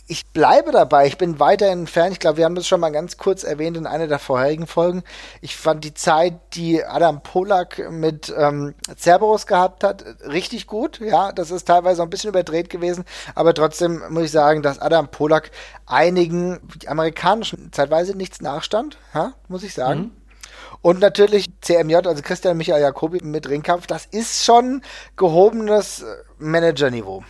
ich 0.06 0.26
bleibe 0.28 0.72
dabei. 0.72 1.08
Ich 1.08 1.18
bin 1.18 1.40
weiterhin 1.40 1.88
Fan. 1.88 2.12
Ich 2.12 2.20
glaube, 2.20 2.38
wir 2.38 2.46
haben 2.46 2.56
das 2.56 2.68
schon 2.68 2.82
mal 2.82 2.92
ganz 2.92 3.18
kurz 3.18 3.44
erwähnt 3.44 3.78
in 3.78 3.88
einer 3.88 4.08
der 4.08 4.20
vorherigen 4.20 4.68
Folgen. 4.68 5.04
Ich 5.42 5.56
fand 5.56 5.84
die 5.84 5.94
Zeit, 5.94 6.34
die 6.54 6.84
Adam 6.84 7.24
Polak 7.24 7.90
mit 7.90 8.34
ähm, 8.38 8.76
Cerberus 8.98 9.48
gehabt 9.48 9.84
hat, 9.84 10.04
richtig 10.28 10.68
gut. 10.68 11.00
Ja, 11.00 11.32
das 11.32 11.52
ist 11.52 11.66
teilweise 11.66 12.02
ein 12.02 12.10
bisschen 12.10 12.30
überdreht 12.30 12.70
gewesen. 12.70 13.06
Aber 13.34 13.54
trotzdem 13.54 14.04
muss 14.10 14.26
ich 14.26 14.32
sagen, 14.32 14.62
dass 14.62 14.80
Adam 14.80 15.08
Polak 15.08 15.52
einigen 15.86 16.60
amerikanischen 16.86 17.72
zeitweise 17.72 18.18
nichts 18.18 18.42
nachstand. 18.42 18.98
Ja, 19.14 19.34
muss 19.48 19.64
ich 19.64 19.74
sagen. 19.74 20.00
Mhm. 20.00 20.12
Und 20.82 21.00
natürlich 21.00 21.50
CMJ, 21.62 21.96
also 21.96 22.22
Christian 22.22 22.58
Michael 22.58 22.82
Jacobi 22.82 23.20
mit 23.24 23.48
Ringkampf, 23.48 23.88
das 23.88 24.06
ist 24.06 24.44
schon 24.44 24.82
gehobenes 25.16 26.06
Managerniveau. 26.40 27.24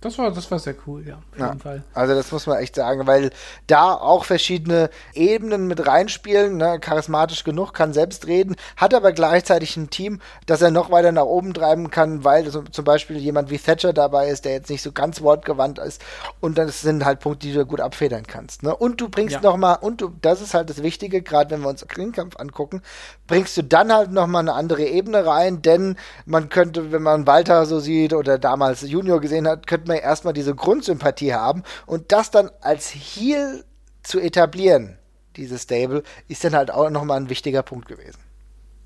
Das 0.00 0.16
war, 0.16 0.30
das 0.30 0.50
war 0.50 0.58
sehr 0.58 0.74
cool, 0.86 1.06
ja, 1.06 1.16
auf 1.16 1.38
ja, 1.38 1.48
jeden 1.48 1.60
Fall. 1.60 1.82
Also 1.92 2.14
das 2.14 2.32
muss 2.32 2.46
man 2.46 2.56
echt 2.56 2.74
sagen, 2.74 3.06
weil 3.06 3.30
da 3.66 3.92
auch 3.92 4.24
verschiedene 4.24 4.88
Ebenen 5.12 5.66
mit 5.66 5.86
reinspielen, 5.86 6.56
ne? 6.56 6.80
charismatisch 6.80 7.44
genug, 7.44 7.74
kann 7.74 7.92
selbst 7.92 8.26
reden, 8.26 8.56
hat 8.78 8.94
aber 8.94 9.12
gleichzeitig 9.12 9.76
ein 9.76 9.90
Team, 9.90 10.20
das 10.46 10.62
er 10.62 10.70
noch 10.70 10.90
weiter 10.90 11.12
nach 11.12 11.24
oben 11.24 11.52
treiben 11.52 11.90
kann, 11.90 12.24
weil 12.24 12.50
so, 12.50 12.62
zum 12.62 12.86
Beispiel 12.86 13.18
jemand 13.18 13.50
wie 13.50 13.58
Thatcher 13.58 13.92
dabei 13.92 14.30
ist, 14.30 14.46
der 14.46 14.52
jetzt 14.52 14.70
nicht 14.70 14.80
so 14.80 14.90
ganz 14.92 15.20
wortgewandt 15.20 15.78
ist 15.78 16.00
und 16.40 16.56
das 16.56 16.80
sind 16.80 17.04
halt 17.04 17.20
Punkte, 17.20 17.48
die 17.48 17.52
du 17.52 17.66
gut 17.66 17.82
abfedern 17.82 18.26
kannst. 18.26 18.62
Ne? 18.62 18.74
Und 18.74 19.02
du 19.02 19.10
bringst 19.10 19.34
ja. 19.34 19.42
noch 19.42 19.58
mal, 19.58 19.74
und 19.74 20.00
du, 20.00 20.12
das 20.22 20.40
ist 20.40 20.54
halt 20.54 20.70
das 20.70 20.82
Wichtige, 20.82 21.20
gerade 21.20 21.50
wenn 21.50 21.60
wir 21.60 21.68
uns 21.68 21.84
Ringkampf 21.94 22.36
angucken, 22.38 22.80
bringst 23.26 23.54
du 23.58 23.62
dann 23.62 23.92
halt 23.92 24.12
noch 24.12 24.26
mal 24.26 24.38
eine 24.38 24.54
andere 24.54 24.86
Ebene 24.86 25.26
rein, 25.26 25.60
denn 25.60 25.96
man 26.24 26.48
könnte, 26.48 26.90
wenn 26.90 27.02
man 27.02 27.26
Walter 27.26 27.66
so 27.66 27.80
sieht 27.80 28.14
oder 28.14 28.38
damals 28.38 28.80
Junior 28.80 29.20
gesehen 29.20 29.46
hat, 29.46 29.66
könnte 29.66 29.89
man 29.90 29.98
erstmal 29.98 30.34
diese 30.34 30.54
Grundsympathie 30.54 31.34
haben 31.34 31.62
und 31.86 32.12
das 32.12 32.30
dann 32.30 32.50
als 32.60 32.90
Heal 32.90 33.64
zu 34.02 34.18
etablieren, 34.18 34.98
dieses 35.36 35.62
Stable, 35.62 36.02
ist 36.28 36.44
dann 36.44 36.54
halt 36.54 36.70
auch 36.70 36.90
nochmal 36.90 37.18
ein 37.18 37.30
wichtiger 37.30 37.62
Punkt 37.62 37.86
gewesen. 37.86 38.18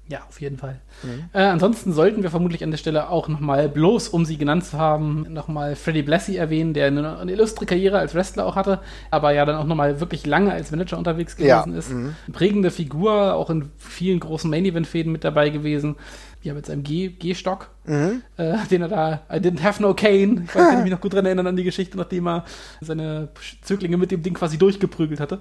Ja, 0.07 0.21
auf 0.29 0.39
jeden 0.39 0.59
Fall. 0.59 0.81
Mhm. 1.03 1.31
Äh, 1.33 1.45
ansonsten 1.45 1.95
sollten 1.95 2.23
wir 2.23 2.29
vermutlich 2.29 2.63
an 2.63 2.71
der 2.71 2.77
Stelle 2.77 3.09
auch 3.09 3.29
nochmal, 3.29 3.71
bloß 3.71 4.09
um 4.09 4.27
sie 4.27 4.37
genannt 4.37 4.67
zu 4.67 4.79
haben, 4.79 5.33
nochmal 5.33 5.77
Freddie 5.77 6.03
Blassie 6.03 6.37
erwähnen, 6.37 6.75
der 6.75 6.89
eine, 6.89 7.19
eine, 7.19 7.33
illustre 7.33 7.65
Karriere 7.65 7.99
als 7.99 8.15
Wrestler 8.15 8.45
auch 8.45 8.55
hatte, 8.55 8.81
aber 9.11 9.33
ja 9.33 9.47
dann 9.47 9.57
auch 9.57 9.65
nochmal 9.65 10.01
wirklich 10.01 10.27
lange 10.27 10.53
als 10.53 10.71
Manager 10.71 10.99
unterwegs 10.99 11.37
gewesen 11.37 11.73
ja. 11.73 11.79
ist. 11.79 11.91
Mhm. 11.91 12.17
Prägende 12.33 12.71
Figur, 12.71 13.35
auch 13.35 13.49
in 13.49 13.71
vielen 13.79 14.21
großen 14.21 14.51
Main-Event-Fäden 14.51 15.11
mit 15.11 15.25
dabei 15.25 15.49
gewesen 15.49 15.97
ja, 16.45 16.53
mit 16.53 16.67
seinem 16.67 16.83
G-Stock, 16.83 17.71
mhm. 17.87 18.23
äh, 18.37 18.59
den 18.71 18.83
er 18.83 18.89
da, 18.89 19.23
I 19.33 19.37
didn't 19.37 19.63
have 19.63 19.83
no 19.83 19.95
cane. 19.95 20.43
Ich 20.45 20.55
weiß, 20.55 20.69
kann 20.69 20.83
mich 20.83 20.93
noch 20.93 21.01
gut 21.01 21.15
dran 21.15 21.25
erinnern 21.25 21.47
an 21.47 21.57
die 21.57 21.65
Geschichte, 21.65 21.97
nachdem 21.97 22.29
er 22.29 22.45
seine 22.81 23.29
Zöglinge 23.63 23.97
mit 23.97 24.11
dem 24.11 24.23
Ding 24.23 24.35
quasi 24.35 24.59
durchgeprügelt 24.59 25.21
hatte. 25.21 25.41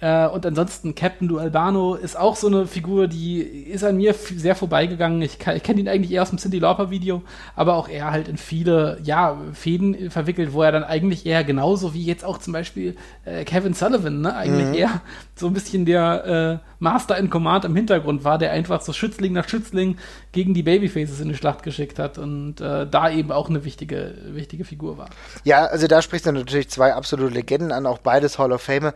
Äh, 0.00 0.28
und 0.28 0.46
ansonsten 0.46 0.94
Captain 0.94 1.26
Du 1.26 1.38
Albano 1.38 1.96
ist 1.96 2.16
auch 2.16 2.36
so 2.36 2.46
eine 2.46 2.66
Figur, 2.66 3.08
die 3.08 3.40
ist 3.40 3.82
an 3.82 3.96
mir 3.96 4.14
sehr 4.14 4.54
vorbeigegangen. 4.54 5.20
Ich, 5.22 5.38
ich 5.44 5.62
kenne 5.64 5.80
ihn 5.80 5.88
eigentlich 5.88 6.12
eher 6.12 6.22
aus 6.22 6.30
dem 6.30 6.38
Cindy 6.38 6.60
Lauper 6.60 6.90
Video, 6.90 7.22
aber 7.56 7.74
auch 7.74 7.88
er 7.88 8.12
halt 8.12 8.28
in 8.28 8.36
viele, 8.36 9.00
ja, 9.02 9.36
Fäden 9.54 10.10
verwickelt, 10.10 10.52
wo 10.52 10.62
er 10.62 10.70
dann 10.70 10.84
eigentlich 10.84 11.26
eher 11.26 11.42
genauso 11.42 11.94
wie 11.94 12.04
jetzt 12.04 12.24
auch 12.24 12.38
zum 12.38 12.52
Beispiel 12.52 12.94
äh, 13.24 13.44
Kevin 13.44 13.74
Sullivan, 13.74 14.20
ne, 14.20 14.36
eigentlich 14.36 14.68
mhm. 14.68 14.74
eher 14.74 15.00
so 15.34 15.48
ein 15.48 15.52
bisschen 15.52 15.84
der 15.84 16.60
äh, 16.62 16.77
Master 16.78 17.16
in 17.16 17.30
Command 17.30 17.64
im 17.64 17.74
Hintergrund 17.74 18.24
war, 18.24 18.38
der 18.38 18.52
einfach 18.52 18.80
so 18.80 18.92
Schützling 18.92 19.32
nach 19.32 19.48
Schützling 19.48 19.98
gegen 20.32 20.54
die 20.54 20.62
Babyfaces 20.62 21.20
in 21.20 21.28
die 21.28 21.34
Schlacht 21.34 21.62
geschickt 21.62 21.98
hat 21.98 22.18
und 22.18 22.60
äh, 22.60 22.86
da 22.86 23.10
eben 23.10 23.32
auch 23.32 23.48
eine 23.48 23.64
wichtige, 23.64 24.14
wichtige 24.26 24.64
Figur 24.64 24.98
war. 24.98 25.10
Ja, 25.44 25.64
also 25.64 25.86
da 25.88 26.02
sprichst 26.02 26.26
du 26.26 26.32
natürlich 26.32 26.70
zwei 26.70 26.94
absolute 26.94 27.34
Legenden 27.34 27.72
an, 27.72 27.86
auch 27.86 27.98
beides 27.98 28.38
Hall 28.38 28.52
of 28.52 28.62
Fame. 28.62 28.92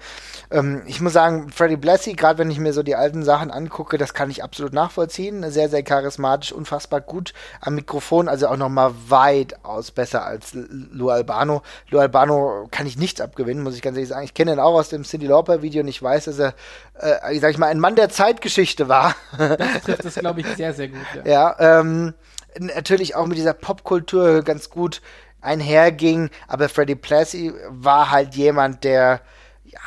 Ähm, 0.50 0.82
ich 0.86 1.00
muss 1.00 1.12
sagen, 1.12 1.50
Freddie 1.50 1.76
Blassie, 1.76 2.14
gerade 2.14 2.38
wenn 2.38 2.50
ich 2.50 2.58
mir 2.58 2.72
so 2.72 2.82
die 2.82 2.94
alten 2.94 3.22
Sachen 3.24 3.50
angucke, 3.50 3.98
das 3.98 4.14
kann 4.14 4.30
ich 4.30 4.44
absolut 4.44 4.72
nachvollziehen. 4.72 5.50
Sehr, 5.50 5.68
sehr 5.68 5.82
charismatisch, 5.82 6.52
unfassbar 6.52 7.00
gut 7.00 7.32
am 7.60 7.74
Mikrofon, 7.74 8.28
also 8.28 8.46
auch 8.46 8.56
nochmal 8.56 8.92
weitaus 9.08 9.90
besser 9.90 10.24
als 10.24 10.54
Lou 10.54 11.08
Albano. 11.08 11.62
Lou 11.90 11.98
Albano 11.98 12.68
kann 12.70 12.86
ich 12.86 12.96
nichts 12.96 13.20
abgewinnen, 13.20 13.64
muss 13.64 13.74
ich 13.74 13.82
ganz 13.82 13.96
ehrlich 13.96 14.10
sagen. 14.10 14.24
Ich 14.24 14.34
kenne 14.34 14.52
ihn 14.52 14.60
auch 14.60 14.74
aus 14.74 14.88
dem 14.88 15.02
Cindy 15.02 15.26
Lauper 15.26 15.62
Video 15.62 15.82
und 15.82 15.88
ich 15.88 16.02
weiß, 16.02 16.26
dass 16.26 16.38
er, 16.38 16.54
äh, 16.94 17.38
sag 17.40 17.50
ich 17.50 17.58
mal, 17.58 17.71
ein 17.72 17.80
Mann 17.80 17.96
der 17.96 18.10
Zeitgeschichte 18.10 18.88
war. 18.88 19.16
Das 19.38 19.82
trifft 19.82 20.04
das, 20.04 20.14
glaube 20.16 20.40
ich, 20.40 20.46
sehr, 20.46 20.74
sehr 20.74 20.88
gut. 20.88 21.00
Ja, 21.24 21.56
ja 21.58 21.80
ähm, 21.80 22.14
natürlich 22.58 23.16
auch 23.16 23.26
mit 23.26 23.38
dieser 23.38 23.54
Popkultur 23.54 24.42
ganz 24.42 24.68
gut 24.68 25.00
einherging, 25.40 26.30
aber 26.46 26.68
Freddie 26.68 26.94
Blassie 26.94 27.52
war 27.68 28.10
halt 28.10 28.34
jemand, 28.34 28.84
der 28.84 29.22
ja, 29.64 29.80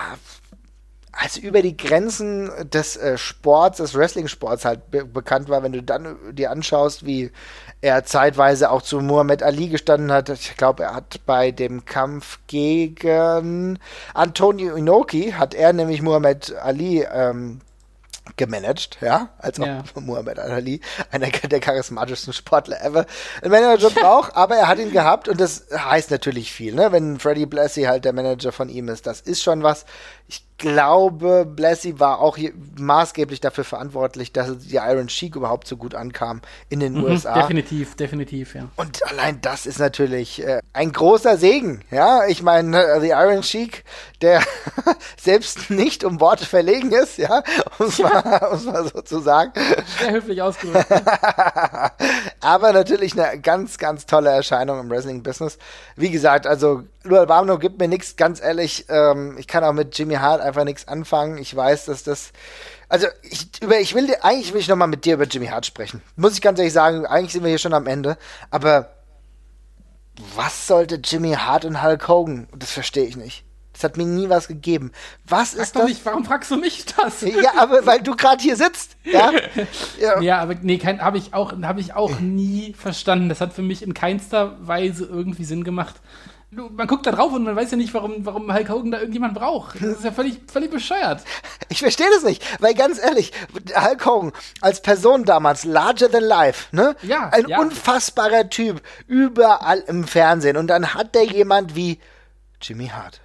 also 1.12 1.40
über 1.40 1.62
die 1.62 1.78
Grenzen 1.78 2.52
des 2.70 2.98
äh, 2.98 3.18
Sports, 3.18 3.78
des 3.78 3.96
Wrestling-Sports 3.96 4.66
halt 4.66 4.92
be 4.92 5.06
bekannt 5.06 5.48
war, 5.48 5.64
wenn 5.64 5.72
du 5.72 5.82
dann 5.82 6.18
dir 6.34 6.52
anschaust, 6.52 7.06
wie 7.06 7.32
er 7.80 8.04
zeitweise 8.04 8.70
auch 8.70 8.82
zu 8.82 9.00
Muhammad 9.00 9.42
Ali 9.42 9.70
gestanden 9.70 10.12
hat. 10.12 10.28
Ich 10.30 10.58
glaube, 10.58 10.84
er 10.84 10.96
hat 10.96 11.22
bei 11.26 11.52
dem 11.52 11.86
Kampf 11.86 12.40
gegen 12.48 13.80
Antonio 14.14 14.76
Inoki, 14.76 15.32
hat 15.32 15.54
er 15.54 15.72
nämlich 15.72 16.02
Muhammad 16.02 16.54
Ali 16.56 17.04
ähm, 17.04 17.62
gemanagt, 18.38 18.98
ja, 19.02 19.30
als 19.38 19.60
auch 19.60 19.66
ja. 19.66 19.84
Muhammad 19.96 20.40
Ali, 20.40 20.82
einer 21.12 21.30
der 21.30 21.60
charismatischsten 21.60 22.34
Sportler 22.34 22.84
ever, 22.84 23.06
ein 23.42 23.52
Manager 23.52 23.90
braucht, 23.90 24.36
aber 24.36 24.56
er 24.56 24.68
hat 24.68 24.80
ihn 24.80 24.92
gehabt 24.92 25.28
und 25.28 25.40
das 25.40 25.68
heißt 25.72 26.12
natürlich 26.12 26.52
viel, 26.52 26.74
ne, 26.74 26.92
wenn 26.92 27.20
Freddie 27.20 27.46
Blassie 27.46 27.88
halt 27.88 28.06
der 28.06 28.14
Manager 28.14 28.52
von 28.52 28.70
ihm 28.70 28.90
ist, 28.90 29.08
das 29.08 29.22
ist 29.22 29.44
schon 29.44 29.64
was. 29.64 29.86
Ich 30.28 30.44
glaube, 30.58 31.46
Blassie 31.46 32.00
war 32.00 32.20
auch 32.20 32.38
maßgeblich 32.78 33.42
dafür 33.42 33.64
verantwortlich, 33.64 34.32
dass 34.32 34.58
die 34.60 34.76
Iron 34.76 35.10
Sheik 35.10 35.36
überhaupt 35.36 35.68
so 35.68 35.76
gut 35.76 35.96
ankam 35.96 36.42
in 36.70 36.80
den 36.80 36.94
mhm, 36.94 37.04
USA. 37.04 37.42
Definitiv, 37.42 37.96
definitiv, 37.96 38.56
ja. 38.56 38.70
Und 38.76 39.06
allein 39.10 39.42
das 39.42 39.66
ist 39.66 39.80
natürlich 39.80 40.42
äh, 40.42 40.62
ein 40.74 40.92
großer 40.92 41.38
Segen, 41.38 41.82
ja. 41.92 42.26
Ich 42.28 42.42
meine, 42.42 42.82
äh, 42.82 43.02
The 43.02 43.10
Iron 43.10 43.44
Sheik, 43.44 43.84
der 44.22 44.42
selbst 45.22 45.70
nicht 45.70 46.04
um 46.04 46.22
Worte 46.22 46.46
verlegen 46.46 46.92
ist, 46.92 47.18
ja, 47.18 47.44
um 47.80 47.88
es 47.88 47.98
ja. 47.98 48.10
mal, 48.10 48.60
mal 48.66 48.84
so 48.86 49.02
zu 49.02 49.20
sagen. 49.20 49.52
Sehr 50.00 50.12
höflich 50.12 50.42
ausgedrückt. 50.42 50.88
Aber 52.40 52.72
natürlich 52.72 53.20
eine 53.20 53.40
ganz, 53.42 53.78
ganz 53.78 54.06
tolle 54.06 54.30
Erscheinung 54.30 54.80
im 54.80 54.90
Wrestling-Business. 54.90 55.58
Wie 55.96 56.12
gesagt, 56.12 56.48
also 56.48 56.84
Lual 57.06 57.28
Bamno 57.28 57.60
gibt 57.60 57.80
mir 57.80 57.88
nichts, 57.88 58.16
ganz 58.16 58.42
ehrlich. 58.42 58.86
Ähm, 58.90 59.38
ich 59.38 59.48
kann 59.48 59.64
auch 59.64 59.74
mit 59.74 59.98
Jimmy 59.98 60.16
Hart 60.16 60.42
einfach 60.42 60.64
nichts 60.64 60.88
anfangen. 60.88 61.38
Ich 61.38 61.56
weiß, 61.56 61.86
dass 61.86 62.04
das. 62.04 62.32
Also 62.90 63.08
ich, 63.24 63.62
über, 63.62 63.80
ich 63.80 63.96
will 63.96 64.16
eigentlich 64.22 64.54
will 64.54 64.62
ich 64.62 64.68
noch 64.68 64.76
mal 64.76 64.88
mit 64.88 65.06
dir 65.06 65.16
über 65.16 65.26
Jimmy 65.26 65.48
Hart 65.48 65.66
sprechen. 65.66 66.02
Muss 66.16 66.34
ich 66.34 66.42
ganz 66.42 66.60
ehrlich 66.60 66.74
sagen. 66.74 67.06
Eigentlich 67.06 67.34
sind 67.34 67.44
wir 67.44 67.50
hier 67.50 67.60
schon 67.60 67.74
am 67.74 67.88
Ende. 67.88 68.18
Aber 68.52 68.90
was 70.36 70.68
sollte 70.68 70.96
Jimmy 70.96 71.34
Hart 71.34 71.66
und 71.66 71.84
Hulk 71.84 72.08
Hogan? 72.08 72.48
Das 72.58 72.72
verstehe 72.72 73.06
ich 73.06 73.18
nicht. 73.18 73.46
Das 73.76 73.84
hat 73.84 73.98
mir 73.98 74.06
nie 74.06 74.30
was 74.30 74.48
gegeben. 74.48 74.94
Was 75.28 75.52
Frag 75.52 75.62
ist 75.62 75.76
doch 75.76 75.82
das? 75.82 75.90
nicht, 75.90 76.06
warum 76.06 76.24
fragst 76.24 76.50
du 76.50 76.56
mich 76.56 76.86
das? 76.86 77.20
Ja, 77.22 77.58
aber 77.58 77.86
weil 77.86 78.02
du 78.02 78.16
gerade 78.16 78.42
hier 78.42 78.56
sitzt. 78.56 78.96
Ja? 79.04 79.32
ja. 80.00 80.22
Ja, 80.22 80.40
aber 80.40 80.56
nee, 80.62 80.80
habe 80.80 81.18
ich 81.18 81.34
auch, 81.34 81.52
habe 81.62 81.82
ich 81.82 81.94
auch 81.94 82.22
nie 82.22 82.74
verstanden. 82.74 83.28
Das 83.28 83.42
hat 83.42 83.52
für 83.52 83.62
mich 83.62 83.84
in 83.84 83.94
keinster 83.94 84.56
Weise 84.66 85.04
irgendwie 85.04 85.44
Sinn 85.44 85.66
gemacht. 85.66 85.96
Man 86.56 86.88
guckt 86.88 87.06
da 87.06 87.12
drauf 87.12 87.34
und 87.34 87.44
man 87.44 87.56
weiß 87.56 87.72
ja 87.72 87.78
nicht, 87.78 87.94
warum, 87.94 88.26
warum 88.26 88.54
Hulk 88.54 88.70
Hogan 88.70 88.92
da 88.92 89.00
irgendjemand 89.00 89.34
braucht. 89.34 89.76
Das 89.76 89.98
ist 89.98 90.04
ja 90.04 90.12
völlig, 90.12 90.40
völlig 90.52 90.72
bescheuert. 90.72 91.22
Ich 91.68 91.80
verstehe 91.80 92.08
das 92.14 92.24
nicht, 92.24 92.44
weil 92.62 92.76
ganz 92.76 93.00
ehrlich, 93.00 93.34
Hulk 93.76 94.06
Hogan 94.06 94.32
als 94.62 94.82
Person 94.82 95.26
damals, 95.26 95.66
larger 95.66 96.10
than 96.10 96.24
life, 96.24 96.74
ne? 96.74 96.96
Ja, 97.02 97.30
Ein 97.30 97.48
ja. 97.48 97.60
unfassbarer 97.60 98.50
Typ, 98.50 98.82
überall 99.08 99.80
im 99.80 100.06
Fernsehen. 100.06 100.58
Und 100.58 100.68
dann 100.68 100.94
hat 100.94 101.16
der 101.16 101.26
jemand 101.26 101.76
wie 101.76 102.00
Jimmy 102.62 102.88
Hart. 102.88 103.20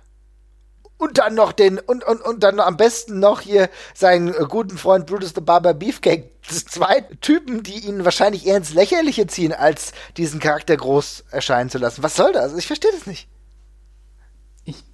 Und 1.01 1.17
dann 1.17 1.35
noch 1.35 1.53
den, 1.53 1.79
und, 1.79 2.05
und, 2.05 2.21
und 2.21 2.43
dann 2.43 2.61
am 2.61 2.77
besten 2.77 3.21
noch 3.21 3.41
hier 3.41 3.71
seinen 3.95 4.35
äh, 4.35 4.45
guten 4.47 4.77
Freund 4.77 5.07
Brutus 5.07 5.33
the 5.35 5.41
Barber 5.41 5.73
Beefcake. 5.73 6.31
Zwei 6.43 7.01
Typen, 7.23 7.63
die 7.63 7.87
ihn 7.87 8.05
wahrscheinlich 8.05 8.47
eher 8.47 8.59
ins 8.59 8.75
Lächerliche 8.75 9.27
ziehen, 9.27 9.55
als 9.55 9.93
diesen 10.19 10.41
Charakter 10.41 10.77
groß 10.77 11.25
erscheinen 11.31 11.71
zu 11.71 11.79
lassen. 11.79 12.03
Was 12.03 12.17
soll 12.17 12.35
das? 12.35 12.55
Ich 12.55 12.67
verstehe 12.67 12.91
das 12.93 13.07
nicht. 13.07 13.29
Ich, 14.67 14.85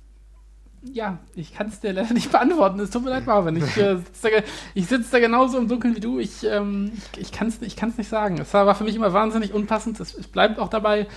ja, 0.84 1.18
ich 1.34 1.52
kann 1.52 1.70
es 1.70 1.80
dir 1.80 1.92
leider 1.92 2.14
nicht 2.14 2.30
beantworten. 2.30 2.78
Es 2.78 2.90
tut 2.90 3.02
mir 3.02 3.10
leid, 3.10 3.26
Marvin. 3.26 3.56
Ich, 3.56 3.76
äh, 3.76 3.96
sitz 4.12 4.20
da, 4.22 4.28
ich 4.74 4.86
sitze 4.86 5.10
da 5.10 5.18
genauso 5.18 5.58
im 5.58 5.66
Dunkeln 5.66 5.96
wie 5.96 6.00
du. 6.00 6.20
Ich, 6.20 6.44
ähm, 6.44 6.92
ich, 7.14 7.20
ich 7.22 7.32
kann 7.32 7.48
es 7.48 7.60
ich 7.62 7.74
kann's 7.74 7.98
nicht 7.98 8.08
sagen. 8.08 8.38
Es 8.38 8.54
war 8.54 8.72
für 8.76 8.84
mich 8.84 8.94
immer 8.94 9.12
wahnsinnig 9.12 9.52
unpassend. 9.52 9.98
Es, 9.98 10.14
es 10.14 10.28
bleibt 10.28 10.60
auch 10.60 10.68
dabei. 10.68 11.08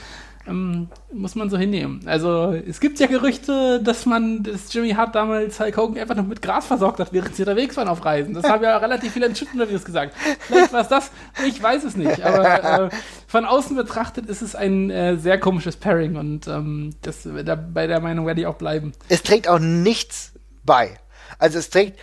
Ähm, 0.49 0.87
muss 1.13 1.35
man 1.35 1.49
so 1.49 1.57
hinnehmen. 1.57 2.01
Also, 2.05 2.53
es 2.53 2.79
gibt 2.79 2.99
ja 2.99 3.07
Gerüchte, 3.07 3.81
dass 3.81 4.05
man 4.05 4.43
das 4.43 4.73
Jimmy 4.73 4.91
Hart 4.91 5.15
damals 5.15 5.59
Hulk 5.59 5.77
Hogan 5.77 5.97
einfach 5.97 6.15
noch 6.15 6.25
mit 6.25 6.41
Gras 6.41 6.65
versorgt 6.65 6.99
hat, 6.99 7.13
während 7.13 7.35
sie 7.35 7.43
unterwegs 7.43 7.77
waren 7.77 7.87
auf 7.87 8.03
Reisen. 8.03 8.33
Das 8.33 8.43
haben 8.43 8.63
ja 8.63 8.77
relativ 8.89 9.13
viele 9.13 9.27
Interviews 9.27 9.85
gesagt. 9.85 10.13
Vielleicht 10.39 10.73
war 10.73 10.81
es 10.81 10.87
das, 10.87 11.11
ich 11.47 11.61
weiß 11.61 11.83
es 11.83 11.95
nicht. 11.95 12.23
Aber 12.23 12.85
äh, 12.85 12.89
von 13.27 13.45
außen 13.45 13.75
betrachtet 13.75 14.25
ist 14.25 14.41
es 14.41 14.55
ein 14.55 14.89
äh, 14.89 15.17
sehr 15.17 15.39
komisches 15.39 15.75
Pairing 15.77 16.15
und 16.15 16.47
ähm, 16.47 16.95
das, 17.01 17.27
da, 17.45 17.55
bei 17.55 17.87
der 17.87 17.99
Meinung 17.99 18.25
werde 18.25 18.41
ich 18.41 18.47
auch 18.47 18.55
bleiben. 18.55 18.93
es 19.09 19.23
trägt 19.23 19.47
auch 19.47 19.59
nichts 19.59 20.33
bei. 20.63 20.97
Also 21.37 21.59
es 21.59 21.69
trägt, 21.69 21.99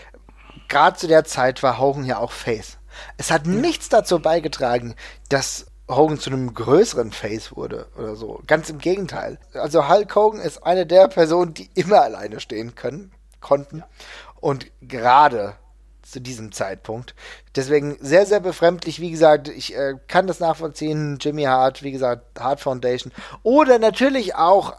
gerade 0.69 0.97
zu 0.97 1.09
der 1.09 1.25
Zeit 1.25 1.63
war 1.63 1.79
Hogan 1.79 2.05
ja 2.05 2.19
auch 2.19 2.33
Face. 2.33 2.79
Es 3.17 3.31
hat 3.31 3.47
nichts 3.47 3.89
dazu 3.89 4.21
beigetragen, 4.21 4.95
dass 5.29 5.67
Hogan 5.89 6.19
zu 6.19 6.31
einem 6.31 6.53
größeren 6.53 7.13
Face 7.13 7.55
wurde 7.55 7.87
oder 7.97 8.17
so. 8.17 8.43
Ganz 8.47 8.71
im 8.71 8.79
Gegenteil. 8.79 9.39
Also 9.55 9.89
Hulk 9.89 10.15
Hogan 10.15 10.41
ist 10.41 10.65
eine 10.65 10.87
der 10.87 11.09
Personen, 11.09 11.55
die 11.55 11.71
immer 11.75 12.03
alleine 12.03 12.41
stehen 12.41 12.75
können, 12.75 13.13
konnten. 13.41 13.85
Und 14.41 14.67
gerade 14.81 15.55
zu 16.03 16.21
diesem 16.21 16.53
Zeitpunkt. 16.53 17.15
Deswegen 17.55 17.97
sehr, 18.01 18.27
sehr 18.27 18.41
befremdlich. 18.41 19.01
Wie 19.01 19.11
gesagt, 19.11 19.49
ich 19.49 19.77
äh, 19.77 19.95
kann 20.07 20.27
das 20.27 20.41
nachvollziehen. 20.41 21.19
Jimmy 21.21 21.45
Hart, 21.45 21.83
wie 21.83 21.93
gesagt, 21.93 22.41
Hart 22.41 22.61
Foundation. 22.61 23.13
Oder 23.43 23.79
natürlich 23.79 24.35
auch 24.37 24.75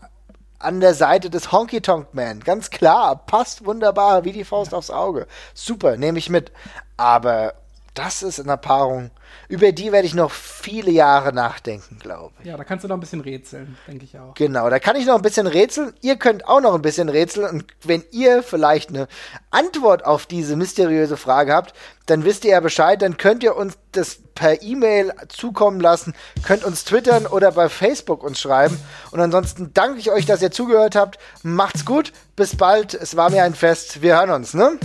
an 0.60 0.80
der 0.80 0.94
Seite 0.94 1.30
des 1.30 1.52
Honky 1.52 1.82
Tonk 1.82 2.14
Man. 2.14 2.40
Ganz 2.40 2.70
klar, 2.70 3.16
passt 3.26 3.66
wunderbar, 3.66 4.24
wie 4.24 4.32
die 4.32 4.46
Faust 4.46 4.74
aufs 4.74 4.90
Auge. 4.90 5.28
Super, 5.54 5.98
nehme 5.98 6.18
ich 6.18 6.30
mit. 6.30 6.52
Aber 6.96 7.54
das 7.98 8.22
ist 8.22 8.40
eine 8.40 8.58
Paarung, 8.58 9.10
über 9.50 9.72
die 9.72 9.92
werde 9.92 10.06
ich 10.06 10.14
noch 10.14 10.32
viele 10.32 10.92
Jahre 10.92 11.34
nachdenken, 11.34 11.98
glaube 12.00 12.34
ich. 12.40 12.46
Ja, 12.46 12.58
da 12.58 12.64
kannst 12.64 12.84
du 12.84 12.88
noch 12.88 12.98
ein 12.98 13.00
bisschen 13.00 13.22
rätseln, 13.22 13.78
denke 13.88 14.06
ich 14.06 14.18
auch. 14.20 14.36
Genau, 14.36 14.70
da 14.70 14.78
kann 14.80 14.96
ich 14.96 15.06
noch 15.06 15.16
ein 15.16 15.22
bisschen 15.22 15.48
rätseln. 15.48 15.94
Ihr 16.02 16.18
könnt 16.18 16.48
auch 16.48 16.62
noch 16.62 16.76
ein 16.76 16.82
bisschen 16.82 17.10
rätseln. 17.10 17.50
Und 17.50 17.66
wenn 17.84 18.04
ihr 18.12 18.44
vielleicht 18.44 18.90
eine 18.90 19.08
Antwort 19.50 20.06
auf 20.06 20.26
diese 20.28 20.56
mysteriöse 20.56 21.18
Frage 21.18 21.54
habt, 21.54 21.74
dann 22.06 22.24
wisst 22.24 22.46
ihr 22.46 22.52
ja 22.52 22.60
Bescheid. 22.60 23.02
Dann 23.02 23.18
könnt 23.18 23.42
ihr 23.42 23.56
uns 23.56 23.78
das 23.94 24.20
per 24.36 24.62
E-Mail 24.62 25.14
zukommen 25.30 25.80
lassen, 25.80 26.14
könnt 26.44 26.64
uns 26.64 26.84
twittern 26.84 27.26
oder 27.26 27.52
bei 27.52 27.70
Facebook 27.70 28.24
uns 28.24 28.40
schreiben. 28.40 28.80
Und 29.12 29.20
ansonsten 29.22 29.72
danke 29.74 30.00
ich 30.00 30.12
euch, 30.12 30.26
dass 30.26 30.42
ihr 30.42 30.52
zugehört 30.52 30.96
habt. 30.96 31.18
Macht's 31.42 31.86
gut, 31.86 32.14
bis 32.36 32.56
bald. 32.56 32.94
Es 32.94 33.16
war 33.16 33.32
mir 33.32 33.44
ein 33.44 33.56
Fest. 33.56 34.02
Wir 34.02 34.18
hören 34.18 34.30
uns, 34.30 34.54
ne? 34.54 34.78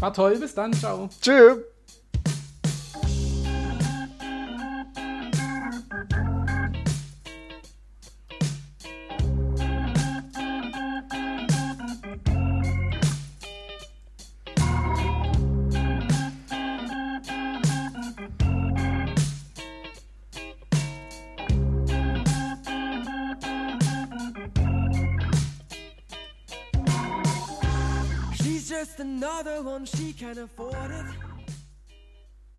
War 0.00 0.12
toll, 0.12 0.36
bis 0.38 0.54
dann, 0.54 0.72
ciao. 0.72 1.08
Tschüss. 1.20 1.73
Another 29.04 29.62
one, 29.62 29.84
she 29.84 30.14
can 30.14 30.38
afford 30.38 30.90
it. 30.90 31.33